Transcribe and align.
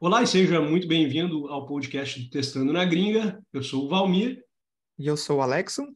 Olá 0.00 0.22
e 0.22 0.26
seja 0.26 0.60
muito 0.60 0.88
bem-vindo 0.88 1.46
ao 1.48 1.66
podcast 1.66 2.20
do 2.20 2.30
Testando 2.30 2.72
na 2.72 2.84
Gringa. 2.84 3.40
Eu 3.52 3.62
sou 3.62 3.84
o 3.84 3.88
Valmir. 3.88 4.44
E 4.98 5.06
eu 5.06 5.16
sou 5.16 5.38
o 5.38 5.40
Alexon. 5.40 5.86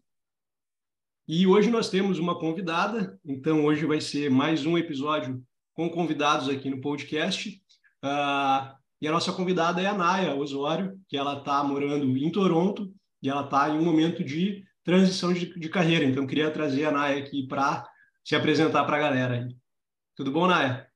E 1.26 1.48
hoje 1.48 1.68
nós 1.68 1.90
temos 1.90 2.20
uma 2.20 2.38
convidada, 2.38 3.18
então 3.24 3.64
hoje 3.64 3.84
vai 3.84 4.00
ser 4.00 4.30
mais 4.30 4.64
um 4.64 4.78
episódio 4.78 5.42
com 5.74 5.90
convidados 5.90 6.48
aqui 6.48 6.70
no 6.70 6.80
podcast. 6.80 7.60
Uh, 8.04 8.72
e 9.00 9.08
a 9.08 9.12
nossa 9.12 9.32
convidada 9.32 9.82
é 9.82 9.86
a 9.86 9.94
Naya 9.94 10.36
Osório, 10.36 10.96
que 11.08 11.16
ela 11.16 11.38
está 11.38 11.64
morando 11.64 12.16
em 12.16 12.30
Toronto 12.30 12.94
e 13.20 13.28
ela 13.28 13.44
está 13.44 13.68
em 13.68 13.78
um 13.78 13.84
momento 13.84 14.22
de 14.22 14.68
transição 14.89 15.34
de, 15.34 15.52
de 15.59 15.68
carreira. 15.68 16.02
Então, 16.02 16.27
queria 16.27 16.50
trazer 16.50 16.86
a 16.86 16.91
Naya 16.91 17.22
aqui 17.22 17.46
para 17.46 17.86
se 18.25 18.35
apresentar 18.35 18.85
para 18.85 18.96
a 18.96 19.00
galera. 19.00 19.46
Tudo 20.17 20.32
bom, 20.32 20.46
Naya? 20.46 20.89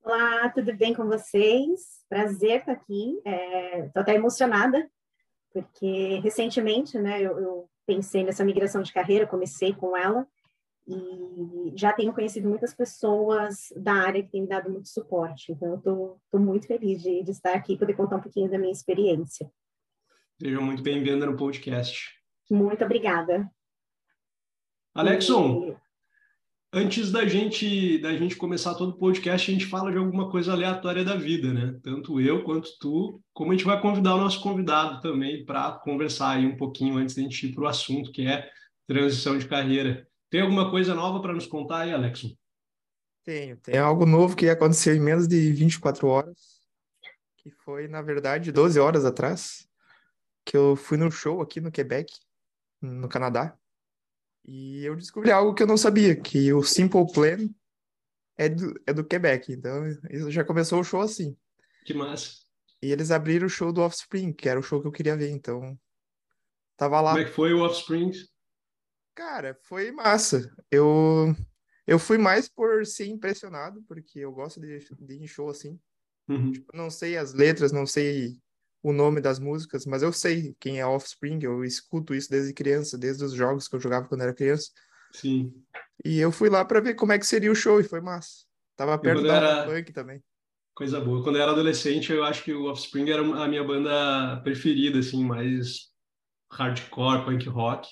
Olá, 0.00 0.48
tudo 0.50 0.72
bem 0.76 0.94
com 0.94 1.08
vocês? 1.08 2.04
Prazer 2.08 2.60
estar 2.60 2.70
aqui. 2.70 3.16
Estou 3.16 3.32
é, 3.32 3.90
até 3.96 4.14
emocionada, 4.14 4.88
porque 5.52 6.20
recentemente 6.20 7.00
né, 7.00 7.20
eu, 7.20 7.36
eu 7.40 7.70
pensei 7.84 8.22
nessa 8.22 8.44
migração 8.44 8.80
de 8.80 8.92
carreira, 8.92 9.26
comecei 9.26 9.74
com 9.74 9.96
ela 9.96 10.24
e 10.86 11.72
já 11.74 11.92
tenho 11.92 12.12
conhecido 12.12 12.48
muitas 12.48 12.72
pessoas 12.72 13.72
da 13.74 13.94
área 13.94 14.22
que 14.22 14.30
têm 14.30 14.42
me 14.42 14.48
dado 14.48 14.70
muito 14.70 14.88
suporte. 14.88 15.50
Então, 15.50 15.74
estou 15.74 16.40
muito 16.40 16.68
feliz 16.68 17.02
de, 17.02 17.24
de, 17.24 17.30
estar 17.32 17.54
aqui 17.54 17.72
e 17.72 17.78
poder 17.78 17.94
contar 17.94 18.18
um 18.18 18.22
pouquinho 18.22 18.48
da 18.48 18.56
minha 18.56 18.70
experiência. 18.70 19.50
Seja 20.40 20.60
muito 20.60 20.80
bem-vinda 20.80 21.26
no 21.26 21.36
podcast. 21.36 22.19
Muito 22.50 22.84
obrigada. 22.84 23.48
Alexon, 24.92 25.68
e... 25.68 25.76
antes 26.72 27.12
da 27.12 27.24
gente 27.26 27.98
da 27.98 28.12
gente 28.16 28.34
começar 28.34 28.74
todo 28.74 28.90
o 28.90 28.98
podcast, 28.98 29.48
a 29.48 29.54
gente 29.54 29.66
fala 29.66 29.92
de 29.92 29.98
alguma 29.98 30.28
coisa 30.28 30.52
aleatória 30.52 31.04
da 31.04 31.14
vida, 31.14 31.52
né? 31.52 31.78
Tanto 31.82 32.20
eu 32.20 32.42
quanto 32.42 32.76
tu, 32.80 33.22
como 33.32 33.52
a 33.52 33.54
gente 33.54 33.64
vai 33.64 33.80
convidar 33.80 34.16
o 34.16 34.20
nosso 34.20 34.40
convidado 34.40 35.00
também 35.00 35.44
para 35.44 35.72
conversar 35.78 36.30
aí 36.30 36.46
um 36.46 36.56
pouquinho 36.56 36.96
antes 36.96 37.14
da 37.14 37.22
gente 37.22 37.46
ir 37.46 37.54
para 37.54 37.64
o 37.64 37.68
assunto, 37.68 38.10
que 38.10 38.26
é 38.26 38.50
transição 38.86 39.38
de 39.38 39.46
carreira. 39.46 40.08
Tem 40.28 40.40
alguma 40.40 40.70
coisa 40.70 40.92
nova 40.94 41.20
para 41.22 41.32
nos 41.32 41.46
contar 41.46 41.82
aí, 41.82 41.94
Alexon? 41.94 42.30
Tenho. 43.24 43.56
Tem 43.58 43.78
algo 43.78 44.04
novo 44.04 44.34
que 44.34 44.48
aconteceu 44.48 44.94
em 44.94 45.00
menos 45.00 45.28
de 45.28 45.52
24 45.52 46.08
horas, 46.08 46.60
que 47.36 47.50
foi, 47.50 47.86
na 47.86 48.02
verdade, 48.02 48.50
12 48.50 48.80
horas 48.80 49.04
atrás, 49.04 49.68
que 50.44 50.56
eu 50.56 50.74
fui 50.74 50.96
no 50.96 51.10
show 51.10 51.40
aqui 51.40 51.60
no 51.60 51.70
Quebec, 51.70 52.12
no 52.80 53.08
Canadá, 53.08 53.56
e 54.44 54.84
eu 54.84 54.96
descobri 54.96 55.30
algo 55.30 55.54
que 55.54 55.62
eu 55.62 55.66
não 55.66 55.76
sabia, 55.76 56.16
que 56.16 56.52
o 56.52 56.62
Simple 56.62 57.12
Plan 57.12 57.48
é 58.36 58.48
do, 58.48 58.80
é 58.86 58.92
do 58.92 59.04
Quebec. 59.04 59.52
Então, 59.52 59.86
isso 60.10 60.30
já 60.30 60.44
começou 60.44 60.80
o 60.80 60.84
show 60.84 61.00
assim. 61.00 61.36
Que 61.84 61.94
massa. 61.94 62.32
E 62.82 62.90
eles 62.90 63.10
abriram 63.10 63.46
o 63.46 63.50
show 63.50 63.72
do 63.72 63.82
Offspring, 63.82 64.32
que 64.32 64.48
era 64.48 64.58
o 64.58 64.62
show 64.62 64.80
que 64.80 64.88
eu 64.88 64.92
queria 64.92 65.16
ver, 65.16 65.30
então 65.30 65.78
tava 66.76 67.00
lá. 67.00 67.10
Como 67.10 67.22
é 67.22 67.26
que 67.26 67.32
foi 67.32 67.52
o 67.52 67.60
Offspring? 67.60 68.10
Cara, 69.14 69.58
foi 69.62 69.92
massa. 69.92 70.50
Eu 70.70 71.34
eu 71.86 71.98
fui 71.98 72.16
mais 72.16 72.48
por 72.48 72.86
ser 72.86 73.06
impressionado, 73.06 73.82
porque 73.82 74.20
eu 74.20 74.32
gosto 74.32 74.60
de, 74.60 74.78
de 74.78 75.26
show 75.26 75.50
assim. 75.50 75.78
Uhum. 76.28 76.52
Tipo, 76.52 76.74
não 76.74 76.88
sei 76.88 77.16
as 77.16 77.34
letras, 77.34 77.72
não 77.72 77.84
sei 77.84 78.38
o 78.82 78.92
nome 78.92 79.20
das 79.20 79.38
músicas, 79.38 79.84
mas 79.84 80.02
eu 80.02 80.12
sei 80.12 80.54
quem 80.58 80.80
é 80.80 80.86
Offspring, 80.86 81.38
eu 81.42 81.64
escuto 81.64 82.14
isso 82.14 82.30
desde 82.30 82.54
criança, 82.54 82.96
desde 82.96 83.24
os 83.24 83.32
jogos 83.32 83.68
que 83.68 83.76
eu 83.76 83.80
jogava 83.80 84.08
quando 84.08 84.22
era 84.22 84.34
criança. 84.34 84.70
Sim. 85.12 85.52
E 86.04 86.18
eu 86.18 86.32
fui 86.32 86.48
lá 86.48 86.64
para 86.64 86.80
ver 86.80 86.94
como 86.94 87.12
é 87.12 87.18
que 87.18 87.26
seria 87.26 87.52
o 87.52 87.54
show 87.54 87.80
e 87.80 87.84
foi 87.84 88.00
massa. 88.00 88.44
Tava 88.76 88.98
perto 88.98 89.22
da 89.22 89.36
era... 89.36 89.66
punk 89.66 89.92
também. 89.92 90.22
Coisa 90.74 91.00
boa. 91.00 91.22
Quando 91.22 91.36
eu 91.36 91.42
era 91.42 91.52
adolescente, 91.52 92.10
eu 92.10 92.24
acho 92.24 92.42
que 92.42 92.54
o 92.54 92.70
Offspring 92.70 93.10
era 93.10 93.22
a 93.22 93.48
minha 93.48 93.62
banda 93.62 94.40
preferida, 94.42 95.00
assim, 95.00 95.22
mais 95.22 95.90
hardcore, 96.50 97.24
punk 97.24 97.46
rock. 97.48 97.88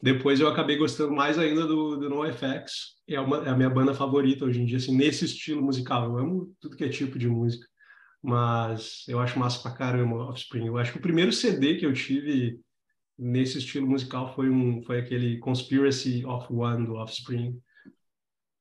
Depois 0.00 0.38
eu 0.38 0.46
acabei 0.46 0.76
gostando 0.76 1.12
mais 1.12 1.38
ainda 1.38 1.66
do, 1.66 1.96
do 1.96 2.08
NoFX, 2.08 2.98
é, 3.08 3.18
uma, 3.20 3.44
é 3.44 3.48
a 3.48 3.56
minha 3.56 3.68
banda 3.68 3.92
favorita 3.92 4.44
hoje 4.44 4.62
em 4.62 4.64
dia, 4.64 4.76
assim, 4.76 4.96
nesse 4.96 5.24
estilo 5.24 5.60
musical. 5.60 6.04
Eu 6.04 6.18
amo 6.18 6.54
tudo 6.60 6.76
que 6.76 6.84
é 6.84 6.88
tipo 6.88 7.18
de 7.18 7.26
música, 7.26 7.66
mas 8.22 9.04
eu 9.08 9.18
acho 9.20 9.38
massa 9.38 9.60
pra 9.60 9.76
caramba 9.76 10.16
Offspring. 10.16 10.66
Eu 10.66 10.78
acho 10.78 10.92
que 10.92 10.98
o 10.98 11.02
primeiro 11.02 11.32
CD 11.32 11.76
que 11.76 11.86
eu 11.86 11.92
tive 11.92 12.60
nesse 13.18 13.58
estilo 13.58 13.86
musical 13.86 14.34
foi, 14.34 14.48
um, 14.48 14.82
foi 14.82 15.00
aquele 15.00 15.38
Conspiracy 15.38 16.24
of 16.24 16.52
One 16.52 16.86
do 16.86 16.94
Offspring. 16.94 17.60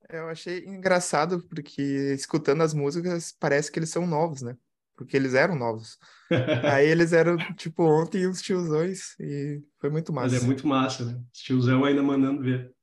Eu 0.10 0.30
achei 0.30 0.66
engraçado 0.66 1.44
porque 1.50 1.82
escutando 2.14 2.62
as 2.62 2.74
músicas 2.74 3.36
parece 3.40 3.72
que 3.72 3.78
eles 3.78 3.90
são 3.90 4.08
novos, 4.08 4.42
né? 4.42 4.58
porque 4.98 5.16
eles 5.16 5.36
eram 5.36 5.56
novos. 5.56 5.98
Aí 6.74 6.88
eles 6.88 7.14
eram, 7.14 7.38
tipo, 7.56 7.84
ontem 7.84 8.28
os 8.28 8.42
tiozões 8.42 9.18
e 9.20 9.62
foi 9.80 9.90
muito 9.90 10.12
massa. 10.12 10.34
Mas 10.34 10.44
é 10.44 10.46
muito 10.46 10.68
massa, 10.68 11.06
né? 11.06 11.22
Os 11.32 11.40
tiozão 11.40 11.86
ainda 11.86 12.02
mandando 12.02 12.42
ver. 12.42 12.74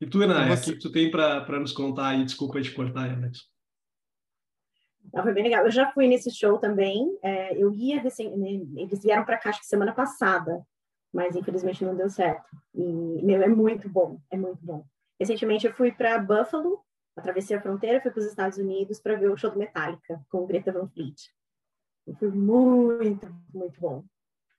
E 0.00 0.06
tu, 0.06 0.20
Ana, 0.22 0.54
você... 0.54 0.70
o 0.70 0.74
que 0.74 0.80
tu 0.80 0.92
tem 0.92 1.10
para 1.10 1.58
nos 1.58 1.72
contar 1.72 2.08
aí? 2.08 2.24
Desculpa 2.24 2.60
te 2.60 2.70
cortar, 2.72 3.10
Alex. 3.10 3.48
Não, 5.12 5.22
foi 5.22 5.32
bem 5.32 5.44
legal. 5.44 5.64
Eu 5.64 5.70
já 5.70 5.90
fui 5.92 6.08
nesse 6.08 6.30
show 6.30 6.58
também. 6.58 7.16
É, 7.22 7.56
eu 7.56 7.72
ia, 7.72 8.00
recém, 8.00 8.36
né, 8.36 8.66
eles 8.76 9.02
vieram 9.02 9.24
para 9.24 9.38
cá 9.38 9.50
acho 9.50 9.60
que 9.60 9.66
semana 9.66 9.92
passada, 9.92 10.64
mas 11.12 11.36
infelizmente 11.36 11.84
não 11.84 11.94
deu 11.94 12.08
certo. 12.08 12.56
E, 12.74 12.82
meu, 12.82 13.42
é 13.42 13.48
muito 13.48 13.88
bom, 13.88 14.20
é 14.30 14.36
muito 14.36 14.58
bom. 14.62 14.84
Recentemente 15.18 15.66
eu 15.66 15.72
fui 15.72 15.92
para 15.92 16.18
Buffalo, 16.18 16.80
atravessei 17.16 17.56
a 17.56 17.60
fronteira, 17.60 18.00
fui 18.00 18.10
para 18.10 18.20
os 18.20 18.26
Estados 18.26 18.58
Unidos 18.58 19.00
para 19.00 19.16
ver 19.16 19.30
o 19.30 19.36
show 19.36 19.50
do 19.50 19.58
Metallica 19.58 20.20
com 20.28 20.38
o 20.38 20.46
Greta 20.46 20.72
Van 20.72 20.88
Fleet. 20.88 21.30
E 22.06 22.14
foi 22.14 22.30
muito, 22.30 23.32
muito 23.52 23.80
bom. 23.80 24.04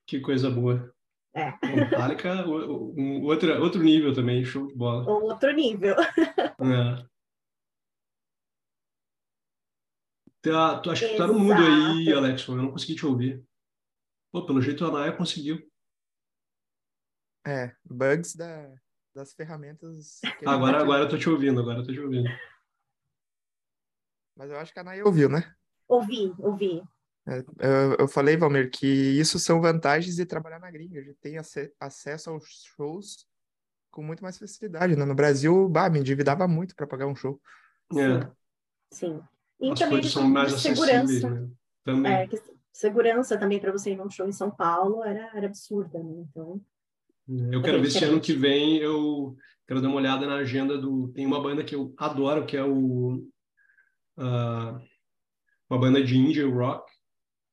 Que 0.07 0.19
coisa 0.19 0.49
boa. 0.49 0.93
É. 1.33 1.53
Metallica, 1.75 2.47
um, 2.47 3.23
outro, 3.25 3.61
outro 3.61 3.83
nível 3.83 4.13
também, 4.13 4.45
show 4.45 4.65
de 4.67 4.73
bola. 4.73 5.05
Outro 5.09 5.51
nível. 5.51 5.95
É. 5.99 7.05
Tá, 10.51 10.79
tu 10.79 10.91
acha 10.91 11.09
que 11.09 11.17
tá 11.17 11.25
no 11.25 11.39
mudo 11.39 11.59
aí, 11.59 12.13
Alex? 12.13 12.47
Eu 12.47 12.55
não 12.55 12.71
consegui 12.71 12.95
te 12.95 13.05
ouvir. 13.05 13.43
Pô, 14.31 14.45
pelo 14.45 14.61
jeito 14.61 14.85
a 14.85 14.91
Naya 14.91 15.11
conseguiu. 15.11 15.59
É, 17.47 17.75
bugs 17.83 18.35
da, 18.35 18.71
das 19.13 19.33
ferramentas. 19.33 20.21
agora, 20.45 20.81
agora 20.81 21.03
eu 21.03 21.09
tô 21.09 21.17
te 21.17 21.27
ouvindo, 21.27 21.59
agora 21.59 21.79
eu 21.79 21.85
tô 21.85 21.91
te 21.91 21.99
ouvindo. 21.99 22.29
Mas 24.35 24.51
eu 24.51 24.57
acho 24.59 24.71
que 24.71 24.79
a 24.79 24.83
Naya 24.83 25.03
ouviu, 25.03 25.29
né? 25.29 25.51
Ouvi, 25.87 26.31
ouvi. 26.37 26.83
É, 27.27 27.39
eu, 27.39 27.95
eu, 28.01 28.07
falei, 28.07 28.37
Valmir, 28.37 28.69
que 28.69 28.85
isso 28.85 29.39
são 29.39 29.59
vantagens 29.59 30.15
de 30.15 30.27
trabalhar 30.27 30.59
na 30.59 30.69
gringa. 30.69 30.99
A 30.99 31.03
gente 31.03 31.17
tem 31.17 31.39
ac 31.39 31.73
acesso 31.79 32.29
aos 32.29 32.45
shows 32.75 33.25
com 33.89 34.03
muito 34.03 34.21
mais 34.21 34.37
facilidade. 34.37 34.95
Né? 34.95 35.05
No 35.05 35.15
Brasil, 35.15 35.67
bah, 35.69 35.89
me 35.89 35.99
endividava 35.99 36.47
muito 36.47 36.75
para 36.75 36.85
pagar 36.85 37.07
um 37.07 37.15
show. 37.15 37.41
É. 37.93 38.31
Sim. 38.91 39.23
E 39.59 39.71
As 39.71 39.79
também 39.79 40.03
são 40.03 40.27
mais 40.27 40.53
segurança. 40.53 41.29
Né? 41.29 41.49
Também. 41.83 42.11
É, 42.11 42.29
segurança 42.73 43.37
também 43.37 43.59
para 43.59 43.71
você 43.71 43.91
ir 43.91 43.97
num 43.97 44.09
show 44.09 44.27
em 44.27 44.31
São 44.31 44.51
Paulo 44.51 45.03
era, 45.03 45.31
era 45.33 45.45
absurda, 45.45 46.01
né? 46.03 46.25
Então. 46.29 46.61
Eu 47.51 47.61
quero 47.61 47.81
ver 47.81 47.89
se 47.89 48.03
ano 48.03 48.21
que 48.21 48.33
vem 48.33 48.77
eu 48.77 49.35
quero 49.67 49.81
dar 49.81 49.87
uma 49.87 49.97
olhada 49.97 50.27
na 50.27 50.35
agenda 50.35 50.77
do. 50.77 51.07
Tem 51.09 51.25
uma 51.25 51.41
banda 51.41 51.63
que 51.63 51.73
eu 51.73 51.93
adoro, 51.97 52.45
que 52.45 52.55
é 52.55 52.63
o. 52.63 53.23
Uh, 54.17 54.79
uma 55.69 55.79
banda 55.79 56.03
de 56.03 56.17
indie 56.17 56.43
rock, 56.43 56.85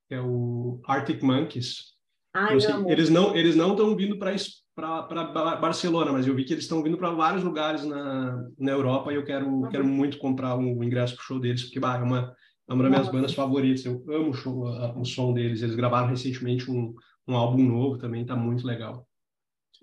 que 0.08 0.14
é 0.14 0.20
o 0.20 0.80
Arctic 0.84 1.22
Monkeys. 1.22 1.92
Ai, 2.34 2.60
sei, 2.60 2.74
eles 2.88 3.10
não 3.10 3.36
eles 3.36 3.56
não 3.56 3.72
estão 3.72 3.94
vindo 3.96 4.18
para 4.18 4.34
Barcelona, 4.74 6.12
mas 6.12 6.26
eu 6.26 6.34
vi 6.34 6.44
que 6.44 6.54
eles 6.54 6.64
estão 6.64 6.82
vindo 6.82 6.96
para 6.96 7.10
vários 7.10 7.44
lugares 7.44 7.84
na, 7.84 8.48
na 8.58 8.72
Europa 8.72 9.12
e 9.12 9.16
eu 9.16 9.24
quero, 9.24 9.46
uhum. 9.46 9.68
quero 9.68 9.84
muito 9.84 10.18
comprar 10.18 10.56
um 10.56 10.82
ingresso 10.82 11.14
para 11.14 11.22
o 11.22 11.24
show 11.24 11.38
deles, 11.38 11.64
porque 11.64 11.78
bah, 11.78 11.98
é, 11.98 12.02
uma, 12.02 12.34
é 12.68 12.72
uma 12.72 12.82
das 12.82 12.90
minhas 12.90 13.08
bandas 13.08 13.34
favoritas. 13.34 13.84
Eu 13.84 14.02
amo 14.08 14.30
o, 14.30 14.34
show, 14.34 14.64
o 14.96 15.04
som 15.04 15.34
deles. 15.34 15.60
Eles 15.60 15.74
gravaram 15.74 16.08
recentemente 16.08 16.70
um, 16.70 16.94
um 17.28 17.36
álbum 17.36 17.62
novo 17.62 17.98
também, 17.98 18.22
está 18.22 18.34
muito 18.34 18.66
legal. 18.66 19.06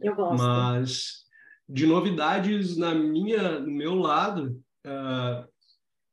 Eu 0.02 0.16
gosto. 0.16 0.42
Mas 0.42 1.26
de 1.68 1.86
novidades 1.86 2.76
na 2.76 2.96
minha, 2.96 3.60
no 3.60 3.72
meu 3.72 3.94
lado, 3.94 4.60
uh, 4.88 5.48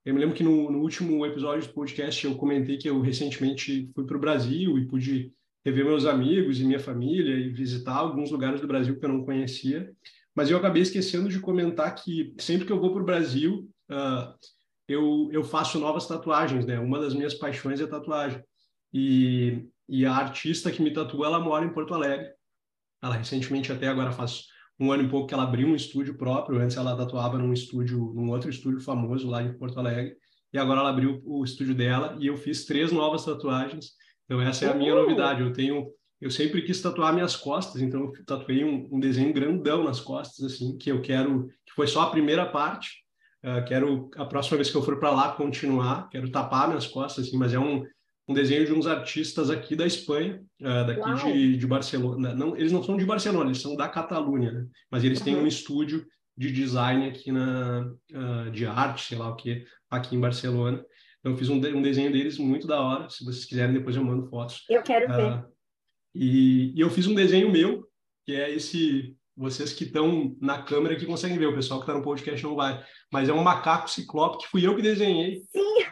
eu 0.04 0.14
me 0.14 0.20
lembro 0.20 0.36
que 0.36 0.44
no, 0.44 0.70
no, 0.70 0.80
último 0.80 1.24
episódio 1.24 1.66
do 1.66 1.72
podcast 1.72 2.24
eu 2.24 2.36
comentei 2.36 2.76
que 2.76 2.88
eu 2.88 3.00
recentemente 3.00 3.90
fui 3.94 4.04
para 4.04 4.16
o 4.16 4.20
Brasil 4.20 4.78
e 4.78 4.86
pude 4.86 5.32
rever 5.66 5.84
meus 5.84 6.06
amigos 6.06 6.60
e 6.60 6.64
minha 6.64 6.78
família 6.78 7.34
e 7.34 7.48
visitar 7.48 7.96
alguns 7.96 8.30
lugares 8.30 8.60
do 8.60 8.68
Brasil 8.68 8.96
que 8.96 9.04
eu 9.04 9.08
não 9.08 9.24
conhecia. 9.24 9.92
Mas 10.32 10.48
eu 10.48 10.56
acabei 10.56 10.80
esquecendo 10.80 11.28
de 11.28 11.40
comentar 11.40 11.92
que 11.92 12.32
sempre 12.38 12.64
que 12.64 12.72
eu 12.72 12.78
vou 12.78 12.92
para 12.92 13.02
o 13.02 13.04
Brasil, 13.04 13.68
uh, 13.90 14.32
eu, 14.86 15.28
eu 15.32 15.42
faço 15.42 15.80
novas 15.80 16.06
tatuagens, 16.06 16.64
né? 16.64 16.78
Uma 16.78 17.00
das 17.00 17.14
minhas 17.14 17.34
paixões 17.34 17.80
é 17.80 17.86
tatuagem. 17.86 18.40
E, 18.94 19.66
e 19.88 20.06
a 20.06 20.14
artista 20.14 20.70
que 20.70 20.80
me 20.80 20.92
tatua, 20.92 21.26
ela 21.26 21.40
mora 21.40 21.64
em 21.64 21.72
Porto 21.72 21.92
Alegre 21.92 22.28
Ela 23.02 23.16
recentemente, 23.16 23.72
até 23.72 23.88
agora 23.88 24.12
faz 24.12 24.44
um 24.78 24.92
ano 24.92 25.02
e 25.02 25.08
pouco 25.08 25.26
que 25.26 25.34
ela 25.34 25.42
abriu 25.42 25.66
um 25.66 25.74
estúdio 25.74 26.16
próprio. 26.16 26.60
Antes 26.60 26.76
ela 26.76 26.96
tatuava 26.96 27.38
num 27.38 27.52
estúdio, 27.52 28.12
num 28.14 28.30
outro 28.30 28.48
estúdio 28.48 28.80
famoso 28.80 29.28
lá 29.28 29.42
em 29.42 29.52
Porto 29.58 29.80
Alegre. 29.80 30.14
E 30.52 30.58
agora 30.58 30.78
ela 30.78 30.90
abriu 30.90 31.20
o 31.24 31.42
estúdio 31.42 31.74
dela 31.74 32.16
e 32.20 32.28
eu 32.28 32.36
fiz 32.36 32.64
três 32.66 32.92
novas 32.92 33.24
tatuagens. 33.24 33.96
Então 34.26 34.40
essa 34.40 34.66
é 34.66 34.70
a 34.70 34.74
minha 34.74 34.94
novidade. 34.94 35.40
Eu 35.40 35.52
tenho, 35.52 35.86
eu 36.20 36.30
sempre 36.30 36.62
quis 36.62 36.82
tatuar 36.82 37.14
minhas 37.14 37.34
costas, 37.34 37.80
então 37.80 38.04
eu 38.04 38.24
tatuei 38.26 38.64
um, 38.64 38.88
um 38.92 39.00
desenho 39.00 39.32
grandão 39.32 39.82
nas 39.82 40.00
costas 40.00 40.44
assim, 40.44 40.76
que 40.76 40.90
eu 40.90 41.00
quero, 41.00 41.46
que 41.64 41.72
foi 41.74 41.86
só 41.86 42.02
a 42.02 42.10
primeira 42.10 42.44
parte. 42.46 43.04
Uh, 43.44 43.64
quero 43.64 44.10
a 44.16 44.24
próxima 44.24 44.56
vez 44.56 44.70
que 44.70 44.76
eu 44.76 44.82
for 44.82 44.98
para 44.98 45.10
lá 45.10 45.32
continuar, 45.32 46.08
quero 46.08 46.30
tapar 46.30 46.68
minhas 46.68 46.86
costas 46.86 47.26
assim, 47.26 47.36
mas 47.36 47.54
é 47.54 47.58
um 47.58 47.84
um 48.28 48.34
desenho 48.34 48.66
de 48.66 48.72
uns 48.72 48.86
artistas 48.86 49.50
aqui 49.50 49.76
da 49.76 49.86
Espanha, 49.86 50.42
uh, 50.60 50.86
daqui 50.86 51.32
de, 51.32 51.56
de, 51.56 51.66
Barcelona. 51.66 52.34
Não, 52.34 52.56
eles 52.56 52.72
não 52.72 52.82
são 52.82 52.96
de 52.96 53.04
Barcelona, 53.04 53.50
eles 53.50 53.62
são 53.62 53.76
da 53.76 53.88
Catalunha, 53.88 54.50
né? 54.50 54.66
mas 54.90 55.04
eles 55.04 55.20
uhum. 55.20 55.24
têm 55.24 55.36
um 55.36 55.46
estúdio 55.46 56.04
de 56.36 56.50
design 56.50 57.08
aqui 57.08 57.30
na 57.30 57.88
uh, 58.12 58.50
de 58.50 58.66
arte, 58.66 59.06
sei 59.06 59.18
lá 59.18 59.28
o 59.30 59.36
que, 59.36 59.64
aqui 59.88 60.16
em 60.16 60.20
Barcelona. 60.20 60.84
Então 61.26 61.34
eu 61.34 61.38
fiz 61.38 61.48
um, 61.48 61.58
de, 61.58 61.74
um, 61.74 61.82
desenho 61.82 62.12
deles 62.12 62.38
muito 62.38 62.68
da 62.68 62.80
hora. 62.80 63.10
Se 63.10 63.24
vocês 63.24 63.44
quiserem, 63.44 63.74
depois 63.74 63.96
eu 63.96 64.04
mando 64.04 64.28
fotos. 64.28 64.64
Eu 64.70 64.80
quero 64.80 65.12
ver. 65.12 65.44
E, 66.14 66.72
e, 66.72 66.80
eu 66.80 66.88
fiz 66.88 67.08
um 67.08 67.16
desenho 67.16 67.50
meu, 67.50 67.84
que 68.24 68.32
é 68.32 68.48
esse. 68.48 69.16
Vocês 69.36 69.72
que 69.72 69.82
estão 69.82 70.36
na 70.40 70.62
câmera 70.62 70.94
que 70.94 71.04
conseguem 71.04 71.36
ver, 71.36 71.46
o 71.46 71.54
pessoal 71.54 71.80
que 71.80 71.84
está 71.84 71.98
no 71.98 72.04
podcast 72.04 72.40
não 72.44 72.54
vai. 72.54 72.80
Mas 73.12 73.28
é 73.28 73.32
um 73.32 73.42
macaco 73.42 73.90
ciclope 73.90 74.38
que 74.38 74.46
fui 74.48 74.64
eu 74.64 74.76
que 74.76 74.82
desenhei. 74.82 75.42
Sim! 75.50 75.84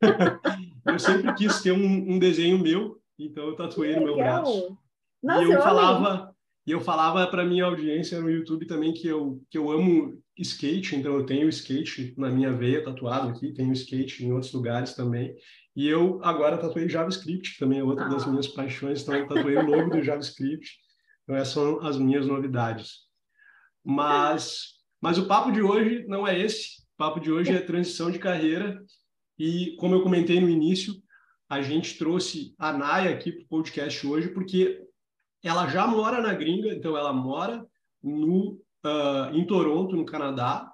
eu 0.86 0.98
sempre 0.98 1.34
quis 1.34 1.60
ter 1.60 1.72
um, 1.72 2.14
um, 2.14 2.18
desenho 2.18 2.58
meu, 2.58 2.98
então 3.18 3.46
eu 3.46 3.56
tatuei 3.56 3.94
no 3.94 4.04
meu 4.04 4.16
braço. 4.16 4.74
Nossa, 5.22 5.42
e 5.42 5.44
eu, 5.44 5.52
eu 5.52 5.62
falava, 5.62 6.34
e 6.66 6.70
eu 6.70 6.80
falava 6.80 7.26
para 7.26 7.44
minha 7.44 7.66
audiência 7.66 8.18
no 8.20 8.30
YouTube 8.30 8.66
também 8.66 8.94
que 8.94 9.06
eu 9.06 9.42
que 9.50 9.58
eu 9.58 9.70
amo 9.70 10.18
skate, 10.38 10.96
então 10.96 11.14
eu 11.14 11.26
tenho 11.26 11.48
skate 11.48 12.14
na 12.16 12.30
minha 12.30 12.52
veia 12.52 12.82
tatuado 12.82 13.28
aqui, 13.28 13.52
tenho 13.52 13.72
skate 13.72 14.24
em 14.24 14.32
outros 14.32 14.52
lugares 14.52 14.94
também. 14.94 15.34
E 15.74 15.86
eu 15.86 16.20
agora 16.22 16.58
tatuei 16.58 16.88
JavaScript, 16.88 17.54
que 17.54 17.58
também 17.58 17.80
é 17.80 17.84
outra 17.84 18.06
ah. 18.06 18.08
das 18.08 18.26
minhas 18.26 18.48
paixões, 18.48 19.02
então 19.02 19.14
eu 19.14 19.28
tatuei 19.28 19.56
o 19.56 19.66
logo 19.66 19.90
do 19.90 20.02
JavaScript. 20.02 20.78
Então 21.22 21.36
essas 21.36 21.54
são 21.54 21.80
as 21.86 21.98
minhas 21.98 22.26
novidades. 22.26 23.06
Mas 23.84 24.78
mas 25.00 25.16
o 25.16 25.26
papo 25.26 25.52
de 25.52 25.62
hoje 25.62 26.04
não 26.08 26.26
é 26.26 26.38
esse. 26.38 26.82
O 26.94 26.96
papo 26.96 27.20
de 27.20 27.30
hoje 27.30 27.52
é 27.52 27.60
transição 27.60 28.10
de 28.10 28.18
carreira 28.18 28.82
e, 29.38 29.76
como 29.76 29.94
eu 29.94 30.02
comentei 30.02 30.40
no 30.40 30.48
início, 30.48 30.94
a 31.48 31.62
gente 31.62 31.96
trouxe 31.96 32.54
a 32.58 32.72
Naya 32.72 33.10
aqui 33.10 33.30
para 33.30 33.44
o 33.44 33.48
podcast 33.48 34.04
hoje, 34.04 34.28
porque 34.28 34.82
ela 35.42 35.68
já 35.68 35.86
mora 35.86 36.20
na 36.20 36.34
gringa, 36.34 36.74
então 36.74 36.96
ela 36.96 37.12
mora 37.12 37.64
no, 38.02 38.60
uh, 38.88 39.36
em 39.36 39.44
Toronto, 39.44 39.94
no 39.94 40.04
Canadá, 40.04 40.70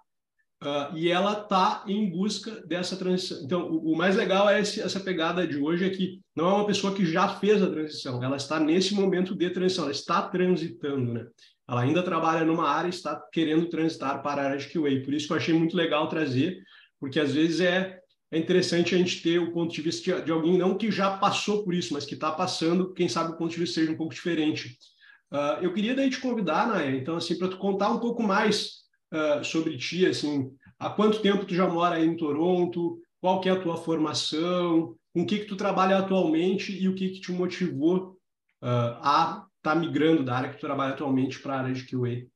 uh, 0.62 0.96
e 0.96 1.10
ela 1.10 1.32
está 1.32 1.84
em 1.86 2.08
busca 2.08 2.50
dessa 2.66 2.96
transição. 2.96 3.42
Então, 3.42 3.68
o, 3.68 3.92
o 3.92 3.96
mais 3.96 4.16
legal 4.16 4.48
é 4.48 4.60
esse, 4.60 4.80
essa 4.80 5.00
pegada 5.00 5.46
de 5.46 5.58
hoje, 5.58 5.84
é 5.84 5.90
que 5.90 6.20
não 6.34 6.48
é 6.48 6.54
uma 6.54 6.66
pessoa 6.66 6.94
que 6.94 7.04
já 7.04 7.28
fez 7.28 7.62
a 7.62 7.70
transição, 7.70 8.22
ela 8.22 8.36
está 8.36 8.60
nesse 8.60 8.94
momento 8.94 9.34
de 9.34 9.50
transição, 9.50 9.84
ela 9.84 9.92
está 9.92 10.22
transitando, 10.22 11.12
né? 11.12 11.26
Ela 11.66 11.80
ainda 11.80 12.02
trabalha 12.02 12.44
numa 12.44 12.68
área, 12.68 12.90
está 12.90 13.18
querendo 13.32 13.68
transitar 13.70 14.22
para 14.22 14.42
a 14.42 14.44
área 14.44 14.58
de 14.58 14.66
QA. 14.66 15.02
Por 15.02 15.14
isso 15.14 15.26
que 15.26 15.32
eu 15.32 15.36
achei 15.38 15.54
muito 15.54 15.74
legal 15.74 16.08
trazer, 16.10 16.62
porque 17.00 17.18
às 17.18 17.32
vezes 17.32 17.60
é 17.60 18.00
é 18.34 18.38
interessante 18.38 18.96
a 18.96 18.98
gente 18.98 19.22
ter 19.22 19.38
o 19.38 19.52
ponto 19.52 19.72
de 19.72 19.80
vista 19.80 20.16
de, 20.16 20.24
de 20.24 20.32
alguém 20.32 20.58
não 20.58 20.76
que 20.76 20.90
já 20.90 21.16
passou 21.16 21.62
por 21.62 21.72
isso, 21.72 21.94
mas 21.94 22.04
que 22.04 22.14
está 22.14 22.32
passando, 22.32 22.92
quem 22.92 23.08
sabe 23.08 23.32
o 23.32 23.36
ponto 23.36 23.52
de 23.52 23.60
vista 23.60 23.80
seja 23.80 23.92
um 23.92 23.96
pouco 23.96 24.12
diferente. 24.12 24.76
Uh, 25.34 25.58
eu 25.60 25.74
queria 25.74 25.96
daí 25.96 26.08
te 26.08 26.20
convidar, 26.20 26.68
Naya, 26.68 26.94
então, 26.94 27.16
assim, 27.16 27.36
para 27.36 27.48
tu 27.48 27.58
contar 27.58 27.90
um 27.90 27.98
pouco 27.98 28.22
mais 28.22 28.84
uh, 29.12 29.42
sobre 29.42 29.76
ti, 29.76 30.06
assim, 30.06 30.56
há 30.78 30.88
quanto 30.88 31.20
tempo 31.20 31.44
tu 31.44 31.52
já 31.52 31.66
mora 31.66 31.96
aí 31.96 32.06
em 32.06 32.16
Toronto, 32.16 33.00
qual 33.20 33.40
que 33.40 33.48
é 33.48 33.52
a 33.52 33.60
tua 33.60 33.76
formação, 33.76 34.94
com 35.12 35.22
o 35.22 35.26
que 35.26 35.40
que 35.40 35.46
tu 35.46 35.56
trabalha 35.56 35.98
atualmente 35.98 36.80
e 36.80 36.88
o 36.88 36.94
que 36.94 37.08
que 37.08 37.20
te 37.20 37.32
motivou 37.32 38.16
uh, 38.62 38.94
a 39.02 39.48
estar 39.56 39.74
tá 39.74 39.74
migrando 39.74 40.24
da 40.24 40.36
área 40.36 40.50
que 40.50 40.56
tu 40.56 40.66
trabalha 40.66 40.92
atualmente 40.92 41.40
para 41.40 41.54
a 41.56 41.58
área 41.62 41.74
de 41.74 41.84
QA? 41.84 42.28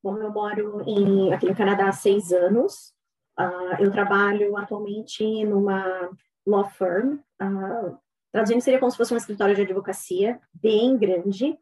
Bom, 0.00 0.18
eu 0.18 0.30
moro 0.30 0.84
em, 0.86 1.32
aqui 1.32 1.46
no 1.46 1.56
Canadá 1.56 1.88
há 1.88 1.92
seis 1.92 2.32
anos, 2.32 2.94
eu 3.80 3.90
trabalho 3.90 4.56
atualmente 4.56 5.44
numa 5.44 6.10
law 6.46 6.70
firm, 6.70 7.18
traduzindo 8.32 8.60
seria 8.60 8.78
como 8.78 8.90
se 8.90 8.96
fosse 8.96 9.12
um 9.12 9.16
escritório 9.16 9.54
de 9.54 9.62
advocacia 9.62 10.40
bem 10.54 10.96
grande, 10.96 11.58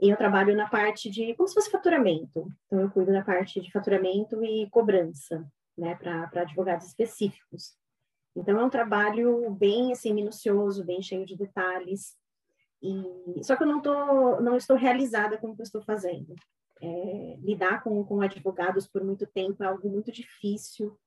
e 0.00 0.08
eu 0.08 0.16
trabalho 0.16 0.56
na 0.56 0.68
parte 0.68 1.10
de, 1.10 1.34
como 1.34 1.46
se 1.46 1.54
fosse 1.54 1.70
faturamento. 1.70 2.50
Então, 2.66 2.80
eu 2.80 2.90
cuido 2.90 3.12
da 3.12 3.22
parte 3.22 3.60
de 3.60 3.70
faturamento 3.70 4.42
e 4.42 4.68
cobrança, 4.70 5.46
né, 5.76 5.94
para 5.94 6.42
advogados 6.42 6.86
específicos. 6.86 7.76
Então, 8.34 8.58
é 8.58 8.64
um 8.64 8.70
trabalho 8.70 9.50
bem, 9.50 9.92
assim, 9.92 10.14
minucioso, 10.14 10.84
bem 10.84 11.02
cheio 11.02 11.26
de 11.26 11.36
detalhes. 11.36 12.16
E, 12.82 13.44
só 13.44 13.56
que 13.56 13.62
eu 13.62 13.66
não, 13.66 13.82
tô, 13.82 14.40
não 14.40 14.56
estou 14.56 14.76
realizada 14.76 15.36
com 15.36 15.48
o 15.48 15.54
que 15.54 15.60
eu 15.60 15.64
estou 15.64 15.82
fazendo. 15.82 16.34
É, 16.80 17.36
lidar 17.40 17.82
com, 17.82 18.02
com 18.04 18.22
advogados 18.22 18.88
por 18.88 19.04
muito 19.04 19.26
tempo 19.26 19.62
é 19.62 19.66
algo 19.66 19.86
muito 19.90 20.10
difícil, 20.10 20.98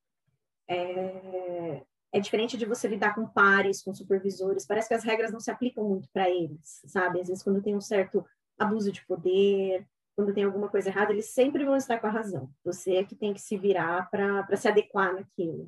é, 0.68 1.84
é 2.13 2.19
diferente 2.19 2.56
de 2.56 2.65
você 2.65 2.88
lidar 2.88 3.15
com 3.15 3.27
pares, 3.27 3.81
com 3.81 3.92
supervisores. 3.92 4.68
Parece 4.68 4.88
que 4.88 4.94
as 4.94 5.04
regras 5.04 5.31
não 5.31 5.39
se 5.39 5.50
aplicam 5.50 5.83
muito 5.83 6.07
para 6.13 6.30
eles, 6.30 6.81
sabe? 6.86 7.19
Às 7.19 7.27
vezes, 7.27 7.44
quando 7.44 7.62
tem 7.62 7.75
um 7.75 7.81
certo 7.81 8.24
abuso 8.57 8.92
de 8.92 9.04
poder, 9.07 9.83
quando 10.15 10.31
tem 10.31 10.44
alguma 10.44 10.69
coisa 10.69 10.89
errada, 10.89 11.12
eles 11.12 11.31
sempre 11.31 11.65
vão 11.65 11.75
estar 11.75 12.00
com 12.00 12.06
a 12.06 12.12
razão. 12.12 12.51
Você 12.63 12.98
é 12.98 13.04
que 13.04 13.15
tem 13.15 13.33
que 13.33 13.42
se 13.42 13.57
virar 13.57 14.10
para 14.12 14.56
se 14.56 14.68
adequar 14.68 15.12
naquilo. 15.12 15.68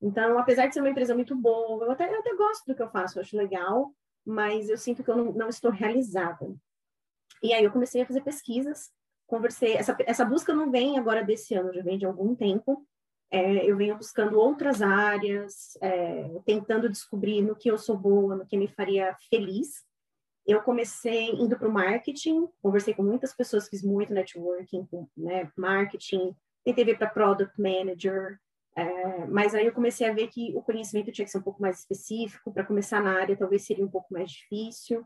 Então, 0.00 0.38
apesar 0.38 0.68
de 0.68 0.74
ser 0.74 0.80
uma 0.80 0.90
empresa 0.90 1.16
muito 1.16 1.34
boa, 1.34 1.84
eu 1.84 1.90
até, 1.90 2.14
eu 2.14 2.20
até 2.20 2.34
gosto 2.36 2.64
do 2.64 2.74
que 2.74 2.82
eu 2.82 2.90
faço, 2.90 3.18
eu 3.18 3.22
acho 3.22 3.36
legal, 3.36 3.92
mas 4.24 4.68
eu 4.68 4.78
sinto 4.78 5.02
que 5.02 5.10
eu 5.10 5.16
não, 5.16 5.32
não 5.32 5.48
estou 5.48 5.72
realizada. 5.72 6.54
E 7.42 7.52
aí 7.52 7.64
eu 7.64 7.72
comecei 7.72 8.02
a 8.02 8.06
fazer 8.06 8.20
pesquisas, 8.20 8.92
conversei. 9.26 9.74
Essa, 9.74 9.96
essa 10.06 10.24
busca 10.24 10.54
não 10.54 10.70
vem 10.70 10.96
agora 10.96 11.24
desse 11.24 11.54
ano, 11.54 11.72
já 11.72 11.82
vem 11.82 11.98
de 11.98 12.06
algum 12.06 12.36
tempo, 12.36 12.86
é, 13.36 13.70
eu 13.70 13.76
venho 13.76 13.96
buscando 13.96 14.38
outras 14.38 14.80
áreas, 14.80 15.76
é, 15.82 16.40
tentando 16.46 16.88
descobrir 16.88 17.42
no 17.42 17.54
que 17.54 17.70
eu 17.70 17.76
sou 17.76 17.96
boa, 17.96 18.34
no 18.34 18.46
que 18.46 18.56
me 18.56 18.66
faria 18.66 19.14
feliz. 19.28 19.84
Eu 20.46 20.62
comecei 20.62 21.30
indo 21.32 21.58
para 21.58 21.68
o 21.68 21.72
marketing, 21.72 22.48
conversei 22.62 22.94
com 22.94 23.02
muitas 23.02 23.34
pessoas, 23.34 23.68
fiz 23.68 23.82
muito 23.82 24.14
networking, 24.14 24.86
com, 24.86 25.06
né, 25.16 25.50
marketing, 25.56 26.34
tentei 26.64 26.84
ver 26.84 26.96
para 26.96 27.10
product 27.10 27.60
manager, 27.60 28.38
é, 28.74 29.26
mas 29.26 29.54
aí 29.54 29.66
eu 29.66 29.72
comecei 29.72 30.08
a 30.08 30.14
ver 30.14 30.28
que 30.28 30.54
o 30.54 30.62
conhecimento 30.62 31.12
tinha 31.12 31.24
que 31.24 31.30
ser 31.30 31.38
um 31.38 31.42
pouco 31.42 31.60
mais 31.60 31.80
específico, 31.80 32.52
para 32.52 32.64
começar 32.64 33.02
na 33.02 33.20
área 33.20 33.36
talvez 33.36 33.66
seria 33.66 33.84
um 33.84 33.90
pouco 33.90 34.12
mais 34.12 34.30
difícil. 34.30 35.04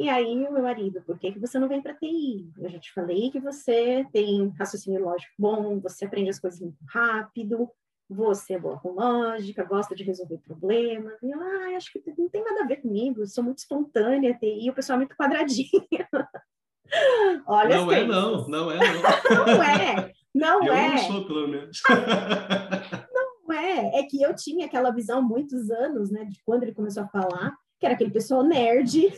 E 0.00 0.08
aí, 0.08 0.34
meu 0.34 0.62
marido, 0.62 1.02
por 1.02 1.18
que, 1.18 1.30
que 1.30 1.38
você 1.38 1.58
não 1.58 1.68
vem 1.68 1.82
para 1.82 1.92
TI? 1.92 2.50
Eu 2.58 2.70
já 2.70 2.78
te 2.78 2.90
falei 2.90 3.30
que 3.30 3.38
você 3.38 4.02
tem 4.10 4.48
raciocínio 4.58 5.04
lógico 5.04 5.34
bom, 5.38 5.78
você 5.78 6.06
aprende 6.06 6.30
as 6.30 6.40
coisas 6.40 6.58
muito 6.58 6.78
rápido, 6.88 7.68
você 8.08 8.54
é 8.54 8.58
boa 8.58 8.80
com 8.80 8.92
lógica, 8.92 9.62
gosta 9.62 9.94
de 9.94 10.02
resolver 10.02 10.38
problemas. 10.38 11.22
E 11.22 11.30
eu, 11.30 11.38
ah, 11.38 11.76
acho 11.76 11.92
que 11.92 12.02
não 12.16 12.30
tem 12.30 12.42
nada 12.42 12.64
a 12.64 12.66
ver 12.66 12.76
comigo, 12.76 13.26
sou 13.26 13.44
muito 13.44 13.58
espontânea, 13.58 14.38
TI, 14.38 14.70
o 14.70 14.72
pessoal 14.72 14.94
é 14.94 15.00
muito 15.00 15.14
quadradinho. 15.14 15.68
Olha 17.46 17.76
não 17.76 17.92
é, 17.92 18.02
não, 18.06 18.48
não 18.48 18.70
é, 18.70 18.78
não. 18.78 19.46
não 19.46 19.62
é, 19.62 20.12
não 20.34 20.66
eu 20.66 20.72
é. 20.72 20.86
Eu 20.86 20.92
não 20.92 20.98
sou, 20.98 21.26
pelo 21.26 21.46
menos. 21.46 21.82
não 23.46 23.54
é, 23.54 24.00
é 24.00 24.02
que 24.04 24.22
eu 24.22 24.34
tinha 24.34 24.64
aquela 24.64 24.90
visão 24.92 25.18
há 25.18 25.22
muitos 25.22 25.70
anos, 25.70 26.10
né, 26.10 26.24
de 26.24 26.42
quando 26.42 26.62
ele 26.62 26.72
começou 26.72 27.02
a 27.02 27.08
falar, 27.08 27.54
que 27.78 27.84
era 27.84 27.94
aquele 27.94 28.10
pessoal 28.10 28.42
nerd, 28.42 29.12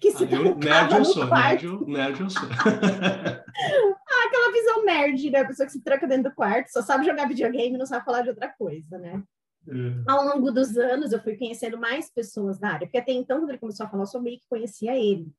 que 0.00 0.12
se 0.12 0.24
eu, 0.24 0.56
nerd 0.56 0.94
eu 0.94 1.04
sou, 1.04 1.28
quarto. 1.28 1.86
Nerd, 1.86 1.90
nerd 1.90 2.20
eu 2.20 2.30
sou. 2.30 2.48
ah, 2.48 4.26
aquela 4.26 4.52
visão 4.52 4.84
nerd, 4.84 5.30
né? 5.30 5.40
A 5.40 5.46
pessoa 5.46 5.66
que 5.66 5.72
se 5.72 5.82
tranca 5.82 6.06
dentro 6.06 6.30
do 6.30 6.34
quarto, 6.34 6.68
só 6.68 6.82
sabe 6.82 7.04
jogar 7.04 7.28
videogame 7.28 7.74
e 7.74 7.78
não 7.78 7.86
sabe 7.86 8.04
falar 8.04 8.22
de 8.22 8.30
outra 8.30 8.48
coisa, 8.48 8.98
né? 8.98 9.22
É. 9.68 10.10
Ao 10.10 10.24
longo 10.24 10.50
dos 10.50 10.76
anos, 10.76 11.12
eu 11.12 11.22
fui 11.22 11.36
conhecendo 11.36 11.78
mais 11.78 12.10
pessoas 12.10 12.58
da 12.58 12.68
área, 12.68 12.86
porque 12.86 12.98
até 12.98 13.12
então, 13.12 13.40
quando 13.40 13.50
ele 13.50 13.58
começou 13.58 13.86
a 13.86 13.88
falar, 13.88 14.02
eu 14.02 14.06
só 14.06 14.20
meio 14.20 14.38
que 14.38 14.48
conhecia 14.48 14.96
ele. 14.96 15.32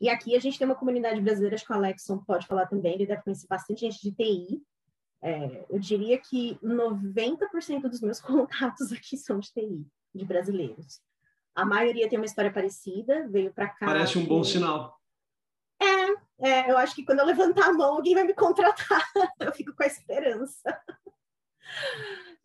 E 0.00 0.08
aqui 0.08 0.34
a 0.34 0.40
gente 0.40 0.58
tem 0.58 0.66
uma 0.66 0.74
comunidade 0.74 1.20
brasileira, 1.20 1.54
acho 1.54 1.66
que 1.66 1.72
o 1.72 1.76
Alexson 1.76 2.18
pode 2.18 2.46
falar 2.46 2.66
também, 2.66 2.94
ele 2.94 3.06
deve 3.06 3.22
conhecer 3.22 3.46
bastante 3.46 3.80
gente 3.80 4.00
de 4.00 4.12
TI. 4.12 4.62
É, 5.22 5.66
eu 5.68 5.78
diria 5.78 6.18
que 6.18 6.58
90% 6.62 7.82
dos 7.82 8.00
meus 8.00 8.20
contatos 8.22 8.92
aqui 8.92 9.16
são 9.16 9.38
de 9.38 9.52
TI, 9.52 9.86
de 10.14 10.24
brasileiros. 10.24 11.00
A 11.60 11.64
maioria 11.66 12.08
tem 12.08 12.18
uma 12.18 12.24
história 12.24 12.52
parecida, 12.52 13.28
veio 13.28 13.52
para 13.52 13.68
cá. 13.68 13.86
Parece 13.86 14.18
um 14.18 14.24
bom 14.24 14.42
sinal. 14.42 14.98
É, 15.78 16.48
é, 16.48 16.70
eu 16.70 16.78
acho 16.78 16.94
que 16.94 17.04
quando 17.04 17.18
eu 17.18 17.26
levantar 17.26 17.68
a 17.68 17.72
mão, 17.72 17.94
alguém 17.94 18.14
vai 18.14 18.24
me 18.24 18.32
contratar. 18.34 19.04
eu 19.38 19.52
fico 19.52 19.74
com 19.74 19.82
a 19.82 19.86
esperança. 19.86 20.82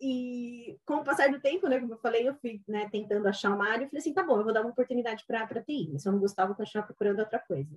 E 0.01 0.77
com 0.86 0.95
o 0.95 1.03
passar 1.03 1.29
do 1.29 1.39
tempo, 1.39 1.67
né, 1.67 1.79
como 1.79 1.93
eu 1.93 1.98
falei, 1.98 2.27
eu 2.27 2.36
fui 2.36 2.62
né, 2.67 2.89
tentando 2.89 3.27
achar 3.27 3.55
uma 3.55 3.69
área 3.69 3.86
e 3.86 3.88
falei 3.88 4.01
assim, 4.01 4.13
tá 4.13 4.22
bom, 4.22 4.38
eu 4.38 4.43
vou 4.43 4.53
dar 4.53 4.62
uma 4.62 4.72
oportunidade 4.72 5.24
para 5.25 5.63
TI. 5.63 5.98
Se 5.98 6.07
eu 6.07 6.12
não 6.12 6.19
gostava, 6.19 6.51
eu 6.51 6.55
vou 6.55 6.57
continuar 6.57 6.86
procurando 6.86 7.19
outra 7.19 7.39
coisa. 7.39 7.74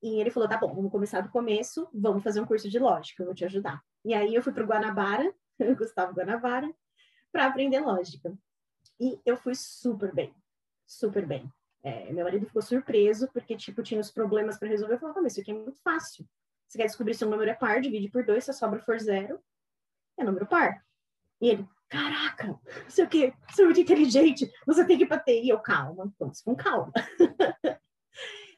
E 0.00 0.20
ele 0.20 0.30
falou: 0.30 0.48
tá 0.48 0.58
bom, 0.58 0.72
vamos 0.74 0.92
começar 0.92 1.22
do 1.22 1.30
começo, 1.30 1.88
vamos 1.92 2.22
fazer 2.22 2.38
um 2.38 2.46
curso 2.46 2.68
de 2.68 2.78
lógica, 2.78 3.22
eu 3.22 3.26
vou 3.26 3.34
te 3.34 3.44
ajudar. 3.46 3.82
E 4.04 4.12
aí 4.12 4.34
eu 4.34 4.42
fui 4.42 4.52
para 4.52 4.62
o 4.62 4.66
Guanabara, 4.66 5.34
Gustavo 5.78 6.14
Guanabara, 6.14 6.70
para 7.32 7.46
aprender 7.46 7.80
lógica. 7.80 8.32
E 9.00 9.18
eu 9.24 9.36
fui 9.36 9.54
super 9.54 10.14
bem, 10.14 10.34
super 10.98 11.26
bem. 11.26 11.50
É, 11.82 12.10
meu 12.12 12.24
marido 12.24 12.46
ficou 12.46 12.62
surpreso, 12.62 13.28
porque, 13.32 13.56
tipo, 13.56 13.82
tinha 13.82 14.00
os 14.00 14.10
problemas 14.10 14.58
para 14.58 14.68
resolver. 14.68 14.94
Eu 14.94 14.98
falava, 14.98 15.20
mas 15.20 15.32
isso 15.32 15.40
aqui 15.42 15.50
é 15.50 15.54
muito 15.54 15.78
fácil. 15.82 16.26
Você 16.66 16.78
quer 16.78 16.86
descobrir 16.86 17.14
se 17.14 17.24
um 17.24 17.30
número 17.30 17.50
é 17.50 17.54
par, 17.54 17.80
divide 17.80 18.08
por 18.08 18.24
dois, 18.24 18.44
se 18.44 18.50
a 18.50 18.54
sobra 18.54 18.80
for 18.80 18.98
zero, 18.98 19.38
é 20.18 20.24
número 20.24 20.46
par. 20.46 20.82
E 21.40 21.50
ele, 21.50 21.68
caraca, 21.88 22.46
não 22.46 22.60
sei 22.90 23.04
o 23.04 23.08
quê, 23.08 23.34
você 23.48 23.62
é 23.62 23.64
muito 23.66 23.80
inteligente, 23.80 24.50
você 24.66 24.84
tem 24.86 24.96
que 24.96 25.04
ir 25.04 25.06
para 25.06 25.20
TI. 25.20 25.48
Eu, 25.48 25.58
calma, 25.58 26.12
vamos 26.18 26.40
com 26.40 26.56
calma. 26.56 26.92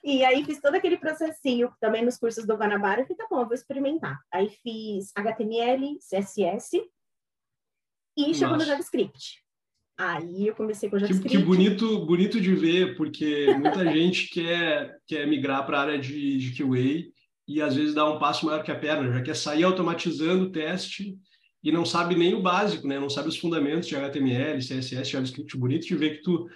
E 0.07 0.25
aí 0.25 0.45
fiz 0.45 0.61
todo 0.61 0.76
aquele 0.76 0.97
processinho 0.97 1.75
também 1.81 2.05
nos 2.05 2.16
cursos 2.16 2.47
do 2.47 2.55
Guanabara, 2.55 3.00
e 3.00 3.05
falei, 3.05 3.16
tá 3.16 3.26
bom, 3.28 3.40
eu 3.40 3.47
vou 3.47 3.55
experimentar. 3.55 4.16
Aí 4.31 4.49
fiz 4.62 5.11
HTML, 5.16 5.99
CSS 5.99 6.81
e 8.16 8.33
chegou 8.33 8.57
no 8.57 8.64
JavaScript. 8.64 9.45
Aí 9.98 10.48
eu 10.48 10.54
comecei 10.54 10.90
com 10.90 10.98
JavaScript. 10.98 11.30
Que, 11.30 11.38
que 11.38 11.44
bonito, 11.44 12.04
bonito 12.04 12.40
de 12.40 12.54
ver, 12.54 12.96
porque 12.96 13.54
muita 13.58 13.84
gente 13.92 14.28
quer, 14.28 14.96
quer 15.06 15.26
migrar 15.26 15.64
para 15.64 15.78
a 15.78 15.82
área 15.82 15.98
de, 15.98 16.38
de 16.38 16.52
QA 16.52 17.10
e 17.48 17.62
às 17.62 17.74
vezes 17.74 17.94
dá 17.94 18.08
um 18.10 18.18
passo 18.18 18.44
maior 18.46 18.62
que 18.62 18.70
a 18.70 18.78
perna, 18.78 19.12
já 19.12 19.22
quer 19.22 19.36
sair 19.36 19.64
automatizando 19.64 20.44
o 20.44 20.52
teste 20.52 21.16
e 21.62 21.72
não 21.72 21.84
sabe 21.84 22.14
nem 22.14 22.34
o 22.34 22.42
básico, 22.42 22.86
né? 22.86 22.98
Não 22.98 23.08
sabe 23.08 23.28
os 23.28 23.38
fundamentos 23.38 23.88
de 23.88 23.96
HTML, 23.96 24.58
CSS, 24.58 25.10
JavaScript. 25.10 25.56
Bonito 25.56 25.86
de 25.86 25.96
ver 25.96 26.16
que 26.16 26.22
tu 26.22 26.46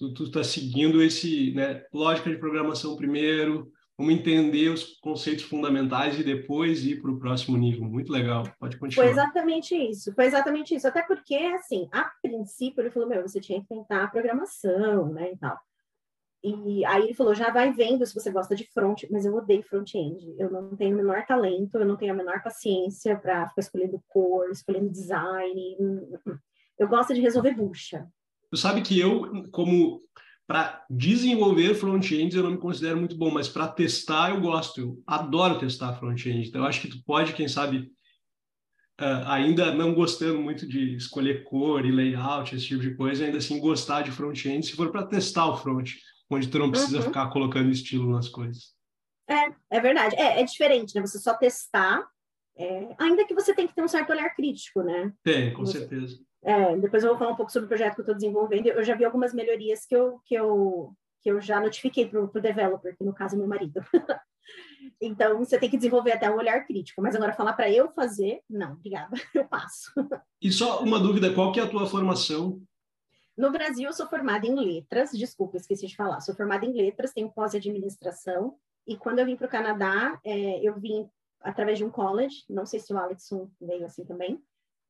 tu, 0.00 0.14
tu 0.14 0.30
tá 0.30 0.42
seguindo 0.42 1.02
esse, 1.02 1.52
né, 1.52 1.82
lógica 1.92 2.30
de 2.30 2.38
programação 2.38 2.96
primeiro, 2.96 3.70
vamos 4.00 4.14
entender 4.14 4.70
os 4.70 4.98
conceitos 4.98 5.44
fundamentais 5.44 6.18
e 6.18 6.24
depois 6.24 6.86
ir 6.86 7.02
para 7.02 7.10
o 7.10 7.18
próximo 7.18 7.58
nível. 7.58 7.84
Muito 7.84 8.10
legal, 8.10 8.44
pode 8.58 8.78
continuar. 8.78 9.04
Foi 9.04 9.12
exatamente 9.12 9.74
isso, 9.74 10.14
foi 10.14 10.24
exatamente 10.24 10.74
isso. 10.74 10.88
Até 10.88 11.02
porque, 11.02 11.36
assim, 11.36 11.86
a 11.92 12.10
princípio 12.22 12.80
ele 12.80 12.90
falou, 12.90 13.06
meu, 13.06 13.20
você 13.20 13.38
tinha 13.38 13.60
que 13.60 13.68
tentar 13.68 14.04
a 14.04 14.08
programação, 14.08 15.12
né, 15.12 15.32
e 15.32 15.36
tal. 15.36 15.58
E 16.42 16.82
aí 16.86 17.02
ele 17.02 17.14
falou, 17.14 17.34
já 17.34 17.50
vai 17.50 17.74
vendo 17.74 18.06
se 18.06 18.14
você 18.14 18.30
gosta 18.30 18.56
de 18.56 18.64
front, 18.72 19.04
mas 19.10 19.26
eu 19.26 19.34
odeio 19.34 19.62
front-end. 19.62 20.34
Eu 20.38 20.50
não 20.50 20.74
tenho 20.74 20.94
o 20.94 20.96
menor 20.96 21.26
talento, 21.26 21.74
eu 21.74 21.84
não 21.84 21.96
tenho 21.96 22.14
a 22.14 22.16
menor 22.16 22.42
paciência 22.42 23.14
para 23.18 23.50
ficar 23.50 23.60
escolhendo 23.60 24.02
cor, 24.08 24.48
escolhendo 24.50 24.88
design. 24.88 25.76
Eu 26.78 26.88
gosto 26.88 27.12
de 27.12 27.20
resolver 27.20 27.52
bucha. 27.52 28.08
Tu 28.50 28.56
sabe 28.56 28.80
que 28.80 28.98
eu, 28.98 29.46
como 29.50 30.00
para 30.50 30.84
desenvolver 30.90 31.76
front-ends, 31.76 32.34
eu 32.34 32.42
não 32.42 32.50
me 32.50 32.58
considero 32.58 32.98
muito 32.98 33.16
bom, 33.16 33.30
mas 33.30 33.48
para 33.48 33.68
testar 33.68 34.30
eu 34.30 34.40
gosto, 34.40 34.80
eu 34.80 35.02
adoro 35.06 35.60
testar 35.60 35.92
front-end. 35.92 36.48
Então, 36.48 36.62
eu 36.62 36.66
acho 36.66 36.80
que 36.80 36.88
tu 36.88 37.00
pode, 37.04 37.34
quem 37.34 37.46
sabe, 37.46 37.88
uh, 39.00 39.28
ainda 39.28 39.72
não 39.72 39.94
gostando 39.94 40.40
muito 40.40 40.66
de 40.66 40.96
escolher 40.96 41.44
cor 41.44 41.86
e 41.86 41.92
layout, 41.92 42.52
esse 42.52 42.66
tipo 42.66 42.80
de 42.80 42.96
coisa, 42.96 43.24
ainda 43.24 43.38
assim 43.38 43.60
gostar 43.60 44.02
de 44.02 44.10
front-end, 44.10 44.66
se 44.66 44.74
for 44.74 44.90
para 44.90 45.06
testar 45.06 45.46
o 45.46 45.56
front, 45.56 45.88
onde 46.28 46.48
tu 46.48 46.58
não 46.58 46.72
precisa 46.72 46.96
uhum. 46.96 47.04
ficar 47.04 47.30
colocando 47.30 47.70
estilo 47.70 48.10
nas 48.10 48.28
coisas. 48.28 48.74
É, 49.28 49.54
é 49.70 49.80
verdade. 49.80 50.16
É, 50.16 50.40
é 50.40 50.44
diferente, 50.44 50.96
né? 50.96 51.00
Você 51.00 51.20
só 51.20 51.32
testar, 51.34 52.04
é... 52.58 52.92
ainda 52.98 53.24
que 53.24 53.34
você 53.34 53.54
tem 53.54 53.68
que 53.68 53.74
ter 53.76 53.84
um 53.84 53.88
certo 53.88 54.10
olhar 54.10 54.34
crítico, 54.34 54.82
né? 54.82 55.12
Tem, 55.22 55.52
com 55.52 55.64
você... 55.64 55.78
certeza. 55.78 56.18
É, 56.42 56.76
depois 56.76 57.02
eu 57.02 57.10
vou 57.10 57.18
falar 57.18 57.32
um 57.32 57.36
pouco 57.36 57.52
sobre 57.52 57.66
o 57.66 57.68
projeto 57.68 57.94
que 57.94 58.00
eu 58.00 58.04
estou 58.04 58.14
desenvolvendo. 58.14 58.66
Eu 58.66 58.82
já 58.82 58.94
vi 58.94 59.04
algumas 59.04 59.34
melhorias 59.34 59.84
que 59.84 59.94
eu, 59.94 60.20
que 60.24 60.34
eu, 60.34 60.94
que 61.20 61.30
eu 61.30 61.40
já 61.40 61.60
notifiquei 61.60 62.08
para 62.08 62.20
o 62.20 62.40
developer, 62.40 62.96
que 62.96 63.04
no 63.04 63.14
caso 63.14 63.34
é 63.34 63.38
meu 63.38 63.46
marido. 63.46 63.84
então, 65.00 65.38
você 65.38 65.58
tem 65.58 65.68
que 65.68 65.76
desenvolver 65.76 66.12
até 66.12 66.30
um 66.30 66.36
olhar 66.36 66.66
crítico. 66.66 67.02
Mas 67.02 67.14
agora, 67.14 67.34
falar 67.34 67.52
para 67.52 67.70
eu 67.70 67.90
fazer, 67.90 68.40
não, 68.48 68.72
obrigada, 68.72 69.10
eu 69.34 69.44
passo. 69.44 69.92
E 70.40 70.50
só 70.50 70.82
uma 70.82 70.98
dúvida, 70.98 71.32
qual 71.34 71.52
que 71.52 71.60
é 71.60 71.62
a 71.62 71.68
tua 71.68 71.86
formação? 71.86 72.60
No 73.36 73.50
Brasil, 73.50 73.86
eu 73.86 73.92
sou 73.92 74.06
formada 74.06 74.46
em 74.46 74.54
letras, 74.54 75.12
desculpa, 75.12 75.56
esqueci 75.56 75.86
de 75.86 75.96
falar. 75.96 76.20
Sou 76.20 76.34
formada 76.34 76.64
em 76.64 76.72
letras, 76.72 77.12
tenho 77.12 77.30
pós-administração. 77.30 78.56
E 78.86 78.96
quando 78.96 79.18
eu 79.18 79.26
vim 79.26 79.36
para 79.36 79.46
o 79.46 79.50
Canadá, 79.50 80.18
é, 80.24 80.60
eu 80.60 80.78
vim 80.78 81.08
através 81.40 81.78
de 81.78 81.84
um 81.84 81.90
college, 81.90 82.44
não 82.48 82.66
sei 82.66 82.80
se 82.80 82.92
o 82.92 82.98
Alexson 82.98 83.50
veio 83.60 83.86
assim 83.86 84.04
também, 84.04 84.42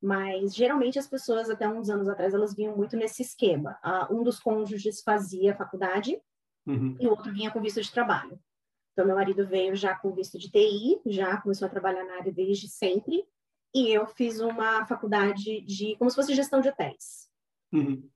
mas 0.02 0.54
geralmente 0.54 0.98
as 0.98 1.06
pessoas 1.06 1.50
até 1.50 1.68
uns 1.68 1.90
anos 1.90 2.08
atrás 2.08 2.32
elas 2.32 2.54
vinham 2.54 2.76
muito 2.76 2.96
nesse 2.96 3.22
esquema. 3.22 3.78
Uh, 3.84 4.16
um 4.16 4.22
dos 4.22 4.40
cônjuges 4.40 5.02
fazia 5.02 5.54
faculdade 5.54 6.20
uhum. 6.66 6.96
e 6.98 7.06
o 7.06 7.10
outro 7.10 7.32
vinha 7.32 7.50
com 7.50 7.60
visto 7.60 7.80
de 7.82 7.92
trabalho. 7.92 8.38
Então 8.92 9.06
meu 9.06 9.14
marido 9.14 9.46
veio 9.46 9.76
já 9.76 9.94
com 9.94 10.12
visto 10.12 10.38
de 10.38 10.50
TI, 10.50 11.00
já 11.06 11.36
começou 11.38 11.66
a 11.66 11.70
trabalhar 11.70 12.04
na 12.04 12.14
área 12.14 12.32
desde 12.32 12.68
sempre, 12.68 13.24
e 13.74 13.90
eu 13.90 14.06
fiz 14.06 14.40
uma 14.40 14.84
faculdade 14.86 15.60
de 15.60 15.96
como 15.96 16.10
se 16.10 16.16
fosse 16.16 16.34
gestão 16.34 16.60
de 16.60 16.68
hotéis. 16.68 17.28
Uhum. 17.72 18.08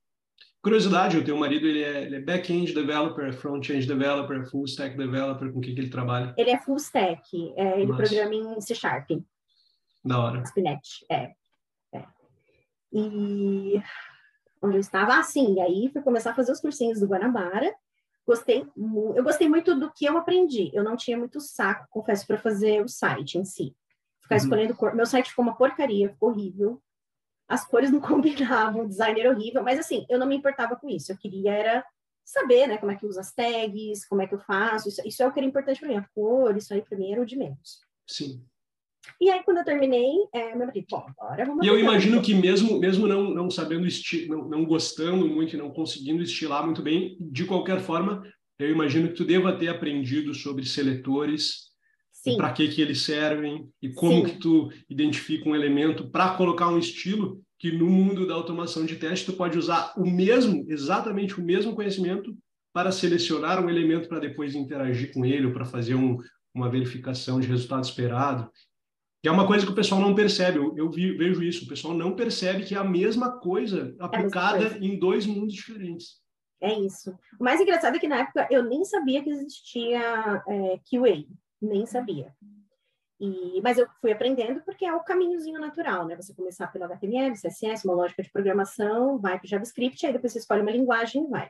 Curiosidade, 0.62 1.18
o 1.18 1.24
teu 1.24 1.36
marido 1.36 1.66
ele 1.66 1.82
é, 1.82 2.14
é 2.14 2.20
back-end 2.20 2.72
developer, 2.72 3.30
front-end 3.34 3.86
developer, 3.86 4.48
full 4.50 4.64
stack 4.64 4.96
developer, 4.96 5.52
com 5.52 5.58
o 5.58 5.60
que, 5.60 5.74
que 5.74 5.80
ele 5.80 5.90
trabalha? 5.90 6.34
Ele 6.38 6.50
é 6.50 6.58
full 6.58 6.76
stack, 6.76 7.52
é, 7.54 7.80
ele 7.80 7.86
Nossa. 7.86 8.02
programa 8.02 8.34
em 8.34 8.60
C 8.62 8.74
Sharp. 8.74 9.10
Da 10.02 10.18
hora. 10.18 10.42
Spinnet, 10.42 11.04
é. 11.10 11.34
E 12.94 13.82
onde 14.62 14.76
eu 14.76 14.80
estava 14.80 15.18
assim, 15.18 15.54
e 15.54 15.60
aí 15.60 15.90
fui 15.92 16.00
começar 16.00 16.30
a 16.30 16.34
fazer 16.34 16.52
os 16.52 16.60
cursinhos 16.60 17.00
do 17.00 17.06
Guanabara. 17.06 17.74
Gostei, 18.26 18.66
eu 19.14 19.22
gostei 19.22 19.48
muito 19.48 19.78
do 19.78 19.92
que 19.92 20.06
eu 20.06 20.16
aprendi. 20.16 20.70
Eu 20.72 20.82
não 20.82 20.96
tinha 20.96 21.18
muito 21.18 21.40
saco, 21.40 21.86
confesso, 21.90 22.26
para 22.26 22.38
fazer 22.38 22.82
o 22.82 22.88
site 22.88 23.36
em 23.36 23.44
si. 23.44 23.76
Ficar 24.22 24.36
uhum. 24.36 24.42
escolhendo 24.42 24.74
cor. 24.74 24.94
Meu 24.94 25.04
site 25.04 25.28
ficou 25.28 25.44
uma 25.44 25.56
porcaria, 25.56 26.08
ficou 26.08 26.30
horrível. 26.30 26.82
As 27.46 27.66
cores 27.66 27.90
não 27.90 28.00
combinavam, 28.00 28.82
o 28.82 28.88
design 28.88 29.20
era 29.20 29.30
horrível, 29.30 29.62
mas 29.62 29.78
assim, 29.78 30.06
eu 30.08 30.18
não 30.18 30.26
me 30.26 30.36
importava 30.36 30.76
com 30.76 30.88
isso. 30.88 31.12
Eu 31.12 31.18
queria 31.18 31.52
era 31.52 31.84
saber, 32.24 32.66
né, 32.66 32.78
como 32.78 32.90
é 32.90 32.96
que 32.96 33.04
usa 33.04 33.20
as 33.20 33.34
tags, 33.34 34.06
como 34.06 34.22
é 34.22 34.26
que 34.26 34.34
eu 34.34 34.40
faço. 34.40 34.88
Isso, 34.88 35.06
isso 35.06 35.22
é 35.22 35.26
o 35.26 35.32
que 35.32 35.38
era 35.38 35.46
importante 35.46 35.78
para 35.78 35.88
mim. 35.88 35.96
A 35.96 36.08
cor, 36.14 36.56
isso 36.56 36.72
aí 36.72 36.80
para 36.80 36.96
mim 36.96 37.12
era 37.12 37.20
o 37.20 37.26
de 37.26 37.36
menos. 37.36 37.80
Sim. 38.08 38.42
E 39.20 39.30
aí, 39.30 39.42
quando 39.42 39.58
eu 39.58 39.64
terminei, 39.64 40.12
é, 40.32 40.54
meu 40.54 40.66
marido, 40.66 40.86
bom, 40.90 41.06
agora 41.18 41.44
vamos... 41.44 41.64
E 41.64 41.68
eu 41.68 41.78
imagino 41.78 42.22
que 42.22 42.34
mesmo, 42.34 42.78
mesmo 42.78 43.06
não, 43.06 43.30
não 43.30 43.50
sabendo, 43.50 43.86
esti 43.86 44.26
não, 44.28 44.48
não 44.48 44.64
gostando 44.64 45.28
muito 45.28 45.54
e 45.54 45.58
não 45.58 45.70
conseguindo 45.70 46.22
estilar 46.22 46.64
muito 46.64 46.82
bem, 46.82 47.16
de 47.20 47.44
qualquer 47.44 47.80
forma, 47.80 48.22
eu 48.58 48.70
imagino 48.70 49.08
que 49.08 49.14
tu 49.14 49.24
deva 49.24 49.56
ter 49.56 49.68
aprendido 49.68 50.32
sobre 50.34 50.64
seletores, 50.64 51.74
para 52.36 52.52
que 52.52 52.68
que 52.68 52.80
eles 52.80 53.02
servem 53.02 53.68
e 53.82 53.92
como 53.92 54.26
Sim. 54.26 54.32
que 54.32 54.38
tu 54.38 54.70
identifica 54.88 55.48
um 55.48 55.54
elemento 55.54 56.10
para 56.10 56.34
colocar 56.36 56.68
um 56.68 56.78
estilo 56.78 57.42
que 57.58 57.70
no 57.70 57.86
mundo 57.86 58.26
da 58.26 58.34
automação 58.34 58.86
de 58.86 58.96
teste 58.96 59.26
tu 59.26 59.34
pode 59.34 59.58
usar 59.58 59.92
o 59.96 60.08
mesmo, 60.08 60.64
exatamente 60.68 61.38
o 61.38 61.44
mesmo 61.44 61.74
conhecimento 61.74 62.34
para 62.72 62.90
selecionar 62.90 63.64
um 63.64 63.68
elemento 63.68 64.08
para 64.08 64.18
depois 64.18 64.54
interagir 64.54 65.12
com 65.12 65.24
ele 65.24 65.46
ou 65.46 65.52
para 65.52 65.64
fazer 65.64 65.94
um, 65.94 66.18
uma 66.54 66.70
verificação 66.70 67.40
de 67.40 67.46
resultado 67.46 67.84
esperado. 67.84 68.50
Que 69.24 69.28
é 69.28 69.32
uma 69.32 69.46
coisa 69.46 69.64
que 69.64 69.72
o 69.72 69.74
pessoal 69.74 70.02
não 70.02 70.14
percebe. 70.14 70.58
Eu, 70.58 70.76
eu 70.76 70.90
vi, 70.90 71.16
vejo 71.16 71.42
isso. 71.42 71.64
O 71.64 71.68
pessoal 71.68 71.94
não 71.94 72.14
percebe 72.14 72.62
que 72.62 72.74
é 72.74 72.78
a 72.78 72.84
mesma 72.84 73.40
coisa 73.40 73.96
aplicada 73.98 74.58
é 74.58 74.60
mesma 74.60 74.78
coisa. 74.78 74.84
em 74.84 74.98
dois 74.98 75.24
mundos 75.24 75.54
diferentes. 75.54 76.20
É 76.60 76.78
isso. 76.78 77.10
O 77.40 77.42
mais 77.42 77.58
engraçado 77.58 77.96
é 77.96 77.98
que 77.98 78.06
na 78.06 78.18
época 78.18 78.46
eu 78.50 78.62
nem 78.62 78.84
sabia 78.84 79.24
que 79.24 79.30
existia 79.30 80.42
é, 80.46 80.78
QA. 80.84 81.24
Nem 81.58 81.86
sabia. 81.86 82.34
E, 83.18 83.62
mas 83.62 83.78
eu 83.78 83.88
fui 83.98 84.12
aprendendo 84.12 84.60
porque 84.60 84.84
é 84.84 84.92
o 84.92 85.02
caminhozinho 85.02 85.58
natural, 85.58 86.06
né? 86.06 86.16
Você 86.16 86.34
começar 86.34 86.66
pelo 86.66 86.84
HTML, 86.84 87.32
CSS, 87.32 87.86
uma 87.86 87.94
lógica 87.94 88.22
de 88.22 88.30
programação, 88.30 89.18
vai 89.18 89.38
para 89.38 89.46
o 89.46 89.48
JavaScript, 89.48 90.04
aí 90.04 90.12
depois 90.12 90.34
você 90.34 90.40
escolhe 90.40 90.60
uma 90.60 90.70
linguagem 90.70 91.24
e 91.24 91.30
vai. 91.30 91.48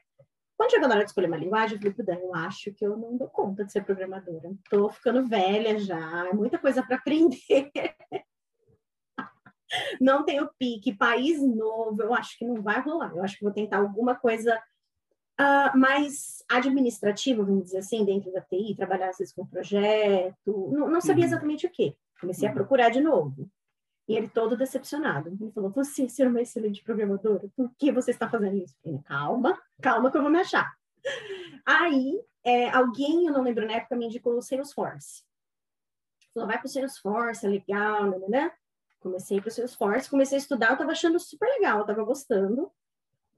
Quando 0.57 0.71
chegou 0.71 0.89
na 0.89 0.95
hora 0.95 1.05
de 1.05 1.11
escolher 1.11 1.27
uma 1.27 1.37
linguagem, 1.37 1.79
eu 1.83 1.93
falei, 1.93 2.07
Dan, 2.07 2.25
eu 2.25 2.35
acho 2.35 2.73
que 2.73 2.87
eu 2.87 2.97
não 2.97 3.17
dou 3.17 3.29
conta 3.29 3.65
de 3.65 3.73
ser 3.73 3.85
programadora. 3.85 4.51
Estou 4.63 4.91
ficando 4.91 5.27
velha 5.27 5.79
já, 5.79 6.29
é 6.29 6.33
muita 6.33 6.59
coisa 6.59 6.83
para 6.83 6.97
aprender. 6.97 7.71
não 10.01 10.25
tenho 10.25 10.49
pique, 10.59 10.95
país 10.95 11.43
novo, 11.43 12.03
eu 12.03 12.15
acho 12.15 12.39
que 12.39 12.45
não 12.45 12.63
vai 12.63 12.81
rolar. 12.81 13.13
Eu 13.15 13.23
acho 13.23 13.37
que 13.37 13.45
vou 13.45 13.53
tentar 13.53 13.79
alguma 13.79 14.15
coisa 14.15 14.57
uh, 15.41 15.77
mais 15.77 16.45
administrativa, 16.49 17.43
vamos 17.43 17.65
dizer 17.65 17.79
assim, 17.79 18.05
dentro 18.05 18.33
da 18.33 18.41
TI, 18.41 18.75
trabalhar 18.77 19.09
às 19.09 19.19
vezes 19.19 19.35
com 19.35 19.47
projeto. 19.47 20.71
Não, 20.73 20.89
não 20.89 21.01
sabia 21.01 21.25
uhum. 21.25 21.31
exatamente 21.31 21.67
o 21.67 21.71
que. 21.71 21.97
Comecei 22.21 22.47
a 22.49 22.51
uhum. 22.51 22.57
procurar 22.57 22.91
de 22.91 23.01
novo. 23.01 23.51
E 24.07 24.17
ele 24.17 24.29
todo 24.29 24.57
decepcionado. 24.57 25.29
Ele 25.29 25.53
falou: 25.53 25.71
Você 25.71 26.09
ser 26.09 26.27
uma 26.27 26.43
excelente 26.43 26.83
programadora, 26.83 27.49
por 27.57 27.71
que 27.79 27.91
você 27.91 28.11
está 28.11 28.29
fazendo 28.29 28.57
isso? 28.57 28.77
falei, 28.83 29.01
calma, 29.03 29.59
calma 29.81 30.11
que 30.11 30.17
eu 30.17 30.23
vou 30.23 30.31
me 30.31 30.41
achar. 30.41 30.73
Aí, 31.65 32.21
é, 32.45 32.69
alguém, 32.71 33.27
eu 33.27 33.33
não 33.33 33.43
lembro 33.43 33.67
na 33.67 33.75
época, 33.75 33.97
me 33.97 34.07
indicou 34.07 34.37
o 34.37 34.43
Salesforce. 34.43 35.23
Falou: 36.35 36.49
Vai 36.49 36.59
para 36.59 36.67
o 36.67 36.71
Salesforce, 36.71 37.47
é 37.47 37.49
legal, 37.49 38.11
né, 38.11 38.19
né? 38.19 38.29
né? 38.29 38.53
Comecei 39.01 39.41
para 39.41 39.49
o 39.49 39.53
Salesforce, 39.53 40.11
comecei 40.11 40.37
a 40.37 40.41
estudar, 40.41 40.69
eu 40.69 40.73
estava 40.73 40.93
achando 40.93 41.19
super 41.21 41.47
legal, 41.47 41.79
eu 41.79 41.83
estava 41.83 42.03
gostando. 42.05 42.71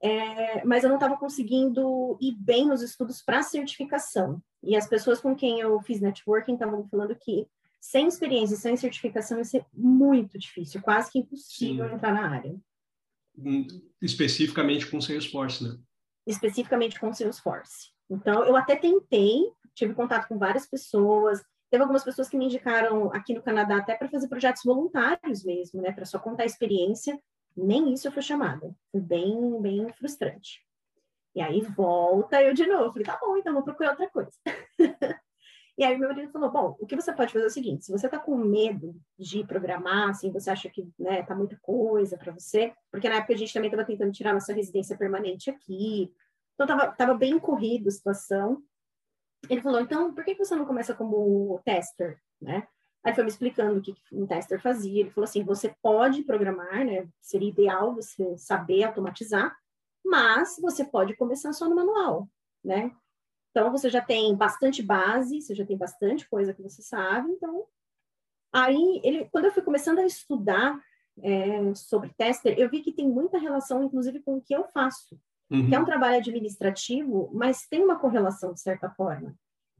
é, 0.01 0.63
mas 0.65 0.83
eu 0.83 0.89
não 0.89 0.97
estava 0.97 1.17
conseguindo 1.17 2.17
ir 2.21 2.35
bem 2.35 2.67
nos 2.67 2.81
estudos 2.81 3.21
para 3.21 3.43
certificação. 3.43 4.41
E 4.63 4.75
as 4.75 4.87
pessoas 4.87 5.19
com 5.19 5.35
quem 5.35 5.59
eu 5.59 5.79
fiz 5.81 5.99
networking 6.01 6.53
estavam 6.53 6.87
falando 6.87 7.15
que 7.15 7.47
sem 7.87 8.05
experiência, 8.05 8.57
sem 8.57 8.75
certificação, 8.75 9.37
ia 9.37 9.45
ser 9.45 9.65
muito 9.73 10.37
difícil, 10.37 10.81
quase 10.81 11.09
que 11.09 11.19
impossível 11.19 11.87
Sim. 11.87 11.95
entrar 11.95 12.13
na 12.13 12.29
área. 12.29 12.53
Especificamente 14.01 14.87
com 14.87 14.99
Salesforce, 14.99 15.63
né? 15.63 15.77
Especificamente 16.25 16.99
com 16.99 17.13
Salesforce. 17.13 17.93
Então, 18.09 18.43
eu 18.43 18.57
até 18.57 18.75
tentei, 18.75 19.49
tive 19.73 19.93
contato 19.93 20.27
com 20.27 20.37
várias 20.37 20.67
pessoas, 20.67 21.41
teve 21.71 21.81
algumas 21.81 22.03
pessoas 22.03 22.27
que 22.27 22.37
me 22.37 22.45
indicaram 22.45 23.09
aqui 23.13 23.33
no 23.33 23.41
Canadá 23.41 23.77
até 23.77 23.95
para 23.95 24.09
fazer 24.09 24.27
projetos 24.27 24.63
voluntários 24.65 25.45
mesmo, 25.45 25.81
né, 25.81 25.93
para 25.93 26.03
só 26.03 26.19
contar 26.19 26.43
a 26.43 26.47
experiência, 26.47 27.17
nem 27.55 27.93
isso 27.93 28.05
eu 28.05 28.11
fui 28.11 28.21
chamada. 28.21 28.75
Foi 28.91 28.99
bem, 28.99 29.61
bem 29.61 29.87
frustrante. 29.93 30.61
E 31.33 31.39
aí 31.39 31.61
volta 31.61 32.43
eu 32.43 32.53
de 32.53 32.67
novo. 32.67 32.91
Falei, 32.91 33.05
tá 33.05 33.17
bom, 33.21 33.37
então 33.37 33.53
vou 33.53 33.63
procurar 33.63 33.91
outra 33.91 34.09
coisa. 34.09 34.31
e 35.77 35.83
aí 35.83 35.97
meu 35.97 36.09
marido 36.09 36.31
falou, 36.31 36.51
bom, 36.51 36.75
o 36.79 36.87
que 36.87 36.95
você 36.95 37.13
pode 37.13 37.31
fazer 37.31 37.45
é 37.45 37.47
o 37.47 37.51
seguinte, 37.51 37.85
se 37.85 37.91
você 37.91 38.09
tá 38.09 38.17
com 38.17 38.35
medo 38.35 38.95
de 39.17 39.43
programar, 39.45 40.09
assim, 40.09 40.31
você 40.31 40.49
acha 40.49 40.69
que, 40.69 40.89
né, 40.97 41.21
tá 41.23 41.35
muita 41.35 41.57
coisa 41.61 42.17
para 42.17 42.31
você, 42.31 42.73
porque 42.91 43.07
na 43.07 43.15
época 43.15 43.33
a 43.33 43.37
gente 43.37 43.53
também 43.53 43.69
estava 43.69 43.85
tentando 43.85 44.11
tirar 44.11 44.33
nossa 44.33 44.53
residência 44.53 44.97
permanente 44.97 45.49
aqui, 45.49 46.11
então 46.55 46.65
tava, 46.65 46.91
tava 46.91 47.13
bem 47.13 47.37
corrido 47.37 47.87
a 47.87 47.91
situação. 47.91 48.63
Ele 49.47 49.61
falou, 49.61 49.79
então, 49.79 50.13
por 50.13 50.25
que 50.25 50.33
você 50.33 50.55
não 50.55 50.65
começa 50.65 50.95
como 50.95 51.61
tester, 51.63 52.19
né? 52.41 52.67
Aí 53.03 53.13
foi 53.13 53.23
me 53.23 53.29
explicando 53.29 53.79
o 53.79 53.81
que 53.81 53.95
um 54.11 54.27
tester 54.27 54.61
fazia. 54.61 54.99
Ele 54.99 55.11
falou 55.11 55.23
assim: 55.23 55.41
você 55.41 55.73
pode 55.81 56.23
programar, 56.23 56.83
né? 56.83 57.07
Seria 57.21 57.47
ideal 57.47 57.95
você 57.95 58.37
saber 58.37 58.83
automatizar, 58.83 59.55
mas 60.03 60.57
você 60.59 60.83
pode 60.83 61.15
começar 61.15 61.53
só 61.53 61.69
no 61.69 61.75
manual, 61.75 62.27
né? 62.61 62.91
Então 63.57 63.71
você 63.71 63.89
já 63.89 64.01
tem 64.01 64.35
bastante 64.35 64.83
base, 64.83 65.41
você 65.41 65.55
já 65.55 65.65
tem 65.65 65.75
bastante 65.75 66.29
coisa 66.29 66.53
que 66.53 66.61
você 66.61 66.83
sabe. 66.83 67.31
Então, 67.31 67.65
aí 68.53 69.01
ele, 69.03 69.27
quando 69.31 69.45
eu 69.45 69.51
fui 69.51 69.63
começando 69.63 69.97
a 69.97 70.05
estudar 70.05 70.79
é, 71.23 71.73
sobre 71.73 72.13
tester, 72.15 72.53
eu 72.55 72.69
vi 72.69 72.81
que 72.81 72.91
tem 72.91 73.09
muita 73.09 73.39
relação, 73.39 73.83
inclusive, 73.83 74.19
com 74.19 74.35
o 74.37 74.41
que 74.41 74.55
eu 74.55 74.63
faço, 74.65 75.19
uhum. 75.49 75.67
que 75.67 75.73
é 75.73 75.79
um 75.79 75.85
trabalho 75.85 76.17
administrativo, 76.17 77.31
mas 77.33 77.65
tem 77.67 77.83
uma 77.83 77.97
correlação 77.97 78.53
de 78.53 78.61
certa 78.61 78.91
forma. 78.91 79.33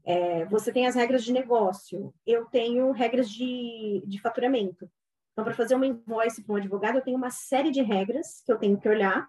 É, 0.04 0.44
você 0.46 0.72
tem 0.72 0.88
as 0.88 0.96
regras 0.96 1.22
de 1.22 1.32
negócio, 1.32 2.12
eu 2.26 2.46
tenho 2.46 2.90
regras 2.90 3.30
de, 3.30 4.02
de 4.04 4.20
faturamento. 4.20 4.90
Então, 5.32 5.44
para 5.44 5.54
fazer 5.54 5.76
uma 5.76 5.86
invoice 5.86 6.42
para 6.42 6.54
um 6.54 6.56
advogado, 6.56 6.96
eu 6.96 7.04
tenho 7.04 7.16
uma 7.16 7.30
série 7.30 7.70
de 7.70 7.80
regras 7.80 8.42
que 8.44 8.50
eu 8.50 8.58
tenho 8.58 8.76
que 8.76 8.88
olhar, 8.88 9.28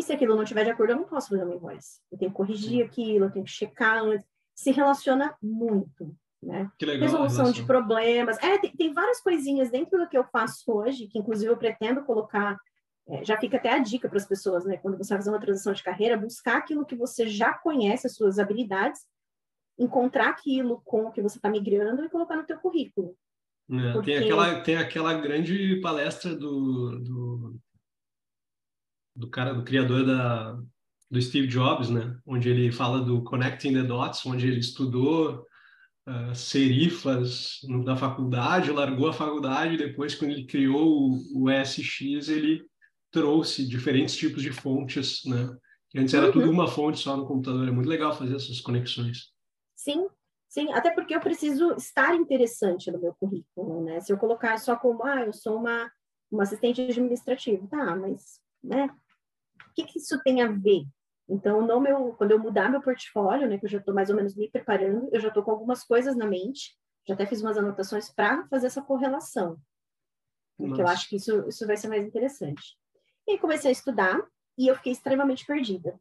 e 0.00 0.02
se 0.02 0.14
aquilo 0.14 0.34
não 0.34 0.44
estiver 0.44 0.64
de 0.64 0.70
acordo, 0.70 0.92
eu 0.92 0.96
não 0.96 1.04
posso 1.04 1.28
fazer 1.28 1.44
uma 1.44 1.54
invoice. 1.54 2.00
Eu 2.10 2.16
tenho 2.16 2.30
que 2.30 2.36
corrigir 2.36 2.82
aquilo, 2.82 3.26
eu 3.26 3.30
tenho 3.30 3.44
que 3.44 3.50
checar 3.50 4.02
antes. 4.02 4.26
Se 4.54 4.70
relaciona 4.70 5.36
muito, 5.42 6.16
né? 6.42 6.70
Legal, 6.80 7.02
Resolução 7.02 7.52
de 7.52 7.62
problemas. 7.64 8.38
É, 8.38 8.56
tem, 8.56 8.72
tem, 8.72 8.94
várias 8.94 9.20
coisinhas 9.20 9.70
dentro 9.70 9.98
do 9.98 10.08
que 10.08 10.16
eu 10.16 10.24
faço 10.24 10.72
hoje, 10.72 11.06
que 11.06 11.18
inclusive 11.18 11.52
eu 11.52 11.56
pretendo 11.56 12.02
colocar, 12.02 12.56
é, 13.08 13.22
já 13.22 13.38
fica 13.38 13.58
até 13.58 13.74
a 13.74 13.78
dica 13.78 14.08
para 14.08 14.16
as 14.16 14.26
pessoas, 14.26 14.64
né? 14.64 14.78
Quando 14.78 14.96
você 14.96 15.10
vai 15.10 15.18
fazer 15.18 15.30
uma 15.30 15.40
transição 15.40 15.74
de 15.74 15.82
carreira, 15.82 16.16
buscar 16.16 16.56
aquilo 16.56 16.86
que 16.86 16.96
você 16.96 17.28
já 17.28 17.52
conhece, 17.52 18.06
as 18.06 18.14
suas 18.14 18.38
habilidades, 18.38 19.02
encontrar 19.78 20.30
aquilo 20.30 20.80
com 20.82 21.08
o 21.08 21.12
que 21.12 21.20
você 21.20 21.36
está 21.36 21.50
migrando 21.50 22.02
e 22.02 22.08
colocar 22.08 22.36
no 22.36 22.46
teu 22.46 22.58
currículo. 22.58 23.14
É, 23.70 23.92
Porque... 23.92 24.12
tem, 24.12 24.24
aquela, 24.24 24.60
tem 24.62 24.76
aquela 24.78 25.12
grande 25.12 25.78
palestra 25.82 26.34
do, 26.34 26.98
do, 27.00 27.60
do 29.14 29.28
cara, 29.28 29.52
do 29.52 29.64
criador 29.64 30.06
da, 30.06 30.58
do 31.10 31.20
Steve 31.20 31.46
Jobs, 31.48 31.90
né? 31.90 32.16
Onde 32.26 32.48
ele 32.48 32.70
fala 32.70 33.00
do 33.00 33.22
Connecting 33.22 33.74
the 33.74 33.82
Dots, 33.82 34.24
onde 34.24 34.46
ele 34.46 34.60
estudou 34.60 35.46
uh, 36.08 36.34
serifas 36.34 37.58
no, 37.64 37.84
da 37.84 37.96
faculdade, 37.96 38.70
largou 38.70 39.08
a 39.08 39.12
faculdade, 39.12 39.76
depois 39.76 40.14
quando 40.14 40.32
ele 40.32 40.46
criou 40.46 41.10
o, 41.10 41.44
o 41.44 41.50
ESX, 41.50 42.28
ele 42.28 42.64
trouxe 43.10 43.66
diferentes 43.66 44.16
tipos 44.16 44.42
de 44.42 44.52
fontes, 44.52 45.22
né? 45.24 45.56
Que 45.88 45.98
antes 45.98 46.14
era 46.14 46.26
uhum. 46.26 46.32
tudo 46.32 46.50
uma 46.50 46.68
fonte 46.68 47.00
só 47.00 47.16
no 47.16 47.26
computador. 47.26 47.66
É 47.66 47.72
muito 47.72 47.88
legal 47.88 48.16
fazer 48.16 48.36
essas 48.36 48.60
conexões. 48.60 49.32
Sim, 49.74 50.06
sim, 50.48 50.72
até 50.72 50.92
porque 50.92 51.14
eu 51.14 51.20
preciso 51.20 51.72
estar 51.72 52.14
interessante 52.14 52.90
no 52.92 53.00
meu 53.00 53.14
currículo, 53.14 53.82
né? 53.82 54.00
Se 54.00 54.12
eu 54.12 54.16
colocar 54.16 54.56
só 54.58 54.76
como, 54.76 55.04
ah, 55.04 55.22
eu 55.22 55.32
sou 55.32 55.56
uma, 55.56 55.90
uma 56.30 56.44
assistente 56.44 56.80
administrativa, 56.80 57.66
tá, 57.66 57.96
mas, 57.96 58.40
né? 58.62 58.86
O 58.86 59.74
que, 59.74 59.84
que 59.84 59.98
isso 59.98 60.20
tem 60.22 60.42
a 60.42 60.48
ver? 60.48 60.84
Então, 61.28 61.64
no 61.64 61.80
meu, 61.80 62.12
quando 62.14 62.32
eu 62.32 62.38
mudar 62.38 62.68
meu 62.68 62.80
portfólio, 62.80 63.48
né, 63.48 63.56
que 63.56 63.64
eu 63.64 63.70
já 63.70 63.78
estou 63.78 63.94
mais 63.94 64.10
ou 64.10 64.16
menos 64.16 64.34
me 64.34 64.50
preparando, 64.50 65.08
eu 65.12 65.20
já 65.20 65.28
estou 65.28 65.42
com 65.42 65.52
algumas 65.52 65.84
coisas 65.84 66.16
na 66.16 66.26
mente, 66.26 66.76
já 67.06 67.14
até 67.14 67.24
fiz 67.24 67.40
umas 67.40 67.56
anotações 67.56 68.10
para 68.10 68.46
fazer 68.48 68.66
essa 68.66 68.82
correlação, 68.82 69.56
porque 70.60 70.82
eu 70.82 70.86
acho 70.86 71.08
que 71.08 71.16
isso, 71.16 71.48
isso 71.48 71.66
vai 71.66 71.76
ser 71.76 71.88
mais 71.88 72.04
interessante. 72.04 72.76
E 73.26 73.32
aí 73.32 73.38
comecei 73.38 73.70
a 73.70 73.72
estudar 73.72 74.20
e 74.58 74.68
eu 74.68 74.76
fiquei 74.76 74.92
extremamente 74.92 75.46
perdida 75.46 75.98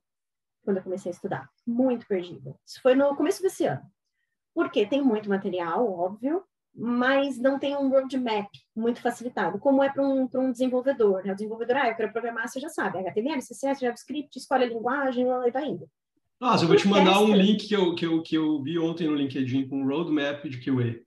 quando 0.63 0.77
eu 0.77 0.83
comecei 0.83 1.11
a 1.11 1.15
estudar. 1.15 1.49
Muito 1.65 2.05
perdida. 2.05 2.53
Isso 2.65 2.81
foi 2.81 2.93
no 2.93 3.15
começo 3.15 3.41
desse 3.41 3.65
ano. 3.65 3.89
Porque 4.53 4.85
tem 4.85 5.01
muito 5.01 5.29
material, 5.29 5.89
óbvio, 5.89 6.43
mas 6.75 7.37
não 7.37 7.59
tem 7.59 7.75
um 7.75 7.89
roadmap 7.89 8.47
muito 8.75 9.01
facilitado, 9.01 9.59
como 9.59 9.83
é 9.83 9.89
para 9.89 10.03
um, 10.03 10.29
um 10.33 10.51
desenvolvedor. 10.51 11.23
Né? 11.23 11.31
O 11.31 11.35
desenvolvedor, 11.35 11.77
ah, 11.77 11.89
eu 11.89 11.95
quero 11.95 12.11
programar, 12.11 12.47
você 12.47 12.59
já 12.59 12.69
sabe, 12.69 12.99
HTML, 12.99 13.39
CSS, 13.39 13.81
JavaScript, 13.81 14.37
escolhe 14.37 14.63
a 14.63 14.67
linguagem 14.67 15.25
e 15.27 15.51
vai 15.51 15.65
indo. 15.65 15.87
Nossa, 16.39 16.63
eu 16.63 16.69
vou 16.69 16.77
te 16.77 16.87
mandar 16.87 17.21
um 17.21 17.35
link 17.35 17.67
que 17.67 17.75
eu, 17.75 17.93
que, 17.95 18.05
eu, 18.05 18.21
que 18.21 18.35
eu 18.35 18.61
vi 18.63 18.79
ontem 18.79 19.07
no 19.07 19.15
LinkedIn 19.15 19.67
com 19.67 19.81
um 19.81 19.87
roadmap 19.87 20.45
de 20.45 20.57
QA. 20.59 21.01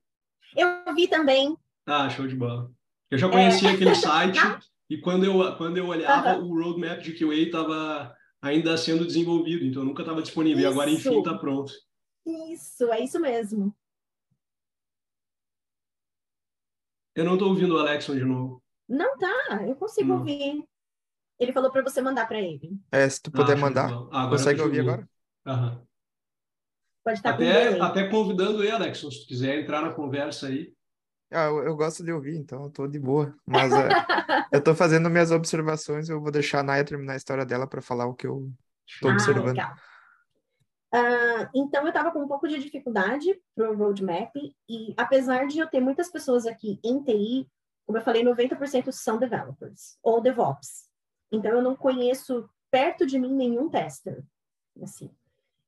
Eu 0.55 0.95
vi 0.95 1.09
também. 1.09 1.57
Ah, 1.87 2.11
show 2.11 2.27
de 2.27 2.37
bola. 2.37 2.71
Eu 3.11 3.17
já 3.17 3.29
conhecia 3.29 3.71
é... 3.71 3.73
aquele 3.73 3.95
site 3.95 4.39
e 4.91 4.99
quando 4.99 5.25
eu, 5.25 5.57
quando 5.57 5.79
eu 5.79 5.87
olhava, 5.87 6.39
o 6.39 6.55
roadmap 6.55 7.01
de 7.01 7.13
QA 7.15 7.35
estava 7.35 8.15
ainda 8.43 8.77
sendo 8.77 9.07
desenvolvido, 9.07 9.65
então 9.65 9.85
nunca 9.85 10.03
estava 10.03 10.21
disponível. 10.21 10.59
Isso. 10.59 10.69
E 10.69 10.73
agora, 10.73 10.91
enfim, 10.91 11.19
está 11.19 11.39
pronto. 11.39 11.73
Isso, 12.27 12.93
é 12.93 13.03
isso 13.03 13.19
mesmo. 13.19 13.75
Eu 17.15 17.25
não 17.25 17.35
estou 17.35 17.49
ouvindo 17.49 17.75
o 17.75 17.79
Alexon 17.79 18.15
de 18.15 18.25
novo. 18.25 18.63
Não 18.89 19.17
tá, 19.19 19.65
eu 19.67 19.77
consigo 19.77 20.13
hum. 20.13 20.19
ouvir. 20.19 20.65
Ele 21.39 21.53
falou 21.53 21.71
para 21.71 21.83
você 21.83 22.01
mandar 22.01 22.27
para 22.27 22.41
ele. 22.41 22.79
É, 22.91 23.09
se 23.09 23.21
tu 23.21 23.31
puder 23.31 23.57
ah, 23.57 23.61
mandar. 23.61 23.91
Ah, 24.13 24.29
Consegue 24.29 24.61
ouvir 24.61 24.81
agora? 24.81 25.09
Aham. 25.47 25.83
Pode 27.05 27.19
estar 27.19 27.31
até, 27.31 27.81
até 27.81 28.09
convidando 28.09 28.63
ele, 28.63 28.71
Alexon, 28.71 29.11
se 29.11 29.23
tu 29.23 29.27
quiser 29.27 29.61
entrar 29.61 29.83
na 29.83 29.93
conversa 29.93 30.47
aí. 30.47 30.73
Ah, 31.33 31.47
eu, 31.47 31.65
eu, 31.65 31.77
gosto 31.77 32.05
de 32.05 32.13
ouvir, 32.13 32.37
então 32.37 32.65
eu 32.65 32.71
tô 32.71 32.87
de 32.87 32.99
boa. 32.99 33.35
Mas 33.45 33.73
é, 33.73 33.89
eu 34.53 34.63
tô 34.63 34.75
fazendo 34.75 35.11
minhas 35.11 35.31
observações, 35.31 36.09
eu 36.09 36.21
vou 36.21 36.31
deixar 36.31 36.61
a 36.61 36.63
Naya 36.63 36.85
terminar 36.85 37.15
a 37.15 37.17
história 37.17 37.45
dela 37.45 37.67
para 37.67 37.83
falar 37.83 38.07
o 38.07 38.15
que 38.15 38.27
eu 38.27 38.53
tô 39.01 39.09
ah, 39.09 39.13
observando. 39.13 39.57
Legal. 39.57 39.75
Uh, 40.95 41.49
então, 41.55 41.83
eu 41.83 41.89
estava 41.89 42.11
com 42.11 42.21
um 42.21 42.29
pouco 42.29 42.47
de 42.47 42.59
dificuldade 42.59 43.41
para 43.55 43.71
o 43.71 43.77
roadmap, 43.77 44.35
e 44.69 44.95
apesar 44.97 45.47
de 45.47 45.59
eu 45.59 45.67
ter 45.67 45.81
muitas 45.81 46.11
pessoas 46.11 46.47
aqui 46.47 46.79
em 46.85 47.03
TI, 47.03 47.49
como 47.87 47.99
eu 47.99 48.03
falei, 48.03 48.23
90% 48.23 48.93
são 48.93 49.19
developers 49.19 49.99
ou 50.03 50.21
DevOps. 50.21 50.91
Então, 51.31 51.53
eu 51.53 51.63
não 51.63 51.75
conheço 51.75 52.49
perto 52.71 53.07
de 53.07 53.19
mim 53.19 53.35
nenhum 53.35 53.69
tester. 53.69 54.23
Assim. 54.83 55.11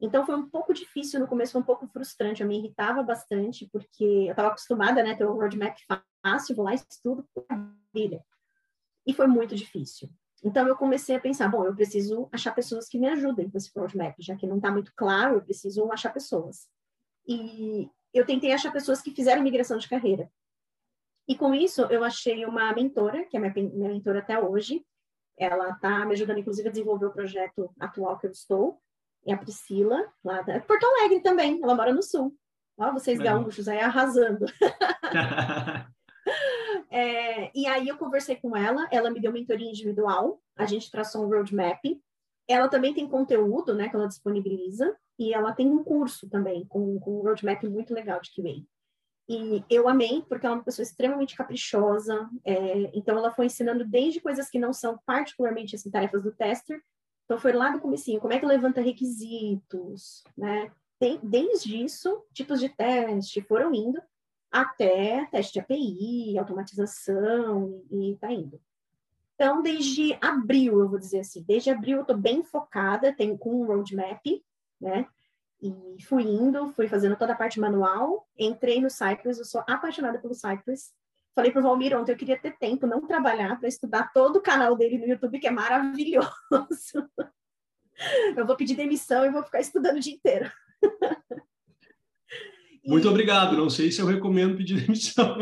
Então 0.00 0.26
foi 0.26 0.34
um 0.34 0.48
pouco 0.48 0.74
difícil 0.74 1.20
no 1.20 1.26
começo, 1.26 1.52
foi 1.52 1.60
um 1.60 1.64
pouco 1.64 1.86
frustrante, 1.86 2.42
eu 2.42 2.48
me 2.48 2.58
irritava 2.58 3.02
bastante, 3.02 3.66
porque 3.72 4.04
eu 4.04 4.30
estava 4.30 4.48
acostumada, 4.48 5.02
né, 5.02 5.14
ter 5.14 5.26
um 5.26 5.34
roadmap 5.34 5.76
fácil, 6.22 6.56
vou 6.56 6.64
lá 6.64 6.74
estudo, 6.74 7.26
maravilha. 7.48 8.24
E 9.06 9.12
foi 9.12 9.26
muito 9.26 9.54
difícil. 9.54 10.10
Então 10.44 10.68
eu 10.68 10.76
comecei 10.76 11.16
a 11.16 11.20
pensar, 11.20 11.48
bom, 11.48 11.64
eu 11.64 11.74
preciso 11.74 12.28
achar 12.30 12.54
pessoas 12.54 12.86
que 12.86 12.98
me 12.98 13.08
ajudem 13.08 13.48
com 13.48 13.56
esse 13.56 13.70
roadmap, 13.74 14.14
já 14.18 14.36
que 14.36 14.46
não 14.46 14.58
está 14.58 14.70
muito 14.70 14.92
claro, 14.94 15.36
eu 15.36 15.42
preciso 15.42 15.90
achar 15.90 16.12
pessoas. 16.12 16.68
E 17.26 17.88
eu 18.12 18.26
tentei 18.26 18.52
achar 18.52 18.70
pessoas 18.70 19.00
que 19.00 19.14
fizeram 19.14 19.42
migração 19.42 19.78
de 19.78 19.88
carreira. 19.88 20.30
E 21.26 21.34
com 21.34 21.54
isso 21.54 21.82
eu 21.86 22.04
achei 22.04 22.44
uma 22.44 22.70
mentora, 22.74 23.24
que 23.24 23.38
é 23.38 23.40
minha, 23.40 23.52
minha 23.54 23.88
mentora 23.88 24.18
até 24.18 24.38
hoje, 24.38 24.84
ela 25.38 25.70
está 25.70 26.04
me 26.04 26.12
ajudando, 26.12 26.38
inclusive, 26.38 26.68
a 26.68 26.70
desenvolver 26.70 27.06
o 27.06 27.12
projeto 27.12 27.70
atual 27.80 28.18
que 28.18 28.26
eu 28.26 28.30
estou, 28.30 28.78
é 29.26 29.32
a 29.32 29.38
Priscila, 29.38 30.12
lá 30.22 30.42
da 30.42 30.60
Porto 30.60 30.84
Alegre 30.84 31.20
também, 31.20 31.58
ela 31.62 31.74
mora 31.74 31.92
no 31.92 32.02
sul. 32.02 32.36
Ó, 32.76 32.92
vocês 32.92 33.18
gaúchos 33.18 33.66
aí 33.66 33.80
arrasando. 33.80 34.44
é, 36.94 37.50
e 37.52 37.66
aí 37.66 37.88
eu 37.88 37.98
conversei 37.98 38.36
com 38.36 38.56
ela, 38.56 38.86
ela 38.92 39.10
me 39.10 39.18
deu 39.18 39.32
mentoria 39.32 39.68
individual, 39.68 40.40
a 40.56 40.64
gente 40.64 40.92
traçou 40.92 41.24
um 41.24 41.28
roadmap. 41.28 41.82
Ela 42.46 42.68
também 42.68 42.94
tem 42.94 43.08
conteúdo, 43.08 43.74
né, 43.74 43.88
que 43.88 43.96
ela 43.96 44.06
disponibiliza, 44.06 44.96
e 45.18 45.34
ela 45.34 45.52
tem 45.52 45.68
um 45.68 45.82
curso 45.82 46.28
também 46.28 46.64
com, 46.66 47.00
com 47.00 47.18
um 47.18 47.22
roadmap 47.22 47.64
muito 47.64 47.92
legal 47.92 48.20
de 48.20 48.30
QA. 48.30 48.64
E 49.28 49.64
eu 49.68 49.88
amei, 49.88 50.22
porque 50.28 50.46
ela 50.46 50.54
é 50.54 50.58
uma 50.58 50.64
pessoa 50.64 50.84
extremamente 50.84 51.34
caprichosa, 51.34 52.30
é, 52.44 52.92
então 52.94 53.18
ela 53.18 53.32
foi 53.32 53.46
ensinando 53.46 53.84
desde 53.84 54.20
coisas 54.20 54.48
que 54.48 54.60
não 54.60 54.72
são 54.72 54.96
particularmente 55.04 55.74
assim, 55.74 55.90
tarefas 55.90 56.22
do 56.22 56.30
tester, 56.30 56.80
Então, 57.24 57.38
foi 57.40 57.52
lá 57.52 57.70
do 57.70 57.80
comecinho, 57.80 58.20
como 58.20 58.34
é 58.34 58.38
que 58.38 58.46
levanta 58.46 58.80
requisitos, 58.80 60.22
né? 60.36 60.70
Tem, 61.00 61.18
desde 61.22 61.82
isso, 61.82 62.24
tipos 62.32 62.60
de 62.60 62.68
teste 62.68 63.40
foram 63.42 63.74
indo 63.74 64.00
até 64.54 65.26
teste 65.32 65.54
de 65.54 65.58
API, 65.58 66.38
automatização, 66.38 67.82
e 67.90 68.12
está 68.12 68.32
indo. 68.32 68.60
Então, 69.34 69.60
desde 69.60 70.16
abril, 70.20 70.78
eu 70.78 70.88
vou 70.88 70.98
dizer 70.98 71.20
assim, 71.20 71.42
desde 71.42 71.70
abril 71.70 71.96
eu 71.96 72.02
estou 72.02 72.16
bem 72.16 72.44
focada, 72.44 73.12
tenho 73.12 73.36
com 73.36 73.50
um 73.50 73.66
roadmap, 73.66 74.22
né? 74.80 75.08
E 75.60 76.00
fui 76.04 76.22
indo, 76.22 76.72
fui 76.72 76.86
fazendo 76.86 77.16
toda 77.16 77.32
a 77.32 77.36
parte 77.36 77.58
manual, 77.58 78.28
entrei 78.38 78.80
no 78.80 78.88
Cypress, 78.88 79.40
eu 79.40 79.44
sou 79.44 79.64
apaixonada 79.66 80.20
pelo 80.20 80.34
Cypress. 80.34 80.94
Falei 81.34 81.50
para 81.50 81.58
o 81.58 81.64
Valmir 81.64 81.98
ontem, 81.98 82.12
eu 82.12 82.16
queria 82.16 82.38
ter 82.38 82.56
tempo, 82.56 82.86
não 82.86 83.08
trabalhar, 83.08 83.58
para 83.58 83.68
estudar 83.68 84.12
todo 84.12 84.36
o 84.36 84.42
canal 84.42 84.76
dele 84.76 84.98
no 84.98 85.06
YouTube, 85.08 85.40
que 85.40 85.48
é 85.48 85.50
maravilhoso. 85.50 86.30
Eu 88.36 88.44
vou 88.44 88.56
pedir 88.56 88.74
demissão 88.74 89.24
e 89.24 89.30
vou 89.30 89.44
ficar 89.44 89.60
estudando 89.60 89.98
o 89.98 90.00
dia 90.00 90.14
inteiro. 90.14 90.50
Muito 92.86 93.08
obrigado. 93.08 93.56
Não 93.56 93.70
sei 93.70 93.90
se 93.90 94.00
eu 94.00 94.06
recomendo 94.06 94.56
pedir 94.56 94.80
demissão. 94.84 95.36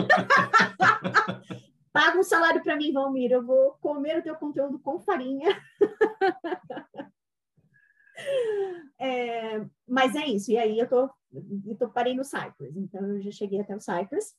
Paga 1.93 2.19
um 2.19 2.23
salário 2.23 2.63
para 2.63 2.77
mim, 2.77 2.93
Valmir. 2.93 3.33
Eu 3.33 3.45
vou 3.45 3.73
comer 3.81 4.19
o 4.19 4.23
teu 4.23 4.35
conteúdo 4.37 4.79
com 4.79 5.01
farinha. 5.01 5.61
É, 9.01 9.67
mas 9.89 10.15
é 10.15 10.25
isso. 10.27 10.53
E 10.53 10.57
aí 10.57 10.79
eu 10.79 10.89
tô, 10.89 11.11
eu 11.67 11.77
tô 11.77 11.89
parei 11.89 12.15
no 12.15 12.23
Cypress. 12.23 12.77
Então 12.77 13.05
eu 13.05 13.21
já 13.21 13.33
cheguei 13.33 13.61
até 13.61 13.75
o 13.75 13.81
Cypress. 13.81 14.37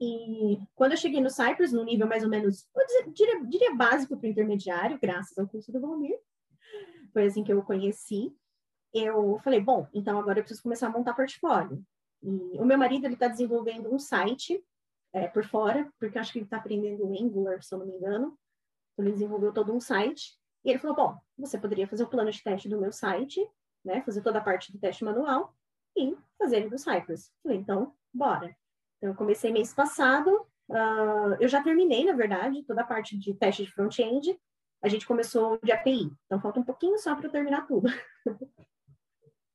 E 0.00 0.58
quando 0.74 0.92
eu 0.92 0.98
cheguei 0.98 1.20
no 1.20 1.30
Cypress, 1.30 1.72
no 1.72 1.84
nível 1.84 2.08
mais 2.08 2.24
ou 2.24 2.28
menos, 2.28 2.66
eu 2.74 3.12
diria, 3.12 3.44
diria 3.46 3.74
básico 3.76 4.16
para 4.16 4.26
o 4.26 4.30
intermediário, 4.30 4.98
graças 5.00 5.38
ao 5.38 5.46
curso 5.46 5.70
do 5.70 5.80
Valmir, 5.80 6.18
foi 7.12 7.26
assim 7.26 7.44
que 7.44 7.52
eu 7.52 7.60
o 7.60 7.64
conheci. 7.64 8.34
Eu 8.94 9.40
falei, 9.42 9.60
bom, 9.60 9.88
então 9.92 10.18
agora 10.18 10.38
eu 10.38 10.44
preciso 10.44 10.62
começar 10.62 10.86
a 10.86 10.90
montar 10.90 11.14
portfólio. 11.14 11.84
E 12.22 12.58
o 12.58 12.64
meu 12.64 12.78
marido 12.78 13.04
ele 13.04 13.14
está 13.14 13.26
desenvolvendo 13.28 13.92
um 13.92 13.98
site 13.98 14.64
é, 15.12 15.26
por 15.26 15.44
fora, 15.44 15.90
porque 15.98 16.16
eu 16.16 16.20
acho 16.20 16.32
que 16.32 16.38
ele 16.38 16.46
está 16.46 16.58
aprendendo 16.58 17.06
Angular, 17.06 17.62
se 17.62 17.74
eu 17.74 17.78
não 17.80 17.86
me 17.86 17.94
engano. 17.94 18.38
Então, 18.92 19.04
ele 19.04 19.12
desenvolveu 19.12 19.52
todo 19.52 19.74
um 19.74 19.80
site. 19.80 20.38
E 20.64 20.70
ele 20.70 20.78
falou, 20.78 20.96
bom, 20.96 21.18
você 21.36 21.58
poderia 21.58 21.86
fazer 21.86 22.04
o 22.04 22.08
plano 22.08 22.30
de 22.30 22.42
teste 22.42 22.68
do 22.68 22.80
meu 22.80 22.92
site, 22.92 23.46
né, 23.84 24.00
fazer 24.02 24.22
toda 24.22 24.38
a 24.38 24.42
parte 24.42 24.72
do 24.72 24.78
teste 24.78 25.04
manual 25.04 25.54
e 25.96 26.16
fazer 26.38 26.56
ele 26.56 26.70
do 26.70 26.78
Cypress. 26.78 27.30
Falei, 27.42 27.58
então, 27.58 27.94
bora. 28.12 28.56
Então, 28.96 29.10
eu 29.10 29.14
comecei 29.14 29.52
mês 29.52 29.74
passado, 29.74 30.46
uh, 30.70 31.36
eu 31.38 31.48
já 31.48 31.62
terminei, 31.62 32.04
na 32.04 32.12
verdade, 32.12 32.64
toda 32.64 32.80
a 32.80 32.86
parte 32.86 33.18
de 33.18 33.34
teste 33.34 33.64
de 33.64 33.70
front-end, 33.70 34.38
a 34.82 34.88
gente 34.88 35.06
começou 35.06 35.58
de 35.62 35.72
API, 35.72 36.12
então 36.26 36.40
falta 36.40 36.60
um 36.60 36.64
pouquinho 36.64 36.98
só 36.98 37.14
para 37.14 37.28
terminar 37.28 37.66
tudo. 37.66 37.88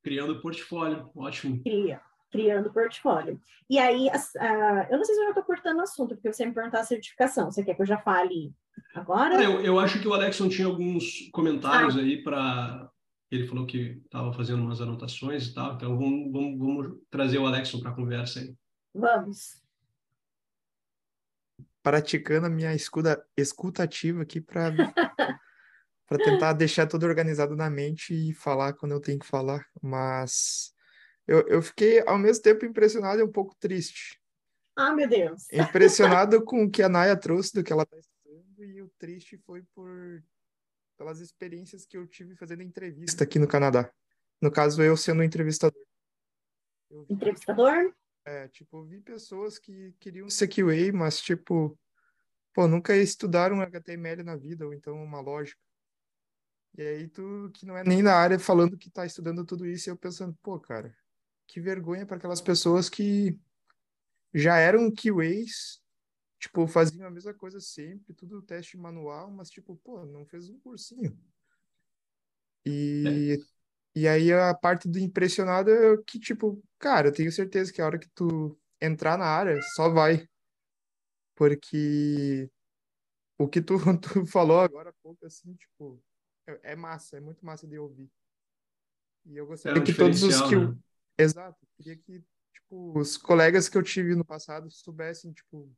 Criando 0.04 0.42
portfólio, 0.42 1.10
ótimo. 1.16 1.62
Cria, 1.62 2.02
criando 2.32 2.72
portfólio. 2.72 3.40
E 3.70 3.78
aí, 3.78 4.08
uh, 4.08 4.88
eu 4.90 4.98
não 4.98 5.04
sei 5.04 5.16
se 5.16 5.22
eu 5.22 5.26
já 5.26 5.30
estou 5.30 5.44
cortando 5.44 5.78
o 5.78 5.82
assunto, 5.82 6.16
porque 6.16 6.32
você 6.32 6.46
me 6.46 6.54
perguntou 6.54 6.80
a 6.80 6.84
certificação, 6.84 7.52
você 7.52 7.64
quer 7.64 7.76
que 7.76 7.82
eu 7.82 7.86
já 7.86 7.98
fale 7.98 8.54
agora? 8.96 9.42
Eu, 9.42 9.62
eu 9.62 9.80
acho 9.80 10.00
que 10.02 10.08
o 10.08 10.14
Alexson 10.14 10.48
tinha 10.48 10.68
alguns 10.68 11.30
comentários 11.32 11.98
ah. 11.98 12.00
aí 12.00 12.24
para 12.24 12.90
ele 13.32 13.48
falou 13.48 13.66
que 13.66 14.02
estava 14.04 14.34
fazendo 14.34 14.64
umas 14.64 14.82
anotações 14.82 15.48
e 15.48 15.54
tal, 15.54 15.76
então 15.76 15.98
vamos, 15.98 16.32
vamos, 16.32 16.58
vamos 16.58 16.98
trazer 17.12 17.38
o 17.38 17.46
Alexson 17.46 17.80
para 17.80 17.92
a 17.92 17.96
conversa 17.96 18.40
aí. 18.40 18.56
Vamos. 18.94 19.62
Praticando 21.84 22.48
a 22.48 22.50
minha 22.50 22.74
escuta, 22.74 23.24
escutativa 23.38 24.24
aqui 24.24 24.42
para 24.42 24.72
para 26.10 26.18
tentar 26.18 26.54
deixar 26.54 26.88
tudo 26.88 27.06
organizado 27.06 27.56
na 27.56 27.70
mente 27.70 28.16
e 28.16 28.34
falar 28.34 28.74
quando 28.74 28.94
eu 28.94 29.00
tenho 29.00 29.20
que 29.20 29.28
falar, 29.28 29.64
mas 29.80 30.74
eu, 31.28 31.48
eu 31.48 31.62
fiquei 31.62 32.02
ao 32.08 32.18
mesmo 32.18 32.42
tempo 32.42 32.66
impressionado 32.66 33.22
e 33.22 33.24
um 33.24 33.32
pouco 33.32 33.56
triste. 33.60 34.20
Ah, 34.76 34.92
meu 34.92 35.08
Deus! 35.08 35.46
Impressionado 35.54 36.42
com 36.44 36.64
o 36.64 36.72
que 36.72 36.82
a 36.82 36.90
Naya 36.90 37.16
trouxe 37.16 37.54
do 37.54 37.64
que 37.64 37.72
ela 37.72 37.84
está 37.84 37.98
estudando 38.00 38.66
e 38.66 38.82
o 38.82 38.90
triste 38.98 39.38
foi 39.46 39.62
por 39.76 40.24
pelas 40.98 41.20
experiências 41.20 41.86
que 41.86 41.96
eu 41.96 42.06
tive 42.06 42.36
fazendo 42.36 42.64
entrevista 42.64 43.24
aqui 43.24 43.40
no 43.40 43.48
Canadá. 43.48 43.90
No 44.42 44.52
caso, 44.52 44.82
eu 44.84 44.98
sendo 44.98 45.20
um 45.20 45.24
entrevistador. 45.24 45.82
Entrevistador? 47.08 47.94
É, 48.26 48.50
tipo, 48.50 48.84
vi 48.84 49.00
pessoas 49.00 49.58
que 49.58 49.94
queriam 50.00 50.30
ser 50.30 50.50
QA, 50.50 50.92
mas, 50.94 51.22
tipo, 51.22 51.80
pô, 52.54 52.68
nunca 52.68 52.98
estudaram 52.98 53.62
HTML 53.62 54.24
na 54.24 54.36
vida, 54.36 54.66
ou 54.66 54.74
então 54.74 55.02
uma 55.02 55.22
lógica. 55.22 55.69
E 56.78 56.82
aí 56.82 57.08
tu, 57.08 57.52
que 57.54 57.66
não 57.66 57.78
é 57.78 57.84
nem 57.84 58.02
na 58.02 58.14
área, 58.14 58.40
falando 58.40 58.78
que 58.78 58.90
tá 58.90 59.06
estudando 59.06 59.46
tudo 59.46 59.66
isso, 59.66 59.90
e 59.90 59.92
eu 59.92 59.98
pensando, 59.98 60.38
pô, 60.42 60.60
cara, 60.60 60.96
que 61.48 61.60
vergonha 61.60 62.06
para 62.06 62.18
aquelas 62.18 62.42
pessoas 62.42 62.90
que 62.90 63.38
já 64.34 64.58
eram 64.58 64.92
QAs, 64.92 65.82
tipo, 66.40 66.68
faziam 66.68 67.08
a 67.08 67.12
mesma 67.12 67.34
coisa 67.34 67.60
sempre, 67.60 68.14
tudo 68.14 68.42
teste 68.42 68.78
manual, 68.78 69.32
mas, 69.32 69.50
tipo, 69.50 69.76
pô, 69.78 70.06
não 70.06 70.26
fez 70.26 70.50
um 70.50 70.60
cursinho. 70.60 71.18
E 72.66 73.38
é. 73.40 73.60
E 73.96 74.08
aí 74.08 74.32
a 74.32 74.54
parte 74.54 74.88
do 74.88 75.00
impressionado 75.00 75.70
é 75.72 75.98
que, 76.06 76.20
tipo, 76.20 76.64
cara, 76.78 77.08
eu 77.10 77.14
tenho 77.14 77.32
certeza 77.32 77.74
que 77.74 77.82
a 77.82 77.86
hora 77.86 78.00
que 78.00 78.08
tu 78.16 78.58
entrar 78.80 79.18
na 79.18 79.26
área, 79.26 79.60
só 79.76 79.90
vai. 79.90 80.28
Porque 81.36 82.50
o 83.38 83.48
que 83.48 83.62
tu, 83.62 83.76
tu 84.02 84.26
falou 84.26 84.60
agora 84.62 84.90
há 84.92 84.94
pouco, 85.02 85.26
assim, 85.26 85.54
tipo, 85.56 86.02
é, 86.50 86.60
é 86.72 86.76
massa, 86.76 87.18
é 87.18 87.20
muito 87.20 87.46
massa 87.46 87.68
de 87.68 87.78
ouvir. 87.78 88.10
E 89.26 89.38
eu 89.38 89.46
gostaria 89.46 89.78
é 89.78 89.82
um 89.82 89.84
que 89.84 89.94
todos 89.94 90.24
os 90.24 90.42
que. 90.44 90.56
Né? 90.56 90.76
Exato. 91.18 91.68
Queria 91.78 91.98
que, 91.98 92.24
tipo, 92.54 92.98
os 92.98 93.18
colegas 93.18 93.68
que 93.68 93.78
eu 93.78 93.84
tive 93.84 94.16
no 94.16 94.26
passado 94.26 94.70
soubessem, 94.72 95.32
tipo, 95.32 95.72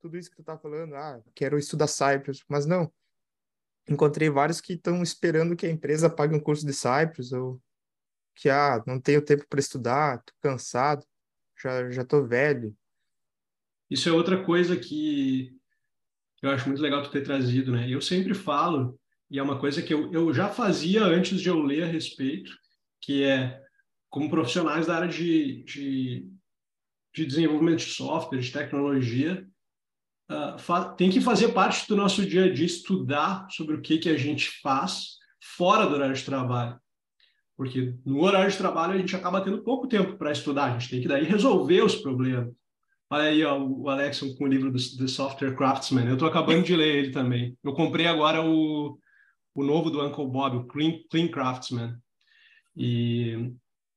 tudo 0.00 0.16
isso 0.16 0.30
que 0.30 0.36
tu 0.36 0.42
tá 0.42 0.56
falando, 0.56 0.94
ah, 0.94 1.22
quero 1.34 1.58
estudar 1.58 1.86
Cypress, 1.86 2.42
mas 2.48 2.66
não 2.66 2.92
encontrei 3.88 4.28
vários 4.28 4.60
que 4.60 4.72
estão 4.72 5.02
esperando 5.02 5.56
que 5.56 5.66
a 5.66 5.70
empresa 5.70 6.10
pague 6.10 6.34
um 6.34 6.40
curso 6.40 6.66
de 6.66 6.72
Cypress 6.72 7.32
ou 7.32 7.60
que 8.34 8.50
ah, 8.50 8.82
não 8.86 9.00
tenho 9.00 9.24
tempo 9.24 9.46
para 9.48 9.60
estudar, 9.60 10.22
tô 10.22 10.32
cansado, 10.40 11.06
já 11.56 11.90
já 11.90 12.04
tô 12.04 12.26
velho. 12.26 12.76
Isso 13.88 14.08
é 14.08 14.12
outra 14.12 14.44
coisa 14.44 14.76
que 14.76 15.56
eu 16.42 16.50
acho 16.50 16.68
muito 16.68 16.82
legal 16.82 17.02
tu 17.02 17.10
ter 17.10 17.22
trazido, 17.22 17.72
né? 17.72 17.88
Eu 17.88 18.00
sempre 18.00 18.34
falo 18.34 18.98
e 19.30 19.38
é 19.38 19.42
uma 19.42 19.58
coisa 19.58 19.82
que 19.82 19.92
eu, 19.92 20.12
eu 20.12 20.32
já 20.32 20.48
fazia 20.48 21.04
antes 21.04 21.40
de 21.40 21.48
eu 21.48 21.60
ler 21.60 21.84
a 21.84 21.86
respeito, 21.86 22.52
que 23.00 23.24
é 23.24 23.60
como 24.08 24.30
profissionais 24.30 24.86
da 24.86 24.96
área 24.96 25.08
de, 25.08 25.64
de, 25.64 26.28
de 27.14 27.26
desenvolvimento 27.26 27.78
de 27.78 27.90
software, 27.90 28.38
de 28.38 28.52
tecnologia, 28.52 29.46
uh, 30.30 30.96
tem 30.96 31.10
que 31.10 31.20
fazer 31.20 31.48
parte 31.48 31.88
do 31.88 31.96
nosso 31.96 32.24
dia 32.24 32.44
a 32.44 32.52
dia 32.52 32.66
estudar 32.66 33.46
sobre 33.50 33.74
o 33.74 33.80
que, 33.80 33.98
que 33.98 34.08
a 34.08 34.16
gente 34.16 34.48
faz 34.62 35.16
fora 35.40 35.86
do 35.86 35.94
horário 35.94 36.14
de 36.14 36.24
trabalho. 36.24 36.78
Porque 37.56 37.94
no 38.04 38.22
horário 38.22 38.50
de 38.50 38.56
trabalho 38.56 38.92
a 38.92 38.98
gente 38.98 39.16
acaba 39.16 39.40
tendo 39.40 39.62
pouco 39.62 39.88
tempo 39.88 40.16
para 40.16 40.32
estudar, 40.32 40.64
a 40.64 40.78
gente 40.78 40.90
tem 40.90 41.00
que 41.00 41.08
daí 41.08 41.24
resolver 41.24 41.82
os 41.82 41.96
problemas. 41.96 42.54
Olha 43.10 43.24
aí 43.24 43.44
ó, 43.44 43.58
o 43.58 43.88
Alexson 43.88 44.34
com 44.34 44.44
o 44.44 44.48
livro 44.48 44.70
do, 44.70 44.78
do 44.78 45.08
Software 45.08 45.54
Craftsman, 45.54 46.06
eu 46.06 46.14
estou 46.14 46.28
acabando 46.28 46.64
de 46.64 46.76
ler 46.76 46.96
ele 46.96 47.10
também. 47.12 47.56
Eu 47.62 47.72
comprei 47.72 48.06
agora 48.06 48.42
o, 48.42 48.98
o 49.56 49.64
novo 49.64 49.90
do 49.90 50.04
Uncle 50.04 50.26
Bob, 50.26 50.58
o 50.58 50.66
Clean, 50.66 51.00
Clean 51.10 51.28
Craftsman. 51.28 51.96
E 52.76 53.52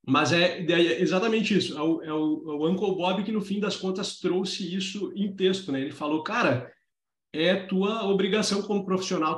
mas 0.07 0.31
é, 0.31 0.61
é, 0.61 1.01
exatamente 1.01 1.55
isso. 1.55 1.77
É 1.77 1.81
o, 1.81 2.01
é, 2.01 2.11
o, 2.11 2.43
é 2.47 2.53
o, 2.55 2.67
Uncle 2.67 2.95
Bob 2.95 3.23
que, 3.23 3.31
no 3.31 3.41
fim 3.41 3.59
das 3.59 3.75
contas, 3.75 4.17
trouxe 4.17 4.75
isso 4.75 5.11
em 5.15 5.35
texto. 5.35 5.71
Né? 5.71 5.81
Ele 5.81 5.91
falou, 5.91 6.23
cara, 6.23 6.71
é 7.31 7.55
tua 7.55 8.05
obrigação 8.05 8.61
como 8.63 8.85
profissional 8.85 9.37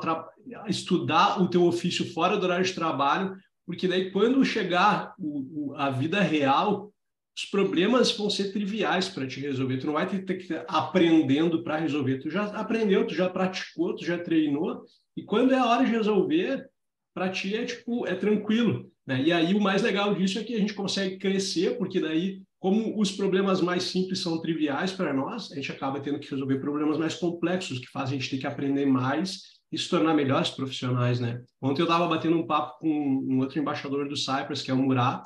estudar 0.67 1.41
o 1.41 1.49
teu 1.49 1.65
ofício 1.65 2.13
fora 2.13 2.37
do 2.37 2.45
horário 2.45 2.63
de 2.63 2.73
trabalho, 2.73 3.35
porque 3.65 3.87
daí, 3.87 4.11
quando 4.11 4.45
chegar 4.45 5.13
o, 5.19 5.71
o, 5.71 5.75
a 5.75 5.89
vida 5.89 6.21
real, 6.21 6.90
os 7.35 7.45
problemas 7.45 8.11
vão 8.11 8.29
ser 8.29 8.51
triviais 8.51 9.07
para 9.07 9.25
te 9.27 9.39
resolver. 9.39 9.77
Tu 9.77 9.85
não 9.85 9.93
vai 9.93 10.07
ter, 10.07 10.23
que 10.23 10.43
estar 10.43 10.65
aprendendo 10.67 11.63
para 11.63 11.77
resolver. 11.77 12.19
Tu 12.19 12.29
já 12.29 12.45
aprendeu, 12.45 13.07
tu 13.07 13.13
já 13.13 13.29
praticou, 13.29 13.95
tu 13.95 14.05
já 14.05 14.17
treinou, 14.17 14.83
e 15.15 15.23
quando 15.23 15.53
é 15.53 15.57
a 15.57 15.65
hora 15.65 15.85
de 15.85 15.91
resolver, 15.91 16.69
para 17.13 17.29
ti 17.29 17.55
é 17.55 17.65
tipo 17.65 18.05
é 18.07 18.15
tranquilo. 18.15 18.91
Né? 19.05 19.23
E 19.23 19.31
aí 19.31 19.53
o 19.53 19.61
mais 19.61 19.81
legal 19.81 20.13
disso 20.13 20.39
é 20.39 20.43
que 20.43 20.55
a 20.55 20.59
gente 20.59 20.73
consegue 20.73 21.17
crescer, 21.17 21.77
porque 21.77 21.99
daí, 21.99 22.41
como 22.59 22.99
os 22.99 23.11
problemas 23.11 23.61
mais 23.61 23.83
simples 23.83 24.19
são 24.19 24.39
triviais 24.39 24.91
para 24.91 25.13
nós, 25.13 25.51
a 25.51 25.55
gente 25.55 25.71
acaba 25.71 25.99
tendo 25.99 26.19
que 26.19 26.29
resolver 26.29 26.59
problemas 26.59 26.97
mais 26.97 27.15
complexos, 27.15 27.79
que 27.79 27.87
fazem 27.87 28.17
a 28.17 28.21
gente 28.21 28.29
ter 28.29 28.37
que 28.37 28.47
aprender 28.47 28.85
mais 28.85 29.59
e 29.71 29.77
se 29.77 29.89
tornar 29.89 30.13
melhores 30.13 30.49
profissionais. 30.49 31.19
Né? 31.19 31.41
Ontem 31.61 31.81
eu 31.81 31.85
estava 31.85 32.07
batendo 32.07 32.37
um 32.37 32.45
papo 32.45 32.79
com 32.79 32.89
um 32.89 33.39
outro 33.39 33.59
embaixador 33.59 34.07
do 34.07 34.17
Cypress, 34.17 34.61
que 34.61 34.69
é 34.69 34.73
o 34.73 34.77
Murat, 34.77 35.23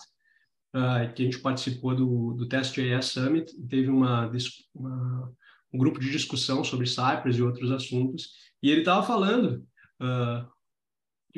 uh, 0.76 1.14
que 1.14 1.22
a 1.24 1.26
gente 1.26 1.40
participou 1.40 1.96
do, 1.96 2.34
do 2.34 2.48
Test 2.48 2.78
AS 2.78 3.06
Summit, 3.06 3.54
teve 3.68 3.90
uma, 3.90 4.30
uma, 4.74 5.34
um 5.74 5.78
grupo 5.78 6.00
de 6.00 6.12
discussão 6.12 6.64
sobre 6.64 6.86
Cypress 6.86 7.38
e 7.38 7.44
outros 7.44 7.72
assuntos, 7.72 8.30
e 8.62 8.70
ele 8.70 8.82
estava 8.82 9.06
falando 9.06 9.66
uh, 10.02 10.56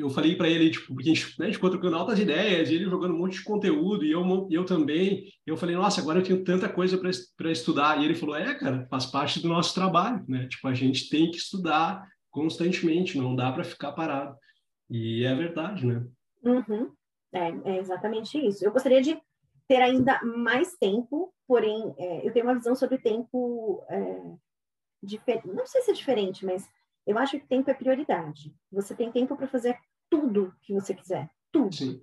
eu 0.02 0.08
falei 0.08 0.36
para 0.36 0.48
ele, 0.48 0.70
tipo, 0.70 0.94
porque 0.94 1.10
a 1.10 1.14
gente, 1.14 1.38
né, 1.38 1.46
a 1.46 1.48
gente 1.48 1.56
ficou 1.56 1.70
trocando 1.70 1.96
altas 1.96 2.18
ideias, 2.18 2.70
e 2.70 2.74
ele 2.74 2.84
jogando 2.84 3.14
um 3.14 3.18
monte 3.18 3.38
de 3.38 3.44
conteúdo, 3.44 4.04
e 4.04 4.12
eu, 4.12 4.48
eu 4.50 4.64
também. 4.64 5.24
Eu 5.44 5.56
falei, 5.56 5.74
nossa, 5.74 6.00
agora 6.00 6.20
eu 6.20 6.22
tenho 6.22 6.44
tanta 6.44 6.68
coisa 6.68 6.98
para 7.36 7.50
estudar. 7.50 8.00
E 8.00 8.04
ele 8.04 8.14
falou, 8.14 8.36
é, 8.36 8.54
cara, 8.54 8.86
faz 8.88 9.06
parte 9.06 9.40
do 9.40 9.48
nosso 9.48 9.74
trabalho, 9.74 10.24
né? 10.28 10.46
Tipo, 10.46 10.68
a 10.68 10.74
gente 10.74 11.08
tem 11.08 11.30
que 11.30 11.36
estudar 11.36 12.06
constantemente, 12.30 13.18
não 13.18 13.34
dá 13.34 13.50
para 13.50 13.64
ficar 13.64 13.92
parado. 13.92 14.36
E 14.88 15.24
é 15.24 15.34
verdade, 15.34 15.84
né? 15.84 16.06
Uhum. 16.44 16.92
É, 17.32 17.48
é, 17.72 17.78
exatamente 17.78 18.38
isso. 18.38 18.64
Eu 18.64 18.72
gostaria 18.72 19.02
de 19.02 19.18
ter 19.68 19.82
ainda 19.82 20.20
mais 20.24 20.74
tempo, 20.78 21.32
porém, 21.46 21.94
é, 21.98 22.26
eu 22.26 22.32
tenho 22.32 22.46
uma 22.46 22.54
visão 22.54 22.74
sobre 22.74 22.98
tempo 22.98 23.84
é, 23.88 24.34
diferente. 25.02 25.46
Não 25.48 25.66
sei 25.66 25.82
se 25.82 25.90
é 25.90 25.94
diferente, 25.94 26.44
mas 26.44 26.66
eu 27.06 27.18
acho 27.18 27.38
que 27.38 27.46
tempo 27.46 27.70
é 27.70 27.74
prioridade. 27.74 28.54
Você 28.72 28.94
tem 28.94 29.12
tempo 29.12 29.36
para 29.36 29.46
fazer 29.46 29.78
tudo 30.10 30.54
que 30.62 30.72
você 30.72 30.94
quiser. 30.94 31.30
Tudo. 31.52 31.74
Sim. 31.74 32.02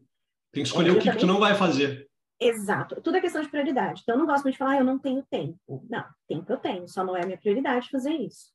Tem 0.53 0.63
que 0.63 0.69
escolher 0.69 0.89
é, 0.89 0.91
o 0.93 0.99
que, 0.99 1.11
que, 1.11 1.17
tu 1.17 1.27
não 1.27 1.39
vai 1.39 1.55
fazer. 1.55 2.07
Exato. 2.39 3.01
Tudo 3.01 3.17
é 3.17 3.21
questão 3.21 3.41
de 3.41 3.49
prioridade. 3.49 4.01
Então, 4.03 4.15
eu 4.15 4.19
não 4.19 4.27
gosto 4.27 4.43
muito 4.43 4.53
de 4.53 4.59
falar, 4.59 4.71
ah, 4.71 4.79
eu 4.79 4.85
não 4.85 4.99
tenho 4.99 5.23
tempo. 5.23 5.85
Não, 5.89 6.05
tempo 6.27 6.51
eu 6.51 6.57
tenho, 6.57 6.87
só 6.87 7.03
não 7.03 7.15
é 7.15 7.25
minha 7.25 7.37
prioridade 7.37 7.89
fazer 7.89 8.13
isso. 8.13 8.53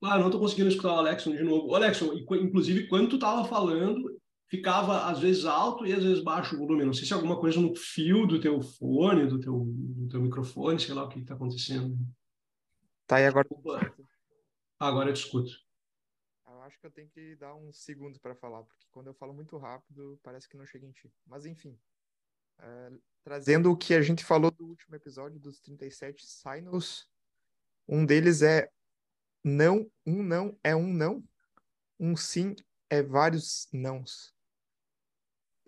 Claro, 0.00 0.20
não 0.20 0.28
estou 0.28 0.40
conseguindo 0.40 0.68
escutar 0.68 0.94
o 0.94 0.98
Alexson 0.98 1.32
de 1.32 1.42
novo. 1.42 1.68
O 1.68 1.74
Alexson, 1.74 2.12
inclusive, 2.14 2.86
quando 2.86 3.08
tu 3.10 3.16
estava 3.16 3.44
falando, 3.44 4.18
ficava 4.48 5.10
às 5.10 5.20
vezes 5.20 5.44
alto 5.44 5.86
e 5.86 5.92
às 5.92 6.02
vezes 6.02 6.24
baixo 6.24 6.56
o 6.56 6.58
volume. 6.58 6.84
Não 6.84 6.92
sei 6.92 7.06
se 7.06 7.12
é 7.12 7.16
alguma 7.16 7.38
coisa 7.38 7.60
no 7.60 7.74
fio 7.74 8.26
do 8.26 8.40
teu 8.40 8.60
fone, 8.60 9.26
do 9.26 9.38
teu, 9.38 9.64
do 9.66 10.08
teu 10.08 10.20
microfone, 10.20 10.80
sei 10.80 10.94
lá 10.94 11.04
o 11.04 11.08
que 11.08 11.20
está 11.20 11.34
acontecendo. 11.34 11.96
Tá 13.06 13.16
aí 13.16 13.26
agora. 13.26 13.46
Opa. 13.50 13.94
Agora 14.78 15.10
eu 15.10 15.14
te 15.14 15.24
escuto. 15.24 15.52
Eu 16.46 16.62
acho 16.62 16.80
que 16.80 16.86
eu 16.86 16.90
tenho 16.90 17.08
que 17.08 17.36
dar 17.36 17.54
uns 17.54 17.82
segundos 17.82 18.18
para 18.18 18.34
falar, 18.34 18.62
porque 18.62 18.86
quando 18.90 19.08
eu 19.08 19.14
falo 19.14 19.34
muito 19.34 19.56
rápido, 19.58 20.18
parece 20.22 20.48
que 20.48 20.56
não 20.56 20.66
chega 20.66 20.86
em 20.86 20.92
ti. 20.92 21.12
Mas 21.26 21.44
enfim. 21.44 21.78
É, 22.60 22.92
trazendo 23.22 23.70
o 23.70 23.76
que 23.76 23.94
a 23.94 24.02
gente 24.02 24.24
falou 24.24 24.50
do 24.50 24.66
último 24.66 24.96
episódio, 24.96 25.38
dos 25.38 25.60
37 25.60 26.26
signals, 26.26 27.08
um 27.86 28.04
deles 28.04 28.42
é 28.42 28.68
não, 29.44 29.90
um 30.04 30.22
não 30.22 30.58
é 30.64 30.74
um 30.74 30.92
não, 30.92 31.24
um 32.00 32.16
sim 32.16 32.56
é 32.90 33.02
vários 33.02 33.68
nãos. 33.72 34.34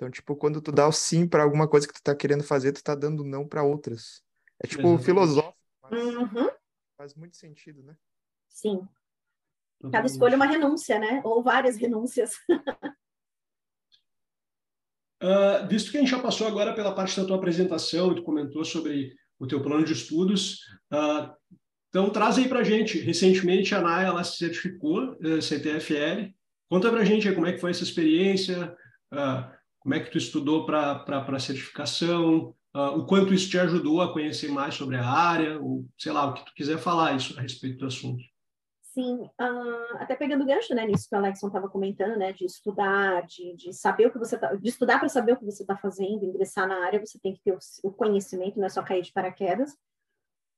Então, 0.01 0.11
tipo, 0.11 0.35
quando 0.35 0.63
tu 0.63 0.73
dá 0.73 0.89
o 0.89 0.93
sim 0.93 1.29
para 1.29 1.43
alguma 1.43 1.69
coisa 1.69 1.87
que 1.87 1.93
tu 1.93 2.03
tá 2.03 2.17
querendo 2.17 2.43
fazer, 2.43 2.73
tu 2.73 2.83
tá 2.83 2.95
dando 2.95 3.23
não 3.23 3.47
para 3.47 3.63
outras. 3.63 4.23
É 4.59 4.67
tipo 4.67 4.81
Exatamente. 4.81 5.05
filosófico, 5.05 5.59
mas... 5.83 5.93
Uhum. 5.93 6.51
Faz 6.97 7.15
muito 7.15 7.37
sentido, 7.37 7.83
né? 7.83 7.95
Sim. 8.49 8.89
Cada 9.93 10.07
escolha 10.07 10.33
é 10.33 10.37
uma 10.37 10.47
renúncia, 10.47 10.99
né? 10.99 11.21
Ou 11.23 11.43
várias 11.43 11.77
renúncias. 11.77 12.33
uh, 15.23 15.69
visto 15.69 15.91
que 15.91 15.99
a 15.99 16.01
gente 16.01 16.13
já 16.13 16.19
passou 16.19 16.47
agora 16.47 16.75
pela 16.75 16.95
parte 16.95 17.21
da 17.21 17.27
tua 17.27 17.37
apresentação, 17.37 18.15
tu 18.15 18.23
comentou 18.23 18.65
sobre 18.65 19.15
o 19.39 19.47
teu 19.47 19.63
plano 19.63 19.85
de 19.85 19.93
estudos, 19.93 20.61
uh, 20.91 21.31
então 21.91 22.09
traz 22.09 22.39
aí 22.39 22.49
para 22.49 22.65
gente. 22.65 22.99
Recentemente 22.99 23.75
a 23.75 23.83
Naya 23.83 24.07
ela 24.07 24.25
se 24.25 24.39
certificou 24.39 25.13
uh, 25.13 25.37
eh, 25.37 25.43
CTFL. 25.43 26.33
Conta 26.71 26.91
para 26.91 27.05
gente 27.05 27.29
aí 27.29 27.35
como 27.35 27.47
é 27.47 27.53
que 27.53 27.61
foi 27.61 27.73
essa 27.73 27.83
experiência, 27.83 28.75
uh, 29.13 29.60
como 29.81 29.95
é 29.95 30.01
que 30.01 30.11
tu 30.11 30.19
estudou 30.19 30.67
para 30.67 31.05
a 31.07 31.39
certificação, 31.39 32.55
uh, 32.75 32.99
o 32.99 33.07
quanto 33.07 33.35
isso 33.35 33.51
te 33.51 33.59
ajudou 33.59 34.01
a 34.01 34.13
conhecer 34.13 34.51
mais 34.51 34.75
sobre 34.75 34.97
a 34.97 35.05
área, 35.05 35.59
ou 35.61 35.87
sei 35.99 36.13
lá, 36.13 36.27
o 36.27 36.35
que 36.35 36.45
tu 36.45 36.55
quiser 36.55 36.79
falar 36.79 37.17
isso 37.17 37.37
a 37.39 37.43
respeito 37.43 37.79
do 37.79 37.87
assunto. 37.87 38.23
Sim, 38.93 39.23
uh, 39.23 39.97
até 39.99 40.15
pegando 40.15 40.45
gancho, 40.45 40.75
né, 40.75 40.85
nisso 40.85 41.09
que 41.09 41.15
o 41.15 41.19
Alexson 41.19 41.47
estava 41.47 41.69
comentando, 41.69 42.19
né, 42.19 42.33
de 42.33 42.45
estudar, 42.45 43.25
de, 43.25 43.55
de 43.57 43.73
saber 43.73 44.07
o 44.07 44.13
que 44.13 44.19
você 44.19 44.37
tá, 44.37 44.55
de 44.55 44.69
estudar 44.69 44.99
para 44.99 45.09
saber 45.09 45.33
o 45.33 45.37
que 45.37 45.45
você 45.45 45.63
está 45.63 45.77
fazendo, 45.77 46.25
ingressar 46.25 46.69
na 46.69 46.85
área, 46.85 47.05
você 47.05 47.19
tem 47.19 47.33
que 47.33 47.41
ter 47.43 47.53
o, 47.53 47.59
o, 47.85 47.93
conhecimento, 47.93 48.59
não 48.59 48.67
é 48.67 48.69
só 48.69 48.83
cair 48.83 49.03
de 49.03 49.13
paraquedas. 49.13 49.77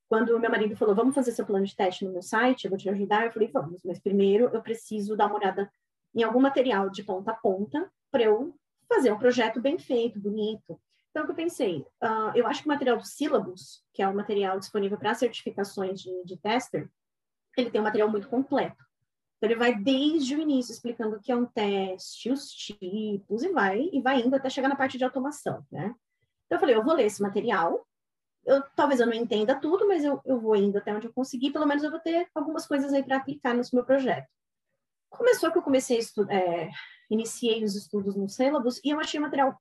Quando 0.08 0.30
o 0.30 0.40
meu 0.40 0.50
marido 0.50 0.76
falou, 0.76 0.94
vamos 0.94 1.14
fazer 1.14 1.32
seu 1.32 1.46
plano 1.46 1.64
de 1.64 1.76
teste 1.76 2.04
no 2.04 2.12
meu 2.12 2.22
site, 2.22 2.64
eu 2.64 2.70
vou 2.70 2.78
te 2.78 2.88
ajudar, 2.88 3.26
eu 3.26 3.32
falei, 3.32 3.48
vamos, 3.52 3.82
mas 3.84 4.00
primeiro 4.00 4.50
eu 4.52 4.62
preciso 4.62 5.16
dar 5.16 5.26
uma 5.26 5.36
olhada 5.36 5.70
em 6.14 6.22
algum 6.22 6.40
material 6.40 6.90
de 6.90 7.04
ponta 7.04 7.30
a 7.32 7.34
ponta 7.34 7.90
para 8.10 8.22
eu 8.22 8.54
fazer 8.88 9.12
um 9.12 9.18
projeto 9.18 9.60
bem 9.60 9.78
feito, 9.78 10.20
bonito. 10.20 10.80
Então, 11.10 11.24
o 11.24 11.26
que 11.26 11.32
eu 11.32 11.36
pensei? 11.36 11.80
Uh, 12.02 12.32
eu 12.34 12.46
acho 12.46 12.62
que 12.62 12.68
o 12.68 12.72
material 12.72 12.96
do 12.96 13.04
Syllabus, 13.04 13.82
que 13.92 14.02
é 14.02 14.08
o 14.08 14.14
material 14.14 14.58
disponível 14.58 14.98
para 14.98 15.14
certificações 15.14 16.00
de, 16.00 16.24
de 16.24 16.36
tester, 16.38 16.90
ele 17.56 17.70
tem 17.70 17.80
um 17.80 17.84
material 17.84 18.08
muito 18.08 18.28
completo. 18.28 18.82
Então, 19.36 19.50
ele 19.50 19.58
vai 19.58 19.74
desde 19.74 20.34
o 20.34 20.40
início 20.40 20.72
explicando 20.72 21.16
o 21.16 21.20
que 21.20 21.30
é 21.30 21.36
um 21.36 21.44
teste, 21.44 22.30
os 22.30 22.48
tipos, 22.48 23.42
e 23.42 23.48
vai, 23.52 23.90
e 23.92 24.00
vai 24.00 24.20
indo 24.20 24.34
até 24.34 24.48
chegar 24.48 24.68
na 24.68 24.76
parte 24.76 24.96
de 24.96 25.04
automação, 25.04 25.66
né? 25.70 25.94
Então, 26.46 26.56
eu 26.56 26.60
falei, 26.60 26.76
eu 26.76 26.84
vou 26.84 26.94
ler 26.94 27.06
esse 27.06 27.20
material, 27.20 27.86
eu, 28.44 28.62
talvez 28.74 29.00
eu 29.00 29.06
não 29.06 29.14
entenda 29.14 29.54
tudo, 29.54 29.86
mas 29.86 30.04
eu, 30.04 30.20
eu 30.24 30.40
vou 30.40 30.56
indo 30.56 30.78
até 30.78 30.94
onde 30.94 31.06
eu 31.06 31.12
conseguir, 31.12 31.50
pelo 31.50 31.66
menos 31.66 31.82
eu 31.82 31.90
vou 31.90 32.00
ter 32.00 32.28
algumas 32.34 32.66
coisas 32.66 32.92
aí 32.92 33.02
para 33.02 33.16
aplicar 33.16 33.54
no 33.54 33.62
meu 33.72 33.84
projeto. 33.84 34.26
Começou 35.10 35.52
que 35.52 35.58
eu 35.58 35.62
comecei 35.62 35.98
a 35.98 36.00
estudar, 36.00 36.34
é, 36.34 36.70
iniciei 37.12 37.62
os 37.62 37.76
estudos 37.76 38.16
no 38.16 38.28
Syllabus, 38.28 38.80
e 38.82 38.90
eu 38.90 38.98
achei 38.98 39.20
o 39.20 39.22
material 39.22 39.60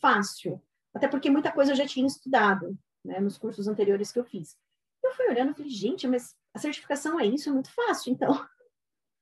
fácil, 0.00 0.60
até 0.92 1.06
porque 1.06 1.30
muita 1.30 1.52
coisa 1.52 1.72
eu 1.72 1.76
já 1.76 1.86
tinha 1.86 2.06
estudado, 2.06 2.76
né, 3.04 3.20
nos 3.20 3.38
cursos 3.38 3.68
anteriores 3.68 4.10
que 4.10 4.18
eu 4.18 4.24
fiz. 4.24 4.56
Eu 5.02 5.12
fui 5.12 5.28
olhando 5.28 5.52
e 5.52 5.54
falei, 5.54 5.70
gente, 5.70 6.06
mas 6.08 6.34
a 6.52 6.58
certificação 6.58 7.18
é 7.18 7.26
isso, 7.26 7.48
é 7.48 7.52
muito 7.52 7.72
fácil, 7.72 8.12
então. 8.12 8.30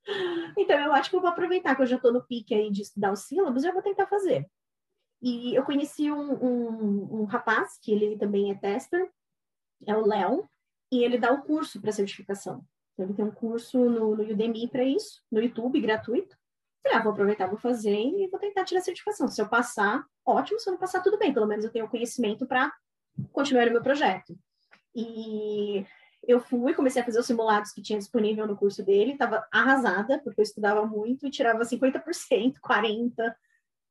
então, 0.56 0.78
eu 0.80 0.92
acho 0.92 1.10
que 1.10 1.16
eu 1.16 1.20
vou 1.20 1.30
aproveitar 1.30 1.76
que 1.76 1.82
eu 1.82 1.86
já 1.86 1.96
estou 1.96 2.12
no 2.12 2.24
pique 2.24 2.54
aí 2.54 2.70
de 2.70 2.82
estudar 2.82 3.12
os 3.12 3.24
sílabos, 3.26 3.64
eu 3.64 3.72
vou 3.72 3.82
tentar 3.82 4.06
fazer. 4.06 4.48
E 5.20 5.54
eu 5.54 5.64
conheci 5.64 6.10
um, 6.10 6.32
um, 6.32 7.20
um 7.20 7.24
rapaz, 7.24 7.78
que 7.82 7.92
ele 7.92 8.16
também 8.16 8.50
é 8.50 8.54
tester, 8.54 9.10
é 9.86 9.94
o 9.94 10.06
Léo, 10.06 10.48
e 10.90 11.04
ele 11.04 11.18
dá 11.18 11.32
o 11.32 11.42
curso 11.42 11.80
para 11.80 11.92
certificação. 11.92 12.64
Então, 12.94 13.06
ele 13.06 13.14
tem 13.14 13.24
um 13.24 13.30
curso 13.30 13.78
no, 13.78 14.16
no 14.16 14.22
Udemy 14.22 14.68
para 14.68 14.84
isso, 14.84 15.22
no 15.30 15.40
YouTube, 15.40 15.80
gratuito. 15.80 16.36
Falei, 16.88 17.00
ah, 17.00 17.02
vou 17.02 17.12
aproveitar, 17.12 17.46
vou 17.46 17.58
fazer 17.58 17.94
e 17.94 18.26
vou 18.28 18.40
tentar 18.40 18.64
tirar 18.64 18.80
a 18.80 18.84
certificação. 18.84 19.28
Se 19.28 19.40
eu 19.42 19.48
passar, 19.48 20.02
ótimo. 20.24 20.58
Se 20.58 20.68
eu 20.68 20.72
não 20.72 20.80
passar, 20.80 21.02
tudo 21.02 21.18
bem. 21.18 21.34
Pelo 21.34 21.46
menos 21.46 21.64
eu 21.64 21.70
tenho 21.70 21.84
o 21.84 21.88
conhecimento 21.88 22.46
para 22.46 22.72
continuar 23.30 23.66
no 23.66 23.72
meu 23.72 23.82
projeto. 23.82 24.34
E 24.94 25.86
eu 26.26 26.40
fui, 26.40 26.72
comecei 26.72 27.02
a 27.02 27.04
fazer 27.04 27.20
os 27.20 27.26
simulados 27.26 27.72
que 27.72 27.82
tinha 27.82 27.98
disponível 27.98 28.46
no 28.46 28.56
curso 28.56 28.82
dele. 28.82 29.12
Estava 29.12 29.46
arrasada, 29.52 30.18
porque 30.20 30.40
eu 30.40 30.42
estudava 30.42 30.86
muito 30.86 31.26
e 31.26 31.30
tirava 31.30 31.62
50%, 31.62 32.54
40%. 32.58 33.12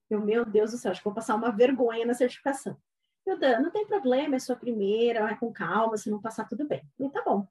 Eu, 0.09 0.21
meu 0.21 0.45
Deus 0.45 0.71
do 0.71 0.77
céu, 0.77 0.91
acho 0.91 1.01
que 1.01 1.03
vou 1.03 1.13
passar 1.13 1.35
uma 1.35 1.51
vergonha 1.51 2.05
na 2.05 2.13
certificação. 2.13 2.77
Eu, 3.25 3.37
Dan, 3.37 3.59
não 3.59 3.69
tem 3.69 3.85
problema, 3.85 4.37
é 4.37 4.39
sua 4.39 4.55
primeira, 4.55 5.21
vai 5.21 5.37
com 5.37 5.51
calma, 5.51 5.97
se 5.97 6.09
não 6.09 6.21
passar, 6.21 6.47
tudo 6.47 6.65
bem. 6.65 6.81
E 6.97 7.09
tá 7.09 7.21
bom. 7.25 7.45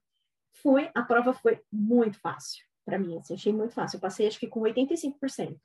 Fui, 0.63 0.91
a 0.95 1.03
prova 1.03 1.35
foi 1.35 1.61
muito 1.71 2.19
fácil 2.19 2.66
para 2.87 2.99
mim, 2.99 3.19
assim, 3.19 3.35
achei 3.35 3.53
muito 3.53 3.75
fácil. 3.75 3.97
Eu 3.97 4.01
passei 4.01 4.29
acho 4.29 4.39
que 4.39 4.47
com 4.47 4.61
85%. 4.61 5.59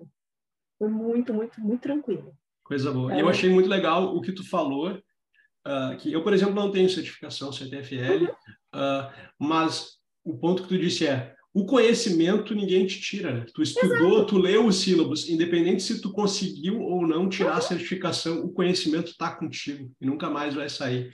Foi 0.80 0.90
muito, 0.90 1.32
muito, 1.32 1.62
muito 1.62 1.82
tranquilo. 1.82 2.36
Coisa 2.64 2.92
boa. 2.92 3.14
É... 3.14 3.22
Eu 3.22 3.30
achei 3.30 3.50
muito 3.50 3.70
legal 3.70 4.16
o 4.16 4.22
que 4.22 4.32
tu 4.32 4.44
falou, 4.44 4.92
uh, 4.92 5.98
que 6.00 6.12
eu, 6.12 6.24
por 6.24 6.34
exemplo, 6.34 6.56
não 6.56 6.72
tenho 6.72 6.90
certificação 6.90 7.54
CTFL, 7.54 8.26
uhum. 8.26 8.28
uh, 8.28 9.12
mas 9.38 10.00
o 10.26 10.36
ponto 10.38 10.64
que 10.64 10.70
tu 10.70 10.78
disse 10.80 11.06
é, 11.06 11.36
o 11.54 11.66
conhecimento 11.66 12.56
ninguém 12.56 12.88
te 12.88 13.00
tira. 13.00 13.32
Né? 13.32 13.46
Tu 13.54 13.62
estudou, 13.62 14.16
Exato. 14.16 14.26
tu 14.26 14.38
leu 14.40 14.66
os 14.66 14.78
sílabos, 14.78 15.30
independente 15.30 15.84
se 15.84 16.02
tu 16.02 16.12
conseguiu 16.12 16.82
ou 16.82 17.06
não 17.06 17.30
tirar 17.30 17.52
uhum. 17.52 17.58
a 17.58 17.62
certificação, 17.62 18.44
o 18.44 18.52
conhecimento 18.52 19.12
está 19.12 19.36
contigo 19.36 19.92
e 20.02 20.06
nunca 20.08 20.28
mais 20.28 20.56
vai 20.56 20.70
sair. 20.70 21.14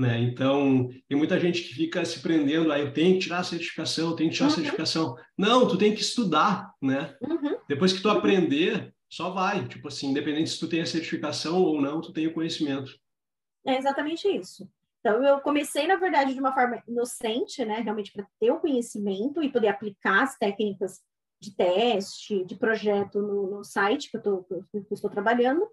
Né? 0.00 0.18
Então, 0.18 0.88
tem 1.06 1.18
muita 1.18 1.38
gente 1.38 1.60
que 1.60 1.74
fica 1.74 2.02
se 2.06 2.20
prendendo, 2.20 2.72
aí 2.72 2.80
ah, 2.80 2.84
eu 2.86 2.92
tenho 2.94 3.16
que 3.16 3.24
tirar 3.24 3.40
a 3.40 3.44
certificação, 3.44 4.08
eu 4.08 4.16
tenho 4.16 4.30
que 4.30 4.36
tirar 4.36 4.46
uhum. 4.46 4.52
a 4.52 4.56
certificação. 4.56 5.16
Não, 5.36 5.68
tu 5.68 5.76
tem 5.76 5.94
que 5.94 6.00
estudar, 6.00 6.72
né? 6.80 7.14
Uhum. 7.20 7.58
Depois 7.68 7.92
que 7.92 8.00
tu 8.00 8.08
aprender, 8.08 8.94
só 9.10 9.28
vai. 9.28 9.68
Tipo 9.68 9.88
assim, 9.88 10.06
independente 10.06 10.48
se 10.48 10.58
tu 10.58 10.66
tem 10.66 10.80
a 10.80 10.86
certificação 10.86 11.62
ou 11.62 11.82
não, 11.82 12.00
tu 12.00 12.14
tem 12.14 12.26
o 12.26 12.32
conhecimento. 12.32 12.98
É 13.66 13.76
exatamente 13.76 14.26
isso. 14.26 14.66
Então, 15.00 15.22
eu 15.22 15.38
comecei, 15.40 15.86
na 15.86 15.96
verdade, 15.96 16.32
de 16.32 16.40
uma 16.40 16.54
forma 16.54 16.82
inocente, 16.88 17.62
né? 17.66 17.80
Realmente 17.80 18.10
para 18.10 18.26
ter 18.40 18.50
o 18.50 18.58
conhecimento 18.58 19.42
e 19.42 19.52
poder 19.52 19.68
aplicar 19.68 20.22
as 20.22 20.38
técnicas 20.38 21.00
de 21.38 21.54
teste, 21.54 22.42
de 22.46 22.54
projeto 22.54 23.20
no, 23.20 23.50
no 23.50 23.64
site 23.64 24.10
que 24.10 24.16
eu, 24.16 24.22
tô, 24.22 24.44
que 24.44 24.56
eu 24.72 24.86
estou 24.92 25.10
trabalhando. 25.10 25.68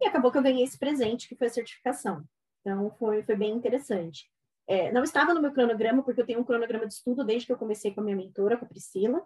E 0.00 0.06
acabou 0.06 0.30
que 0.30 0.38
eu 0.38 0.42
ganhei 0.42 0.62
esse 0.62 0.78
presente, 0.78 1.28
que 1.28 1.34
foi 1.34 1.48
a 1.48 1.50
certificação. 1.50 2.24
Então, 2.64 2.90
foi, 2.98 3.22
foi 3.22 3.36
bem 3.36 3.52
interessante. 3.52 4.26
É, 4.66 4.90
não 4.90 5.02
estava 5.02 5.34
no 5.34 5.42
meu 5.42 5.52
cronograma, 5.52 6.02
porque 6.02 6.22
eu 6.22 6.26
tenho 6.26 6.40
um 6.40 6.44
cronograma 6.44 6.86
de 6.86 6.94
estudo 6.94 7.22
desde 7.22 7.46
que 7.46 7.52
eu 7.52 7.58
comecei 7.58 7.92
com 7.92 8.00
a 8.00 8.04
minha 8.04 8.16
mentora, 8.16 8.56
com 8.56 8.64
a 8.64 8.68
Priscila, 8.68 9.22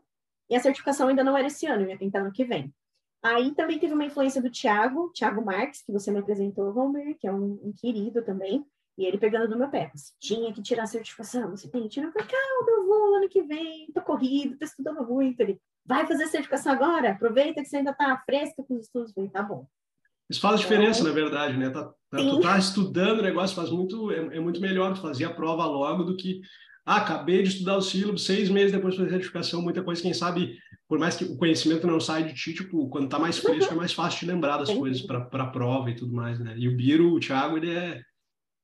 e 0.51 0.57
a 0.57 0.61
certificação 0.61 1.07
ainda 1.07 1.23
não 1.23 1.37
era 1.37 1.47
esse 1.47 1.67
ano, 1.67 1.85
eu 1.85 1.91
ia 1.91 1.99
tentar 1.99 2.25
no 2.25 2.33
que 2.33 2.45
vem. 2.45 2.75
Aí 3.23 3.55
também 3.55 3.79
teve 3.79 3.95
uma 3.95 4.05
influência 4.05 4.43
do 4.43 4.51
Thiago, 4.51 5.13
Thiago 5.13 5.45
Marques, 5.45 5.83
que 5.83 5.93
você 5.93 6.11
me 6.11 6.19
apresentou, 6.19 6.77
Homer, 6.77 7.17
que 7.19 7.29
é 7.29 7.33
um, 7.33 7.61
um 7.63 7.73
querido 7.73 8.23
também, 8.23 8.67
e 8.97 9.05
ele 9.05 9.19
pegando 9.19 9.49
no 9.49 9.57
meu 9.57 9.69
pé, 9.69 9.93
você 9.95 10.13
tinha 10.19 10.53
que 10.53 10.61
tirar 10.61 10.83
a 10.83 10.87
certificação, 10.87 11.51
você 11.51 11.69
tem 11.69 11.83
que 11.83 11.89
tirar, 11.89 12.09
eu 12.09 12.13
calma, 12.13 12.71
eu 12.71 12.87
vou 12.87 13.15
ano 13.15 13.29
que 13.29 13.43
vem, 13.43 13.87
tô 13.93 14.03
corrido, 14.03 14.59
tô 14.59 14.65
estudando 14.65 15.07
muito. 15.07 15.41
Ele, 15.41 15.61
vai 15.87 16.07
fazer 16.07 16.27
certificação 16.27 16.73
agora, 16.73 17.13
aproveita 17.13 17.63
que 17.63 17.69
você 17.69 17.79
ainda 17.79 17.93
está 17.93 18.17
fresca 18.27 18.63
com 18.63 18.75
os 18.75 18.87
estudos. 18.87 19.13
falei, 19.13 19.31
tá 19.31 19.43
bom. 19.43 19.67
Isso 20.31 20.41
faz 20.41 20.61
diferença, 20.61 21.01
então, 21.01 21.13
na 21.13 21.21
verdade, 21.21 21.57
né? 21.57 21.71
Tá, 21.71 21.85
tá, 21.85 22.19
tu 22.19 22.41
tá 22.41 22.59
estudando 22.59 23.21
o 23.21 23.23
negócio, 23.23 23.57
faz 23.57 23.71
muito, 23.71 24.11
é, 24.11 24.37
é, 24.37 24.41
muito 24.41 24.61
melhor 24.61 24.95
tu 24.95 25.01
fazer 25.01 25.25
a 25.25 25.31
prova 25.31 25.65
logo 25.65 26.05
do 26.05 26.17
que, 26.17 26.41
ah, 26.85 26.97
acabei 26.97 27.43
de 27.43 27.49
estudar 27.49 27.77
o 27.77 27.83
sílabo, 27.83 28.19
seis 28.19 28.49
meses 28.51 28.73
depois 28.73 28.95
de 28.95 29.01
fazer 29.01 29.11
a 29.11 29.13
certificação, 29.15 29.63
muita 29.63 29.83
coisa, 29.83 30.03
quem 30.03 30.13
sabe, 30.13 30.57
por 30.87 30.99
mais 30.99 31.17
que 31.17 31.25
o 31.25 31.37
conhecimento 31.37 31.87
não 31.87 31.99
saia 31.99 32.25
de 32.25 32.35
ti, 32.35 32.53
tipo, 32.53 32.89
quando 32.89 33.09
tá 33.09 33.19
mais 33.19 33.39
fresco, 33.39 33.73
é 33.73 33.77
mais 33.77 33.93
fácil 33.93 34.21
de 34.21 34.33
lembrar 34.33 34.59
das 34.59 34.71
coisas 34.71 35.01
para 35.03 35.27
a 35.33 35.47
prova 35.47 35.91
e 35.91 35.97
tudo 35.97 36.13
mais, 36.13 36.39
né? 36.39 36.55
E 36.59 36.69
o 36.69 36.77
Biro, 36.77 37.15
o 37.15 37.21
Thiago, 37.21 37.57
ele 37.57 37.71
é, 37.71 38.03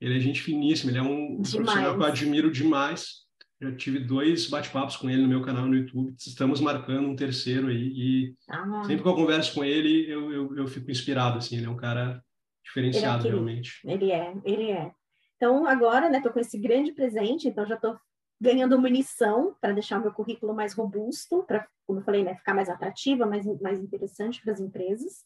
ele 0.01 0.17
é 0.19 0.21
gente 0.21 0.43
finíssima, 0.43 0.91
ele 0.91 0.99
é 0.99 1.03
um 1.03 1.41
demais. 1.41 1.55
profissional 1.55 1.97
que 1.97 2.03
eu 2.03 2.07
admiro 2.07 2.53
demais. 2.53 3.24
Já 3.61 3.75
tive 3.77 4.01
dois 4.01 4.49
bate-papos 4.49 4.97
com 4.97 5.09
ele 5.09 5.23
no 5.23 5.29
meu 5.29 5.43
canal 5.43 5.67
no 5.67 5.77
YouTube. 5.77 6.15
Estamos 6.19 6.61
marcando 6.61 7.09
um 7.09 7.17
terceiro 7.17 7.69
aí. 7.69 7.93
E 7.95 8.35
ah. 8.49 8.83
sempre 8.85 9.03
que 9.03 9.09
eu 9.09 9.15
converso 9.15 9.55
com 9.55 9.65
ele, 9.65 10.11
eu, 10.11 10.33
eu, 10.33 10.57
eu, 10.57 10.67
fico 10.67 10.91
inspirado, 10.91 11.39
assim. 11.39 11.57
Ele 11.57 11.67
é 11.67 11.71
um 11.71 11.77
cara 11.77 12.23
diferenciado, 12.65 13.23
ele 13.23 13.29
é 13.29 13.31
realmente. 13.33 13.81
Ele 13.85 14.11
é, 14.11 14.35
ele 14.45 14.71
é. 14.71 14.93
Então, 15.37 15.67
agora, 15.67 16.09
né, 16.09 16.21
tô 16.21 16.33
com 16.33 16.41
esse 16.41 16.59
grande 16.59 16.93
presente, 16.93 17.49
então 17.49 17.67
já 17.67 17.77
tô 17.77 17.97
ganhando 18.41 18.79
munição 18.79 19.55
para 19.61 19.73
deixar 19.73 19.99
o 19.99 20.03
meu 20.03 20.13
currículo 20.13 20.55
mais 20.55 20.75
robusto, 20.75 21.45
para, 21.45 21.67
como 21.87 22.01
eu 22.01 22.05
falei, 22.05 22.25
né, 22.25 22.35
ficar 22.35 22.55
mais 22.55 22.69
atrativa, 22.69 23.27
mais, 23.27 23.45
mais 23.61 23.81
interessante 23.81 24.43
para 24.43 24.53
as 24.53 24.61
empresas. 24.61 25.25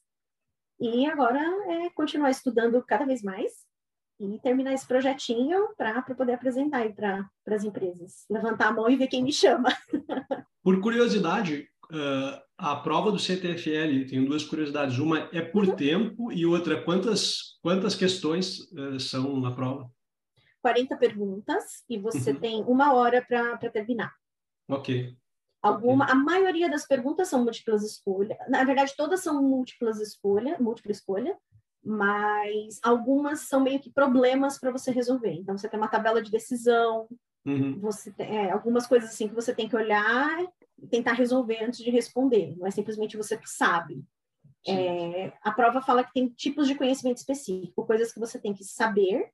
E 0.81 1.07
agora 1.07 1.41
é 1.69 1.91
continuar 1.91 2.31
estudando 2.31 2.83
cada 2.85 3.05
vez 3.05 3.23
mais 3.23 3.53
e 4.21 4.39
terminar 4.41 4.73
esse 4.73 4.87
projetinho 4.87 5.69
para 5.77 6.03
poder 6.03 6.33
apresentar 6.33 6.79
aí 6.79 6.93
para 6.93 7.29
as 7.47 7.65
empresas. 7.65 8.25
Levantar 8.29 8.69
a 8.69 8.73
mão 8.73 8.91
e 8.91 8.97
ver 8.97 9.07
quem 9.07 9.23
me 9.23 9.33
chama. 9.33 9.69
Por 10.63 10.81
curiosidade, 10.81 11.69
uh, 11.93 12.43
a 12.59 12.77
prova 12.77 13.13
do 13.13 13.19
CTFL, 13.19 14.09
tem 14.09 14.25
duas 14.25 14.45
curiosidades. 14.45 14.99
Uma 14.99 15.29
é 15.33 15.41
por 15.41 15.67
uhum. 15.67 15.77
tempo 15.77 16.33
e 16.33 16.45
outra, 16.45 16.83
quantas, 16.83 17.59
quantas 17.63 17.95
questões 17.95 18.59
uh, 18.73 18.99
são 18.99 19.41
na 19.41 19.53
prova? 19.53 19.91
40 20.61 20.97
perguntas 20.97 21.85
e 21.89 21.97
você 21.97 22.33
uhum. 22.33 22.41
tem 22.41 22.63
uma 22.65 22.93
hora 22.93 23.25
para 23.27 23.71
terminar. 23.71 24.13
Ok. 24.69 25.17
Alguma, 25.63 26.05
okay. 26.05 26.17
A 26.17 26.19
maioria 26.19 26.69
das 26.69 26.87
perguntas 26.87 27.29
são 27.29 27.45
múltiplas 27.45 27.83
escolha. 27.83 28.37
Na 28.49 28.65
verdade, 28.65 28.95
todas 28.97 29.21
são 29.21 29.43
múltiplas 29.43 30.01
escolha, 30.01 30.57
múltipla 30.61 30.93
escolha 30.93 31.37
mas 31.89 32.79
algumas 32.83 33.41
são 33.41 33.61
meio 33.61 33.81
que 33.81 33.91
problemas 33.91 34.59
para 34.59 34.71
você 34.71 34.91
resolver. 34.91 35.33
Então, 35.33 35.57
você 35.57 35.67
tem 35.71 35.81
uma 35.81 35.89
tabela 35.89 36.21
de 36.21 36.31
decisão, 36.31 37.09
uhum. 37.47 37.81
você 37.81 38.13
tem, 38.13 38.37
é, 38.37 38.51
algumas 38.51 38.87
coisas 38.87 39.09
assim 39.09 39.27
que 39.27 39.35
você 39.35 39.55
tem 39.55 39.67
que 39.67 39.75
olhar 39.75 40.39
e 40.79 40.87
tentar 40.87 41.15
resolver 41.15 41.65
antes 41.65 41.81
de 41.81 41.91
responder. 41.91 42.55
Não 42.59 42.67
é 42.67 42.71
simplesmente 42.71 43.17
você 43.17 43.39
que 43.39 43.49
sabe. 43.49 44.05
É, 44.67 45.33
a 45.41 45.51
prova 45.51 45.81
fala 45.81 46.05
que 46.05 46.13
tem 46.13 46.29
tipos 46.29 46.69
de 46.69 46.75
conhecimento 46.75 47.17
específico, 47.17 47.87
coisas 47.87 48.13
que 48.13 48.21
você 48.21 48.39
tem 48.39 48.53
que 48.53 48.65
saber 48.65 49.31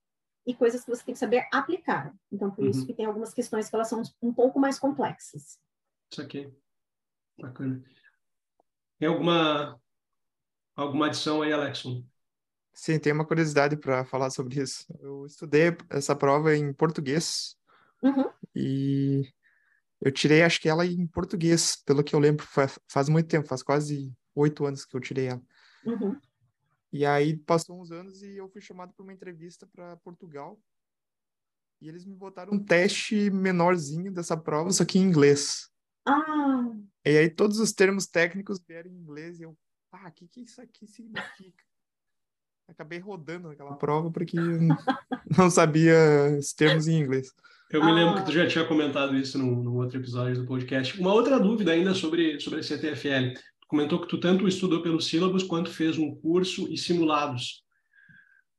e 0.46 0.54
coisas 0.54 0.84
que 0.84 0.90
você 0.90 1.04
tem 1.04 1.14
que 1.14 1.18
saber 1.18 1.48
aplicar. 1.52 2.14
Então, 2.30 2.52
por 2.52 2.62
uhum. 2.62 2.70
isso 2.70 2.86
que 2.86 2.94
tem 2.94 3.06
algumas 3.06 3.34
questões 3.34 3.68
que 3.68 3.74
elas 3.74 3.88
são 3.88 4.00
um 4.22 4.32
pouco 4.32 4.60
mais 4.60 4.78
complexas. 4.78 5.58
Isso 6.08 6.22
aqui. 6.22 6.52
Bacana. 7.36 7.82
Tem 9.00 9.08
alguma, 9.08 9.80
alguma 10.76 11.06
adição 11.06 11.42
aí, 11.42 11.52
Alexon? 11.52 12.04
Sim, 12.74 12.98
tem 12.98 13.12
uma 13.12 13.24
curiosidade 13.24 13.76
para 13.76 14.04
falar 14.04 14.30
sobre 14.30 14.60
isso. 14.60 14.84
Eu 15.00 15.24
estudei 15.24 15.76
essa 15.88 16.14
prova 16.16 16.56
em 16.56 16.72
português 16.72 17.56
uhum. 18.02 18.28
e 18.54 19.22
eu 20.00 20.10
tirei, 20.10 20.42
acho 20.42 20.60
que 20.60 20.68
ela 20.68 20.84
em 20.84 21.06
português, 21.06 21.76
pelo 21.76 22.02
que 22.02 22.14
eu 22.14 22.18
lembro, 22.18 22.44
faz, 22.44 22.78
faz 22.88 23.08
muito 23.08 23.28
tempo, 23.28 23.46
faz 23.46 23.62
quase 23.62 24.12
oito 24.34 24.66
anos 24.66 24.84
que 24.84 24.96
eu 24.96 25.00
tirei 25.00 25.28
ela. 25.28 25.42
Uhum. 25.86 26.20
E 26.92 27.06
aí 27.06 27.36
passou 27.36 27.80
uns 27.80 27.92
anos 27.92 28.22
e 28.22 28.36
eu 28.36 28.48
fui 28.48 28.60
chamado 28.60 28.92
para 28.92 29.02
uma 29.04 29.12
entrevista 29.12 29.66
para 29.68 29.96
Portugal 29.98 30.60
e 31.80 31.88
eles 31.88 32.04
me 32.04 32.14
botaram 32.14 32.52
um 32.52 32.64
teste 32.64 33.30
menorzinho 33.30 34.12
dessa 34.12 34.36
prova, 34.36 34.70
só 34.70 34.84
que 34.84 34.98
em 34.98 35.02
inglês. 35.02 35.70
Ah. 36.06 36.72
E 37.04 37.18
aí 37.18 37.30
todos 37.30 37.58
os 37.60 37.72
termos 37.72 38.06
técnicos 38.06 38.58
vieram 38.66 38.90
em 38.90 38.96
inglês 38.96 39.38
e 39.38 39.44
eu, 39.44 39.56
ah, 39.92 40.08
o 40.08 40.12
que 40.12 40.26
que 40.26 40.40
isso 40.42 40.60
aqui 40.60 40.86
significa? 40.86 41.64
Acabei 42.68 42.98
rodando 42.98 43.48
aquela 43.48 43.74
prova 43.76 44.10
porque 44.10 44.36
não 45.36 45.50
sabia 45.50 45.96
os 46.38 46.52
termos 46.52 46.88
em 46.88 47.00
inglês. 47.00 47.32
Eu 47.70 47.84
me 47.84 47.92
lembro 47.92 48.16
que 48.16 48.26
tu 48.26 48.32
já 48.32 48.46
tinha 48.46 48.66
comentado 48.66 49.16
isso 49.16 49.38
no, 49.38 49.62
no, 49.62 49.76
outro 49.76 49.98
episódio 49.98 50.40
do 50.40 50.46
podcast. 50.46 50.98
Uma 51.00 51.12
outra 51.12 51.40
dúvida 51.40 51.72
ainda 51.72 51.94
sobre, 51.94 52.38
sobre 52.38 52.60
a 52.60 52.62
CTFL. 52.62 53.34
Tu 53.60 53.66
comentou 53.66 54.00
que 54.00 54.06
tu 54.06 54.20
tanto 54.20 54.46
estudou 54.46 54.82
pelos 54.82 55.06
sílabos 55.06 55.42
quanto 55.42 55.70
fez 55.70 55.98
um 55.98 56.14
curso 56.14 56.72
e 56.72 56.76
simulados. 56.76 57.64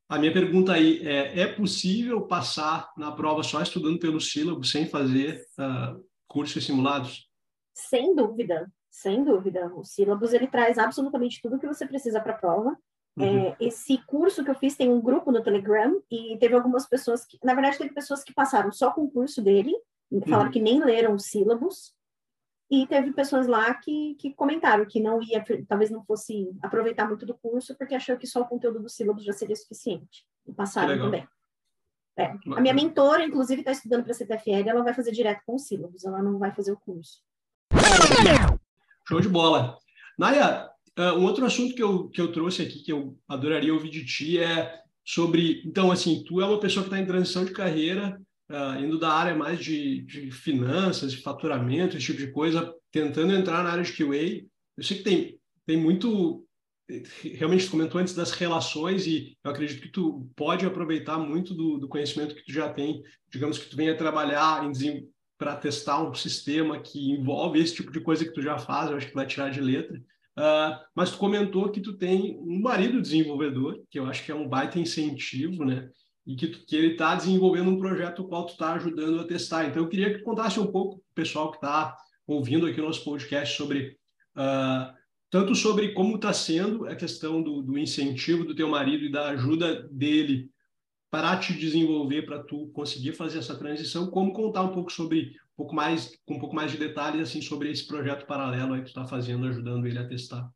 A 0.09 0.19
minha 0.19 0.33
pergunta 0.33 0.73
aí 0.73 0.99
é, 1.07 1.41
é 1.41 1.47
possível 1.47 2.21
passar 2.27 2.91
na 2.97 3.11
prova 3.11 3.41
só 3.41 3.61
estudando 3.61 3.99
pelos 3.99 4.31
sílabos, 4.31 4.69
sem 4.69 4.87
fazer 4.87 5.41
uh, 5.57 6.03
curso 6.27 6.59
e 6.59 6.61
simulados? 6.61 7.29
Sem 7.73 8.13
dúvida, 8.13 8.71
sem 8.89 9.23
dúvida. 9.23 9.71
O 9.73 9.83
sílabus, 9.83 10.33
ele 10.33 10.47
traz 10.47 10.77
absolutamente 10.77 11.41
tudo 11.41 11.59
que 11.59 11.67
você 11.67 11.87
precisa 11.87 12.19
para 12.19 12.33
a 12.33 12.37
prova 12.37 12.77
Uhum. 13.17 13.47
É, 13.47 13.55
esse 13.59 13.97
curso 14.05 14.43
que 14.43 14.51
eu 14.51 14.55
fiz 14.55 14.75
tem 14.75 14.89
um 14.89 15.01
grupo 15.01 15.31
no 15.31 15.41
Telegram 15.41 16.01
e 16.11 16.37
teve 16.37 16.53
algumas 16.53 16.85
pessoas 16.85 17.25
que, 17.25 17.39
na 17.43 17.53
verdade, 17.53 17.77
teve 17.77 17.93
pessoas 17.93 18.23
que 18.23 18.33
passaram 18.33 18.71
só 18.71 18.91
com 18.91 19.03
o 19.03 19.11
curso 19.11 19.41
dele, 19.41 19.73
falaram 20.25 20.45
uhum. 20.45 20.51
que 20.51 20.61
nem 20.61 20.83
leram 20.83 21.13
os 21.13 21.25
sílabos, 21.25 21.93
e 22.69 22.85
teve 22.87 23.13
pessoas 23.13 23.47
lá 23.47 23.73
que, 23.75 24.15
que 24.15 24.33
comentaram 24.33 24.85
que 24.85 24.99
não 24.99 25.21
ia, 25.21 25.43
talvez 25.67 25.89
não 25.91 26.03
fosse 26.03 26.51
aproveitar 26.61 27.07
muito 27.07 27.25
do 27.25 27.35
curso, 27.35 27.75
porque 27.77 27.95
achou 27.95 28.17
que 28.17 28.27
só 28.27 28.41
o 28.41 28.47
conteúdo 28.47 28.79
do 28.79 28.89
sílabus 28.89 29.23
já 29.23 29.33
seria 29.33 29.55
suficiente, 29.55 30.25
e 30.45 30.53
passaram 30.53 30.97
também. 30.97 31.27
É. 32.17 32.33
A 32.55 32.61
minha 32.61 32.73
mentora, 32.73 33.25
inclusive, 33.25 33.61
está 33.61 33.71
estudando 33.71 34.03
para 34.03 34.11
a 34.11 34.15
CTFL, 34.15 34.69
ela 34.69 34.83
vai 34.83 34.93
fazer 34.93 35.11
direto 35.11 35.41
com 35.45 35.55
os 35.55 35.67
sílabus, 35.67 36.05
ela 36.05 36.21
não 36.21 36.39
vai 36.39 36.51
fazer 36.51 36.71
o 36.71 36.77
curso. 36.77 37.21
Show 39.07 39.21
de 39.21 39.29
bola. 39.29 39.77
Naya, 40.17 40.69
Uh, 40.97 41.19
um 41.19 41.23
outro 41.23 41.45
assunto 41.45 41.75
que 41.75 41.83
eu, 41.83 42.07
que 42.07 42.21
eu 42.21 42.31
trouxe 42.31 42.61
aqui, 42.61 42.81
que 42.81 42.91
eu 42.91 43.17
adoraria 43.27 43.73
ouvir 43.73 43.89
de 43.89 44.05
ti, 44.05 44.39
é 44.39 44.81
sobre. 45.03 45.61
Então, 45.65 45.91
assim, 45.91 46.23
tu 46.23 46.41
é 46.41 46.45
uma 46.45 46.59
pessoa 46.59 46.83
que 46.83 46.89
está 46.89 46.99
em 46.99 47.05
transição 47.05 47.43
de 47.43 47.51
carreira, 47.51 48.19
uh, 48.49 48.79
indo 48.79 48.97
da 48.97 49.09
área 49.09 49.35
mais 49.35 49.59
de, 49.59 50.01
de 50.03 50.31
finanças, 50.31 51.11
de 51.11 51.21
faturamento, 51.21 51.97
esse 51.97 52.05
tipo 52.05 52.19
de 52.19 52.31
coisa, 52.31 52.73
tentando 52.91 53.33
entrar 53.33 53.63
na 53.63 53.71
área 53.71 53.83
de 53.83 53.91
QA. 53.91 54.45
Eu 54.77 54.83
sei 54.83 54.97
que 54.97 55.03
tem, 55.03 55.39
tem 55.65 55.77
muito. 55.77 56.43
Realmente, 57.33 57.65
tu 57.65 57.71
comentou 57.71 57.99
antes 57.99 58.13
das 58.13 58.31
relações, 58.31 59.05
e 59.05 59.35
eu 59.43 59.51
acredito 59.51 59.81
que 59.81 59.89
tu 59.89 60.29
pode 60.35 60.65
aproveitar 60.65 61.17
muito 61.17 61.53
do, 61.53 61.77
do 61.77 61.87
conhecimento 61.89 62.35
que 62.35 62.45
tu 62.45 62.53
já 62.53 62.69
tem. 62.71 63.01
Digamos 63.29 63.57
que 63.57 63.69
tu 63.69 63.75
venha 63.75 63.97
trabalhar 63.97 64.63
para 65.37 65.55
testar 65.55 66.01
um 66.01 66.13
sistema 66.13 66.79
que 66.79 67.11
envolve 67.11 67.59
esse 67.59 67.75
tipo 67.75 67.91
de 67.91 67.99
coisa 67.99 68.23
que 68.23 68.31
tu 68.31 68.41
já 68.41 68.57
faz, 68.57 68.89
eu 68.89 68.97
acho 68.97 69.07
que 69.07 69.15
vai 69.15 69.25
tirar 69.25 69.49
de 69.49 69.59
letra. 69.59 70.01
Uh, 70.37 70.75
mas 70.93 71.11
tu 71.11 71.17
comentou 71.17 71.71
que 71.71 71.79
tu 71.79 71.97
tem 71.97 72.37
um 72.39 72.61
marido 72.61 73.01
desenvolvedor, 73.01 73.81
que 73.89 73.97
eu 73.97 74.05
acho 74.05 74.23
que 74.25 74.31
é 74.31 74.35
um 74.35 74.47
baita 74.47 74.77
incentivo, 74.77 75.63
né? 75.63 75.89
E 76.27 76.35
que, 76.35 76.47
tu, 76.47 76.65
que 76.65 76.75
ele 76.75 76.93
está 76.93 77.15
desenvolvendo 77.15 77.69
um 77.69 77.77
projeto 77.77 78.27
qual 78.27 78.45
tu 78.45 78.53
está 78.53 78.73
ajudando 78.73 79.21
a 79.21 79.27
testar. 79.27 79.65
Então, 79.65 79.83
eu 79.83 79.87
queria 79.87 80.11
que 80.11 80.19
tu 80.19 80.23
contasse 80.23 80.59
um 80.59 80.71
pouco 80.71 80.95
para 80.95 80.99
o 80.99 81.15
pessoal 81.15 81.51
que 81.51 81.57
está 81.57 81.95
ouvindo 82.27 82.65
aqui 82.65 82.81
o 82.81 82.85
nosso 82.85 83.03
podcast 83.03 83.55
sobre 83.55 83.97
uh, 84.35 84.93
tanto 85.29 85.53
sobre 85.53 85.93
como 85.93 86.15
está 86.15 86.33
sendo 86.33 86.87
a 86.87 86.95
questão 86.95 87.41
do, 87.41 87.61
do, 87.61 87.77
incentivo 87.77 88.43
do 88.43 88.55
teu 88.55 88.67
marido 88.69 89.05
e 89.05 89.11
da 89.11 89.29
ajuda 89.29 89.87
dele 89.91 90.49
para 91.15 91.37
te 91.37 91.53
desenvolver, 91.53 92.23
para 92.23 92.43
tu 92.43 92.67
conseguir 92.73 93.13
fazer 93.13 93.39
essa 93.39 93.57
transição, 93.57 94.11
como 94.11 94.33
contar 94.33 94.63
um 94.63 94.73
pouco 94.73 94.91
sobre 94.91 95.37
um 95.53 95.55
pouco 95.55 95.73
mais, 95.73 96.13
com 96.25 96.33
um 96.33 96.39
pouco 96.39 96.53
mais 96.53 96.73
de 96.73 96.77
detalhes 96.77 97.29
assim 97.29 97.41
sobre 97.41 97.71
esse 97.71 97.87
projeto 97.87 98.25
paralelo 98.25 98.73
aí 98.73 98.81
que 98.81 98.87
tu 98.87 98.99
está 98.99 99.05
fazendo, 99.05 99.47
ajudando 99.47 99.87
ele 99.87 99.97
a 99.97 100.05
testar. 100.05 100.51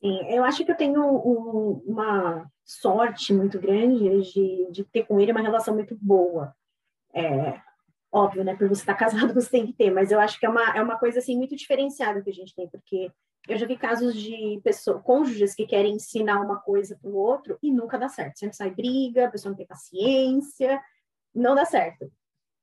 Sim, 0.00 0.18
eu 0.34 0.42
acho 0.42 0.64
que 0.64 0.72
eu 0.72 0.76
tenho 0.76 1.00
um, 1.00 1.80
uma 1.86 2.50
sorte 2.64 3.32
muito 3.32 3.60
grande 3.60 4.32
de, 4.32 4.68
de 4.72 4.82
ter 4.82 5.04
com 5.04 5.20
ele 5.20 5.30
uma 5.30 5.42
relação 5.42 5.74
muito 5.74 5.96
boa. 6.02 6.52
É, 7.14 7.60
óbvio, 8.10 8.42
né? 8.42 8.56
Por 8.56 8.68
você 8.68 8.82
estar 8.82 8.94
casado, 8.98 9.32
você 9.32 9.48
tem 9.48 9.64
que 9.64 9.74
ter, 9.74 9.92
mas 9.92 10.10
eu 10.10 10.18
acho 10.18 10.40
que 10.40 10.46
é 10.46 10.48
uma, 10.48 10.76
é 10.76 10.82
uma 10.82 10.98
coisa 10.98 11.20
assim 11.20 11.36
muito 11.36 11.54
diferenciada 11.54 12.20
que 12.20 12.30
a 12.30 12.34
gente 12.34 12.52
tem, 12.52 12.68
porque 12.68 13.12
eu 13.48 13.58
já 13.58 13.66
vi 13.66 13.76
casos 13.76 14.14
de 14.14 14.60
pessoas, 14.62 15.02
cônjuges 15.02 15.54
que 15.54 15.66
querem 15.66 15.94
ensinar 15.94 16.40
uma 16.40 16.60
coisa 16.60 16.96
para 17.00 17.10
o 17.10 17.16
outro 17.16 17.58
e 17.62 17.72
nunca 17.72 17.98
dá 17.98 18.08
certo. 18.08 18.38
Sempre 18.38 18.56
sai 18.56 18.70
briga, 18.70 19.26
a 19.26 19.30
pessoa 19.30 19.50
não 19.50 19.56
tem 19.56 19.66
paciência, 19.66 20.80
não 21.34 21.54
dá 21.54 21.64
certo. 21.64 22.10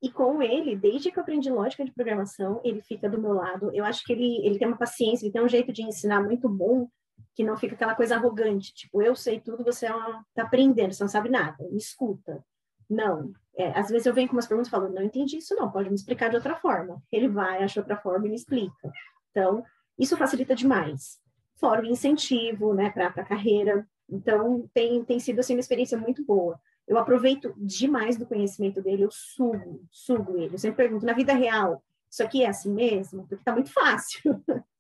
E 0.01 0.11
com 0.11 0.41
ele, 0.41 0.75
desde 0.75 1.11
que 1.11 1.17
eu 1.17 1.23
aprendi 1.23 1.49
lógica 1.49 1.84
de 1.84 1.91
programação, 1.91 2.61
ele 2.63 2.82
fica 2.82 3.09
do 3.09 3.19
meu 3.19 3.34
lado. 3.34 3.71
Eu 3.73 3.84
acho 3.84 4.03
que 4.05 4.13
ele, 4.13 4.45
ele 4.45 4.59
tem 4.59 4.67
uma 4.67 4.78
paciência, 4.78 5.25
ele 5.25 5.34
tem 5.34 5.43
um 5.43 5.49
jeito 5.49 5.73
de 5.73 5.82
ensinar 5.82 6.21
muito 6.21 6.47
bom, 6.47 6.88
que 7.36 7.43
não 7.43 7.57
fica 7.57 7.75
aquela 7.75 7.95
coisa 7.95 8.15
arrogante, 8.15 8.73
tipo, 8.73 9.01
eu 9.01 9.15
sei 9.15 9.39
tudo, 9.39 9.63
você 9.63 9.86
está 9.86 10.23
é 10.38 10.41
aprendendo, 10.41 10.93
você 10.93 11.03
não 11.03 11.09
sabe 11.09 11.30
nada, 11.30 11.67
me 11.69 11.78
escuta. 11.78 12.43
Não. 12.89 13.32
É, 13.55 13.78
às 13.78 13.89
vezes 13.89 14.05
eu 14.05 14.13
venho 14.13 14.28
com 14.28 14.36
umas 14.36 14.47
perguntas 14.47 14.69
falando, 14.69 14.93
não 14.93 15.03
entendi 15.03 15.38
isso 15.38 15.55
não, 15.55 15.71
pode 15.71 15.89
me 15.89 15.95
explicar 15.95 16.30
de 16.30 16.36
outra 16.36 16.55
forma. 16.55 17.01
Ele 17.11 17.28
vai, 17.28 17.63
acha 17.63 17.80
outra 17.80 17.97
forma 17.97 18.28
e 18.28 18.30
me 18.30 18.36
explica. 18.36 18.91
Então, 19.32 19.63
isso 19.98 20.18
facilita 20.18 20.56
demais. 20.56 21.20
Fora 21.56 21.82
o 21.82 21.86
incentivo, 21.86 22.74
né, 22.74 22.89
para 22.89 23.08
a 23.08 23.26
carreira. 23.26 23.88
Então, 24.10 24.70
tem, 24.74 25.04
tem 25.04 25.20
sido, 25.20 25.39
assim, 25.39 25.54
uma 25.54 25.60
experiência 25.60 25.98
muito 25.98 26.24
boa. 26.24 26.60
Eu 26.88 26.98
aproveito 26.98 27.54
demais 27.58 28.18
do 28.18 28.26
conhecimento 28.26 28.82
dele, 28.82 29.04
eu 29.04 29.12
sugo, 29.12 29.84
sugo 29.91 30.38
ele. 30.38 30.56
Eu 30.56 30.60
sempre 30.60 30.78
pergunto, 30.78 31.06
na 31.06 31.14
vida 31.14 31.34
real, 31.34 31.84
isso 32.10 32.24
aqui 32.24 32.43
é 32.43 32.50
assim 32.50 32.72
mesmo? 32.72 33.28
Porque 33.28 33.43
tá 33.43 33.54
muito 33.54 33.72
fácil. 33.72 34.41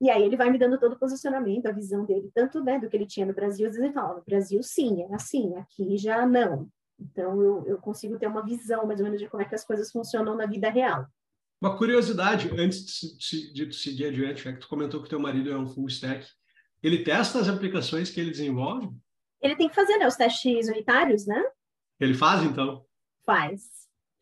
E 0.00 0.08
aí 0.08 0.22
ele 0.22 0.36
vai 0.36 0.48
me 0.48 0.56
dando 0.56 0.78
todo 0.78 0.94
o 0.94 0.98
posicionamento, 0.98 1.66
a 1.66 1.72
visão 1.72 2.06
dele, 2.06 2.30
tanto 2.34 2.64
né, 2.64 2.78
do 2.78 2.88
que 2.88 2.96
ele 2.96 3.04
tinha 3.04 3.26
no 3.26 3.34
Brasil, 3.34 3.66
às 3.66 3.74
vezes 3.74 3.84
ele 3.84 3.92
fala, 3.92 4.14
no 4.14 4.24
Brasil 4.24 4.62
sim, 4.62 5.02
é 5.02 5.14
assim, 5.14 5.54
aqui 5.56 5.98
já 5.98 6.24
não. 6.24 6.70
Então 6.98 7.42
eu, 7.42 7.66
eu 7.66 7.76
consigo 7.76 8.18
ter 8.18 8.26
uma 8.26 8.42
visão 8.42 8.86
mais 8.86 8.98
ou 8.98 9.04
menos 9.04 9.20
de 9.20 9.28
como 9.28 9.42
é 9.42 9.46
que 9.46 9.54
as 9.54 9.62
coisas 9.62 9.92
funcionam 9.92 10.34
na 10.34 10.46
vida 10.46 10.70
real. 10.70 11.06
Uma 11.60 11.76
curiosidade, 11.76 12.50
antes 12.58 13.00
de, 13.18 13.52
de, 13.52 13.66
de 13.66 13.74
seguir 13.74 14.06
adiante, 14.06 14.48
é 14.48 14.52
que 14.52 14.60
tu 14.60 14.68
comentou 14.68 15.02
que 15.02 15.10
teu 15.10 15.20
marido 15.20 15.50
é 15.50 15.58
um 15.58 15.68
full 15.68 15.88
stack, 15.88 16.26
ele 16.82 17.04
testa 17.04 17.38
as 17.38 17.48
aplicações 17.48 18.10
que 18.10 18.18
ele 18.18 18.30
desenvolve? 18.30 18.88
Ele 19.42 19.56
tem 19.56 19.68
que 19.68 19.74
fazer 19.74 19.98
né, 19.98 20.06
os 20.06 20.16
testes 20.16 20.68
unitários, 20.68 21.26
né? 21.26 21.42
Ele 21.98 22.14
faz, 22.14 22.42
então? 22.42 22.84
Faz. 23.26 23.62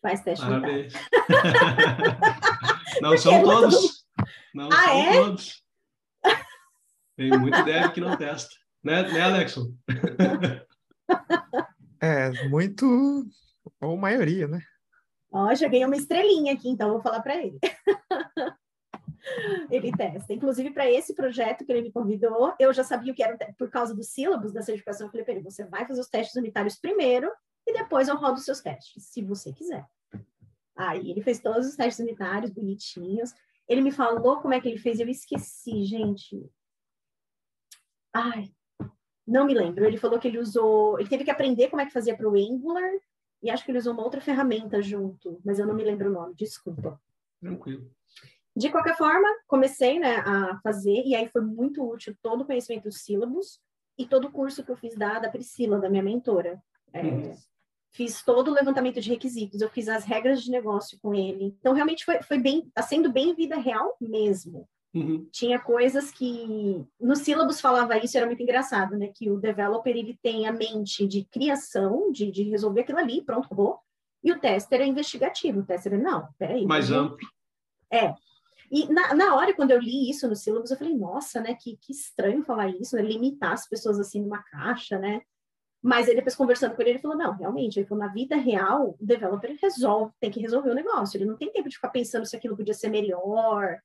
Faz 0.02 0.22
teste 0.22 0.44
Parabéns. 0.44 0.92
Não 3.00 3.16
são 3.16 3.42
todos. 3.42 4.04
Não 4.52 4.68
ah, 4.72 4.84
são 4.84 4.92
é? 4.92 5.12
todos. 5.12 5.62
Tem 7.16 7.38
muita 7.38 7.60
ideia 7.60 7.88
que 7.90 8.00
não 8.00 8.16
testa. 8.16 8.54
Né, 8.82 9.02
né 9.12 9.20
Alexon? 9.20 9.72
É, 12.00 12.48
muito. 12.48 13.26
Ou 13.80 13.96
maioria, 13.96 14.46
né? 14.46 14.62
Ó, 15.30 15.54
já 15.54 15.68
ganhei 15.68 15.84
uma 15.84 15.96
estrelinha 15.96 16.54
aqui, 16.54 16.68
então 16.68 16.90
vou 16.90 17.00
falar 17.00 17.20
para 17.20 17.36
ele. 17.36 17.58
ele 19.70 19.92
testa. 19.92 20.32
Inclusive, 20.32 20.70
para 20.70 20.90
esse 20.90 21.14
projeto 21.14 21.64
que 21.64 21.72
ele 21.72 21.82
me 21.82 21.92
convidou, 21.92 22.54
eu 22.58 22.72
já 22.72 22.82
sabia 22.82 23.12
o 23.12 23.14
que 23.14 23.22
era 23.22 23.36
por 23.58 23.70
causa 23.70 23.94
dos 23.94 24.08
sílabos 24.08 24.52
da 24.52 24.62
certificação. 24.62 25.06
Eu 25.06 25.10
falei 25.10 25.24
para 25.24 25.34
ele: 25.34 25.42
você 25.42 25.64
vai 25.64 25.86
fazer 25.86 26.00
os 26.00 26.08
testes 26.08 26.36
unitários 26.36 26.76
primeiro 26.76 27.30
e 27.66 27.72
depois 27.72 28.08
eu 28.08 28.16
rodo 28.16 28.38
os 28.38 28.44
seus 28.44 28.60
testes, 28.60 29.04
se 29.04 29.22
você 29.22 29.52
quiser. 29.52 29.86
Aí 30.74 31.10
ele 31.10 31.22
fez 31.22 31.40
todos 31.40 31.66
os 31.66 31.76
testes 31.76 31.98
unitários 31.98 32.50
bonitinhos. 32.50 33.34
Ele 33.68 33.82
me 33.82 33.90
falou 33.90 34.40
como 34.40 34.54
é 34.54 34.60
que 34.60 34.68
ele 34.68 34.78
fez, 34.78 34.98
eu 34.98 35.08
esqueci, 35.08 35.84
gente. 35.84 36.50
Ai, 38.14 38.50
não 39.26 39.44
me 39.44 39.52
lembro. 39.52 39.84
Ele 39.84 39.98
falou 39.98 40.18
que 40.18 40.26
ele 40.26 40.38
usou. 40.38 40.98
Ele 40.98 41.08
teve 41.08 41.24
que 41.24 41.30
aprender 41.30 41.68
como 41.68 41.82
é 41.82 41.86
que 41.86 41.92
fazia 41.92 42.16
para 42.16 42.28
o 42.28 42.34
Angular 42.34 42.92
e 43.42 43.50
acho 43.50 43.64
que 43.64 43.70
ele 43.70 43.78
usou 43.78 43.92
uma 43.92 44.04
outra 44.04 44.20
ferramenta 44.20 44.82
junto, 44.82 45.40
mas 45.44 45.58
eu 45.58 45.66
não 45.66 45.74
me 45.74 45.84
lembro 45.84 46.10
o 46.10 46.12
nome, 46.12 46.34
desculpa. 46.34 47.00
Tranquilo. 47.40 47.90
De 48.56 48.70
qualquer 48.70 48.96
forma, 48.96 49.28
comecei 49.46 50.00
né, 50.00 50.16
a 50.16 50.58
fazer, 50.62 51.04
e 51.06 51.14
aí 51.14 51.28
foi 51.28 51.42
muito 51.42 51.88
útil 51.88 52.16
todo 52.20 52.40
o 52.42 52.44
conhecimento 52.44 52.84
dos 52.84 53.02
sílabos 53.02 53.60
e 53.96 54.04
todo 54.04 54.26
o 54.26 54.32
curso 54.32 54.64
que 54.64 54.70
eu 54.70 54.76
fiz 54.76 54.96
da, 54.96 55.20
da 55.20 55.30
Priscila, 55.30 55.78
da 55.78 55.88
minha 55.88 56.02
mentora. 56.02 56.60
É, 56.92 57.02
uhum. 57.02 57.36
Fiz 57.90 58.22
todo 58.22 58.48
o 58.48 58.54
levantamento 58.54 59.00
de 59.00 59.08
requisitos, 59.08 59.60
eu 59.60 59.70
fiz 59.70 59.88
as 59.88 60.04
regras 60.04 60.42
de 60.42 60.50
negócio 60.50 60.98
com 61.00 61.14
ele. 61.14 61.56
Então, 61.60 61.72
realmente 61.72 62.04
foi, 62.04 62.20
foi 62.22 62.38
bem, 62.38 62.64
está 62.66 62.82
sendo 62.82 63.12
bem 63.12 63.34
vida 63.34 63.56
real 63.56 63.96
mesmo. 64.00 64.68
Uhum. 64.94 65.28
Tinha 65.30 65.58
coisas 65.58 66.10
que 66.10 66.84
no 66.98 67.14
sílabus 67.14 67.60
falava 67.60 67.98
isso, 67.98 68.16
era 68.16 68.26
muito 68.26 68.42
engraçado, 68.42 68.96
né? 68.96 69.10
Que 69.14 69.30
o 69.30 69.38
developer 69.38 69.94
ele 69.94 70.18
tem 70.22 70.46
a 70.46 70.52
mente 70.52 71.06
de 71.06 71.24
criação, 71.24 72.10
de, 72.10 72.30
de 72.30 72.44
resolver 72.44 72.80
aquilo 72.80 72.98
ali, 72.98 73.22
pronto, 73.22 73.46
acabou. 73.46 73.78
E 74.24 74.32
o 74.32 74.38
tester 74.40 74.80
é 74.80 74.86
investigativo. 74.86 75.60
O 75.60 75.64
tester 75.64 75.94
é, 75.94 75.98
não, 75.98 76.28
peraí. 76.38 76.66
Mais 76.66 76.90
amplo. 76.90 77.26
É. 77.92 78.14
E 78.70 78.92
na, 78.92 79.14
na 79.14 79.34
hora, 79.34 79.54
quando 79.54 79.70
eu 79.70 79.78
li 79.78 80.10
isso 80.10 80.28
no 80.28 80.36
sílabus, 80.36 80.70
eu 80.70 80.76
falei, 80.76 80.94
nossa, 80.94 81.40
né? 81.40 81.54
Que, 81.54 81.76
que 81.76 81.92
estranho 81.92 82.42
falar 82.42 82.68
isso, 82.68 82.96
né? 82.96 83.02
Limitar 83.02 83.52
as 83.52 83.68
pessoas 83.68 84.00
assim 84.00 84.22
numa 84.22 84.42
caixa, 84.42 84.98
né? 84.98 85.20
Mas 85.82 86.08
aí 86.08 86.14
depois 86.14 86.34
conversando 86.34 86.74
com 86.74 86.82
ele, 86.82 86.90
ele 86.90 86.98
falou, 86.98 87.16
não, 87.16 87.36
realmente, 87.36 87.78
ele 87.78 87.86
falou, 87.86 88.04
na 88.04 88.12
vida 88.12 88.36
real, 88.36 88.96
o 88.98 89.06
developer 89.06 89.56
resolve, 89.62 90.12
tem 90.18 90.30
que 90.30 90.40
resolver 90.40 90.70
o 90.70 90.74
negócio. 90.74 91.16
Ele 91.16 91.24
não 91.24 91.36
tem 91.36 91.52
tempo 91.52 91.68
de 91.68 91.76
ficar 91.76 91.90
pensando 91.90 92.26
se 92.26 92.36
aquilo 92.36 92.56
podia 92.56 92.74
ser 92.74 92.88
melhor, 92.88 93.78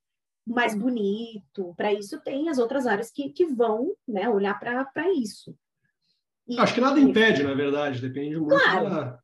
mais 0.46 0.76
bonito. 0.76 1.74
Para 1.76 1.94
isso 1.94 2.20
tem 2.22 2.50
as 2.50 2.58
outras 2.58 2.86
áreas 2.86 3.12
que, 3.12 3.30
que 3.30 3.46
vão 3.46 3.94
né, 4.08 4.28
olhar 4.30 4.60
para 4.60 5.14
isso. 5.14 5.56
E, 6.48 6.60
Acho 6.60 6.74
que 6.74 6.82
nada 6.82 7.00
impede, 7.00 7.44
na 7.44 7.54
verdade, 7.54 8.02
depende 8.02 8.38
muito 8.38 8.50
claro. 8.50 8.90
da... 8.90 9.20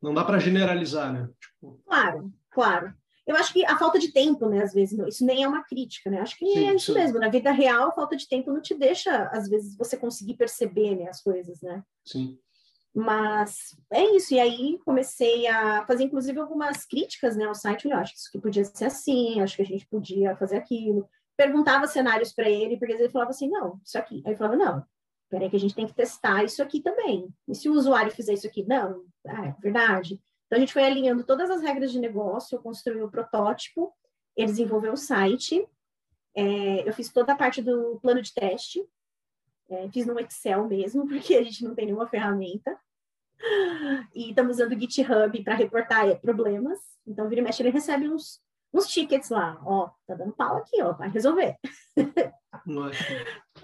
Não 0.00 0.14
dá 0.14 0.24
para 0.24 0.38
generalizar, 0.38 1.12
né? 1.12 1.28
Tipo... 1.40 1.80
Claro, 1.84 2.32
claro. 2.50 2.94
Eu 3.26 3.36
acho 3.36 3.52
que 3.52 3.64
a 3.64 3.78
falta 3.78 3.98
de 3.98 4.12
tempo, 4.12 4.48
né, 4.48 4.62
às 4.62 4.72
vezes, 4.72 4.98
isso 5.06 5.24
nem 5.24 5.42
é 5.42 5.48
uma 5.48 5.62
crítica, 5.62 6.10
né? 6.10 6.20
Acho 6.20 6.36
que 6.36 6.46
sim, 6.46 6.68
é 6.68 6.74
isso 6.74 6.92
sim. 6.92 6.98
mesmo. 6.98 7.18
Na 7.18 7.28
vida 7.28 7.52
real, 7.52 7.88
a 7.88 7.92
falta 7.92 8.16
de 8.16 8.26
tempo 8.26 8.52
não 8.52 8.62
te 8.62 8.74
deixa, 8.74 9.24
às 9.32 9.48
vezes, 9.48 9.76
você 9.76 9.96
conseguir 9.96 10.34
perceber 10.34 10.96
né, 10.96 11.08
as 11.08 11.22
coisas, 11.22 11.60
né? 11.60 11.82
Sim. 12.04 12.38
Mas 12.94 13.76
é 13.90 14.04
isso, 14.16 14.34
e 14.34 14.40
aí 14.40 14.78
comecei 14.84 15.46
a 15.46 15.86
fazer, 15.86 16.04
inclusive, 16.04 16.40
algumas 16.40 16.84
críticas 16.84 17.36
né, 17.36 17.44
ao 17.44 17.54
site. 17.54 17.88
Eu 17.88 17.96
acho 17.96 18.12
que 18.12 18.18
isso 18.18 18.30
que 18.32 18.40
podia 18.40 18.64
ser 18.64 18.86
assim, 18.86 19.40
acho 19.40 19.56
que 19.56 19.62
a 19.62 19.66
gente 19.66 19.86
podia 19.86 20.36
fazer 20.36 20.56
aquilo. 20.56 21.08
Perguntava 21.36 21.86
cenários 21.86 22.32
para 22.32 22.50
ele, 22.50 22.76
porque 22.76 22.92
ele 22.92 23.08
falava 23.08 23.30
assim: 23.30 23.48
não, 23.48 23.80
isso 23.84 23.96
aqui. 23.96 24.22
Aí 24.26 24.32
eu 24.32 24.36
falava: 24.36 24.56
não, 24.56 24.84
peraí, 25.30 25.48
que 25.48 25.56
a 25.56 25.60
gente 25.60 25.74
tem 25.74 25.86
que 25.86 25.94
testar 25.94 26.44
isso 26.44 26.62
aqui 26.62 26.80
também. 26.80 27.28
E 27.48 27.54
se 27.54 27.68
o 27.68 27.74
usuário 27.74 28.10
fizer 28.10 28.32
isso 28.32 28.46
aqui? 28.46 28.64
Não, 28.66 29.04
ah, 29.26 29.46
é 29.46 29.54
verdade. 29.60 30.20
Então 30.46 30.56
a 30.56 30.60
gente 30.60 30.72
foi 30.72 30.84
alinhando 30.84 31.22
todas 31.22 31.48
as 31.48 31.62
regras 31.62 31.92
de 31.92 32.00
negócio, 32.00 32.56
eu 32.56 32.62
construí 32.62 33.00
o 33.00 33.10
protótipo, 33.10 33.94
ele 34.36 34.48
desenvolveu 34.48 34.94
o 34.94 34.96
site, 34.96 35.64
é, 36.34 36.88
eu 36.88 36.92
fiz 36.92 37.12
toda 37.12 37.32
a 37.32 37.36
parte 37.36 37.62
do 37.62 38.00
plano 38.02 38.20
de 38.20 38.34
teste, 38.34 38.84
é, 39.70 39.88
fiz 39.90 40.04
no 40.04 40.18
Excel 40.18 40.66
mesmo, 40.66 41.06
porque 41.08 41.34
a 41.36 41.42
gente 41.42 41.64
não 41.64 41.74
tem 41.74 41.86
nenhuma 41.86 42.08
ferramenta. 42.08 42.76
E 44.14 44.30
estamos 44.30 44.56
usando 44.56 44.72
o 44.72 44.78
GitHub 44.78 45.42
para 45.42 45.54
reportar 45.54 46.20
problemas. 46.20 46.78
Então, 47.06 47.28
vira 47.28 47.40
e 47.40 47.44
mexe, 47.44 47.62
ele 47.62 47.70
recebe 47.70 48.08
uns, 48.08 48.40
uns 48.72 48.86
tickets 48.86 49.30
lá. 49.30 49.58
Ó, 49.64 49.90
tá 50.06 50.14
dando 50.14 50.34
pau 50.34 50.58
aqui, 50.58 50.82
ó, 50.82 50.92
vai 50.92 51.08
resolver. 51.08 51.56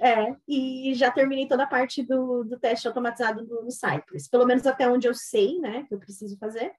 é, 0.01 0.37
e 0.49 0.95
já 0.95 1.11
terminei 1.11 1.47
toda 1.47 1.65
a 1.65 1.69
parte 1.69 2.03
do, 2.03 2.45
do 2.45 2.59
teste 2.59 2.89
automatizado 2.89 3.47
no, 3.47 3.65
no 3.65 3.71
Cypress. 3.71 4.31
Pelo 4.31 4.47
menos 4.47 4.67
até 4.67 4.89
onde 4.89 5.07
eu 5.07 5.15
sei, 5.15 5.59
né, 5.59 5.85
que 5.85 5.95
eu 5.95 5.99
preciso 5.99 6.39
fazer. 6.39 6.73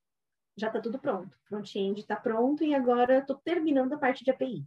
Já 0.58 0.68
está 0.68 0.82
tudo 0.82 0.98
pronto. 0.98 1.38
Front-end 1.48 2.00
está 2.00 2.16
pronto 2.16 2.64
e 2.64 2.74
agora 2.74 3.20
estou 3.20 3.36
terminando 3.36 3.94
a 3.94 3.98
parte 4.00 4.24
de 4.24 4.32
API. 4.32 4.66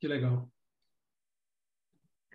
Que 0.00 0.08
legal. 0.08 0.48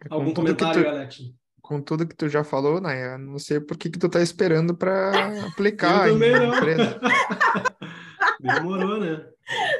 Algum 0.10 0.34
comentário, 0.34 0.84
tu, 0.84 0.89
Alex? 0.89 1.22
Com 1.62 1.82
tudo 1.82 2.08
que 2.08 2.16
tu 2.16 2.28
já 2.28 2.43
falou, 2.43 2.82
né? 2.82 3.18
Não 3.18 3.39
sei 3.39 3.60
por 3.60 3.78
que, 3.78 3.89
que 3.89 3.99
tu 3.99 4.10
tá 4.10 4.22
esperando 4.22 4.76
para 4.76 5.12
aplicar 5.47 6.08
Eu 6.08 6.14
também 6.14 6.32
não. 6.32 6.56
empresa. 6.56 6.99
Demorou, 8.39 8.99
né? 8.99 9.26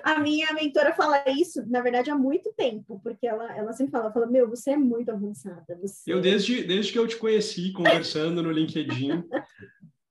A 0.04 0.20
minha 0.20 0.54
mentora 0.54 0.94
fala 0.94 1.24
isso, 1.30 1.64
na 1.68 1.82
verdade, 1.82 2.10
há 2.10 2.16
muito 2.16 2.54
tempo, 2.54 3.00
porque 3.04 3.26
ela, 3.26 3.56
ela 3.56 3.74
sempre 3.74 3.92
fala, 3.92 4.12
fala, 4.12 4.28
meu, 4.28 4.50
você 4.50 4.72
é 4.72 4.78
muito 4.78 5.10
avançada. 5.10 5.78
Você... 5.82 6.12
Eu, 6.12 6.20
desde, 6.20 6.64
desde 6.64 6.92
que 6.92 7.00
eu 7.00 7.08
te 7.08 7.16
conheci, 7.16 7.72
conversando 7.72 8.44
no 8.44 8.52
LinkedIn, 8.52 9.24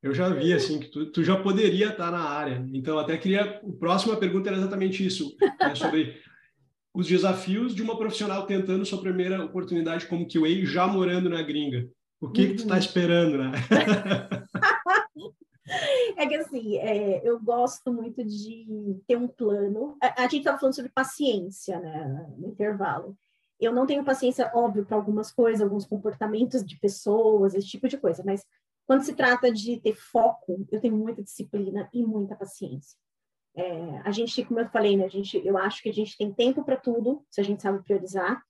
eu 0.03 0.15
já 0.15 0.31
vi, 0.31 0.53
assim, 0.53 0.81
que 0.81 0.89
tu, 0.89 1.07
tu 1.13 1.23
já 1.23 1.37
poderia 1.37 1.89
estar 1.89 2.11
na 2.11 2.21
área. 2.21 2.65
Então, 2.73 2.99
até 2.99 3.17
queria... 3.19 3.43
A 3.43 3.73
próxima 3.79 4.17
pergunta 4.17 4.49
era 4.49 4.57
exatamente 4.59 5.05
isso, 5.07 5.37
né, 5.61 5.75
sobre 5.75 6.17
os 6.93 7.07
desafios 7.07 7.75
de 7.75 7.83
uma 7.83 7.97
profissional 7.97 8.47
tentando 8.47 8.85
sua 8.85 9.01
primeira 9.01 9.45
oportunidade 9.45 10.07
como 10.07 10.27
QA 10.27 10.65
já 10.65 10.87
morando 10.87 11.29
na 11.29 11.43
gringa. 11.43 11.89
O 12.21 12.31
que, 12.31 12.43
uhum. 12.43 12.49
que 12.49 12.55
tu 12.57 12.67
tá 12.67 12.75
uhum. 12.75 12.81
esperando, 12.81 13.39
né? 13.39 13.53
é 16.17 16.27
que 16.27 16.35
assim, 16.35 16.77
é, 16.79 17.27
eu 17.27 17.41
gosto 17.41 17.93
muito 17.93 18.25
de 18.25 19.01
ter 19.07 19.17
um 19.17 19.29
plano. 19.29 19.97
A, 20.03 20.23
a 20.23 20.25
gente 20.25 20.39
estava 20.39 20.59
falando 20.59 20.75
sobre 20.75 20.91
paciência, 20.91 21.79
né, 21.81 22.29
no 22.37 22.49
intervalo. 22.49 23.17
Eu 23.59 23.73
não 23.73 23.87
tenho 23.87 24.05
paciência, 24.05 24.51
óbvio, 24.55 24.85
para 24.85 24.97
algumas 24.97 25.31
coisas, 25.31 25.63
alguns 25.63 25.87
comportamentos 25.87 26.65
de 26.65 26.79
pessoas, 26.79 27.55
esse 27.55 27.69
tipo 27.69 27.89
de 27.89 27.99
coisa, 27.99 28.23
mas 28.25 28.45
quando 28.87 29.03
se 29.03 29.15
trata 29.15 29.53
de 29.53 29.79
ter 29.81 29.95
foco, 29.95 30.67
eu 30.71 30.81
tenho 30.81 30.97
muita 30.97 31.23
disciplina 31.23 31.89
e 31.93 32.05
muita 32.05 32.35
paciência. 32.35 32.99
É, 33.55 34.01
a 34.05 34.11
gente, 34.11 34.45
como 34.45 34.61
eu 34.61 34.69
falei, 34.69 34.97
né, 34.97 35.05
a 35.05 35.09
gente, 35.09 35.41
eu 35.45 35.59
acho 35.59 35.83
que 35.83 35.89
a 35.89 35.93
gente 35.93 36.17
tem 36.17 36.33
tempo 36.33 36.65
para 36.65 36.77
tudo, 36.77 37.25
se 37.31 37.41
a 37.41 37.45
gente 37.45 37.63
sabe 37.63 37.83
priorizar. 37.83 38.43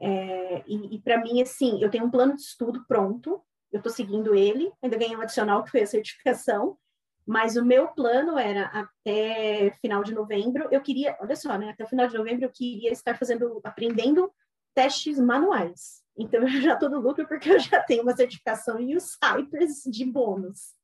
É, 0.00 0.64
e, 0.66 0.96
e 0.96 1.00
para 1.00 1.20
mim, 1.20 1.42
assim, 1.42 1.82
eu 1.82 1.90
tenho 1.90 2.04
um 2.04 2.10
plano 2.10 2.34
de 2.34 2.42
estudo 2.42 2.84
pronto, 2.86 3.42
eu 3.70 3.78
estou 3.78 3.92
seguindo 3.92 4.34
ele, 4.34 4.72
ainda 4.82 4.96
ganhei 4.96 5.16
um 5.16 5.20
adicional 5.20 5.62
que 5.62 5.70
foi 5.70 5.82
a 5.82 5.86
certificação, 5.86 6.78
mas 7.26 7.56
o 7.56 7.64
meu 7.64 7.88
plano 7.88 8.38
era 8.38 8.66
até 8.66 9.70
final 9.82 10.02
de 10.02 10.14
novembro, 10.14 10.68
eu 10.70 10.80
queria, 10.80 11.16
olha 11.20 11.36
só, 11.36 11.58
né, 11.58 11.70
até 11.70 11.84
final 11.84 12.08
de 12.08 12.16
novembro 12.16 12.46
eu 12.46 12.50
queria 12.50 12.90
estar 12.90 13.18
fazendo, 13.18 13.60
aprendendo 13.62 14.32
testes 14.74 15.18
manuais. 15.18 16.02
Então 16.16 16.40
eu 16.48 16.60
já 16.62 16.74
estou 16.74 16.88
no 16.88 17.00
lucro 17.00 17.28
porque 17.28 17.50
eu 17.50 17.58
já 17.58 17.82
tenho 17.82 18.02
uma 18.02 18.16
certificação 18.16 18.80
e 18.80 18.96
os 18.96 19.18
Cypress 19.22 19.82
de 19.84 20.06
bônus. 20.06 20.74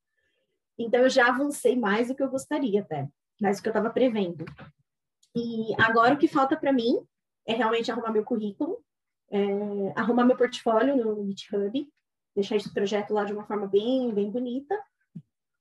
Então 0.77 1.01
eu 1.01 1.09
já 1.09 1.29
avancei 1.29 1.75
mais 1.75 2.09
do 2.09 2.15
que 2.15 2.21
eu 2.21 2.29
gostaria 2.29 2.81
até 2.81 3.07
mais 3.39 3.57
do 3.57 3.63
que 3.63 3.69
eu 3.69 3.71
estava 3.71 3.89
prevendo. 3.89 4.45
E 5.35 5.73
agora 5.81 6.13
o 6.13 6.17
que 6.17 6.27
falta 6.27 6.55
para 6.55 6.71
mim 6.71 6.97
é 7.45 7.53
realmente 7.53 7.91
arrumar 7.91 8.11
meu 8.11 8.23
currículo, 8.23 8.79
é, 9.31 9.93
arrumar 9.95 10.25
meu 10.25 10.37
portfólio 10.37 10.95
no 10.95 11.25
GitHub, 11.27 11.87
deixar 12.35 12.55
esse 12.55 12.73
projeto 12.73 13.13
lá 13.13 13.23
de 13.23 13.33
uma 13.33 13.45
forma 13.45 13.67
bem, 13.67 14.13
bem 14.13 14.31
bonita, 14.31 14.75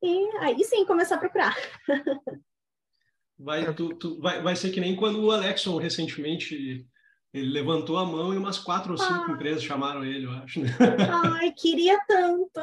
e 0.02 0.36
aí 0.38 0.62
sim 0.64 0.84
começar 0.84 1.16
a 1.16 1.18
procurar. 1.18 1.56
Vai, 3.36 3.74
tu, 3.74 3.92
tu, 3.96 4.20
vai, 4.20 4.40
vai 4.40 4.54
ser 4.54 4.70
que 4.70 4.80
nem 4.80 4.94
quando 4.94 5.20
o 5.20 5.32
Alexon 5.32 5.76
recentemente 5.76 6.86
ele 7.32 7.50
levantou 7.50 7.98
a 7.98 8.06
mão 8.06 8.32
e 8.32 8.36
umas 8.36 8.60
quatro 8.60 8.92
ou 8.92 8.98
cinco 8.98 9.24
ah. 9.28 9.32
empresas 9.32 9.64
chamaram 9.64 10.04
ele, 10.04 10.24
eu 10.24 10.30
acho. 10.30 10.60
Né? 10.60 10.68
Ai, 11.34 11.50
queria 11.50 12.00
tanto. 12.06 12.60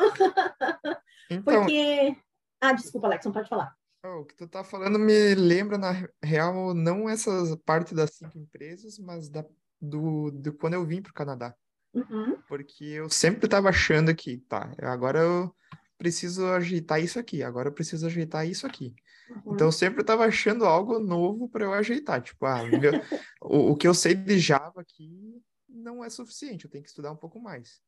Então, 1.30 1.44
Porque. 1.44 2.16
Ah, 2.62 2.72
desculpa, 2.72 3.08
Alexon, 3.08 3.34
pode 3.34 3.50
falar. 3.50 3.76
O 4.04 4.26
que 4.26 4.36
tu 4.36 4.48
tá 4.48 4.64
falando 4.64 4.98
me 4.98 5.36
lembra, 5.36 5.78
na 5.78 5.92
real, 6.24 6.74
não 6.74 7.08
essa 7.08 7.32
parte 7.66 7.94
das 7.94 8.12
cinco 8.16 8.38
empresas, 8.38 8.98
mas 8.98 9.30
da, 9.30 9.46
do, 9.80 10.32
do 10.32 10.54
quando 10.54 10.74
eu 10.74 10.86
vim 10.86 11.02
para 11.02 11.12
o 11.12 11.14
Canadá. 11.14 11.56
Uhum. 11.94 12.42
Porque 12.48 12.84
eu 12.86 13.10
sempre 13.10 13.46
estava 13.46 13.70
achando 13.70 14.14
que, 14.16 14.38
tá, 14.38 14.74
agora 14.82 15.20
eu 15.20 15.56
preciso 15.98 16.48
ajeitar 16.48 17.00
isso 17.00 17.20
aqui, 17.20 17.44
agora 17.44 17.70
eu 17.70 17.74
preciso 17.74 18.08
ajeitar 18.08 18.48
isso 18.48 18.66
aqui. 18.66 18.96
Uhum. 19.30 19.54
Então 19.54 19.68
eu 19.68 19.72
sempre 19.72 20.02
estava 20.02 20.26
achando 20.26 20.66
algo 20.66 21.00
novo 21.00 21.48
para 21.48 21.66
eu 21.66 21.74
ajeitar. 21.74 22.22
Tipo, 22.22 22.46
ah, 22.48 22.64
meu, 22.64 22.94
o, 23.40 23.72
o 23.72 23.76
que 23.76 23.88
eu 23.88 23.94
sei 23.94 24.16
de 24.16 24.40
Java 24.40 24.82
aqui 24.82 25.40
não 25.70 26.04
é 26.04 26.10
suficiente, 26.10 26.66
eu 26.66 26.72
tenho 26.72 26.84
que 26.84 26.90
estudar 26.90 27.12
um 27.12 27.18
pouco 27.18 27.40
mais. 27.40 27.80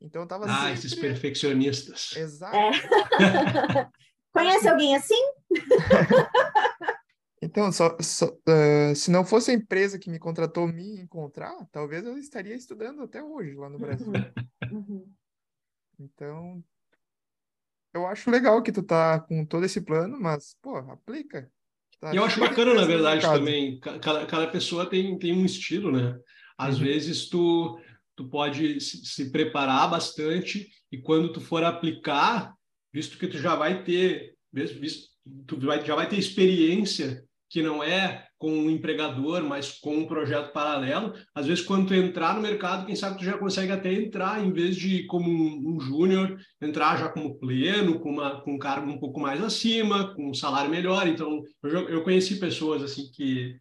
Então 0.00 0.22
eu 0.22 0.28
tava 0.28 0.46
Ah, 0.46 0.56
sempre... 0.58 0.72
esses 0.74 0.94
perfeccionistas. 0.94 2.14
Exato. 2.16 2.56
É. 2.56 3.90
Conhece 4.32 4.68
alguém 4.68 4.96
assim? 4.96 5.20
então, 7.42 7.70
só, 7.70 7.96
só 8.00 8.26
uh, 8.26 8.94
se 8.94 9.10
não 9.10 9.24
fosse 9.24 9.50
a 9.50 9.54
empresa 9.54 9.98
que 9.98 10.10
me 10.10 10.18
contratou 10.18 10.66
me 10.66 11.00
encontrar, 11.00 11.54
talvez 11.70 12.04
eu 12.04 12.16
estaria 12.18 12.54
estudando 12.54 13.02
até 13.02 13.22
hoje 13.22 13.54
lá 13.54 13.68
no 13.68 13.78
Brasil. 13.78 14.12
Uhum. 14.70 14.78
uhum. 14.78 15.12
Então, 16.00 16.64
eu 17.94 18.06
acho 18.06 18.30
legal 18.30 18.62
que 18.62 18.72
tu 18.72 18.82
tá 18.82 19.20
com 19.20 19.44
todo 19.44 19.64
esse 19.64 19.80
plano, 19.80 20.18
mas, 20.18 20.56
pô, 20.62 20.76
aplica. 20.78 21.50
Tá 22.00 22.14
eu 22.14 22.24
acho 22.24 22.40
bacana, 22.40 22.74
na 22.74 22.84
verdade, 22.84 23.22
também. 23.22 23.78
Cada, 23.78 24.26
cada 24.26 24.46
pessoa 24.48 24.88
tem, 24.88 25.18
tem 25.18 25.32
um 25.32 25.44
estilo, 25.44 25.92
né? 25.92 26.18
Às 26.56 26.78
uhum. 26.78 26.84
vezes 26.84 27.28
tu, 27.28 27.78
tu 28.16 28.28
pode 28.28 28.80
se, 28.80 29.04
se 29.04 29.30
preparar 29.30 29.90
bastante 29.90 30.68
e 30.90 30.98
quando 30.98 31.32
tu 31.32 31.40
for 31.40 31.62
aplicar, 31.62 32.54
visto 32.92 33.18
que 33.18 33.26
tu 33.26 33.38
já 33.38 33.54
vai 33.54 33.82
ter, 33.84 34.34
visto, 34.52 35.08
tu 35.46 35.58
vai, 35.58 35.84
já 35.84 35.94
vai 35.94 36.08
ter 36.08 36.18
experiência 36.18 37.24
que 37.52 37.62
não 37.62 37.84
é 37.84 38.26
com 38.38 38.50
um 38.50 38.70
empregador, 38.70 39.44
mas 39.44 39.78
com 39.78 39.98
um 39.98 40.06
projeto 40.06 40.52
paralelo. 40.54 41.12
Às 41.34 41.46
vezes, 41.46 41.62
quando 41.62 41.88
tu 41.88 41.94
entrar 41.94 42.34
no 42.34 42.40
mercado, 42.40 42.86
quem 42.86 42.96
sabe 42.96 43.18
tu 43.18 43.24
já 43.24 43.36
consegue 43.36 43.70
até 43.70 43.92
entrar, 43.92 44.42
em 44.42 44.50
vez 44.50 44.74
de 44.74 45.04
como 45.04 45.28
um, 45.28 45.76
um 45.76 45.78
júnior, 45.78 46.40
entrar 46.60 46.98
já 46.98 47.10
como 47.10 47.38
pleno, 47.38 48.00
com, 48.00 48.10
uma, 48.10 48.40
com 48.40 48.54
um 48.54 48.58
cargo 48.58 48.90
um 48.90 48.98
pouco 48.98 49.20
mais 49.20 49.42
acima, 49.42 50.14
com 50.14 50.30
um 50.30 50.34
salário 50.34 50.70
melhor. 50.70 51.06
Então, 51.06 51.42
eu, 51.62 51.88
eu 51.90 52.02
conheci 52.02 52.36
pessoas 52.36 52.82
assim 52.82 53.10
que, 53.12 53.54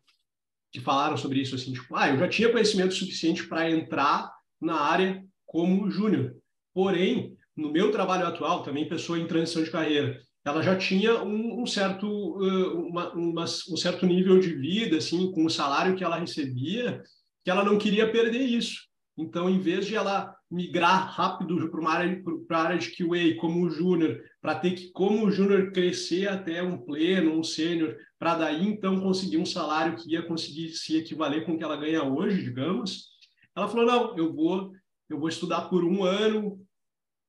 que 0.72 0.80
falaram 0.80 1.18
sobre 1.18 1.42
isso, 1.42 1.54
assim, 1.54 1.74
tipo, 1.74 1.94
ah, 1.94 2.08
eu 2.08 2.18
já 2.18 2.30
tinha 2.30 2.50
conhecimento 2.50 2.94
suficiente 2.94 3.46
para 3.46 3.70
entrar 3.70 4.32
na 4.60 4.80
área 4.80 5.22
como 5.46 5.92
júnior. 5.92 6.34
Porém, 6.74 7.31
no 7.56 7.72
meu 7.72 7.92
trabalho 7.92 8.28
atual, 8.28 8.64
também 8.64 8.88
pessoa 8.88 9.20
em 9.20 9.28
transição 9.28 9.64
de 9.64 9.72
carreira, 9.72 10.20
ela 10.44 10.62
já 10.62 10.76
tinha 10.76 11.22
um, 11.24 11.62
um 11.62 11.66
certo, 11.68 12.08
uh, 12.08 12.88
uma, 12.88 13.14
uma, 13.14 13.44
um 13.44 13.78
certo 13.78 14.06
nível 14.06 14.40
de 14.40 14.54
vida, 14.54 14.98
assim, 14.98 15.32
com 15.32 15.46
o 15.46 15.50
salário 15.50 15.96
que 15.96 16.04
ela 16.04 16.18
recebia, 16.18 17.02
que 17.44 17.52
ela 17.52 17.64
não 17.64 17.78
queria 17.78 18.12
perder 18.12 18.42
isso. 18.42 18.90
Então, 19.18 19.50
em 19.50 19.60
vez 19.60 19.86
de 19.86 19.96
ela 19.96 20.34
migrar 20.50 21.14
rápido 21.14 21.70
para 21.70 21.80
uma 21.80 21.92
área, 21.92 22.24
para 22.48 22.58
a 22.58 22.64
área 22.64 22.78
de 22.78 22.90
QA 22.90 23.40
como 23.40 23.70
júnior, 23.70 24.20
para 24.42 24.56
ter 24.56 24.72
que, 24.72 24.92
como 24.92 25.30
júnior, 25.30 25.72
crescer 25.72 26.28
até 26.28 26.64
um 26.64 26.78
pleno, 26.78 27.38
um 27.38 27.44
sênior, 27.44 27.96
para 28.18 28.36
daí 28.36 28.68
então 28.68 29.00
conseguir 29.00 29.38
um 29.38 29.46
salário 29.46 29.96
que 29.96 30.12
ia 30.12 30.24
conseguir 30.24 30.70
se 30.70 30.98
equivaler 30.98 31.46
com 31.46 31.54
o 31.54 31.58
que 31.58 31.64
ela 31.64 31.78
ganha 31.78 32.04
hoje, 32.04 32.44
digamos, 32.44 33.12
ela 33.56 33.68
falou: 33.68 33.86
não, 33.86 34.18
eu 34.18 34.34
vou, 34.34 34.72
eu 35.10 35.20
vou 35.20 35.30
estudar 35.30 35.70
por 35.70 35.84
um 35.84 36.04
ano, 36.04 36.60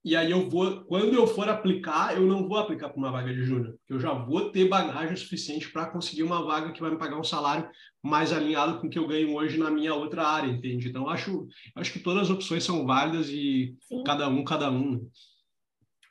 e 0.05 0.17
aí 0.17 0.33
eu 0.33 0.51
vou, 0.51 0.85
quando 0.85 1.15
eu 1.15 1.27
for 1.29 1.49
aplicar, 1.49 2.17
eu 2.17 2.23
não 2.23 2.49
vou 2.49 2.59
aplicar 2.59 2.89
para 2.89 2.99
uma 2.99 3.13
vaga 3.13 3.33
de 3.33 3.45
júnior, 3.45 3.77
porque 3.79 3.93
eu 3.93 4.01
já 4.01 4.13
vou 4.13 4.51
ter 4.51 4.69
bagagem 4.69 5.15
suficiente 5.15 5.71
para 5.71 5.91
conseguir 5.91 6.25
uma 6.25 6.45
vaga 6.45 6.73
que 6.73 6.81
vai 6.81 6.91
me 6.91 6.99
pagar 6.99 7.21
um 7.21 7.25
salário 7.25 7.71
mais 8.03 8.33
alinhado 8.33 8.81
com 8.81 8.89
o 8.89 8.91
que 8.91 8.99
eu 8.99 9.07
ganho 9.07 9.33
hoje 9.33 9.59
na 9.59 9.71
minha 9.71 9.95
outra 9.95 10.27
área, 10.27 10.51
entende? 10.51 10.89
Então 10.89 11.09
acho, 11.09 11.47
acho 11.77 11.93
que 11.93 12.01
todas 12.01 12.23
as 12.23 12.31
opções 12.31 12.65
são 12.65 12.85
válidas 12.85 13.29
e 13.29 13.77
Sim. 13.83 14.03
cada 14.03 14.29
um, 14.29 14.43
cada 14.43 14.71
um. 14.71 14.97
Né? 14.97 15.01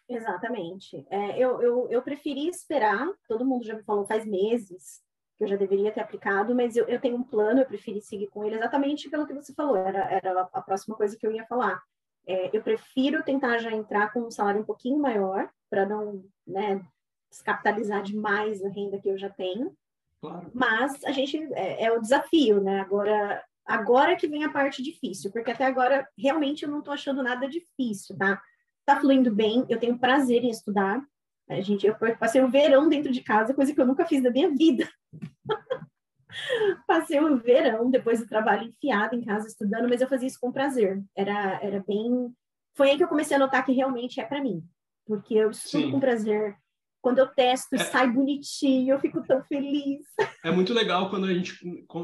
Exatamente. 0.08 1.06
É, 1.10 1.38
eu, 1.38 1.62
eu, 1.62 1.88
eu 1.90 2.02
preferi 2.02 2.48
esperar, 2.48 3.10
todo 3.28 3.46
mundo 3.46 3.66
já 3.66 3.76
me 3.76 3.84
falou 3.84 4.06
faz 4.06 4.26
meses 4.26 5.02
que 5.38 5.44
eu 5.44 5.50
já 5.50 5.58
deveria 5.58 5.92
ter 5.92 6.00
aplicado, 6.00 6.56
mas 6.56 6.78
eu, 6.78 6.86
eu 6.86 7.02
tenho 7.02 7.18
um 7.18 7.24
plano, 7.24 7.60
eu 7.60 7.66
preferi 7.66 8.02
seguir 8.02 8.28
com 8.28 8.46
ele 8.46 8.56
exatamente 8.56 9.10
pelo 9.10 9.28
que 9.28 9.34
você 9.34 9.54
falou, 9.54 9.76
era, 9.76 10.00
era 10.12 10.50
a 10.54 10.62
próxima 10.62 10.96
coisa 10.96 11.18
que 11.18 11.28
eu 11.28 11.32
ia 11.34 11.46
falar 11.46 11.82
é, 12.28 12.56
eu 12.56 12.62
prefiro 12.62 13.24
tentar 13.24 13.58
já 13.58 13.72
entrar 13.72 14.12
com 14.14 14.22
um 14.22 14.32
salário 14.32 14.62
um 14.62 14.66
pouquinho 14.66 15.00
maior, 15.00 15.50
para 15.70 15.86
não 15.86 16.24
né, 16.46 16.86
descapitalizar 17.30 18.04
demais 18.04 18.64
a 18.64 18.70
renda 18.70 19.00
que 19.00 19.10
eu 19.10 19.18
já 19.18 19.30
tenho. 19.30 19.74
Claro. 20.20 20.52
Mas 20.54 21.04
a 21.04 21.12
gente 21.12 21.38
é, 21.54 21.86
é, 21.86 21.92
o 21.92 22.00
desafio, 22.00 22.62
né? 22.62 22.82
Agora, 22.82 23.44
agora 23.66 24.16
que 24.16 24.28
vem 24.28 24.44
a 24.44 24.52
parte 24.52 24.84
difícil, 24.84 25.32
porque 25.32 25.52
até 25.52 25.66
agora 25.66 26.08
realmente 26.18 26.64
eu 26.64 26.70
não 26.70 26.80
estou 26.80 26.94
achando 26.94 27.24
nada 27.24 27.48
difícil, 27.48 28.16
tá? 28.18 28.40
Tá 28.86 29.00
fluindo 29.00 29.34
bem, 29.34 29.66
eu 29.68 29.80
tenho 29.80 29.98
prazer 29.98 30.44
em 30.44 30.50
estudar. 30.50 31.02
A 31.50 31.60
gente, 31.62 31.86
eu 31.86 31.96
passei 32.18 32.42
o 32.42 32.50
verão 32.50 32.88
dentro 32.88 33.12
de 33.12 33.22
casa, 33.22 33.54
coisa 33.54 33.74
que 33.74 33.82
eu 33.82 33.86
nunca 33.86 34.06
fiz 34.06 34.22
na 34.22 34.30
minha 34.30 34.50
vida. 34.52 34.88
Passei 36.88 37.20
um 37.20 37.38
verão 37.38 37.90
depois 37.90 38.20
do 38.20 38.28
trabalho 38.28 38.68
enfiado 38.68 39.16
em 39.16 39.24
casa 39.24 39.48
estudando, 39.48 39.88
mas 39.90 40.02
eu 40.02 40.08
fazia 40.08 40.28
isso 40.28 40.40
com 40.40 40.52
prazer. 40.52 41.02
Era, 41.16 41.60
era 41.62 41.84
bem. 41.88 42.34
Foi 42.76 42.92
aí 42.92 42.98
que 42.98 43.04
eu 43.04 43.08
comecei 43.08 43.36
a 43.36 43.40
notar 43.40 43.66
que 43.66 43.72
realmente 43.72 44.20
é 44.20 44.26
para 44.26 44.42
mim, 44.42 44.64
porque 45.06 45.36
eu 45.36 45.52
estudo 45.52 45.86
Sim. 45.86 45.92
com 45.92 46.00
prazer. 46.00 46.56
Quando 47.02 47.20
eu 47.20 47.28
testo, 47.28 47.76
é... 47.76 47.80
sai 47.80 48.10
bonitinho, 48.10 48.94
eu 48.94 49.00
fico 49.00 49.24
tão 49.26 49.44
feliz. 49.44 50.06
É 50.44 50.52
muito 50.52 50.74
legal 50.74 51.10
quando 51.10 51.26
a 51.26 51.34
gente 51.34 51.58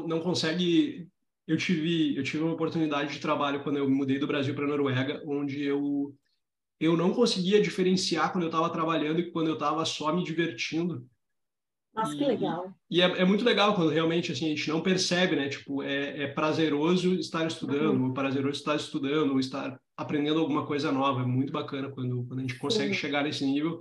não 0.06 0.20
consegue. 0.20 1.08
Eu 1.46 1.56
tive, 1.56 2.16
eu 2.16 2.22
tive 2.22 2.42
uma 2.42 2.52
oportunidade 2.52 3.14
de 3.14 3.20
trabalho 3.20 3.62
quando 3.62 3.78
eu 3.78 3.88
mudei 3.88 4.18
do 4.18 4.26
Brasil 4.26 4.54
para 4.54 4.64
a 4.64 4.68
Noruega, 4.68 5.22
onde 5.26 5.64
eu 5.64 6.14
eu 6.80 6.96
não 6.96 7.12
conseguia 7.12 7.60
diferenciar 7.60 8.30
quando 8.30 8.44
eu 8.44 8.50
estava 8.50 8.70
trabalhando 8.70 9.18
e 9.18 9.30
quando 9.30 9.48
eu 9.48 9.54
estava 9.54 9.84
só 9.84 10.14
me 10.14 10.22
divertindo 10.22 11.04
nossa, 12.02 12.16
que 12.16 12.24
legal. 12.24 12.74
E 12.90 13.00
é, 13.02 13.04
é, 13.04 13.24
muito 13.24 13.44
legal 13.44 13.74
quando 13.74 13.90
realmente 13.90 14.32
assim, 14.32 14.46
a 14.46 14.48
gente 14.48 14.68
não 14.68 14.80
percebe, 14.80 15.36
né? 15.36 15.48
Tipo, 15.48 15.82
é, 15.82 16.22
é 16.22 16.26
prazeroso 16.28 17.14
estar 17.14 17.46
estudando, 17.46 18.00
uhum. 18.00 18.12
prazeroso 18.12 18.58
estar 18.58 18.76
estudando, 18.76 19.32
ou 19.32 19.40
estar 19.40 19.78
aprendendo 19.96 20.40
alguma 20.40 20.66
coisa 20.66 20.90
nova. 20.92 21.22
É 21.22 21.26
muito 21.26 21.52
bacana 21.52 21.90
quando, 21.90 22.24
quando 22.24 22.38
a 22.38 22.42
gente 22.42 22.58
consegue 22.58 22.94
Sim. 22.94 23.00
chegar 23.00 23.24
nesse 23.24 23.44
nível. 23.44 23.78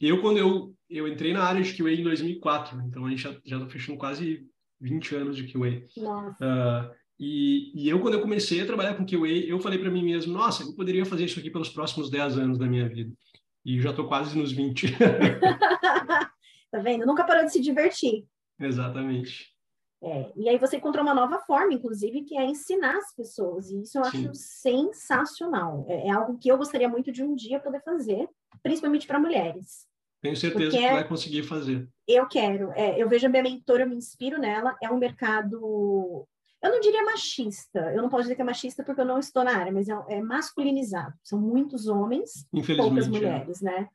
Eu, 0.00 0.20
quando 0.20 0.38
eu, 0.38 0.74
eu 0.90 1.08
entrei 1.08 1.32
na 1.32 1.42
área 1.42 1.62
de 1.62 1.72
QA 1.72 1.92
em 1.92 2.02
2004, 2.02 2.80
então 2.86 3.06
a 3.06 3.10
gente 3.10 3.22
já, 3.22 3.34
já 3.44 3.58
tá 3.58 3.66
fechando 3.66 3.98
quase 3.98 4.46
20 4.80 5.14
anos 5.14 5.36
de 5.36 5.44
QA. 5.44 5.82
Nossa. 5.96 6.44
Uh, 6.44 6.94
e, 7.18 7.72
e, 7.74 7.88
eu, 7.88 7.98
quando 8.00 8.14
eu 8.14 8.20
comecei 8.20 8.60
a 8.60 8.66
trabalhar 8.66 8.94
com 8.94 9.06
QA, 9.06 9.26
eu 9.26 9.58
falei 9.58 9.78
para 9.78 9.90
mim 9.90 10.04
mesmo, 10.04 10.34
nossa, 10.34 10.62
eu 10.62 10.74
poderia 10.74 11.06
fazer 11.06 11.24
isso 11.24 11.38
aqui 11.38 11.50
pelos 11.50 11.70
próximos 11.70 12.10
10 12.10 12.38
anos 12.38 12.58
da 12.58 12.66
minha 12.66 12.88
vida. 12.88 13.10
E 13.64 13.80
já 13.80 13.90
estou 13.90 14.06
quase 14.06 14.38
nos 14.38 14.52
20. 14.52 14.94
Tá 16.76 16.82
vendo? 16.82 17.06
Nunca 17.06 17.24
parou 17.24 17.42
de 17.42 17.52
se 17.52 17.58
divertir. 17.58 18.26
Exatamente. 18.60 19.46
É, 20.02 20.30
e 20.36 20.46
aí 20.46 20.58
você 20.58 20.76
encontrou 20.76 21.02
uma 21.02 21.14
nova 21.14 21.38
forma, 21.38 21.72
inclusive, 21.72 22.22
que 22.22 22.36
é 22.36 22.44
ensinar 22.44 22.98
as 22.98 23.14
pessoas. 23.14 23.70
E 23.70 23.80
isso 23.80 23.98
eu 23.98 24.04
Sim. 24.04 24.26
acho 24.28 24.34
sensacional. 24.34 25.86
É, 25.88 26.08
é, 26.08 26.10
algo 26.10 26.36
que 26.36 26.50
eu 26.50 26.58
gostaria 26.58 26.86
muito 26.86 27.10
de 27.10 27.22
um 27.22 27.34
dia 27.34 27.58
poder 27.58 27.82
fazer, 27.82 28.28
principalmente 28.62 29.06
para 29.06 29.18
mulheres. 29.18 29.86
Tenho 30.20 30.36
certeza 30.36 30.70
Porque 30.70 30.86
que 30.86 30.92
vai 30.92 31.08
conseguir 31.08 31.44
fazer. 31.44 31.88
Eu 32.06 32.28
quero. 32.28 32.70
É, 32.72 33.02
eu 33.02 33.08
vejo 33.08 33.26
a 33.26 33.30
minha 33.30 33.42
mentora, 33.42 33.84
eu 33.84 33.88
me 33.88 33.96
inspiro 33.96 34.38
nela. 34.38 34.76
É 34.82 34.90
um 34.90 34.98
mercado, 34.98 36.28
eu 36.62 36.70
não 36.70 36.80
diria 36.80 37.04
machista. 37.04 37.90
Eu 37.94 38.02
não 38.02 38.10
posso 38.10 38.24
dizer 38.24 38.34
que 38.34 38.42
é 38.42 38.44
machista 38.44 38.84
porque 38.84 39.00
eu 39.00 39.06
não 39.06 39.18
estou 39.18 39.42
na 39.42 39.56
área, 39.56 39.72
mas 39.72 39.88
é, 39.88 39.96
é 40.10 40.20
masculinizado. 40.20 41.14
São 41.24 41.40
muitos 41.40 41.86
homens, 41.86 42.46
poucas 42.76 43.06
é. 43.06 43.08
mulheres, 43.08 43.62
né? 43.62 43.88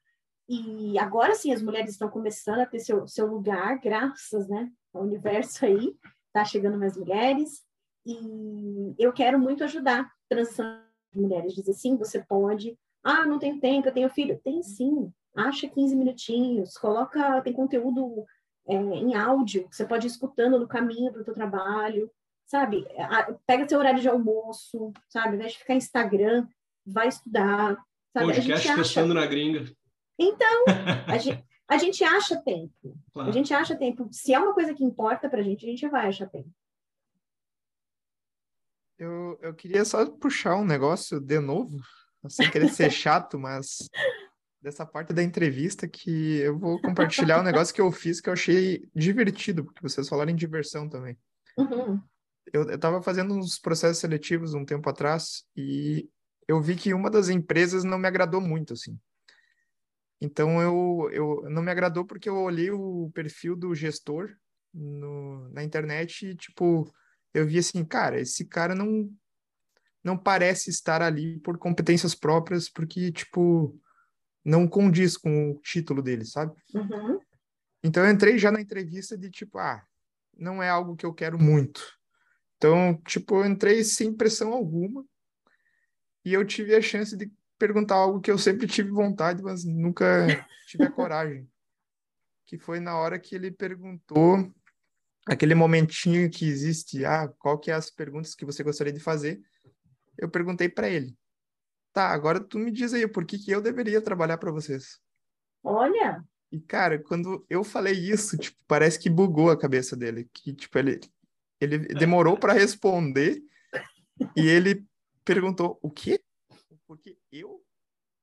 E 0.54 1.00
agora 1.00 1.34
sim 1.34 1.54
as 1.54 1.62
mulheres 1.62 1.92
estão 1.92 2.10
começando 2.10 2.60
a 2.60 2.66
ter 2.66 2.80
seu, 2.80 3.08
seu 3.08 3.26
lugar, 3.26 3.80
graças 3.80 4.50
né, 4.50 4.70
ao 4.94 5.04
universo 5.04 5.66
aí, 5.66 5.96
tá 6.34 6.44
chegando 6.44 6.78
mais 6.78 6.98
mulheres. 6.98 7.62
E 8.06 8.94
eu 9.00 9.14
quero 9.14 9.40
muito 9.40 9.64
ajudar 9.64 10.12
transição 10.28 10.78
de 11.14 11.22
mulheres, 11.22 11.56
dizer 11.56 11.72
sim, 11.72 11.96
você 11.96 12.20
pode. 12.20 12.78
Ah, 13.02 13.26
não 13.26 13.40
tenho 13.40 13.62
tempo, 13.62 13.88
eu 13.88 13.94
tenho 13.94 14.10
filho. 14.10 14.42
Tem 14.44 14.62
sim, 14.62 15.10
acha 15.34 15.70
15 15.70 15.96
minutinhos, 15.96 16.78
coloca, 16.78 17.42
tem 17.44 17.54
conteúdo 17.54 18.26
é, 18.68 18.76
em 18.76 19.16
áudio, 19.16 19.70
você 19.72 19.86
pode 19.86 20.06
ir 20.06 20.10
escutando 20.10 20.60
no 20.60 20.68
caminho 20.68 21.14
para 21.14 21.22
o 21.22 21.24
seu 21.24 21.34
trabalho, 21.34 22.12
sabe? 22.46 22.86
Pega 23.48 23.70
seu 23.70 23.80
horário 23.80 24.02
de 24.02 24.10
almoço, 24.10 24.92
sabe? 25.08 25.30
Ao 25.30 25.36
invés 25.36 25.54
de 25.54 25.60
ficar 25.60 25.76
Instagram, 25.76 26.46
vai 26.86 27.08
estudar. 27.08 27.78
Sabe? 28.12 28.26
Podcast 28.26 28.68
acha... 28.68 28.78
pensando 28.78 29.14
na 29.14 29.26
gringa. 29.26 29.64
Então, 30.22 30.66
a 31.08 31.18
gente, 31.18 31.44
a 31.68 31.78
gente 31.80 32.04
acha 32.04 32.40
tempo. 32.40 32.96
Claro. 33.12 33.30
A 33.30 33.32
gente 33.34 33.52
acha 33.54 33.76
tempo. 33.76 34.08
Se 34.12 34.32
é 34.34 34.40
uma 34.40 34.54
coisa 34.54 34.72
que 34.72 34.84
importa 34.84 35.28
pra 35.28 35.42
gente, 35.42 35.66
a 35.66 35.70
gente 35.70 35.90
vai 35.90 36.08
achar 36.08 36.30
tempo. 36.30 36.50
Eu, 39.00 39.40
eu 39.42 39.54
queria 39.56 39.84
só 39.84 40.06
puxar 40.06 40.56
um 40.58 40.66
negócio 40.66 41.20
de 41.20 41.40
novo, 41.40 41.80
sem 42.30 42.52
querer 42.52 42.70
ser 42.70 42.92
chato, 42.94 43.40
mas 43.40 43.90
dessa 44.62 44.86
parte 44.86 45.12
da 45.12 45.24
entrevista 45.24 45.88
que 45.88 46.38
eu 46.38 46.56
vou 46.60 46.80
compartilhar 46.80 47.40
um 47.40 47.44
negócio 47.44 47.74
que 47.74 47.82
eu 47.82 47.92
fiz 47.92 48.22
que 48.22 48.30
eu 48.30 48.34
achei 48.34 48.88
divertido, 48.94 49.66
porque 49.66 49.82
vocês 49.82 50.08
falaram 50.08 50.30
em 50.30 50.36
diversão 50.36 50.88
também. 50.88 51.18
Uhum. 51.58 52.00
Eu 52.54 52.70
estava 52.70 53.02
fazendo 53.02 53.34
uns 53.34 53.58
processos 53.58 53.98
seletivos 53.98 54.54
um 54.54 54.64
tempo 54.64 54.88
atrás 54.88 55.46
e 55.58 56.08
eu 56.48 56.62
vi 56.62 56.76
que 56.76 56.94
uma 56.94 57.10
das 57.10 57.28
empresas 57.30 57.84
não 57.84 57.98
me 57.98 58.08
agradou 58.08 58.40
muito, 58.40 58.74
assim. 58.74 59.00
Então, 60.22 60.62
eu, 60.62 61.10
eu 61.12 61.50
não 61.50 61.64
me 61.64 61.72
agradou 61.72 62.06
porque 62.06 62.30
eu 62.30 62.38
olhei 62.38 62.70
o 62.70 63.12
perfil 63.14 63.56
do 63.56 63.74
gestor 63.74 64.30
no, 64.72 65.50
na 65.50 65.64
internet 65.64 66.28
e, 66.28 66.36
tipo, 66.36 66.94
eu 67.34 67.48
vi 67.48 67.58
assim, 67.58 67.84
cara, 67.84 68.22
esse 68.22 68.46
cara 68.46 68.76
não, 68.76 69.12
não 70.04 70.16
parece 70.16 70.70
estar 70.70 71.02
ali 71.02 71.40
por 71.40 71.58
competências 71.58 72.14
próprias, 72.14 72.70
porque, 72.70 73.12
tipo, 73.12 73.76
não 74.46 74.68
condiz 74.68 75.18
com 75.18 75.52
o 75.52 75.60
título 75.60 76.02
dele, 76.02 76.26
sabe? 76.26 76.54
Uhum. 76.74 77.20
Então 77.84 78.06
eu 78.06 78.12
entrei 78.12 78.38
já 78.38 78.52
na 78.52 78.62
entrevista 78.62 79.18
de 79.18 79.30
tipo, 79.30 79.58
ah, 79.58 79.84
não 80.38 80.62
é 80.62 80.70
algo 80.70 80.96
que 80.96 81.06
eu 81.06 81.14
quero 81.14 81.40
muito. 81.40 81.82
Então, 82.58 82.96
tipo, 83.08 83.36
eu 83.36 83.46
entrei 83.46 83.84
sem 83.84 84.14
pressão 84.14 84.54
alguma 84.54 85.04
e 86.24 86.34
eu 86.34 86.46
tive 86.46 86.76
a 86.76 86.82
chance 86.82 87.18
de 87.18 87.32
perguntar 87.62 87.94
algo 87.94 88.20
que 88.20 88.32
eu 88.32 88.40
sempre 88.40 88.66
tive 88.66 88.90
vontade, 88.90 89.44
mas 89.44 89.64
nunca 89.64 90.06
tive 90.66 90.86
a 90.86 90.92
coragem. 90.92 91.48
Que 92.48 92.58
foi 92.58 92.80
na 92.80 92.98
hora 92.98 93.20
que 93.20 93.36
ele 93.36 93.52
perguntou 93.52 94.52
aquele 95.28 95.54
momentinho 95.54 96.28
que 96.28 96.48
existe, 96.48 97.06
ah, 97.06 97.28
qual 97.38 97.60
que 97.60 97.70
é 97.70 97.76
as 97.76 97.92
perguntas 97.92 98.34
que 98.34 98.44
você 98.44 98.64
gostaria 98.64 98.92
de 98.92 99.00
fazer? 99.00 99.40
Eu 100.18 100.28
perguntei 100.28 100.68
para 100.68 100.90
ele. 100.90 101.16
Tá, 101.94 102.10
agora 102.10 102.40
tu 102.40 102.58
me 102.58 102.72
diz 102.72 102.96
aí, 102.96 103.08
por 103.08 103.26
que, 103.26 103.38
que 103.38 103.52
eu 103.52 103.62
deveria 103.62 104.02
trabalhar 104.02 104.40
para 104.40 104.52
vocês? 104.52 105.00
Olha! 105.64 106.26
E, 106.52 106.60
cara, 106.60 106.98
quando 106.98 107.46
eu 107.48 107.64
falei 107.64 107.94
isso, 107.94 108.38
tipo, 108.38 108.58
parece 108.68 108.98
que 108.98 109.10
bugou 109.10 109.52
a 109.52 109.60
cabeça 109.60 109.96
dele. 109.96 110.28
Que, 110.34 110.52
tipo, 110.52 110.80
ele, 110.80 111.00
ele 111.60 111.78
demorou 111.94 112.36
para 112.38 112.54
responder 112.54 113.40
e 114.36 114.48
ele 114.48 114.84
perguntou, 115.24 115.78
o 115.82 115.92
quê? 115.92 116.20
Por 116.88 116.98
que 116.98 117.21
eu 117.32 117.64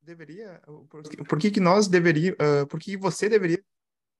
deveria... 0.02 0.60
Por, 0.88 1.02
por 1.28 1.38
que 1.38 1.50
que 1.50 1.60
nós 1.60 1.88
deveríamos... 1.88 2.38
Uh, 2.38 2.66
por 2.66 2.78
que 2.80 2.96
você 2.96 3.28
deveria 3.28 3.62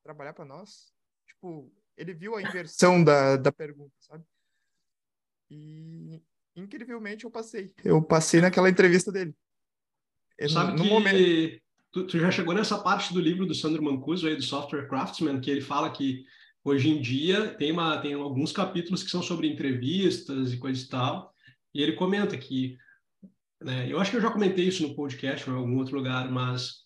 trabalhar 0.03 0.33
para 0.33 0.45
nós? 0.45 0.93
Tipo, 1.27 1.73
ele 1.97 2.15
viu 2.15 2.37
a 2.37 2.43
inversão 2.43 3.03
da, 3.03 3.37
da 3.37 3.53
pergunta, 3.53 3.95
sabe? 4.01 4.25
E 5.51 6.23
incrivelmente 6.55 7.25
eu 7.25 7.31
passei. 7.31 7.75
Eu 7.85 8.03
passei 8.03 8.41
naquela 8.41 8.71
entrevista 8.71 9.11
dele. 9.11 9.35
Sabe 10.49 10.73
no 10.73 10.83
que 10.83 10.89
momento... 10.89 11.61
tu, 11.91 12.07
tu, 12.07 12.19
já 12.19 12.31
chegou 12.31 12.55
nessa 12.55 12.79
parte 12.79 13.13
do 13.13 13.21
livro 13.21 13.47
do 13.47 13.55
Sandro 13.55 13.83
Mancuso 13.83 14.29
aí 14.29 14.37
do 14.37 14.43
Software 14.43 14.87
Craftsman 14.89 15.41
que 15.41 15.51
ele 15.51 15.61
fala 15.61 15.91
que 15.91 16.25
hoje 16.63 16.91
em 16.91 17.01
dia 17.01 17.55
tem 17.55 17.73
uma 17.73 18.01
tem 18.01 18.15
alguns 18.15 18.53
capítulos 18.53 19.03
que 19.03 19.11
são 19.11 19.23
sobre 19.23 19.49
entrevistas 19.49 20.53
e 20.53 20.59
coisa 20.59 20.85
e 20.85 20.89
tal. 20.89 21.35
E 21.75 21.83
ele 21.83 21.95
comenta 21.95 22.37
que 22.39 22.79
né, 23.63 23.91
eu 23.91 23.99
acho 24.01 24.11
que 24.11 24.17
eu 24.17 24.21
já 24.21 24.31
comentei 24.31 24.67
isso 24.67 24.87
no 24.87 24.95
podcast 24.95 25.49
ou 25.49 25.57
em 25.57 25.59
algum 25.59 25.79
outro 25.79 25.97
lugar, 25.97 26.31
mas 26.31 26.77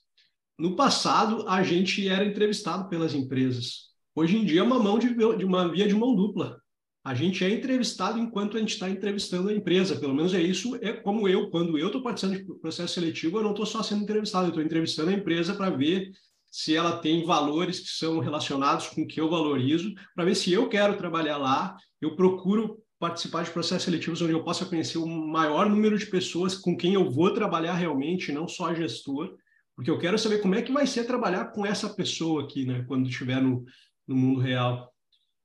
no 0.59 0.77
passado 0.77 1.49
a 1.49 1.62
gente 1.62 2.09
era 2.09 2.25
entrevistado 2.25 2.89
pelas 2.89 3.14
empresas. 3.14 3.91
Hoje 4.14 4.37
em 4.37 4.45
dia 4.45 4.61
é 4.61 4.64
uma 4.64 4.79
mão 4.79 4.99
de, 4.99 5.14
de 5.14 5.45
uma 5.45 5.70
via 5.70 5.89
de 5.89 5.95
mão 5.95 6.14
dupla 6.14 6.62
a 7.05 7.14
gente 7.14 7.45
é 7.45 7.51
entrevistado 7.51 8.18
enquanto 8.18 8.57
a 8.57 8.61
gente 8.61 8.75
está 8.75 8.89
entrevistando 8.89 9.49
a 9.49 9.53
empresa. 9.53 9.99
Pelo 9.99 10.14
menos 10.14 10.33
é 10.35 10.41
isso. 10.41 10.79
É 10.81 10.93
como 10.93 11.29
eu, 11.29 11.51
quando 11.51 11.77
eu 11.77 11.87
estou 11.87 12.03
participando 12.03 12.39
de 12.39 12.61
processo 12.61 12.95
seletivo, 12.95 13.39
eu 13.39 13.43
não 13.43 13.51
estou 13.51 13.66
só 13.66 13.83
sendo 13.83 14.03
entrevistado, 14.03 14.47
eu 14.47 14.51
estou 14.51 14.62
entrevistando 14.62 15.11
a 15.11 15.14
empresa 15.14 15.55
para 15.55 15.70
ver 15.70 16.12
se 16.49 16.77
ela 16.77 16.99
tem 16.99 17.25
valores 17.25 17.81
que 17.81 17.89
são 17.89 18.20
relacionados 18.20 18.89
com 18.89 19.03
o 19.03 19.07
que 19.07 19.20
eu 19.20 19.29
valorizo, 19.29 19.93
para 20.14 20.25
ver 20.25 20.37
se 20.37 20.53
eu 20.53 20.68
quero 20.68 20.97
trabalhar 20.97 21.39
lá. 21.39 21.75
Eu 22.01 22.14
procuro 22.14 22.79
participar 23.03 23.42
de 23.42 23.50
processos 23.50 23.82
seletivos 23.82 24.22
onde 24.22 24.32
eu 24.32 24.44
possa 24.44 24.64
conhecer 24.64 24.96
o 24.96 25.07
maior 25.09 25.68
número 25.68 25.98
de 25.98 26.07
pessoas 26.07 26.55
com 26.55 26.76
quem 26.76 26.94
eu 26.94 27.11
vou 27.11 27.34
trabalhar 27.34 27.74
realmente, 27.74 28.30
não 28.30 28.46
só 28.46 28.72
gestor, 28.72 29.36
porque 29.74 29.90
eu 29.90 29.98
quero 29.98 30.16
saber 30.16 30.38
como 30.38 30.55
é 30.55 30.62
que 30.62 30.70
vai 30.70 30.86
ser 30.86 31.03
trabalhar 31.03 31.46
com 31.46 31.66
essa 31.66 31.92
pessoa 31.92 32.44
aqui, 32.44 32.64
né, 32.64 32.84
quando 32.86 33.09
estiver 33.09 33.42
no, 33.42 33.64
no 34.07 34.14
mundo 34.14 34.38
real. 34.38 34.94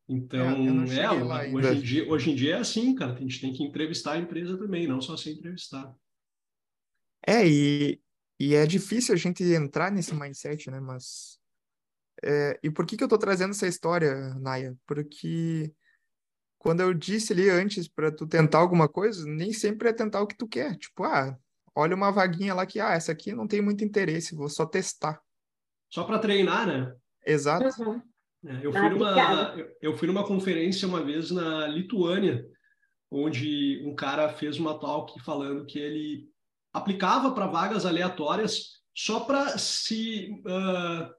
Então, 0.07 0.85
é, 0.85 0.99
é 0.99 1.11
hoje, 1.51 1.73
em 1.73 1.81
dia, 1.81 2.07
hoje 2.07 2.29
em 2.29 2.35
dia 2.35 2.55
é 2.57 2.59
assim, 2.59 2.93
cara. 2.93 3.13
A 3.13 3.19
gente 3.19 3.41
tem 3.41 3.51
que 3.51 3.63
entrevistar 3.63 4.11
a 4.11 4.19
empresa 4.19 4.55
também, 4.55 4.85
não 4.85 5.01
só 5.01 5.17
ser 5.17 5.31
entrevistado. 5.31 5.95
É, 7.25 7.43
e, 7.43 7.99
e 8.39 8.53
é 8.53 8.67
difícil 8.67 9.15
a 9.15 9.17
gente 9.17 9.43
entrar 9.43 9.91
nesse 9.91 10.13
mindset, 10.13 10.69
né? 10.69 10.79
Mas. 10.79 11.39
É, 12.23 12.59
e 12.61 12.69
por 12.69 12.85
que, 12.85 12.95
que 12.95 13.03
eu 13.03 13.07
tô 13.07 13.17
trazendo 13.17 13.49
essa 13.49 13.67
história, 13.67 14.35
Naya? 14.35 14.77
Porque 14.85 15.73
quando 16.57 16.81
eu 16.81 16.93
disse 16.93 17.33
ali 17.33 17.49
antes 17.49 17.87
para 17.87 18.11
tu 18.11 18.27
tentar 18.27 18.59
alguma 18.59 18.87
coisa, 18.87 19.25
nem 19.25 19.53
sempre 19.53 19.89
é 19.89 19.93
tentar 19.93 20.21
o 20.21 20.27
que 20.27 20.37
tu 20.37 20.47
quer. 20.47 20.75
Tipo, 20.77 21.03
ah, 21.03 21.37
olha 21.75 21.95
uma 21.95 22.11
vaguinha 22.11 22.53
lá 22.53 22.65
que, 22.65 22.79
ah, 22.79 22.93
essa 22.93 23.11
aqui 23.11 23.33
não 23.33 23.47
tem 23.47 23.61
muito 23.61 23.83
interesse, 23.83 24.35
vou 24.35 24.49
só 24.49 24.65
testar. 24.65 25.21
Só 25.89 26.03
para 26.03 26.19
treinar, 26.19 26.67
né? 26.67 26.93
Exato. 27.25 27.81
Uhum. 27.81 28.01
É, 28.45 28.65
eu, 28.65 28.71
fui 28.71 28.89
numa, 28.89 29.55
eu 29.81 29.97
fui 29.97 30.07
numa 30.07 30.25
conferência 30.25 30.87
uma 30.87 31.03
vez 31.03 31.31
na 31.31 31.67
Lituânia, 31.67 32.45
onde 33.11 33.81
um 33.85 33.95
cara 33.95 34.29
fez 34.29 34.57
uma 34.57 34.79
talk 34.79 35.19
falando 35.23 35.65
que 35.65 35.79
ele 35.79 36.29
aplicava 36.73 37.31
para 37.31 37.47
vagas 37.47 37.85
aleatórias 37.85 38.77
só 38.95 39.21
para 39.21 39.57
se 39.57 40.31
uh, 40.45 41.13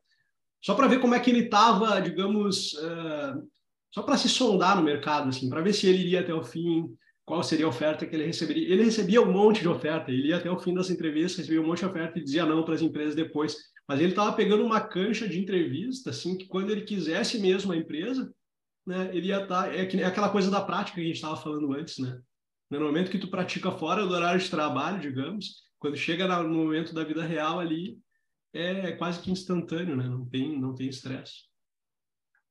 só 0.61 0.75
para 0.75 0.89
ver 0.89 1.01
como 1.01 1.15
é 1.15 1.21
que 1.21 1.31
ele 1.31 1.45
estava, 1.45 2.01
digamos, 2.01 2.73
uh, 2.75 3.49
só 3.91 4.03
para 4.03 4.17
se 4.17 4.29
sondar 4.29 4.77
no 4.77 4.83
mercado, 4.83 5.29
assim, 5.29 5.49
para 5.49 5.61
ver 5.61 5.73
se 5.73 5.87
ele 5.87 5.99
iria 5.99 6.21
até 6.21 6.35
o 6.35 6.43
fim, 6.43 6.89
qual 7.25 7.43
seria 7.43 7.67
a 7.67 7.69
oferta 7.69 8.07
que 8.07 8.17
ele 8.17 8.25
receberia. 8.25 8.73
Ele 8.73 8.85
recebia 8.85 9.21
um 9.21 9.31
monte 9.31 9.61
de 9.61 9.69
oferta, 9.69 10.11
ele 10.11 10.29
ia 10.29 10.37
até 10.37 10.51
o 10.51 10.59
fim 10.59 10.73
das 10.75 10.89
entrevistas, 10.89 11.37
recebia 11.37 11.61
um 11.61 11.67
monte 11.67 11.81
de 11.81 11.87
oferta 11.87 12.19
e 12.19 12.25
dizia 12.25 12.47
não 12.47 12.65
para 12.65 12.75
as 12.75 12.83
empresas 12.83 13.15
depois. 13.15 13.55
Mas 13.87 14.01
ele 14.01 14.11
estava 14.11 14.33
pegando 14.33 14.65
uma 14.65 14.81
cancha 14.81 15.29
de 15.29 15.39
entrevista, 15.39 16.11
assim, 16.11 16.37
que 16.37 16.47
quando 16.47 16.71
ele 16.71 16.83
quisesse 16.83 17.39
mesmo 17.39 17.73
a 17.73 17.77
empresa, 17.77 18.33
né, 18.87 19.11
ele 19.13 19.29
ia 19.29 19.43
estar. 19.43 19.65
Tá, 19.65 19.75
é, 19.75 19.83
é 19.97 20.05
aquela 20.05 20.31
coisa 20.31 20.51
da 20.51 20.63
prática 20.63 20.97
que 20.97 21.03
a 21.03 21.05
gente 21.05 21.17
estava 21.17 21.37
falando 21.37 21.73
antes, 21.75 21.99
né? 21.99 22.19
No 22.71 22.81
momento 22.81 23.11
que 23.11 23.19
tu 23.19 23.29
pratica 23.29 23.71
fora 23.73 24.07
do 24.07 24.13
horário 24.15 24.41
de 24.41 24.51
trabalho, 24.51 25.01
digamos, 25.01 25.63
quando 25.79 25.97
chega 25.97 26.27
no 26.43 26.55
momento 26.55 26.95
da 26.95 27.05
vida 27.05 27.25
real 27.25 27.61
ali, 27.61 27.99
é 28.53 28.93
quase 28.93 29.21
que 29.21 29.31
instantâneo, 29.31 29.97
né? 29.97 30.07
Não 30.09 30.27
tem, 30.27 30.59
não 30.59 30.75
tem 30.75 30.89
estresse. 30.89 31.48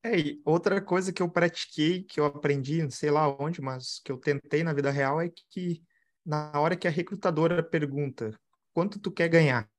É, 0.07 0.17
e 0.17 0.41
outra 0.45 0.81
coisa 0.81 1.11
que 1.11 1.21
eu 1.21 1.29
pratiquei, 1.29 2.01
que 2.01 2.17
eu 2.17 2.25
aprendi, 2.25 2.81
não 2.81 2.89
sei 2.89 3.11
lá 3.11 3.27
onde, 3.27 3.61
mas 3.61 3.99
que 3.99 4.09
eu 4.09 4.17
tentei 4.17 4.63
na 4.63 4.73
vida 4.73 4.89
real 4.89 5.19
é 5.19 5.29
que 5.49 5.83
na 6.25 6.49
hora 6.57 6.77
que 6.77 6.87
a 6.87 6.91
recrutadora 6.91 7.61
pergunta 7.61 8.39
quanto 8.73 8.99
tu 8.99 9.11
quer 9.11 9.27
ganhar, 9.27 9.69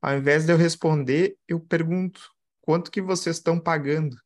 ao 0.00 0.16
invés 0.16 0.46
de 0.46 0.52
eu 0.52 0.56
responder, 0.56 1.36
eu 1.48 1.58
pergunto 1.58 2.20
quanto 2.60 2.88
que 2.88 3.02
vocês 3.02 3.36
estão 3.36 3.58
pagando. 3.58 4.16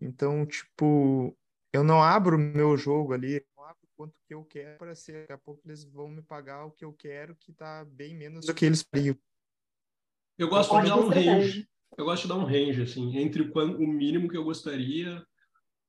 Então, 0.00 0.46
tipo, 0.46 1.36
eu 1.72 1.82
não 1.82 2.00
abro 2.00 2.36
o 2.36 2.38
meu 2.38 2.76
jogo 2.76 3.12
ali, 3.12 3.44
não 3.56 3.64
abro 3.64 3.88
quanto 3.96 4.14
que 4.24 4.32
eu 4.34 4.44
quero 4.44 4.78
para 4.78 4.94
ser. 4.94 5.22
Daqui 5.22 5.32
a 5.32 5.38
pouco 5.38 5.60
eles 5.64 5.82
vão 5.82 6.08
me 6.08 6.22
pagar 6.22 6.66
o 6.66 6.70
que 6.70 6.84
eu 6.84 6.92
quero, 6.92 7.34
que 7.34 7.52
tá 7.52 7.84
bem 7.84 8.14
menos 8.14 8.46
do 8.46 8.54
que 8.54 8.64
eles 8.64 8.84
pariam. 8.84 9.18
Eu 10.38 10.48
gosto 10.48 10.80
de 10.80 10.88
dar 10.88 10.96
um 10.98 11.08
range. 11.08 11.68
Eu 11.96 12.04
gosto 12.04 12.22
de 12.22 12.28
dar 12.28 12.36
um 12.36 12.44
range, 12.44 12.82
assim, 12.82 13.16
entre 13.18 13.42
o 13.42 13.86
mínimo 13.86 14.28
que 14.28 14.36
eu 14.36 14.44
gostaria 14.44 15.24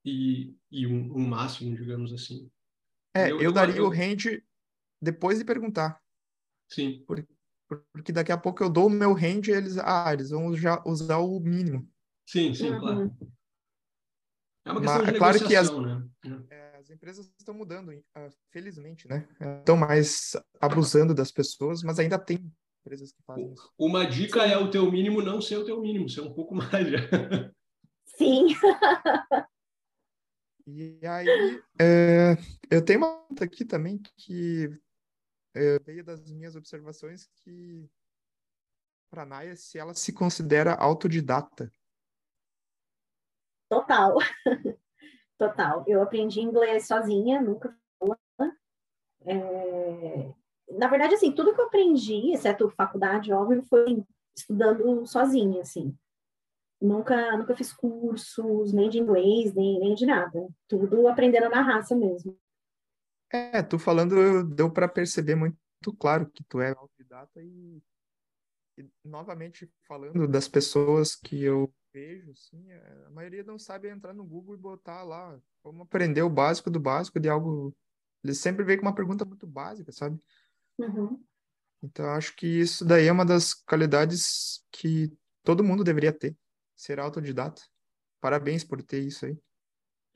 e, 0.06 0.56
e 0.72 0.86
um, 0.86 1.18
um 1.18 1.28
máximo, 1.28 1.76
digamos 1.76 2.14
assim. 2.14 2.50
É, 3.16 3.32
eu, 3.32 3.38
eu, 3.38 3.42
eu 3.42 3.52
daria 3.52 3.78
eu... 3.78 3.86
o 3.86 3.90
range 3.90 4.44
depois 5.02 5.40
de 5.40 5.46
perguntar. 5.46 6.02
Sim. 6.70 7.04
Porque 7.06 7.28
porque 7.92 8.12
daqui 8.12 8.32
a 8.32 8.38
pouco 8.38 8.64
eu 8.64 8.70
dou 8.70 8.88
o 8.88 8.90
meu 8.90 9.14
range 9.14 9.52
e 9.52 9.54
eles, 9.54 9.78
ah, 9.78 10.12
eles 10.14 10.30
vão 10.30 10.56
já 10.56 10.82
usar 10.86 11.18
o 11.18 11.40
mínimo. 11.40 11.88
Sim, 12.28 12.54
sim, 12.54 12.72
uhum. 12.72 12.80
claro. 12.80 13.18
É 14.66 14.72
uma 14.72 14.82
questão 14.82 15.00
Mas, 15.00 15.08
de 15.08 15.16
é 15.16 15.18
claro 15.18 15.48
que 15.48 15.56
as, 15.56 15.78
né? 15.78 16.10
É, 16.50 16.78
as 16.78 16.90
empresas 16.90 17.30
estão 17.38 17.54
mudando, 17.54 17.92
ah, 18.16 18.30
felizmente, 18.52 19.08
né? 19.08 19.28
Estão 19.60 19.76
mais 19.76 20.36
abusando 20.62 21.14
das 21.14 21.32
pessoas, 21.32 21.84
mas 21.84 22.00
ainda 22.00 22.18
tem 22.18 22.52
empresas 22.84 23.12
que 23.14 23.24
fazem 23.24 23.54
isso. 23.54 23.72
Uma 23.78 24.06
dica 24.06 24.44
é 24.44 24.58
o 24.58 24.70
teu 24.70 24.92
mínimo 24.92 25.22
não 25.22 25.42
ser 25.42 25.58
o 25.58 25.66
teu 25.66 25.80
mínimo, 25.80 26.10
ser 26.10 26.22
um 26.22 26.34
pouco 26.34 26.54
mais. 26.56 26.88
Sim. 28.06 28.48
E 30.68 31.00
aí, 31.06 31.62
é, 31.80 32.36
eu 32.70 32.84
tenho 32.84 33.00
uma 33.00 33.18
pergunta 33.20 33.44
aqui 33.46 33.66
também 33.66 34.02
que 34.18 34.70
é, 35.56 35.80
veio 35.80 36.04
das 36.04 36.32
minhas 36.32 36.56
observações 36.56 37.28
que 37.44 37.90
para 39.10 39.24
a 39.24 39.26
Naya, 39.26 39.56
se 39.56 39.78
ela 39.78 39.94
se 39.94 40.12
considera 40.12 40.74
autodidata. 40.74 41.72
Total. 43.70 44.18
Total. 45.38 45.84
Eu 45.88 46.02
aprendi 46.02 46.42
inglês 46.42 46.88
sozinha, 46.88 47.40
nunca 47.40 47.78
é... 49.26 50.34
Na 50.78 50.88
verdade, 50.88 51.16
assim, 51.16 51.32
tudo 51.32 51.54
que 51.54 51.62
eu 51.62 51.66
aprendi, 51.66 52.32
exceto 52.32 52.70
faculdade, 52.70 53.32
óbvio, 53.32 53.64
foi 53.64 54.04
estudando 54.36 55.06
sozinha, 55.06 55.62
assim. 55.62 55.96
Nunca, 56.82 57.38
nunca 57.38 57.56
fiz 57.56 57.72
cursos, 57.72 58.74
nem 58.74 58.90
de 58.90 59.00
inglês, 59.00 59.54
nem, 59.54 59.80
nem 59.80 59.96
de 59.96 60.06
nada. 60.06 60.48
Tudo 60.68 61.08
aprendendo 61.08 61.50
na 61.50 61.62
raça 61.62 61.96
mesmo. 61.96 62.38
É, 63.32 63.64
tu 63.64 63.80
falando, 63.80 64.44
deu 64.44 64.72
para 64.72 64.88
perceber 64.88 65.36
muito 65.36 65.58
claro 65.98 66.30
que 66.30 66.44
tu 66.44 66.62
é 66.62 66.72
autodidata 66.72 67.42
e, 67.42 67.82
e, 68.78 68.88
novamente 69.04 69.72
falando 69.88 70.28
das 70.28 70.48
pessoas 70.48 71.16
que 71.16 71.44
eu 71.44 71.74
vejo, 71.94 72.32
assim, 72.32 72.72
é, 72.72 73.06
a 73.08 73.10
maioria 73.12 73.44
não 73.44 73.58
sabe 73.58 73.90
entrar 73.90 74.14
no 74.14 74.24
Google 74.24 74.56
e 74.56 74.60
botar 74.60 75.04
lá 75.04 75.40
como 75.64 75.84
aprender 75.84 76.22
o 76.22 76.30
básico 76.30 76.70
do 76.70 76.80
básico 76.80 77.20
de 77.20 77.30
algo. 77.30 77.76
Ele 78.24 78.34
sempre 78.34 78.64
vem 78.64 78.78
com 78.78 78.84
uma 78.84 78.96
pergunta 78.96 79.26
muito 79.26 79.48
básica, 79.48 79.92
sabe? 79.92 80.20
Uhum. 80.80 81.24
Então, 81.84 82.06
acho 82.12 82.36
que 82.36 82.48
isso 82.48 82.86
daí 82.86 83.08
é 83.08 83.12
uma 83.12 83.26
das 83.26 83.54
qualidades 83.54 84.66
que 84.72 85.12
todo 85.44 85.64
mundo 85.64 85.84
deveria 85.84 86.14
ter 86.14 86.36
ser 86.76 87.00
autodidata. 87.00 87.62
Parabéns 88.22 88.64
por 88.64 88.82
ter 88.82 89.00
isso 89.00 89.26
aí. 89.26 89.38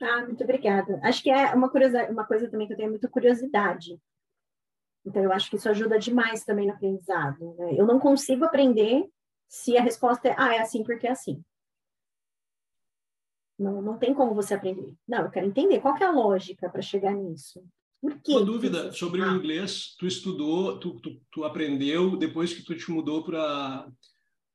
Ah, 0.00 0.24
muito 0.24 0.42
obrigada. 0.44 1.00
Acho 1.02 1.22
que 1.22 1.30
é 1.30 1.54
uma, 1.54 1.70
uma 2.10 2.26
coisa 2.26 2.50
também 2.50 2.66
que 2.66 2.72
eu 2.72 2.76
tenho 2.76 2.90
muita 2.90 3.08
curiosidade. 3.08 4.00
Então, 5.04 5.22
eu 5.22 5.32
acho 5.32 5.50
que 5.50 5.56
isso 5.56 5.68
ajuda 5.68 5.98
demais 5.98 6.44
também 6.44 6.66
no 6.66 6.72
aprendizado. 6.72 7.54
Né? 7.54 7.74
Eu 7.78 7.86
não 7.86 7.98
consigo 7.98 8.44
aprender 8.44 9.08
se 9.48 9.76
a 9.76 9.82
resposta 9.82 10.28
é, 10.28 10.34
ah, 10.38 10.54
é 10.54 10.60
assim 10.60 10.82
porque 10.84 11.06
é 11.06 11.10
assim. 11.10 11.42
Não, 13.58 13.82
não 13.82 13.98
tem 13.98 14.14
como 14.14 14.34
você 14.34 14.54
aprender. 14.54 14.94
Não, 15.06 15.24
eu 15.24 15.30
quero 15.30 15.46
entender 15.46 15.80
qual 15.80 15.94
que 15.94 16.04
é 16.04 16.06
a 16.06 16.12
lógica 16.12 16.68
para 16.70 16.82
chegar 16.82 17.12
nisso. 17.12 17.66
Por 18.00 18.20
quê? 18.20 18.32
Uma 18.32 18.44
dúvida 18.44 18.92
sobre 18.92 19.20
o 19.20 19.36
inglês. 19.36 19.94
Tu 19.98 20.06
estudou, 20.06 20.78
tu, 20.78 21.00
tu, 21.00 21.20
tu 21.30 21.44
aprendeu 21.44 22.16
depois 22.16 22.52
que 22.52 22.62
tu 22.62 22.76
te 22.76 22.90
mudou 22.90 23.24
para 23.24 23.88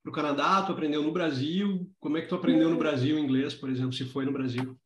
o 0.05 0.11
Canadá, 0.11 0.63
tu 0.63 0.71
aprendeu 0.71 1.03
no 1.03 1.11
Brasil. 1.11 1.89
Como 1.99 2.17
é 2.17 2.21
que 2.21 2.27
tu 2.27 2.35
aprendeu 2.35 2.69
no 2.69 2.75
hum. 2.75 2.79
Brasil 2.79 3.19
inglês, 3.19 3.53
por 3.53 3.69
exemplo, 3.69 3.93
se 3.93 4.05
foi 4.05 4.25
no 4.25 4.31
Brasil? 4.31 4.77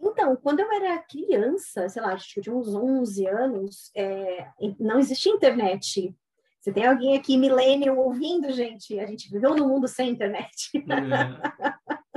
Então, 0.00 0.36
quando 0.36 0.60
eu 0.60 0.72
era 0.72 0.98
criança, 0.98 1.88
sei 1.88 2.02
lá, 2.02 2.12
acho 2.12 2.34
que 2.34 2.40
tinha 2.40 2.54
uns 2.54 2.74
11 2.74 3.26
anos, 3.28 3.90
é, 3.94 4.48
não 4.78 4.98
existia 4.98 5.32
internet. 5.32 6.14
Você 6.60 6.72
tem 6.72 6.86
alguém 6.86 7.16
aqui, 7.16 7.36
millennial, 7.36 7.96
ouvindo, 7.96 8.52
gente? 8.52 8.98
A 8.98 9.06
gente 9.06 9.30
viveu 9.30 9.56
num 9.56 9.68
mundo 9.68 9.86
sem 9.86 10.10
internet. 10.10 10.70
É. 10.76 10.78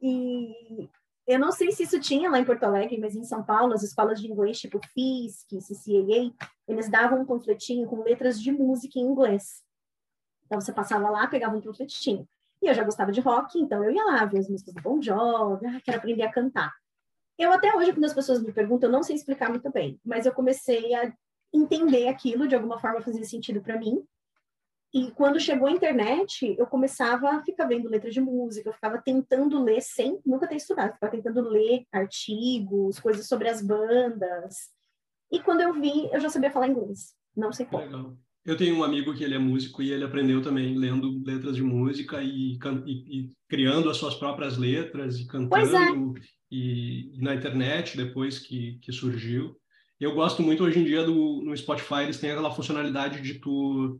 e 0.00 0.88
eu 1.26 1.38
não 1.38 1.50
sei 1.50 1.72
se 1.72 1.84
isso 1.84 1.98
tinha 2.00 2.30
lá 2.30 2.38
em 2.38 2.44
Porto 2.44 2.64
Alegre, 2.64 2.98
mas 2.98 3.16
em 3.16 3.24
São 3.24 3.42
Paulo, 3.42 3.72
as 3.72 3.82
escolas 3.82 4.20
de 4.20 4.30
inglês, 4.30 4.60
tipo 4.60 4.78
FISC, 4.92 5.58
CCAA, 5.58 6.34
eles 6.68 6.88
davam 6.90 7.22
um 7.22 7.24
panfletinho 7.24 7.86
com 7.86 8.02
letras 8.02 8.40
de 8.40 8.52
música 8.52 8.98
em 8.98 9.02
inglês. 9.02 9.62
Então 10.44 10.60
você 10.60 10.72
passava 10.72 11.08
lá, 11.08 11.26
pegava 11.26 11.56
um 11.56 11.60
panfletinho. 11.60 12.28
E 12.62 12.66
eu 12.66 12.74
já 12.74 12.84
gostava 12.84 13.10
de 13.10 13.20
rock, 13.20 13.58
então 13.58 13.82
eu 13.82 13.90
ia 13.90 14.04
lá 14.04 14.24
ver 14.26 14.38
as 14.38 14.48
músicas 14.48 14.74
do 14.74 14.82
Bon 14.82 15.00
Jovi, 15.00 15.66
ah, 15.66 15.80
quero 15.82 15.98
aprender 15.98 16.22
a 16.22 16.32
cantar. 16.32 16.72
Eu 17.38 17.52
até 17.52 17.74
hoje, 17.74 17.92
quando 17.92 18.04
as 18.04 18.14
pessoas 18.14 18.42
me 18.42 18.52
perguntam, 18.52 18.88
eu 18.88 18.92
não 18.92 19.02
sei 19.02 19.16
explicar 19.16 19.48
muito 19.48 19.70
bem, 19.70 19.98
mas 20.04 20.24
eu 20.24 20.32
comecei 20.32 20.94
a 20.94 21.12
entender 21.52 22.08
aquilo, 22.08 22.46
de 22.46 22.54
alguma 22.54 22.78
forma 22.78 23.00
fazia 23.00 23.24
sentido 23.24 23.60
para 23.60 23.78
mim. 23.78 24.04
E 24.94 25.10
quando 25.10 25.40
chegou 25.40 25.66
a 25.66 25.72
internet, 25.72 26.54
eu 26.56 26.68
começava 26.68 27.28
a 27.30 27.42
ficar 27.42 27.66
vendo 27.66 27.88
letras 27.88 28.14
de 28.14 28.20
música, 28.20 28.68
eu 28.68 28.72
ficava 28.72 29.02
tentando 29.04 29.60
ler 29.60 29.80
sem 29.80 30.20
nunca 30.24 30.46
ter 30.46 30.54
estudado, 30.54 30.90
eu 30.90 30.94
ficava 30.94 31.10
tentando 31.10 31.40
ler 31.48 31.84
artigos, 31.90 33.00
coisas 33.00 33.26
sobre 33.26 33.48
as 33.48 33.60
bandas. 33.60 34.70
E 35.32 35.40
quando 35.40 35.62
eu 35.62 35.74
vi, 35.74 36.08
eu 36.12 36.20
já 36.20 36.30
sabia 36.30 36.52
falar 36.52 36.68
inglês. 36.68 37.12
Não 37.36 37.52
sei 37.52 37.66
como. 37.66 37.82
Legal. 37.82 38.16
Eu 38.44 38.56
tenho 38.56 38.76
um 38.76 38.84
amigo 38.84 39.12
que 39.14 39.24
ele 39.24 39.34
é 39.34 39.38
músico 39.38 39.82
e 39.82 39.90
ele 39.90 40.04
aprendeu 40.04 40.40
também 40.40 40.76
lendo 40.76 41.20
letras 41.26 41.56
de 41.56 41.62
música 41.62 42.22
e, 42.22 42.56
e, 42.86 43.20
e 43.20 43.32
criando 43.48 43.90
as 43.90 43.96
suas 43.96 44.14
próprias 44.14 44.56
letras 44.56 45.18
e 45.18 45.26
cantando 45.26 46.16
é. 46.16 46.22
e, 46.52 47.16
e, 47.16 47.20
na 47.20 47.34
internet 47.34 47.96
depois 47.96 48.38
que, 48.38 48.78
que 48.80 48.92
surgiu. 48.92 49.56
Eu 49.98 50.14
gosto 50.14 50.40
muito 50.40 50.62
hoje 50.62 50.78
em 50.78 50.84
dia 50.84 51.02
do 51.02 51.42
no 51.42 51.56
Spotify 51.56 52.02
eles 52.02 52.20
têm 52.20 52.30
aquela 52.30 52.54
funcionalidade 52.54 53.20
de 53.22 53.40
tu 53.40 53.98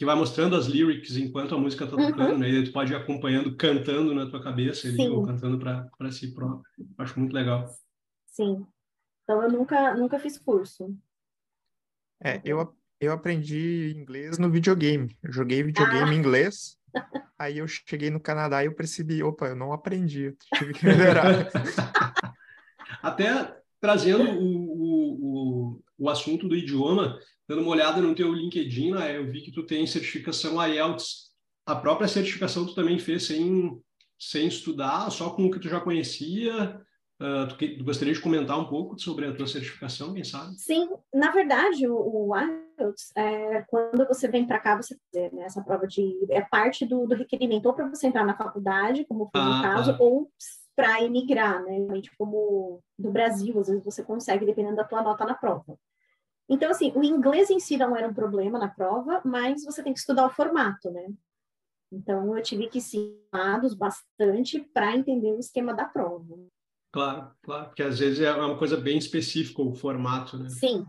que 0.00 0.06
vai 0.06 0.16
mostrando 0.16 0.56
as 0.56 0.64
lyrics 0.64 1.14
enquanto 1.18 1.54
a 1.54 1.58
música 1.58 1.84
está 1.84 1.94
tocando, 1.94 2.32
uhum. 2.32 2.38
né? 2.38 2.48
E 2.48 2.64
tu 2.64 2.72
pode 2.72 2.90
ir 2.90 2.96
acompanhando, 2.96 3.54
cantando 3.54 4.14
na 4.14 4.30
tua 4.30 4.42
cabeça 4.42 4.88
ali, 4.88 5.06
ou 5.06 5.26
cantando 5.26 5.58
para 5.58 6.10
si 6.10 6.32
próprio. 6.32 6.64
Acho 6.96 7.20
muito 7.20 7.34
legal. 7.34 7.66
Sim. 8.28 8.66
Então 9.22 9.42
eu 9.42 9.50
nunca 9.50 9.94
nunca 9.94 10.18
fiz 10.18 10.38
curso. 10.38 10.96
É, 12.18 12.40
eu 12.46 12.74
eu 12.98 13.12
aprendi 13.12 13.94
inglês 13.94 14.38
no 14.38 14.50
videogame. 14.50 15.14
Eu 15.22 15.30
joguei 15.30 15.62
videogame 15.62 16.08
ah. 16.08 16.14
em 16.14 16.16
inglês. 16.16 16.78
Aí 17.38 17.58
eu 17.58 17.68
cheguei 17.68 18.08
no 18.08 18.18
Canadá 18.18 18.62
e 18.62 18.68
eu 18.68 18.74
percebi, 18.74 19.22
opa, 19.22 19.48
eu 19.48 19.56
não 19.56 19.70
aprendi, 19.70 20.22
eu 20.22 20.36
tive 20.54 20.72
que 20.72 20.86
melhorar. 20.86 21.46
Até 23.02 23.54
trazendo 23.78 24.30
o, 24.30 24.44
o, 24.44 25.74
o, 25.74 25.82
o, 25.98 26.08
assunto 26.08 26.48
do 26.48 26.56
idioma, 26.56 27.18
dando 27.50 27.62
uma 27.62 27.72
olhada 27.72 28.00
no 28.00 28.14
teu 28.14 28.32
LinkedIn, 28.32 28.92
né, 28.92 29.16
eu 29.16 29.28
vi 29.28 29.40
que 29.40 29.50
tu 29.50 29.64
tem 29.64 29.84
certificação 29.84 30.64
IELTS. 30.64 31.32
A 31.66 31.74
própria 31.74 32.06
certificação 32.06 32.64
tu 32.64 32.76
também 32.76 32.96
fez 32.96 33.26
sem, 33.26 33.76
sem 34.16 34.46
estudar, 34.46 35.10
só 35.10 35.30
com 35.30 35.46
o 35.46 35.50
que 35.50 35.58
tu 35.58 35.68
já 35.68 35.80
conhecia? 35.80 36.80
Uh, 37.20 37.48
tu, 37.48 37.56
que, 37.56 37.76
tu, 37.76 37.84
gostaria 37.84 38.14
de 38.14 38.20
comentar 38.20 38.56
um 38.56 38.68
pouco 38.68 38.96
sobre 39.00 39.26
a 39.26 39.34
tua 39.34 39.48
certificação, 39.48 40.14
quem 40.14 40.22
sabe? 40.22 40.56
Sim, 40.58 40.90
na 41.12 41.32
verdade, 41.32 41.88
o, 41.88 41.96
o 41.96 42.36
IELTS, 42.36 43.10
é, 43.16 43.62
quando 43.62 44.06
você 44.06 44.28
vem 44.28 44.46
para 44.46 44.60
cá, 44.60 44.76
você 44.76 44.96
fazer 45.12 45.32
né, 45.34 45.42
essa 45.42 45.60
prova 45.60 45.88
de. 45.88 46.18
é 46.30 46.42
parte 46.42 46.86
do, 46.86 47.04
do 47.04 47.16
requerimento, 47.16 47.66
ou 47.66 47.74
para 47.74 47.88
você 47.88 48.06
entrar 48.06 48.24
na 48.24 48.36
faculdade, 48.36 49.04
como 49.06 49.28
foi 49.28 49.40
ah, 49.40 49.56
no 49.56 49.62
caso, 49.62 49.90
ah. 49.90 49.96
ou 49.98 50.30
para 50.76 51.02
emigrar, 51.02 51.60
né? 51.64 51.78
Como 52.16 52.80
do 52.96 53.10
Brasil, 53.10 53.58
às 53.58 53.66
vezes 53.66 53.84
você 53.84 54.04
consegue, 54.04 54.46
dependendo 54.46 54.76
da 54.76 54.84
tua 54.84 55.02
nota 55.02 55.24
na 55.24 55.34
prova. 55.34 55.76
Então, 56.50 56.68
assim, 56.68 56.92
o 56.96 57.04
inglês 57.04 57.48
em 57.48 57.60
si 57.60 57.76
não 57.76 57.96
era 57.96 58.08
um 58.08 58.12
problema 58.12 58.58
na 58.58 58.66
prova, 58.66 59.22
mas 59.24 59.64
você 59.64 59.84
tem 59.84 59.92
que 59.92 60.00
estudar 60.00 60.26
o 60.26 60.30
formato, 60.30 60.90
né? 60.90 61.06
Então, 61.92 62.36
eu 62.36 62.42
tive 62.42 62.68
que 62.68 62.80
ser 62.80 63.16
bastante 63.78 64.58
para 64.74 64.96
entender 64.96 65.30
o 65.30 65.38
esquema 65.38 65.72
da 65.72 65.84
prova. 65.84 66.36
Claro, 66.92 67.30
claro, 67.42 67.66
porque 67.66 67.84
às 67.84 68.00
vezes 68.00 68.20
é 68.20 68.32
uma 68.32 68.58
coisa 68.58 68.76
bem 68.76 68.98
específica 68.98 69.62
o 69.62 69.72
formato, 69.76 70.36
né? 70.36 70.48
Sim, 70.48 70.84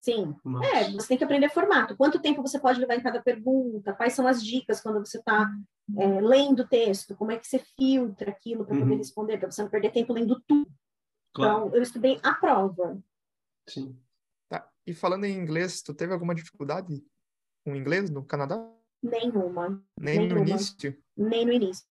sim. 0.00 0.34
Mas... 0.42 0.66
É, 0.72 0.90
você 0.92 1.08
tem 1.08 1.18
que 1.18 1.24
aprender 1.24 1.50
formato. 1.50 1.94
Quanto 1.94 2.20
tempo 2.20 2.40
você 2.40 2.58
pode 2.58 2.80
levar 2.80 2.94
em 2.94 3.02
cada 3.02 3.20
pergunta? 3.20 3.92
Quais 3.92 4.14
são 4.14 4.26
as 4.26 4.42
dicas 4.42 4.80
quando 4.80 5.04
você 5.04 5.18
está 5.18 5.50
é, 5.98 6.20
lendo 6.22 6.60
o 6.60 6.68
texto? 6.68 7.14
Como 7.14 7.32
é 7.32 7.36
que 7.36 7.46
você 7.46 7.58
filtra 7.76 8.30
aquilo 8.30 8.64
para 8.64 8.78
poder 8.78 8.92
uhum. 8.92 8.98
responder, 8.98 9.36
para 9.36 9.50
você 9.50 9.62
não 9.62 9.68
perder 9.68 9.90
tempo 9.90 10.14
lendo 10.14 10.42
tudo? 10.48 10.70
Claro. 11.34 11.66
Então, 11.66 11.76
eu 11.76 11.82
estudei 11.82 12.18
a 12.22 12.32
prova. 12.34 12.98
Sim. 13.68 13.94
E 14.90 14.92
falando 14.92 15.24
em 15.24 15.38
inglês, 15.38 15.82
tu 15.82 15.94
teve 15.94 16.12
alguma 16.12 16.34
dificuldade 16.34 17.00
com 17.64 17.76
inglês 17.76 18.10
no 18.10 18.24
Canadá? 18.24 18.60
Nenhuma. 19.00 19.80
Nem 19.96 20.18
Nenhuma. 20.18 20.40
no 20.40 20.48
início? 20.48 20.98
Nem 21.16 21.46
no 21.46 21.52
início. 21.52 21.86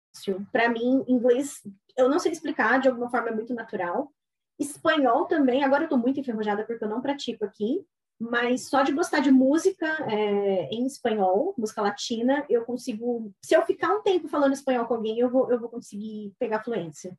Para 0.51 0.67
mim, 0.67 1.05
inglês 1.07 1.61
eu 1.95 2.09
não 2.09 2.19
sei 2.19 2.33
explicar, 2.33 2.77
de 2.81 2.89
alguma 2.89 3.09
forma 3.09 3.29
é 3.29 3.33
muito 3.33 3.53
natural. 3.53 4.13
Espanhol 4.59 5.27
também, 5.27 5.63
agora 5.63 5.83
eu 5.83 5.85
estou 5.85 5.97
muito 5.97 6.19
enferrujada 6.19 6.65
porque 6.65 6.83
eu 6.83 6.89
não 6.89 6.99
pratico 6.99 7.45
aqui, 7.45 7.85
mas 8.19 8.67
só 8.67 8.83
de 8.83 8.91
gostar 8.91 9.21
de 9.21 9.31
música 9.31 9.85
é, 10.11 10.67
em 10.69 10.85
espanhol, 10.85 11.55
música 11.57 11.81
latina, 11.81 12.45
eu 12.49 12.65
consigo. 12.65 13.33
Se 13.41 13.55
eu 13.55 13.65
ficar 13.65 13.95
um 13.95 14.01
tempo 14.01 14.27
falando 14.27 14.51
espanhol 14.51 14.85
com 14.87 14.95
alguém, 14.95 15.19
eu 15.19 15.29
vou, 15.29 15.49
eu 15.49 15.57
vou 15.57 15.69
conseguir 15.69 16.33
pegar 16.37 16.65
fluência. 16.65 17.17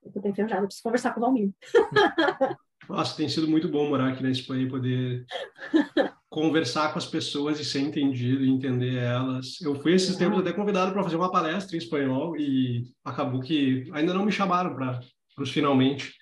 Eu 0.00 0.10
estou 0.10 0.30
enferrujada, 0.30 0.62
preciso 0.62 0.84
conversar 0.84 1.12
com 1.12 1.18
o 1.18 1.22
Valmir. 1.22 1.52
Nossa, 2.88 3.16
tem 3.16 3.28
sido 3.28 3.46
muito 3.46 3.68
bom 3.68 3.88
morar 3.88 4.08
aqui 4.08 4.22
na 4.22 4.30
Espanha 4.30 4.64
e 4.64 4.68
poder 4.68 5.26
conversar 6.30 6.92
com 6.92 6.98
as 6.98 7.06
pessoas 7.06 7.60
e 7.60 7.64
ser 7.64 7.80
entendido 7.80 8.44
e 8.44 8.48
entender 8.48 8.96
elas. 8.96 9.60
Eu 9.60 9.74
fui 9.74 9.92
esses 9.92 10.16
tempos 10.16 10.38
até 10.38 10.52
convidado 10.52 10.92
para 10.92 11.02
fazer 11.02 11.16
uma 11.16 11.30
palestra 11.30 11.76
em 11.76 11.78
espanhol 11.78 12.36
e 12.36 12.84
acabou 13.04 13.40
que 13.40 13.88
ainda 13.92 14.14
não 14.14 14.24
me 14.24 14.32
chamaram 14.32 14.74
para 14.74 15.00
os 15.38 15.50
finalmente, 15.50 16.14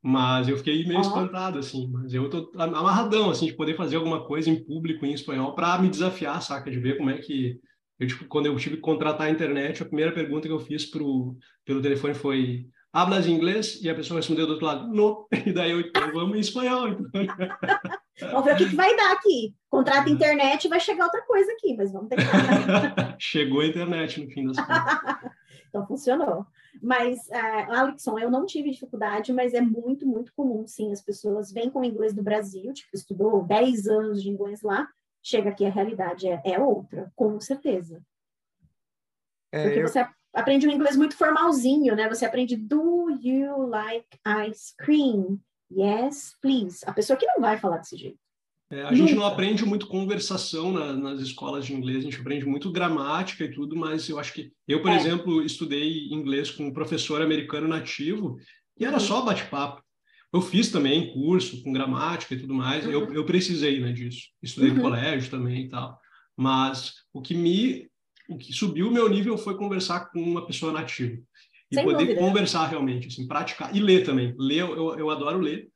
mas 0.00 0.48
eu 0.48 0.56
fiquei 0.56 0.84
meio 0.84 1.00
espantado 1.00 1.58
assim, 1.58 1.88
mas 1.90 2.12
eu 2.14 2.28
tô 2.28 2.50
amarradão 2.56 3.30
assim 3.30 3.46
de 3.46 3.54
poder 3.54 3.76
fazer 3.76 3.96
alguma 3.96 4.24
coisa 4.24 4.50
em 4.50 4.64
público 4.64 5.06
em 5.06 5.12
espanhol 5.12 5.54
para 5.54 5.78
me 5.80 5.88
desafiar, 5.88 6.42
saca, 6.42 6.70
de 6.70 6.78
ver 6.78 6.98
como 6.98 7.10
é 7.10 7.18
que 7.18 7.58
eu 8.00 8.06
tipo 8.06 8.24
quando 8.26 8.46
eu 8.46 8.56
tive 8.56 8.76
que 8.76 8.82
contratar 8.82 9.28
a 9.28 9.30
internet, 9.30 9.82
a 9.82 9.86
primeira 9.86 10.12
pergunta 10.12 10.48
que 10.48 10.54
eu 10.54 10.58
fiz 10.58 10.86
pro 10.86 11.36
pelo 11.64 11.80
telefone 11.80 12.14
foi 12.14 12.66
hablas 12.92 13.26
inglês? 13.26 13.80
E 13.82 13.88
a 13.88 13.94
pessoa 13.94 14.18
respondeu 14.18 14.46
do 14.46 14.52
outro 14.52 14.66
lado, 14.66 14.86
não. 14.88 15.26
E 15.46 15.52
daí 15.52 15.70
eu, 15.70 15.80
então, 15.80 16.12
vamos 16.12 16.36
em 16.36 16.40
espanhol. 16.40 16.88
Então. 16.88 17.10
vamos 18.30 18.44
ver 18.44 18.54
o 18.54 18.56
que, 18.56 18.68
que, 18.68 18.76
vai 18.76 18.94
dar 18.96 19.12
aqui. 19.12 19.54
Contrata 19.70 20.08
uhum. 20.08 20.14
internet 20.14 20.64
e 20.64 20.68
vai 20.68 20.78
chegar 20.78 21.04
outra 21.04 21.22
coisa 21.22 21.50
aqui, 21.52 21.74
mas 21.76 21.92
vamos 21.92 22.08
tentar. 22.08 23.16
Chegou 23.18 23.60
a 23.60 23.66
internet 23.66 24.22
no 24.22 24.30
fim 24.30 24.46
das 24.46 24.56
contas. 24.56 25.32
então 25.68 25.86
funcionou. 25.86 26.46
Mas, 26.82 27.18
uh, 27.28 27.72
Alexson, 27.72 28.18
eu 28.18 28.30
não 28.30 28.44
tive 28.44 28.70
dificuldade, 28.70 29.32
mas 29.32 29.54
é 29.54 29.60
muito, 29.60 30.06
muito 30.06 30.32
comum, 30.34 30.66
sim. 30.66 30.92
As 30.92 31.00
pessoas 31.00 31.52
vêm 31.52 31.70
com 31.70 31.80
o 31.80 31.84
inglês 31.84 32.14
do 32.14 32.22
Brasil, 32.22 32.72
tipo, 32.72 32.90
estudou 32.94 33.44
10 33.44 33.86
anos 33.86 34.22
de 34.22 34.30
inglês 34.30 34.62
lá, 34.62 34.88
chega 35.22 35.50
aqui, 35.50 35.64
a 35.64 35.70
realidade 35.70 36.26
é, 36.26 36.42
é 36.44 36.58
outra, 36.58 37.12
com 37.14 37.38
certeza. 37.38 38.02
É, 39.52 39.64
Porque 39.64 39.80
eu... 39.80 39.88
você 39.88 39.98
aprende 40.34 40.66
um 40.66 40.70
inglês 40.70 40.96
muito 40.96 41.16
formalzinho, 41.16 41.94
né? 41.94 42.08
Você 42.08 42.24
aprende 42.24 42.56
do 42.56 43.10
you 43.22 43.66
like 43.66 44.06
ice 44.48 44.74
cream? 44.78 45.38
Yes, 45.70 46.36
please. 46.40 46.84
A 46.86 46.92
pessoa 46.92 47.16
que 47.16 47.26
não 47.26 47.40
vai 47.40 47.58
falar 47.58 47.78
desse 47.78 47.96
jeito. 47.96 48.18
É, 48.72 48.84
a 48.84 48.94
gente 48.94 49.14
não 49.14 49.26
aprende 49.26 49.66
muito 49.66 49.86
conversação 49.86 50.72
na, 50.72 50.94
nas 50.94 51.20
escolas 51.20 51.66
de 51.66 51.74
inglês, 51.74 51.98
a 51.98 52.02
gente 52.02 52.18
aprende 52.18 52.46
muito 52.46 52.72
gramática 52.72 53.44
e 53.44 53.50
tudo, 53.50 53.76
mas 53.76 54.08
eu 54.08 54.18
acho 54.18 54.32
que 54.32 54.50
eu, 54.66 54.80
por 54.80 54.90
é. 54.90 54.96
exemplo, 54.96 55.42
estudei 55.42 56.06
inglês 56.06 56.50
com 56.50 56.64
um 56.64 56.72
professor 56.72 57.20
americano 57.20 57.68
nativo 57.68 58.38
e 58.80 58.86
era 58.86 58.94
uhum. 58.94 59.00
só 59.00 59.20
bate-papo. 59.20 59.82
Eu 60.32 60.40
fiz 60.40 60.70
também 60.70 61.12
curso 61.12 61.62
com 61.62 61.70
gramática 61.70 62.34
e 62.34 62.38
tudo 62.38 62.54
mais, 62.54 62.86
uhum. 62.86 62.92
eu, 62.92 63.12
eu 63.12 63.26
precisei 63.26 63.78
né, 63.78 63.92
disso. 63.92 64.28
Estudei 64.42 64.70
uhum. 64.70 64.76
no 64.76 64.82
colégio 64.82 65.30
também 65.30 65.66
e 65.66 65.68
tal. 65.68 66.00
Mas 66.34 66.94
o 67.12 67.20
que 67.20 67.34
me 67.34 67.90
o 68.32 68.38
que 68.38 68.52
subiu 68.52 68.88
o 68.88 68.92
meu 68.92 69.08
nível 69.08 69.36
foi 69.36 69.56
conversar 69.56 70.10
com 70.10 70.20
uma 70.20 70.46
pessoa 70.46 70.72
nativa. 70.72 71.20
E 71.70 71.74
Sem 71.74 71.84
poder 71.84 72.04
dúvida. 72.04 72.20
conversar 72.20 72.66
realmente, 72.66 73.08
assim, 73.08 73.26
praticar. 73.26 73.74
E 73.74 73.80
ler 73.80 74.04
também. 74.04 74.34
Ler, 74.38 74.60
eu, 74.60 74.98
eu 74.98 75.10
adoro 75.10 75.38
ler. 75.38 75.70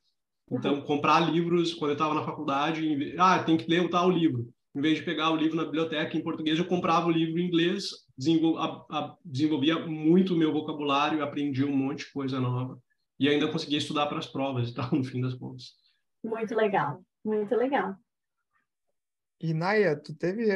Então, 0.49 0.75
uhum. 0.75 0.81
comprar 0.81 1.19
livros, 1.19 1.73
quando 1.73 1.91
eu 1.91 1.95
estava 1.95 2.13
na 2.13 2.23
faculdade, 2.23 3.15
ah, 3.17 3.43
tem 3.43 3.57
que 3.57 3.69
ler 3.69 3.81
o 3.81 3.89
tal 3.89 4.09
livro. 4.09 4.47
Em 4.75 4.81
vez 4.81 4.99
de 4.99 5.03
pegar 5.03 5.31
o 5.31 5.35
livro 5.35 5.57
na 5.57 5.65
biblioteca 5.65 6.15
em 6.15 6.23
português, 6.23 6.59
eu 6.59 6.65
comprava 6.65 7.07
o 7.07 7.11
livro 7.11 7.39
em 7.39 7.47
inglês, 7.47 7.89
desenvol, 8.17 8.57
a, 8.59 8.85
a, 8.91 9.15
desenvolvia 9.25 9.79
muito 9.79 10.35
o 10.35 10.37
meu 10.37 10.53
vocabulário, 10.53 11.23
aprendi 11.23 11.65
um 11.65 11.75
monte 11.75 12.05
de 12.05 12.11
coisa 12.11 12.39
nova. 12.39 12.79
E 13.19 13.27
ainda 13.27 13.51
conseguia 13.51 13.79
estudar 13.79 14.05
para 14.05 14.19
as 14.19 14.27
provas 14.27 14.69
e 14.69 14.73
tal, 14.73 14.89
no 14.93 15.03
fim 15.03 15.19
das 15.19 15.33
contas. 15.33 15.73
Muito 16.23 16.55
legal, 16.55 17.03
muito 17.25 17.55
legal. 17.55 17.95
E 19.41 19.53
Naya, 19.53 19.95
tu 19.95 20.15
teve 20.15 20.47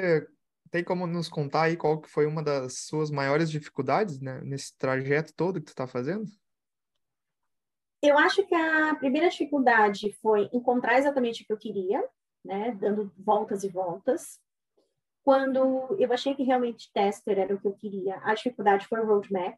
tem 0.72 0.84
como 0.84 1.06
nos 1.06 1.28
contar 1.28 1.64
aí 1.64 1.76
qual 1.76 2.00
que 2.00 2.10
foi 2.10 2.26
uma 2.26 2.42
das 2.42 2.86
suas 2.86 3.12
maiores 3.12 3.52
dificuldades 3.52 4.20
né, 4.22 4.40
nesse 4.42 4.76
trajeto 4.78 5.34
todo 5.36 5.60
que 5.60 5.66
tu 5.66 5.70
está 5.70 5.86
fazendo? 5.86 6.26
Eu 8.02 8.18
acho 8.18 8.44
que 8.48 8.56
a 8.56 8.96
primeira 8.96 9.30
dificuldade 9.30 10.12
foi 10.22 10.50
encontrar 10.54 10.98
exatamente 10.98 11.44
o 11.44 11.46
que 11.46 11.54
eu 11.54 11.58
queria, 11.58 12.04
né, 12.44 12.72
dando 12.72 13.12
voltas 13.18 13.64
e 13.64 13.70
voltas. 13.70 14.40
Quando 15.24 15.96
eu 16.00 16.12
achei 16.12 16.34
que 16.34 16.42
realmente 16.42 16.92
tester 16.92 17.38
era 17.38 17.54
o 17.54 17.60
que 17.60 17.68
eu 17.68 17.74
queria, 17.74 18.20
a 18.24 18.34
dificuldade 18.34 18.88
foi 18.88 19.02
o 19.02 19.06
roadmap, 19.06 19.56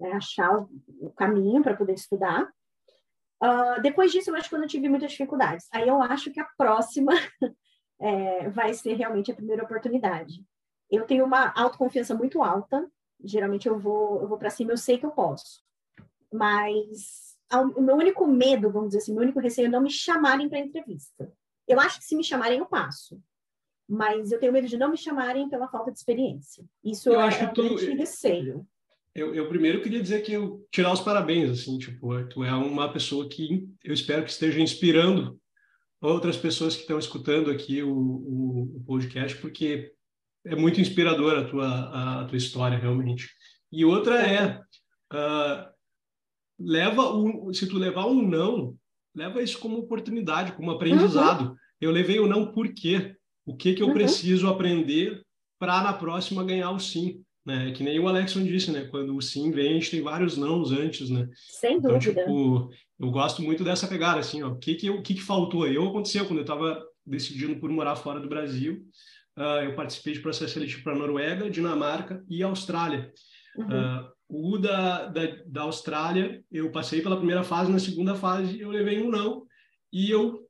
né, 0.00 0.12
achar 0.12 0.66
o 1.00 1.10
caminho 1.10 1.62
para 1.62 1.76
poder 1.76 1.94
estudar. 1.94 2.50
Uh, 3.42 3.82
depois 3.82 4.12
disso, 4.12 4.30
eu 4.30 4.36
acho 4.36 4.48
que 4.48 4.54
eu 4.54 4.60
não 4.60 4.68
tive 4.68 4.88
muitas 4.88 5.10
dificuldades. 5.10 5.66
Aí 5.72 5.88
eu 5.88 6.00
acho 6.00 6.30
que 6.30 6.40
a 6.40 6.48
próxima 6.56 7.12
é, 8.02 8.50
vai 8.50 8.74
ser 8.74 8.94
realmente 8.94 9.30
a 9.30 9.34
primeira 9.34 9.64
oportunidade. 9.64 10.44
Eu 10.90 11.06
tenho 11.06 11.24
uma 11.24 11.52
autoconfiança 11.56 12.14
muito 12.14 12.42
alta, 12.42 12.86
geralmente 13.24 13.66
eu 13.68 13.78
vou, 13.78 14.20
eu 14.20 14.28
vou 14.28 14.36
para 14.36 14.50
cima, 14.50 14.72
eu 14.72 14.76
sei 14.76 14.98
que 14.98 15.06
eu 15.06 15.10
posso 15.10 15.62
mas 16.32 17.36
o 17.76 17.82
meu 17.82 17.96
único 17.96 18.26
medo, 18.26 18.70
vamos 18.70 18.88
dizer 18.88 18.98
assim, 18.98 19.12
meu 19.12 19.22
único 19.22 19.38
receio 19.38 19.66
é 19.66 19.68
não 19.68 19.82
me 19.82 19.90
chamarem 19.90 20.48
para 20.48 20.58
entrevista. 20.58 21.30
Eu 21.68 21.78
acho 21.78 21.98
que 21.98 22.04
se 22.04 22.16
me 22.16 22.24
chamarem, 22.24 22.58
eu 22.58 22.66
passo. 22.66 23.20
Mas 23.88 24.32
eu 24.32 24.40
tenho 24.40 24.52
medo 24.52 24.66
de 24.66 24.78
não 24.78 24.90
me 24.90 24.96
chamarem 24.96 25.50
pela 25.50 25.68
falta 25.68 25.92
de 25.92 25.98
experiência. 25.98 26.64
Isso 26.82 27.10
eu 27.10 27.20
é 27.20 27.24
acho 27.24 27.44
um 27.44 27.52
tu, 27.52 27.76
receio. 27.94 28.66
Eu, 29.14 29.34
eu, 29.34 29.46
primeiro 29.48 29.82
queria 29.82 30.00
dizer 30.00 30.22
que 30.22 30.32
eu 30.32 30.66
tirar 30.70 30.90
os 30.90 31.00
parabéns, 31.00 31.50
assim, 31.50 31.76
tipo, 31.76 32.24
tu 32.24 32.42
é 32.42 32.54
uma 32.54 32.90
pessoa 32.90 33.28
que 33.28 33.68
eu 33.84 33.92
espero 33.92 34.24
que 34.24 34.30
esteja 34.30 34.58
inspirando 34.58 35.38
outras 36.02 36.36
pessoas 36.36 36.74
que 36.74 36.82
estão 36.82 36.98
escutando 36.98 37.50
aqui 37.50 37.82
o, 37.82 37.92
o, 37.94 38.76
o 38.76 38.84
podcast, 38.84 39.38
porque 39.38 39.92
é 40.44 40.56
muito 40.56 40.80
inspiradora 40.80 41.42
a 41.42 41.48
tua, 41.48 42.22
a, 42.22 42.24
tua 42.24 42.36
história, 42.36 42.76
realmente. 42.76 43.30
E 43.70 43.84
outra 43.84 44.20
é, 44.20 44.58
uh, 45.12 45.72
leva 46.58 47.14
um, 47.14 47.52
se 47.54 47.68
tu 47.68 47.78
levar 47.78 48.06
um 48.06 48.20
não, 48.20 48.76
leva 49.14 49.42
isso 49.42 49.58
como 49.58 49.78
oportunidade, 49.78 50.52
como 50.52 50.72
aprendizado. 50.72 51.50
Uhum. 51.50 51.56
Eu 51.80 51.90
levei 51.90 52.18
o 52.18 52.26
não 52.26 52.52
por 52.52 52.72
quê? 52.72 53.16
O 53.46 53.56
que 53.56 53.74
que 53.74 53.82
eu 53.82 53.88
uhum. 53.88 53.94
preciso 53.94 54.48
aprender 54.48 55.24
para 55.58 55.82
na 55.82 55.92
próxima 55.92 56.44
ganhar 56.44 56.70
o 56.72 56.80
sim? 56.80 57.22
Né? 57.44 57.72
Que 57.72 57.82
nem 57.82 57.98
o 57.98 58.06
Alexson 58.06 58.42
disse, 58.44 58.70
né? 58.70 58.84
Quando 58.84 59.16
o 59.16 59.20
sim 59.20 59.50
vem, 59.50 59.70
a 59.70 59.74
gente 59.74 59.90
tem 59.90 60.02
vários 60.02 60.36
nãos 60.36 60.70
antes, 60.70 61.10
né? 61.10 61.28
Sem 61.34 61.76
então, 61.76 61.92
dúvida. 61.92 62.20
Tipo, 62.22 62.70
eu 63.00 63.10
gosto 63.10 63.42
muito 63.42 63.64
dessa 63.64 63.88
pegada, 63.88 64.20
assim, 64.20 64.42
ó. 64.42 64.50
O 64.50 64.58
que 64.58 64.74
que, 64.74 64.86
eu, 64.86 64.96
o 64.96 65.02
que, 65.02 65.14
que 65.14 65.22
faltou 65.22 65.64
aí? 65.64 65.74
Eu 65.74 65.88
aconteceu 65.88 66.24
quando 66.24 66.38
eu 66.38 66.44
estava 66.44 66.82
decidindo 67.04 67.58
por 67.58 67.70
morar 67.70 67.96
fora 67.96 68.20
do 68.20 68.28
Brasil. 68.28 68.86
Uh, 69.36 69.64
eu 69.64 69.74
participei 69.74 70.12
de 70.12 70.20
processo 70.20 70.54
seletivo 70.54 70.84
para 70.84 70.94
Noruega, 70.94 71.50
Dinamarca 71.50 72.24
e 72.28 72.42
Austrália. 72.42 73.12
Uhum. 73.56 73.66
Uh, 73.66 74.12
o 74.28 74.58
da, 74.58 75.06
da, 75.06 75.22
da 75.46 75.62
Austrália, 75.62 76.42
eu 76.50 76.70
passei 76.70 77.02
pela 77.02 77.16
primeira 77.16 77.42
fase, 77.42 77.70
na 77.70 77.78
segunda 77.78 78.14
fase 78.14 78.60
eu 78.60 78.70
levei 78.70 79.02
um 79.02 79.10
não, 79.10 79.44
e 79.92 80.10
eu 80.10 80.40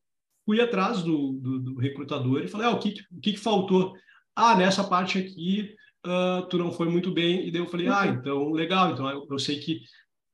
fui 0.45 0.61
atrás 0.61 1.03
do, 1.03 1.33
do, 1.33 1.59
do 1.61 1.79
recrutador 1.79 2.43
e 2.43 2.49
falei, 2.49 2.69
ah, 2.69 2.71
o 2.71 2.79
que, 2.79 2.95
o 3.11 3.21
que, 3.21 3.33
que 3.33 3.39
faltou? 3.39 3.93
Ah, 4.37 4.57
nessa 4.57 4.85
parte 4.85 5.19
aqui, 5.19 5.75
uh, 6.07 6.47
tu 6.49 6.59
não 6.59 6.73
foi 6.73 6.89
muito 6.89 7.11
bem, 7.11 7.47
e 7.47 7.51
daí 7.51 7.61
eu 7.61 7.67
falei, 7.67 7.89
ah, 7.89 8.07
então, 8.07 8.51
legal, 8.51 8.93
então 8.93 9.09
eu, 9.09 9.27
eu 9.31 9.39
sei 9.39 9.59
que 9.59 9.81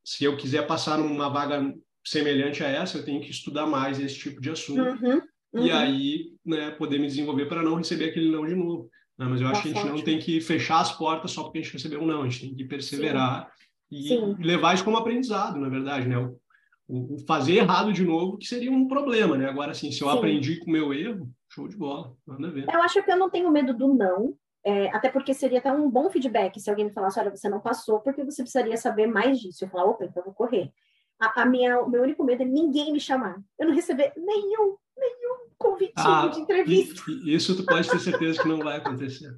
se 0.05 0.25
eu 0.25 0.37
quiser 0.37 0.67
passar 0.67 0.99
numa 0.99 1.29
vaga 1.29 1.75
semelhante 2.05 2.65
a 2.65 2.69
essa, 2.69 2.99
eu 2.99 3.05
tenho 3.05 3.21
que 3.21 3.31
estudar 3.31 3.67
mais 3.67 4.01
esse 4.01 4.19
tipo 4.19 4.41
de 4.41 4.51
assunto. 4.51 5.05
Uhum, 5.05 5.21
uhum. 5.53 5.67
E 5.67 5.71
aí, 5.71 6.33
né, 6.45 6.71
poder 6.71 6.99
me 6.99 7.07
desenvolver 7.07 7.47
para 7.47 7.63
não 7.63 7.75
receber 7.75 8.07
aquele 8.07 8.31
não 8.31 8.47
de 8.47 8.55
novo. 8.55 8.89
Né? 9.19 9.27
Mas 9.27 9.41
eu 9.41 9.49
acho 9.49 9.63
que 9.63 9.71
a 9.71 9.75
gente 9.75 9.87
não 9.87 10.03
tem 10.03 10.19
que 10.19 10.41
fechar 10.41 10.81
as 10.81 10.97
portas 10.97 11.33
só 11.33 11.43
porque 11.43 11.59
a 11.59 11.63
gente 11.63 11.73
recebeu 11.73 12.01
um 12.01 12.07
não, 12.07 12.23
a 12.23 12.29
gente 12.29 12.41
tem 12.41 12.55
que 12.55 12.65
perseverar 12.65 13.53
Sim. 13.91 13.97
e 13.97 14.09
Sim. 14.09 14.37
levar 14.41 14.75
isso 14.75 14.85
como 14.85 14.97
aprendizado, 14.97 15.61
na 15.61 15.69
verdade, 15.69 16.09
né? 16.09 16.17
O, 16.17 16.39
o, 16.89 17.19
fazer 17.27 17.57
errado 17.57 17.93
de 17.93 18.05
novo, 18.05 18.39
que 18.39 18.47
seria 18.47 18.71
um 18.71 18.89
problema, 18.89 19.37
né? 19.37 19.47
Agora, 19.47 19.73
assim, 19.73 19.93
se 19.93 20.01
eu 20.01 20.11
Sim. 20.11 20.17
aprendi 20.17 20.57
com 20.61 20.71
o 20.71 20.73
meu 20.73 20.95
erro, 20.95 21.29
show 21.51 21.69
de 21.69 21.77
bola, 21.77 22.15
nada 22.27 22.49
a 22.49 22.51
ver. 22.51 22.65
Eu 22.73 22.83
acho 22.83 23.03
que 23.03 23.11
eu 23.11 23.19
não 23.19 23.29
tenho 23.29 23.51
medo 23.51 23.75
do 23.75 23.93
não, 23.93 24.35
é, 24.69 24.95
até 24.95 25.09
porque 25.09 25.33
seria 25.33 25.61
até 25.61 25.73
um 25.73 25.91
bom 25.91 26.11
feedback 26.11 26.61
se 26.61 26.69
alguém 26.69 26.85
me 26.85 26.93
falasse, 26.93 27.19
olha, 27.19 27.35
você 27.35 27.49
não 27.49 27.59
passou, 27.59 28.01
porque 28.01 28.23
você 28.23 28.43
precisaria 28.43 28.77
saber 28.77 29.07
mais 29.07 29.41
disso. 29.41 29.65
Eu 29.65 29.71
falar, 29.71 29.87
opa, 29.87 30.05
então 30.05 30.21
eu 30.21 30.27
vou 30.27 30.35
correr. 30.35 30.71
A, 31.19 31.41
a 31.43 31.47
minha, 31.47 31.81
o 31.81 31.89
meu 31.89 32.03
único 32.03 32.23
medo 32.23 32.43
é 32.43 32.47
ninguém 32.47 32.93
me 32.93 33.01
chamar. 33.01 33.43
Eu 33.59 33.69
não 33.69 33.75
receber 33.75 34.13
nenhum, 34.15 34.77
nenhum 34.95 35.49
convitinho 35.57 35.95
ah, 35.97 36.29
de 36.29 36.41
entrevista. 36.41 37.01
Isso 37.25 37.57
tu 37.57 37.65
pode 37.65 37.89
ter 37.89 37.99
certeza 37.99 38.43
que 38.43 38.49
não 38.49 38.59
vai 38.59 38.77
acontecer. 38.77 39.35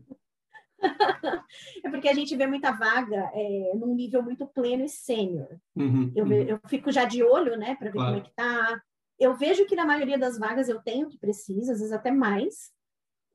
é 1.84 1.90
porque 1.90 2.08
a 2.08 2.14
gente 2.14 2.34
vê 2.34 2.48
muita 2.48 2.72
vaga 2.72 3.30
é, 3.32 3.72
num 3.76 3.94
nível 3.94 4.24
muito 4.24 4.48
pleno 4.48 4.84
e 4.84 4.88
sênior. 4.88 5.60
Uhum, 5.76 6.12
eu, 6.16 6.24
uhum. 6.24 6.32
eu, 6.32 6.60
fico 6.66 6.90
já 6.90 7.04
de 7.04 7.22
olho, 7.22 7.56
né, 7.56 7.76
para 7.76 7.86
ver 7.86 7.92
claro. 7.92 8.14
como 8.14 8.18
é 8.18 8.28
que 8.28 8.34
tá. 8.34 8.82
Eu 9.16 9.32
vejo 9.32 9.64
que 9.66 9.76
na 9.76 9.86
maioria 9.86 10.18
das 10.18 10.36
vagas 10.36 10.68
eu 10.68 10.82
tenho 10.82 11.06
o 11.06 11.10
que 11.10 11.20
precisa, 11.20 11.72
às 11.72 11.78
vezes 11.78 11.92
até 11.92 12.10
mais. 12.10 12.72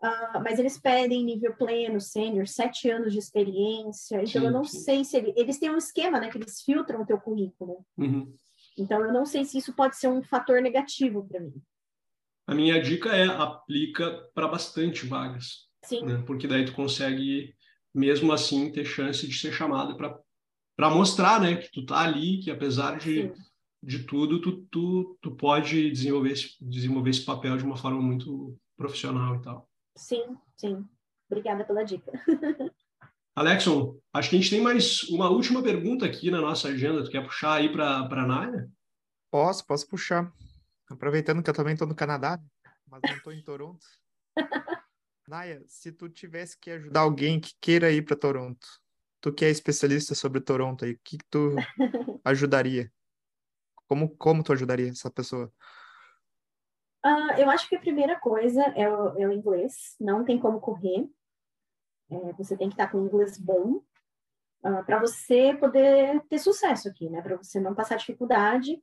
Uh, 0.05 0.43
mas 0.43 0.59
eles 0.59 0.77
pedem 0.77 1.23
nível 1.23 1.55
pleno, 1.55 1.99
sênior, 1.99 2.47
sete 2.47 2.89
anos 2.89 3.11
de 3.11 3.17
experiência. 3.17 4.17
Então 4.17 4.41
sim, 4.41 4.45
eu 4.45 4.51
não 4.51 4.63
sim. 4.63 4.79
sei 4.79 5.03
se 5.03 5.17
ele, 5.17 5.33
eles 5.35 5.57
têm 5.57 5.71
um 5.71 5.77
esquema, 5.77 6.19
né, 6.19 6.29
que 6.29 6.37
eles 6.37 6.61
filtram 6.61 7.01
o 7.01 7.05
teu 7.05 7.19
currículo. 7.19 7.83
Uhum. 7.97 8.31
Então 8.77 9.03
eu 9.03 9.11
não 9.11 9.25
sei 9.25 9.45
se 9.45 9.57
isso 9.57 9.73
pode 9.73 9.97
ser 9.97 10.07
um 10.07 10.21
fator 10.21 10.61
negativo 10.61 11.27
para 11.27 11.39
mim. 11.39 11.59
A 12.45 12.53
minha 12.53 12.79
dica 12.79 13.09
é 13.09 13.25
aplica 13.25 14.29
para 14.35 14.47
bastante 14.47 15.07
vagas. 15.07 15.67
Sim. 15.83 16.05
Né? 16.05 16.23
Porque 16.27 16.47
daí 16.47 16.65
tu 16.65 16.73
consegue, 16.73 17.55
mesmo 17.91 18.31
assim, 18.31 18.71
ter 18.71 18.85
chance 18.85 19.27
de 19.27 19.33
ser 19.33 19.51
chamado 19.51 19.97
para 19.97 20.89
mostrar 20.91 21.41
né, 21.41 21.55
que 21.55 21.71
tu 21.71 21.83
tá 21.83 22.01
ali, 22.01 22.39
que 22.41 22.51
apesar 22.51 22.99
de, 22.99 23.31
de 23.81 24.03
tudo, 24.03 24.39
tu, 24.39 24.67
tu, 24.69 25.17
tu 25.19 25.31
pode 25.31 25.89
desenvolver 25.89 26.33
esse, 26.33 26.55
desenvolver 26.61 27.09
esse 27.09 27.25
papel 27.25 27.57
de 27.57 27.63
uma 27.63 27.77
forma 27.77 28.01
muito 28.01 28.55
profissional 28.77 29.37
e 29.37 29.41
tal. 29.41 29.67
Sim, 29.95 30.37
sim. 30.57 30.87
Obrigada 31.29 31.63
pela 31.63 31.83
dica. 31.83 32.11
Alexon, 33.35 33.99
acho 34.13 34.29
que 34.29 34.37
a 34.37 34.39
gente 34.39 34.49
tem 34.49 34.61
mais 34.61 35.03
uma 35.09 35.29
última 35.29 35.61
pergunta 35.61 36.05
aqui 36.05 36.31
na 36.31 36.39
nossa 36.39 36.69
agenda. 36.69 37.03
Tu 37.03 37.11
quer 37.11 37.23
puxar 37.23 37.55
aí 37.55 37.69
para 37.69 37.97
a 37.99 38.25
Naya? 38.25 38.69
Posso, 39.29 39.65
posso 39.65 39.87
puxar. 39.87 40.31
Aproveitando 40.89 41.43
que 41.43 41.49
eu 41.49 41.53
também 41.53 41.73
estou 41.73 41.87
no 41.87 41.95
Canadá, 41.95 42.39
mas 42.87 43.01
não 43.01 43.17
estou 43.17 43.33
em 43.33 43.43
Toronto. 43.43 43.85
Naya, 45.27 45.61
se 45.67 45.91
tu 45.91 46.07
tivesse 46.07 46.57
que 46.57 46.71
ajudar 46.71 47.01
alguém 47.01 47.39
que 47.39 47.53
queira 47.59 47.91
ir 47.91 48.03
para 48.03 48.15
Toronto, 48.15 48.65
tu 49.19 49.33
que 49.33 49.43
é 49.43 49.49
especialista 49.49 50.15
sobre 50.15 50.39
Toronto 50.39 50.85
aí, 50.85 50.91
o 50.93 50.99
que, 51.03 51.17
que 51.17 51.25
tu 51.29 51.55
ajudaria? 52.23 52.89
Como, 53.87 54.15
como 54.15 54.43
tu 54.43 54.53
ajudaria 54.53 54.89
essa 54.89 55.11
pessoa? 55.11 55.51
Uh, 57.05 57.37
eu 57.37 57.51
acho 57.51 57.69
que 57.69 57.75
a 57.75 57.79
primeira 57.79 58.19
coisa 58.19 58.63
é 58.75 58.89
o, 58.89 59.19
é 59.19 59.27
o 59.27 59.31
inglês, 59.31 59.95
não 59.99 60.25
tem 60.25 60.39
como 60.39 60.59
correr. 60.59 61.07
É, 62.09 62.33
você 62.33 62.57
tem 62.57 62.67
que 62.67 62.73
estar 62.73 62.91
com 62.91 63.05
inglês 63.05 63.37
bom 63.37 63.73
uh, 63.73 63.83
ah, 64.63 64.83
para 64.83 64.99
você 64.99 65.55
poder 65.55 66.19
ter 66.27 66.39
sucesso 66.39 66.87
aqui, 66.89 67.07
né? 67.07 67.21
Para 67.21 67.37
você 67.37 67.59
não 67.59 67.75
passar 67.75 67.97
dificuldade, 67.97 68.81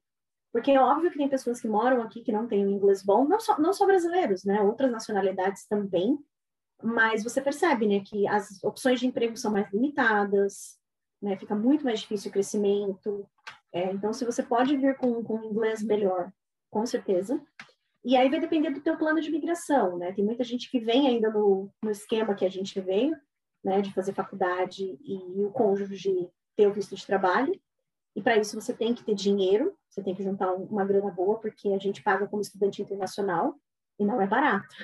porque 0.53 0.71
é 0.71 0.81
óbvio 0.81 1.11
que 1.11 1.19
tem 1.19 1.29
pessoas 1.29 1.61
que 1.61 1.67
moram 1.67 2.01
aqui 2.01 2.23
que 2.23 2.31
não 2.31 2.47
têm 2.47 2.65
o 2.65 2.71
inglês 2.71 3.03
bom, 3.03 3.27
não 3.27 3.41
só, 3.41 3.59
não 3.59 3.73
só 3.73 3.87
brasileiros, 3.87 4.45
né? 4.45 4.61
Outras 4.61 4.93
nacionalidades 4.93 5.67
também, 5.67 6.17
mas 6.81 7.25
você 7.25 7.41
percebe, 7.41 7.89
né, 7.89 8.01
que 8.05 8.27
as 8.29 8.63
opções 8.63 9.01
de 9.01 9.07
emprego 9.07 9.37
são 9.37 9.51
mais 9.51 9.69
limitadas, 9.73 10.79
né? 11.21 11.37
Fica 11.37 11.57
muito 11.57 11.85
mais 11.85 11.99
difícil 12.01 12.29
o 12.29 12.33
crescimento. 12.33 13.29
É, 13.73 13.91
então, 13.93 14.13
se 14.13 14.25
você 14.25 14.45
pode 14.45 14.77
vir 14.77 14.97
com, 14.97 15.25
com 15.25 15.43
inglês 15.43 15.83
melhor, 15.83 16.33
com 16.71 16.87
certeza. 16.87 17.41
E 18.05 18.17
aí 18.17 18.29
vai 18.29 18.41
depender 18.41 18.71
do 18.71 18.81
teu 18.81 18.97
plano 18.97 19.21
de 19.21 19.31
migração, 19.31 19.97
né? 19.97 20.13
Tem 20.13 20.25
muita 20.25 20.43
gente 20.43 20.71
que 20.71 20.81
vem 20.81 21.07
ainda 21.07 21.31
no, 21.31 21.71
no 21.83 21.91
esquema 21.91 22.35
que 22.35 22.45
a 22.45 22.49
gente 22.49 22.81
veio, 22.81 23.17
né? 23.65 23.81
De 23.81 23.93
fazer 23.93 24.13
faculdade 24.13 24.99
e 25.03 25.45
o 25.45 25.51
cônjuge 25.53 26.29
ter 26.57 26.67
o 26.67 26.73
visto 26.73 26.97
de 26.97 27.07
trabalho. 27.07 27.59
E 28.15 28.21
para 28.21 28.37
isso 28.37 28.61
você 28.61 28.75
tem 28.75 28.95
que 28.95 29.05
ter 29.05 29.15
dinheiro, 29.15 29.77
você 29.89 30.03
tem 30.03 30.15
que 30.15 30.23
juntar 30.23 30.53
uma 30.53 30.85
grana 30.85 31.11
boa, 31.11 31.39
porque 31.39 31.69
a 31.69 31.79
gente 31.79 32.03
paga 32.03 32.27
como 32.27 32.43
estudante 32.43 32.83
internacional 32.83 33.55
e 33.99 34.05
não 34.05 34.21
é 34.21 34.27
barato. 34.27 34.75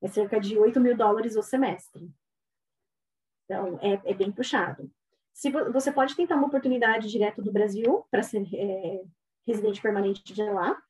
É 0.00 0.08
cerca 0.08 0.40
de 0.40 0.58
8 0.58 0.80
mil 0.80 0.96
dólares 0.96 1.36
o 1.36 1.42
semestre. 1.42 2.10
Então, 3.44 3.78
é, 3.82 4.00
é 4.10 4.14
bem 4.14 4.32
puxado. 4.32 4.90
Se 5.32 5.50
você 5.50 5.90
pode 5.92 6.14
tentar 6.14 6.36
uma 6.36 6.46
oportunidade 6.46 7.08
direto 7.08 7.42
do 7.42 7.52
Brasil 7.52 8.06
para 8.10 8.22
ser 8.22 8.46
é, 8.54 9.02
residente 9.46 9.80
permanente 9.80 10.22
de 10.22 10.42
lá, 10.42 10.80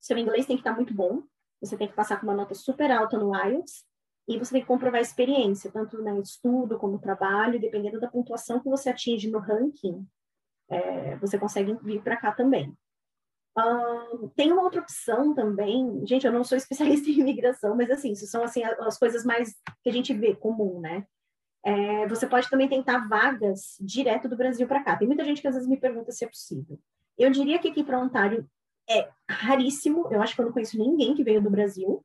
seu 0.00 0.16
inglês 0.16 0.46
tem 0.46 0.56
que 0.56 0.60
estar 0.60 0.74
muito 0.74 0.94
bom, 0.94 1.22
você 1.60 1.76
tem 1.76 1.88
que 1.88 1.94
passar 1.94 2.18
com 2.18 2.26
uma 2.26 2.34
nota 2.34 2.54
super 2.54 2.90
alta 2.90 3.18
no 3.18 3.34
IELTS 3.34 3.84
e 4.26 4.38
você 4.38 4.52
tem 4.52 4.60
que 4.62 4.68
comprovar 4.68 5.00
experiência, 5.00 5.70
tanto 5.70 6.02
no 6.02 6.20
estudo 6.20 6.78
como 6.78 6.94
no 6.94 7.00
trabalho, 7.00 7.60
dependendo 7.60 8.00
da 8.00 8.08
pontuação 8.08 8.60
que 8.60 8.68
você 8.68 8.88
atinge 8.88 9.30
no 9.30 9.38
ranking, 9.38 10.06
é, 10.68 11.16
você 11.16 11.38
consegue 11.38 11.74
vir 11.82 12.02
para 12.02 12.16
cá 12.16 12.32
também. 12.32 12.74
Tem 14.36 14.52
uma 14.52 14.62
outra 14.62 14.80
opção 14.80 15.34
também, 15.34 16.06
gente, 16.06 16.26
eu 16.26 16.32
não 16.32 16.44
sou 16.44 16.56
especialista 16.58 17.10
em 17.10 17.20
imigração, 17.20 17.76
mas 17.76 17.90
assim, 17.90 18.12
isso 18.12 18.26
são 18.26 18.42
assim 18.42 18.62
as 18.62 18.98
coisas 18.98 19.24
mais 19.24 19.54
que 19.82 19.90
a 19.90 19.92
gente 19.92 20.14
vê 20.14 20.34
comum, 20.34 20.80
né? 20.80 21.04
É, 21.62 22.06
você 22.06 22.26
pode 22.26 22.48
também 22.48 22.68
tentar 22.68 23.06
vagas 23.06 23.76
direto 23.80 24.28
do 24.28 24.36
Brasil 24.36 24.66
para 24.66 24.82
cá. 24.82 24.96
Tem 24.96 25.06
muita 25.06 25.24
gente 25.24 25.42
que 25.42 25.48
às 25.48 25.54
vezes 25.54 25.68
me 25.68 25.76
pergunta 25.76 26.10
se 26.10 26.24
é 26.24 26.28
possível. 26.28 26.80
Eu 27.18 27.30
diria 27.30 27.58
que 27.58 27.68
aqui 27.68 27.84
para 27.84 28.00
Ontário 28.00 28.48
é 28.90 29.08
raríssimo. 29.28 30.08
Eu 30.10 30.20
acho 30.20 30.34
que 30.34 30.40
eu 30.40 30.46
não 30.46 30.52
conheço 30.52 30.78
ninguém 30.78 31.14
que 31.14 31.22
veio 31.22 31.40
do 31.40 31.48
Brasil 31.48 32.04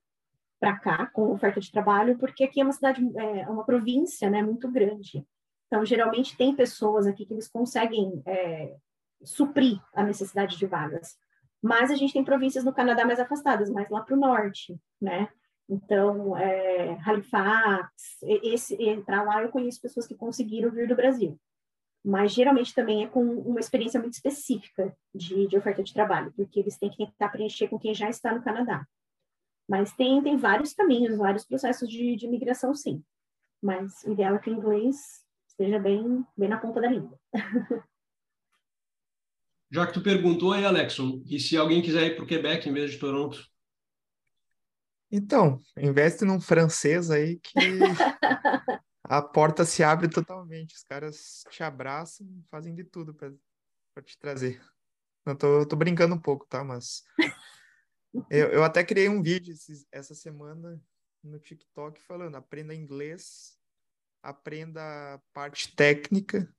para 0.60 0.78
cá 0.78 1.08
com 1.08 1.32
oferta 1.32 1.60
de 1.60 1.72
trabalho, 1.72 2.18
porque 2.18 2.44
aqui 2.44 2.62
é 2.62 2.64
uma 2.64 2.72
cidade, 2.72 3.02
é 3.18 3.50
uma 3.50 3.66
província, 3.66 4.30
né, 4.30 4.42
muito 4.42 4.72
grande. 4.72 5.26
Então, 5.68 5.84
geralmente 5.84 6.38
tem 6.38 6.56
pessoas 6.56 7.08
aqui 7.08 7.26
que 7.26 7.34
eles 7.34 7.48
conseguem 7.48 8.22
é, 8.26 8.76
suprir 9.24 9.82
a 9.94 10.04
necessidade 10.04 10.58
de 10.58 10.66
vagas. 10.66 11.18
Mas 11.62 11.90
a 11.90 11.96
gente 11.96 12.14
tem 12.14 12.24
províncias 12.24 12.64
no 12.64 12.74
Canadá 12.74 13.04
mais 13.04 13.20
afastadas, 13.20 13.70
mais 13.70 13.90
lá 13.90 14.02
para 14.02 14.16
o 14.16 14.20
norte, 14.20 14.80
né? 15.02 15.28
Então, 15.68 16.38
é, 16.38 17.00
Halifax, 17.04 17.90
esse, 18.22 18.78
para 19.04 19.24
lá 19.24 19.42
eu 19.42 19.50
conheço 19.50 19.82
pessoas 19.82 20.06
que 20.06 20.14
conseguiram 20.14 20.70
vir 20.70 20.88
do 20.88 20.96
Brasil 20.96 21.40
mas 22.06 22.34
geralmente 22.34 22.74
também 22.76 23.04
é 23.04 23.08
com 23.08 23.24
uma 23.24 23.60
experiência 23.60 24.00
muito 24.00 24.14
específica 24.14 24.96
de, 25.14 25.48
de 25.48 25.58
oferta 25.58 25.82
de 25.82 25.92
trabalho, 25.92 26.32
porque 26.36 26.60
eles 26.60 26.78
têm 26.78 26.92
que 26.92 26.98
tentar 26.98 27.30
preencher 27.30 27.68
com 27.68 27.80
quem 27.80 27.96
já 27.96 28.08
está 28.08 28.32
no 28.32 28.44
Canadá. 28.44 28.88
Mas 29.68 29.92
tem, 29.94 30.22
tem 30.22 30.38
vários 30.38 30.72
caminhos, 30.74 31.18
vários 31.18 31.44
processos 31.44 31.90
de, 31.90 32.16
de 32.16 32.28
migração, 32.28 32.76
sim. 32.76 33.04
Mas 33.60 34.04
o 34.04 34.12
ideal 34.12 34.36
é 34.36 34.40
que 34.40 34.52
o 34.52 34.54
inglês 34.54 35.26
esteja 35.48 35.80
bem, 35.80 36.24
bem 36.38 36.48
na 36.48 36.60
ponta 36.60 36.80
da 36.80 36.88
língua. 36.88 37.20
Já 39.72 39.88
que 39.88 39.94
tu 39.94 40.04
perguntou 40.04 40.54
aí, 40.54 40.64
Alexon, 40.64 41.24
e 41.26 41.40
se 41.40 41.58
alguém 41.58 41.82
quiser 41.82 42.06
ir 42.06 42.16
para 42.16 42.24
o 42.24 42.28
Quebec 42.28 42.70
em 42.70 42.74
vez 42.74 42.92
de 42.92 43.00
Toronto? 43.00 43.44
Então, 45.12 45.60
investe 45.76 46.24
num 46.24 46.40
francês 46.40 47.10
aí 47.10 47.40
que 47.40 47.52
a 49.08 49.22
porta 49.22 49.66
se 49.66 49.84
abre 49.84 50.10
totalmente. 50.10 50.76
Os 50.76 50.84
caras 50.84 51.44
te 51.50 51.64
abraçam, 51.64 52.28
fazem 52.50 52.74
de 52.74 52.84
tudo 52.84 53.14
para 53.14 54.04
te 54.04 54.18
trazer. 54.18 54.62
Eu 55.26 55.36
tô, 55.36 55.66
tô 55.66 55.76
brincando 55.76 56.16
um 56.16 56.20
pouco, 56.20 56.46
tá? 56.48 56.64
Mas 56.64 57.04
eu, 58.30 58.48
eu 58.50 58.64
até 58.64 58.84
criei 58.84 59.10
um 59.10 59.22
vídeo 59.22 59.54
esses, 59.54 59.86
essa 59.92 60.14
semana 60.14 60.82
no 61.24 61.40
TikTok 61.40 62.02
falando: 62.02 62.36
aprenda 62.36 62.74
inglês, 62.74 63.58
aprenda 64.22 64.82
a 65.16 65.20
parte 65.34 65.76
técnica. 65.76 66.52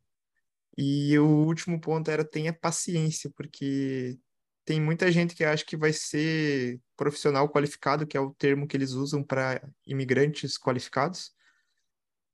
E 0.79 1.19
o 1.19 1.27
último 1.27 1.81
ponto 1.81 2.11
era 2.11 2.23
tenha 2.23 2.53
paciência, 2.53 3.31
porque 3.35 4.19
tem 4.63 4.79
muita 4.79 5.11
gente 5.11 5.35
que 5.35 5.43
acha 5.43 5.65
que 5.65 5.77
vai 5.77 5.93
ser 5.93 6.79
profissional 6.97 7.49
qualificado, 7.49 8.07
que 8.07 8.17
é 8.17 8.21
o 8.21 8.35
termo 8.35 8.67
que 8.67 8.77
eles 8.77 8.91
usam 8.91 9.25
para 9.25 9.67
imigrantes 9.87 10.59
qualificados 10.59 11.36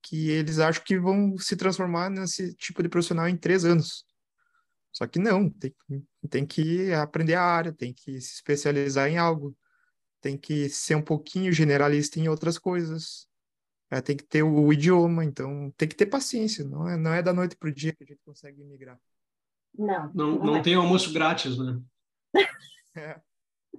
que 0.02 0.30
eles 0.30 0.58
acham 0.58 0.82
que 0.84 0.98
vão 0.98 1.38
se 1.38 1.56
transformar 1.56 2.10
nesse 2.10 2.54
tipo 2.54 2.82
de 2.82 2.88
profissional 2.88 3.28
em 3.28 3.36
três 3.36 3.64
anos. 3.64 4.04
Só 4.92 5.06
que 5.06 5.18
não, 5.18 5.48
tem, 5.48 5.74
tem 6.28 6.44
que 6.44 6.92
aprender 6.92 7.34
a 7.34 7.42
área, 7.42 7.72
tem 7.72 7.92
que 7.94 8.20
se 8.20 8.34
especializar 8.34 9.08
em 9.08 9.16
algo, 9.16 9.56
tem 10.20 10.36
que 10.36 10.68
ser 10.68 10.94
um 10.94 11.02
pouquinho 11.02 11.52
generalista 11.52 12.20
em 12.20 12.28
outras 12.28 12.58
coisas, 12.58 13.26
é, 13.90 14.00
tem 14.00 14.16
que 14.16 14.24
ter 14.24 14.42
o, 14.42 14.66
o, 14.66 14.72
idioma, 14.72 15.24
então 15.24 15.72
tem 15.76 15.88
que 15.88 15.94
ter 15.94 16.06
paciência, 16.06 16.64
não 16.64 16.88
é, 16.88 16.96
não 16.96 17.12
é 17.12 17.22
da 17.22 17.32
noite 17.32 17.56
para 17.56 17.68
o 17.68 17.74
dia 17.74 17.94
que 17.94 18.04
a 18.04 18.06
gente 18.06 18.20
consegue 18.24 18.62
migrar. 18.64 18.98
Não. 19.76 20.12
Não, 20.14 20.30
não, 20.32 20.44
não 20.44 20.62
tem 20.62 20.74
almoço 20.74 21.12
grátis, 21.12 21.56
né? 21.58 21.80
é. 22.96 23.20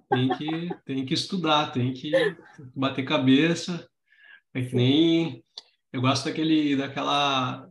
Tem 0.10 0.30
que, 0.38 0.70
tem 0.86 1.06
que 1.06 1.14
estudar, 1.14 1.72
tem 1.72 1.94
que 1.94 2.12
bater 2.76 3.06
cabeça. 3.06 3.88
É 4.54 4.62
que 4.64 4.76
nem 4.76 5.44
eu 5.94 6.02
gosto 6.02 6.26
daquele, 6.26 6.76
daquela 6.76 7.70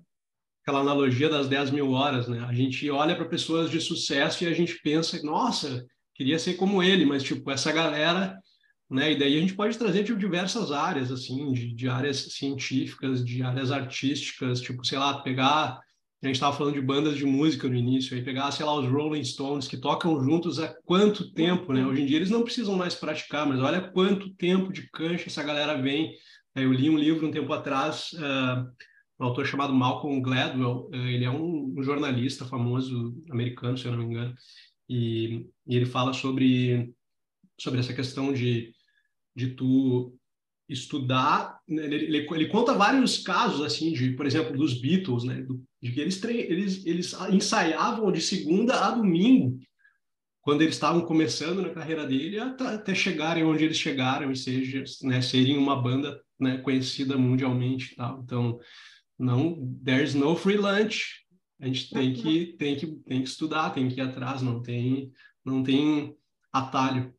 aquela 0.63 0.81
analogia 0.81 1.29
das 1.29 1.49
10 1.49 1.73
mil 1.73 1.91
horas, 1.91 2.29
né? 2.29 2.39
A 2.49 2.55
gente 2.55 2.89
olha 2.89 3.17
para 3.17 3.25
pessoas 3.25 3.69
de 3.69 3.81
sucesso 3.81 4.45
e 4.45 4.47
a 4.47 4.55
gente 4.55 4.81
pensa, 4.81 5.21
nossa, 5.23 5.85
queria 6.15 6.39
ser 6.39 6.55
como 6.55 6.83
ele, 6.83 7.05
mas, 7.05 7.23
tipo, 7.23 7.51
essa 7.51 7.73
galera, 7.73 8.39
né? 8.89 9.13
E 9.13 9.19
daí 9.19 9.37
a 9.37 9.41
gente 9.41 9.55
pode 9.55 9.77
trazer 9.77 10.05
de 10.05 10.15
diversas 10.15 10.71
áreas, 10.71 11.11
assim, 11.11 11.53
de, 11.53 11.75
de 11.75 11.89
áreas 11.89 12.33
científicas, 12.35 13.25
de 13.25 13.43
áreas 13.43 13.73
artísticas, 13.73 14.61
tipo, 14.61 14.85
sei 14.85 14.99
lá, 14.99 15.21
pegar... 15.21 15.81
A 16.23 16.27
gente 16.29 16.37
estava 16.37 16.57
falando 16.57 16.75
de 16.75 16.81
bandas 16.81 17.17
de 17.17 17.27
música 17.27 17.69
no 17.69 17.75
início, 17.75 18.17
aí 18.17 18.23
pegar, 18.23 18.53
sei 18.53 18.65
lá, 18.65 18.79
os 18.79 18.89
Rolling 18.89 19.25
Stones, 19.25 19.67
que 19.67 19.77
tocam 19.77 20.23
juntos 20.23 20.61
há 20.61 20.73
quanto 20.85 21.33
tempo, 21.33 21.73
né? 21.73 21.85
Hoje 21.85 22.03
em 22.03 22.07
dia 22.07 22.19
eles 22.19 22.31
não 22.31 22.45
precisam 22.45 22.77
mais 22.77 22.95
praticar, 22.95 23.45
mas 23.45 23.59
olha 23.59 23.81
quanto 23.81 24.33
tempo 24.35 24.73
de 24.73 24.89
cancha 24.91 25.25
essa 25.27 25.43
galera 25.43 25.83
vem 25.83 26.13
eu 26.55 26.73
li 26.73 26.91
um 26.91 26.99
livro 26.99 27.27
um 27.27 27.31
tempo 27.31 27.53
atrás, 27.53 28.13
uh, 28.15 28.71
um 29.19 29.25
autor 29.25 29.47
chamado 29.47 29.75
Malcolm 29.75 30.21
Gladwell, 30.21 30.89
uh, 30.89 30.95
ele 30.95 31.25
é 31.25 31.31
um, 31.31 31.75
um, 31.77 31.83
jornalista 31.83 32.45
famoso 32.45 33.15
americano, 33.31 33.79
se 33.79 33.87
eu 33.87 33.93
não 33.93 33.99
me 33.99 34.05
engano, 34.07 34.35
e, 34.89 35.47
e 35.67 35.77
ele 35.77 35.87
fala 35.87 36.13
sobre, 36.13 36.93
sobre 37.59 37.81
essa 37.81 37.95
questão 37.95 38.33
de, 38.33 38.73
de 39.35 39.55
tu 39.55 40.15
estudar, 40.69 41.59
né? 41.69 41.85
ele, 41.85 41.97
ele, 41.97 42.27
ele, 42.31 42.49
conta 42.49 42.75
vários 42.75 43.19
casos, 43.19 43.63
assim, 43.63 43.93
de, 43.93 44.13
por 44.13 44.27
exemplo, 44.27 44.57
dos 44.57 44.81
Beatles, 44.81 45.25
né, 45.25 45.43
do, 45.43 45.63
de 45.81 45.93
que 45.93 46.01
eles, 46.01 46.23
eles, 46.25 46.87
eles 46.87 47.15
ensaiavam 47.31 48.11
de 48.13 48.21
segunda 48.21 48.87
a 48.87 48.91
domingo, 48.91 49.59
quando 50.43 50.63
eles 50.63 50.75
estavam 50.75 51.03
começando 51.03 51.63
na 51.63 51.71
carreira 51.71 52.05
dele, 52.05 52.39
até 52.39 52.95
chegarem 52.95 53.45
onde 53.45 53.65
eles 53.65 53.79
chegaram 53.79 54.31
e 54.31 54.37
seja, 54.37 54.83
né, 55.03 55.23
serem 55.23 55.57
uma 55.57 55.81
banda 55.81 56.21
né, 56.39 56.59
conhecida 56.59 57.17
mundialmente 57.17 57.95
tal. 57.95 58.21
Então, 58.25 58.59
não, 59.17 59.73
there's 59.85 60.15
no 60.15 60.35
free 60.35 60.57
lunch. 60.57 61.23
A 61.61 61.67
gente 61.67 61.91
tem 61.91 62.13
que 62.13 62.57
tem 62.59 62.77
que 62.77 62.87
tem 62.89 63.23
que 63.23 63.29
estudar, 63.29 63.71
tem 63.71 63.89
que 63.89 64.01
ir 64.01 64.03
atrás, 64.03 64.43
não 64.43 64.61
tem 64.61 65.13
não 65.45 65.63
tem 65.63 66.17
atalho. 66.53 67.15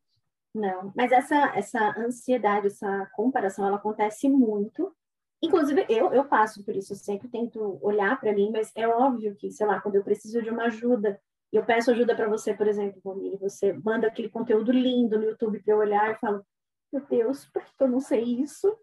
Não, 0.54 0.92
mas 0.94 1.14
essa 1.14 1.54
essa 1.56 1.96
ansiedade, 1.98 2.68
essa 2.68 3.10
comparação, 3.16 3.66
ela 3.66 3.78
acontece 3.78 4.30
muito. 4.30 4.94
Inclusive, 5.42 5.86
eu, 5.90 6.14
eu 6.14 6.26
passo 6.26 6.64
por 6.64 6.76
isso, 6.76 6.92
eu 6.92 6.98
sempre 6.98 7.30
tento 7.30 7.80
olhar 7.82 8.20
para 8.20 8.34
mim, 8.34 8.50
mas 8.52 8.72
é 8.76 8.88
óbvio 8.88 9.36
que, 9.36 9.50
sei 9.52 9.66
lá, 9.66 9.80
quando 9.82 9.96
eu 9.96 10.04
preciso 10.04 10.42
de 10.42 10.50
uma 10.50 10.66
ajuda, 10.66 11.20
eu 11.58 11.66
peço 11.66 11.92
ajuda 11.92 12.16
para 12.16 12.28
você, 12.28 12.54
por 12.54 12.68
exemplo, 12.68 13.02
Romilho, 13.04 13.38
você 13.38 13.74
manda 13.74 14.08
aquele 14.08 14.30
conteúdo 14.30 14.72
lindo 14.72 15.18
no 15.18 15.26
YouTube 15.26 15.62
para 15.62 15.74
eu 15.74 15.78
olhar 15.78 16.12
e 16.12 16.20
falo, 16.20 16.46
meu 16.92 17.06
Deus, 17.06 17.46
por 17.46 17.64
que 17.64 17.72
eu 17.80 17.88
não 17.88 18.00
sei 18.00 18.24
isso? 18.24 18.76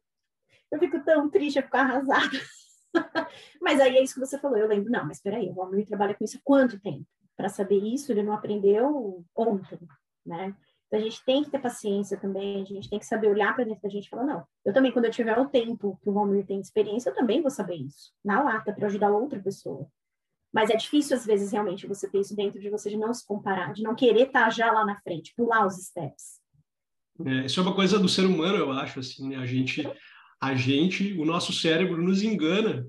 eu 0.70 0.78
fico 0.78 1.02
tão 1.04 1.28
triste, 1.28 1.56
eu 1.56 1.62
fico 1.64 1.76
arrasada. 1.76 2.38
mas 3.60 3.80
aí 3.80 3.96
é 3.96 4.02
isso 4.02 4.14
que 4.14 4.20
você 4.20 4.38
falou. 4.38 4.56
Eu 4.56 4.68
lembro, 4.68 4.90
não, 4.90 5.04
mas 5.04 5.16
espera 5.16 5.36
aí, 5.36 5.50
o 5.50 5.54
Valmir 5.54 5.86
trabalha 5.86 6.14
com 6.14 6.24
isso 6.24 6.38
há 6.38 6.40
quanto 6.44 6.80
tempo? 6.80 7.04
Para 7.36 7.48
saber 7.48 7.82
isso, 7.82 8.12
ele 8.12 8.22
não 8.22 8.32
aprendeu 8.32 9.24
ontem, 9.34 9.78
né? 10.24 10.54
Então, 10.86 10.98
a 10.98 11.02
gente 11.02 11.24
tem 11.24 11.44
que 11.44 11.50
ter 11.50 11.60
paciência 11.60 12.18
também, 12.18 12.62
a 12.62 12.64
gente 12.64 12.90
tem 12.90 12.98
que 12.98 13.06
saber 13.06 13.28
olhar 13.28 13.54
para 13.54 13.64
dentro 13.64 13.82
da 13.82 13.88
gente 13.88 14.06
e 14.06 14.08
falar, 14.08 14.24
não, 14.24 14.44
eu 14.64 14.72
também, 14.72 14.90
quando 14.90 15.04
eu 15.04 15.10
tiver 15.10 15.38
o 15.38 15.48
tempo 15.48 15.96
que 16.02 16.10
o 16.10 16.12
Valmir 16.12 16.44
tem 16.44 16.60
experiência, 16.60 17.10
eu 17.10 17.14
também 17.14 17.40
vou 17.40 17.50
saber 17.50 17.76
isso, 17.76 18.12
na 18.24 18.42
lata, 18.42 18.72
para 18.72 18.86
ajudar 18.86 19.12
outra 19.12 19.40
pessoa. 19.40 19.86
Mas 20.53 20.70
é 20.70 20.76
difícil, 20.76 21.16
às 21.16 21.24
vezes, 21.24 21.53
realmente, 21.53 21.86
você 21.86 22.09
ter 22.09 22.20
isso 22.20 22.34
dentro 22.34 22.61
de 22.61 22.68
você, 22.68 22.90
de 22.90 22.96
não 22.96 23.14
se 23.14 23.24
comparar, 23.24 23.72
de 23.72 23.82
não 23.82 23.94
querer 23.94 24.26
estar 24.26 24.44
tá 24.44 24.51
já 24.51 24.72
lá 24.72 24.84
na 24.84 25.01
frente, 25.01 25.32
pular 25.36 25.66
os 25.66 25.76
steps. 25.76 26.40
É, 27.24 27.46
isso 27.46 27.61
é 27.61 27.62
uma 27.62 27.74
coisa 27.74 27.98
do 27.98 28.09
ser 28.09 28.24
humano, 28.24 28.57
eu 28.57 28.72
acho, 28.72 28.98
assim, 28.98 29.28
né? 29.28 29.36
A 29.36 29.46
gente, 29.46 29.88
a 30.40 30.55
gente, 30.55 31.12
o 31.18 31.24
nosso 31.24 31.53
cérebro 31.53 32.03
nos 32.03 32.22
engana. 32.22 32.86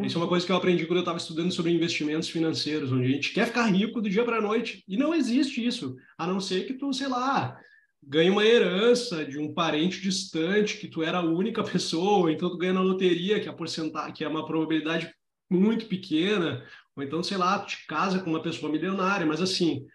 Isso 0.00 0.18
é 0.18 0.20
uma 0.20 0.28
coisa 0.28 0.44
que 0.44 0.50
eu 0.50 0.56
aprendi 0.56 0.86
quando 0.86 0.96
eu 0.96 1.02
estava 1.02 1.18
estudando 1.18 1.52
sobre 1.52 1.70
investimentos 1.70 2.28
financeiros, 2.28 2.90
onde 2.90 3.06
a 3.06 3.10
gente 3.10 3.32
quer 3.32 3.46
ficar 3.46 3.66
rico 3.66 4.00
do 4.00 4.10
dia 4.10 4.24
para 4.24 4.38
a 4.38 4.42
noite. 4.42 4.82
E 4.88 4.96
não 4.96 5.14
existe 5.14 5.64
isso, 5.64 5.96
a 6.18 6.26
não 6.26 6.40
ser 6.40 6.66
que 6.66 6.74
tu, 6.74 6.92
sei 6.92 7.06
lá, 7.06 7.56
ganhe 8.02 8.28
uma 8.28 8.44
herança 8.44 9.24
de 9.24 9.38
um 9.38 9.52
parente 9.52 10.00
distante, 10.00 10.78
que 10.78 10.88
tu 10.88 11.02
era 11.02 11.18
a 11.18 11.24
única 11.24 11.62
pessoa, 11.62 12.32
então 12.32 12.50
tu 12.50 12.58
ganha 12.58 12.72
na 12.72 12.80
loteria, 12.80 13.38
que 13.38 13.46
é 13.46 13.50
a 13.50 13.54
porcentagem, 13.54 14.12
que 14.12 14.24
é 14.24 14.28
uma 14.28 14.44
probabilidade 14.44 15.12
muito 15.50 15.86
pequena, 15.86 16.64
ou 16.96 17.02
então, 17.02 17.22
sei 17.22 17.36
lá, 17.36 17.58
te 17.64 17.86
casa 17.86 18.20
com 18.20 18.30
uma 18.30 18.42
pessoa 18.42 18.70
milionária, 18.70 19.26
mas 19.26 19.40
assim, 19.40 19.86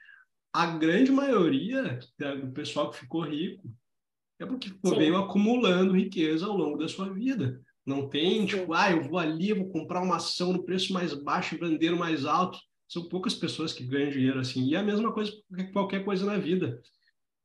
a 0.54 0.66
grande 0.78 1.12
maioria 1.12 2.00
do 2.42 2.52
pessoal 2.52 2.92
que 2.92 3.00
ficou 3.00 3.22
rico 3.22 3.72
é 4.40 4.46
porque 4.46 4.70
Sim. 4.70 4.98
veio 4.98 5.18
acumulando 5.18 5.98
riqueza 5.98 6.46
ao 6.46 6.58
longo 6.58 6.78
da 6.78 6.88
sua 6.88 7.14
vida. 7.14 7.62
Não 7.86 8.08
tem, 8.08 8.42
Sim. 8.42 8.46
tipo, 8.46 8.74
ah, 8.74 8.92
eu 8.92 9.04
vou 9.04 9.20
ali, 9.20 9.54
vou 9.54 9.70
comprar 9.70 10.02
uma 10.02 10.18
ação 10.18 10.54
no 10.54 10.64
preço 10.64 10.94
mais 10.94 11.14
baixo 11.14 11.56
e 11.56 11.58
vender 11.58 11.92
mais 11.92 12.26
alto. 12.26 12.60
São 12.88 13.08
poucas 13.08 13.36
pessoas 13.36 13.74
que 13.74 13.84
ganham 13.84 14.12
dinheiro 14.12 14.40
assim. 14.40 14.66
E 14.66 14.76
é 14.76 14.80
a 14.80 14.84
mesma 14.84 15.12
coisa 15.12 15.32
que 15.56 15.72
qualquer 15.72 16.04
coisa 16.04 16.26
na 16.26 16.38
vida. 16.38 16.82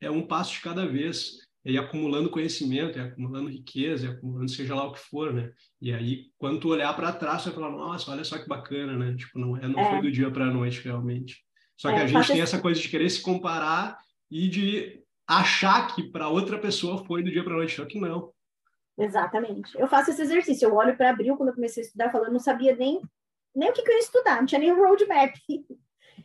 É 0.01 0.11
um 0.11 0.27
passo 0.27 0.55
de 0.55 0.61
cada 0.61 0.87
vez. 0.87 1.39
Ir 1.65 1.79
acumulando 1.79 2.31
conhecimento, 2.31 3.01
acumulando 3.01 3.49
riqueza, 3.49 4.11
acumulando 4.11 4.51
seja 4.51 4.75
lá 4.75 4.85
o 4.85 4.93
que 4.93 5.01
for, 5.01 5.33
né? 5.33 5.51
E 5.81 5.93
aí, 5.93 6.27
quando 6.37 6.61
tu 6.61 6.69
olhar 6.69 6.95
para 6.95 7.12
trás, 7.12 7.43
você 7.43 7.51
vai 7.51 7.59
falar, 7.59 7.71
nossa, 7.71 8.11
olha 8.11 8.23
só 8.23 8.39
que 8.39 8.47
bacana, 8.47 8.97
né? 8.97 9.17
Tipo, 9.17 9.39
não, 9.39 9.57
é, 9.57 9.67
não 9.67 9.81
é. 9.81 9.91
foi 9.91 10.03
do 10.03 10.12
dia 10.12 10.31
para 10.31 10.45
a 10.45 10.53
noite, 10.53 10.83
realmente. 10.85 11.43
Só 11.77 11.89
que 11.91 11.97
é, 11.97 12.03
a 12.03 12.07
gente 12.07 12.27
tem 12.29 12.41
essa 12.41 12.61
coisa 12.61 12.81
de 12.81 12.89
querer 12.89 13.09
se 13.09 13.23
comparar 13.23 13.99
e 14.31 14.49
de 14.49 15.03
achar 15.27 15.95
que 15.95 16.03
para 16.03 16.29
outra 16.29 16.59
pessoa 16.59 17.05
foi 17.05 17.23
do 17.23 17.31
dia 17.31 17.43
para 17.43 17.55
noite, 17.55 17.77
só 17.77 17.85
que 17.85 17.99
não. 17.99 18.31
Exatamente. 18.99 19.77
Eu 19.79 19.89
faço 19.89 20.11
esse 20.11 20.23
exercício. 20.23 20.69
Eu 20.69 20.75
olho 20.75 20.97
para 20.97 21.11
abril 21.11 21.37
quando 21.37 21.49
eu 21.49 21.55
comecei 21.55 21.83
a 21.83 21.87
estudar, 21.87 22.12
falando, 22.12 22.33
não 22.33 22.39
sabia 22.39 22.77
nem 22.77 23.01
nem 23.55 23.71
o 23.71 23.73
que, 23.73 23.83
que 23.83 23.91
eu 23.91 23.95
ia 23.95 24.01
estudar, 24.01 24.37
não 24.39 24.47
tinha 24.47 24.59
nem 24.59 24.73
o 24.73 24.77
roadmap. 24.77 25.33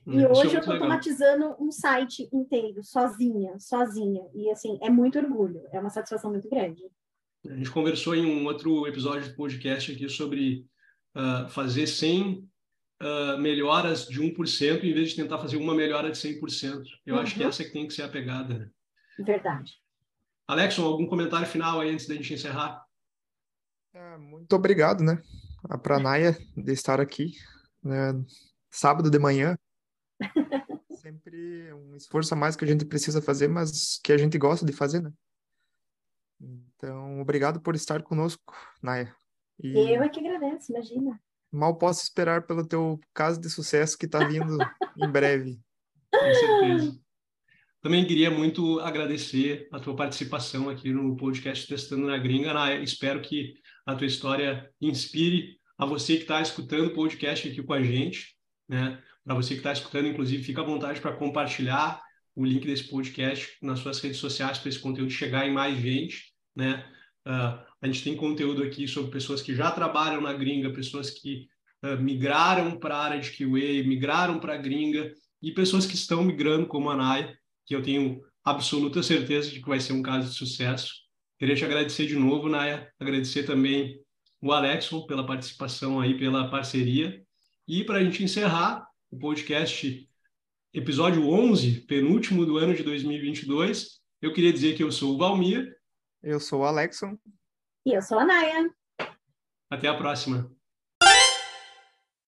E 0.08 0.20
é, 0.20 0.30
hoje 0.30 0.52
é 0.52 0.56
eu 0.56 0.60
estou 0.60 0.74
automatizando 0.74 1.56
um 1.60 1.72
site 1.72 2.30
inteiro, 2.34 2.84
sozinha, 2.84 3.58
sozinha. 3.60 4.24
E 4.34 4.50
assim, 4.50 4.78
é 4.82 4.90
muito 4.90 5.20
orgulho, 5.20 5.62
é 5.72 5.80
uma 5.80 5.90
satisfação 5.90 6.32
muito 6.32 6.50
grande. 6.50 6.84
A 7.48 7.56
gente 7.56 7.72
conversou 7.72 8.16
em 8.16 8.26
um 8.26 8.46
outro 8.46 8.86
episódio 8.88 9.30
do 9.30 9.36
podcast 9.36 9.92
aqui 9.92 10.10
sobre 10.10 10.66
uh, 11.16 11.48
fazer 11.50 11.88
100 11.88 12.50
uh, 13.02 13.38
melhoras 13.40 14.06
de 14.08 14.22
1% 14.22 14.84
em 14.84 14.94
vez 14.94 15.10
de 15.10 15.16
tentar 15.16 15.38
fazer 15.38 15.58
uma 15.58 15.74
melhora 15.74 16.12
de 16.12 16.18
100%. 16.18 16.84
Eu 17.06 17.16
uhum. 17.16 17.22
acho 17.22 17.36
que 17.36 17.44
uhum. 17.44 17.50
essa 17.50 17.64
que 17.64 17.72
tem 17.72 17.88
que 17.88 17.94
ser 17.94 18.04
a 18.04 18.10
pegada. 18.10 18.60
Né? 18.60 18.70
Verdade. 19.20 19.74
Alexson, 20.48 20.84
algum 20.84 21.06
comentário 21.06 21.48
final 21.48 21.80
aí 21.80 21.92
antes 21.92 22.08
da 22.08 22.16
gente 22.16 22.34
encerrar? 22.34 22.84
É, 23.94 24.18
muito 24.18 24.54
obrigado, 24.54 25.04
né? 25.04 25.22
A 25.70 25.78
Pranaya 25.80 26.38
de 26.58 26.74
estar 26.74 27.00
aqui. 27.00 27.34
Né? 27.84 28.14
Sábado 28.70 29.10
de 29.10 29.20
manhã. 29.20 29.58
Sempre 31.02 31.74
um 31.74 31.96
esforço 31.96 32.34
a 32.34 32.38
mais 32.38 32.56
que 32.56 32.66
a 32.66 32.68
gente 32.68 32.86
precisa 32.86 33.22
fazer, 33.22 33.48
mas 33.48 34.00
que 34.04 34.12
a 34.12 34.18
gente 34.18 34.38
gosta 34.38 34.66
de 34.66 34.74
fazer, 34.74 35.02
né? 35.02 35.12
Então, 36.40 37.20
obrigado 37.22 37.62
por 37.62 37.76
estar 37.76 38.02
conosco, 38.02 38.54
Naya. 38.82 39.14
E... 39.62 39.78
Eu 39.78 40.02
é 40.04 40.10
que 40.10 40.20
agradeço, 40.20 40.72
imagina. 40.72 41.20
Mal 41.52 41.78
posso 41.78 42.04
esperar 42.04 42.46
pelo 42.46 42.66
teu 42.66 43.00
caso 43.14 43.40
de 43.40 43.50
sucesso 43.50 43.98
que 43.98 44.06
está 44.06 44.26
vindo 44.26 44.58
em 44.98 45.10
breve. 45.10 45.60
Com 46.12 46.34
certeza. 46.34 47.00
Também 47.82 48.06
queria 48.06 48.30
muito 48.30 48.80
agradecer 48.82 49.68
a 49.72 49.80
tua 49.80 49.96
participação 49.96 50.70
aqui 50.70 50.92
no 50.92 51.16
podcast 51.16 51.68
Testando 51.68 52.08
na 52.08 52.18
Gringa. 52.18 52.54
Naya. 52.54 52.82
Espero 52.84 53.22
que 53.22 53.56
a 53.86 53.96
tua 53.96 54.08
história 54.08 54.70
inspire 54.82 55.58
a 55.78 55.86
você 55.86 56.18
que 56.18 56.24
está 56.24 56.42
escutando 56.42 56.88
o 56.88 56.94
podcast 56.94 57.48
aqui 57.48 57.64
com 57.64 57.74
a 57.74 57.82
gente, 57.82 58.36
né? 58.68 59.02
Para 59.30 59.36
você 59.36 59.50
que 59.50 59.60
está 59.60 59.72
escutando, 59.72 60.08
inclusive, 60.08 60.44
fica 60.44 60.62
à 60.62 60.64
vontade 60.64 61.00
para 61.00 61.16
compartilhar 61.16 62.02
o 62.36 62.44
link 62.44 62.66
desse 62.66 62.86
podcast 62.86 63.56
nas 63.62 63.78
suas 63.78 64.00
redes 64.00 64.18
sociais 64.18 64.58
para 64.58 64.70
esse 64.70 64.80
conteúdo 64.80 65.12
chegar 65.12 65.48
em 65.48 65.54
mais 65.54 65.80
gente, 65.80 66.34
né? 66.56 66.84
Uh, 67.28 67.64
a 67.80 67.86
gente 67.86 68.04
tem 68.04 68.18
conteúdo 68.18 68.64
aqui 68.64 68.88
sobre 68.88 69.12
pessoas 69.12 69.44
que 69.44 69.54
já 69.54 69.70
trabalham 69.70 70.20
na 70.20 70.34
gringa, 70.34 70.74
pessoas 70.74 71.12
que 71.12 71.46
uh, 71.84 72.02
migraram 72.02 72.80
para 72.80 72.96
a 72.96 73.04
área 73.04 73.20
de 73.20 73.30
QA, 73.30 73.88
migraram 73.88 74.40
para 74.40 74.56
a 74.56 74.58
gringa 74.58 75.14
e 75.44 75.52
pessoas 75.52 75.86
que 75.86 75.94
estão 75.94 76.24
migrando 76.24 76.66
como 76.66 76.90
a 76.90 76.96
Naya, 76.96 77.38
que 77.68 77.76
eu 77.76 77.84
tenho 77.84 78.24
absoluta 78.44 79.04
certeza 79.04 79.52
de 79.52 79.62
que 79.62 79.70
vai 79.70 79.80
ser 79.80 79.94
um 79.94 80.02
caso 80.02 80.28
de 80.28 80.36
sucesso. 80.36 80.92
Queria 81.38 81.56
te 81.56 81.64
agradecer 81.64 82.08
de 82.08 82.16
novo, 82.16 82.50
Naya, 82.50 82.92
agradecer 83.00 83.44
também 83.44 83.96
o 84.42 84.52
Alexson 84.52 85.06
pela 85.06 85.24
participação 85.24 86.00
aí, 86.00 86.18
pela 86.18 86.50
parceria. 86.50 87.22
E 87.68 87.84
para 87.84 88.00
a 88.00 88.04
gente 88.04 88.24
encerrar 88.24 88.89
o 89.12 89.18
podcast 89.18 90.07
episódio 90.74 91.28
11, 91.28 91.82
penúltimo 91.82 92.45
do 92.45 92.57
ano 92.57 92.76
de 92.76 92.84
2022, 92.84 93.99
eu 94.22 94.34
queria 94.34 94.53
dizer 94.53 94.76
que 94.76 94.84
eu 94.84 94.91
sou 94.91 95.16
o 95.16 95.18
Valmir. 95.18 95.76
Eu 96.22 96.39
sou 96.39 96.62
o 96.62 96.66
Alexson. 96.66 97.18
E 97.86 97.93
eu 97.93 98.01
sou 98.01 98.20
a 98.20 98.26
Naya. 98.26 98.70
Até 99.70 99.88
a 99.88 99.97
próxima. 99.97 100.51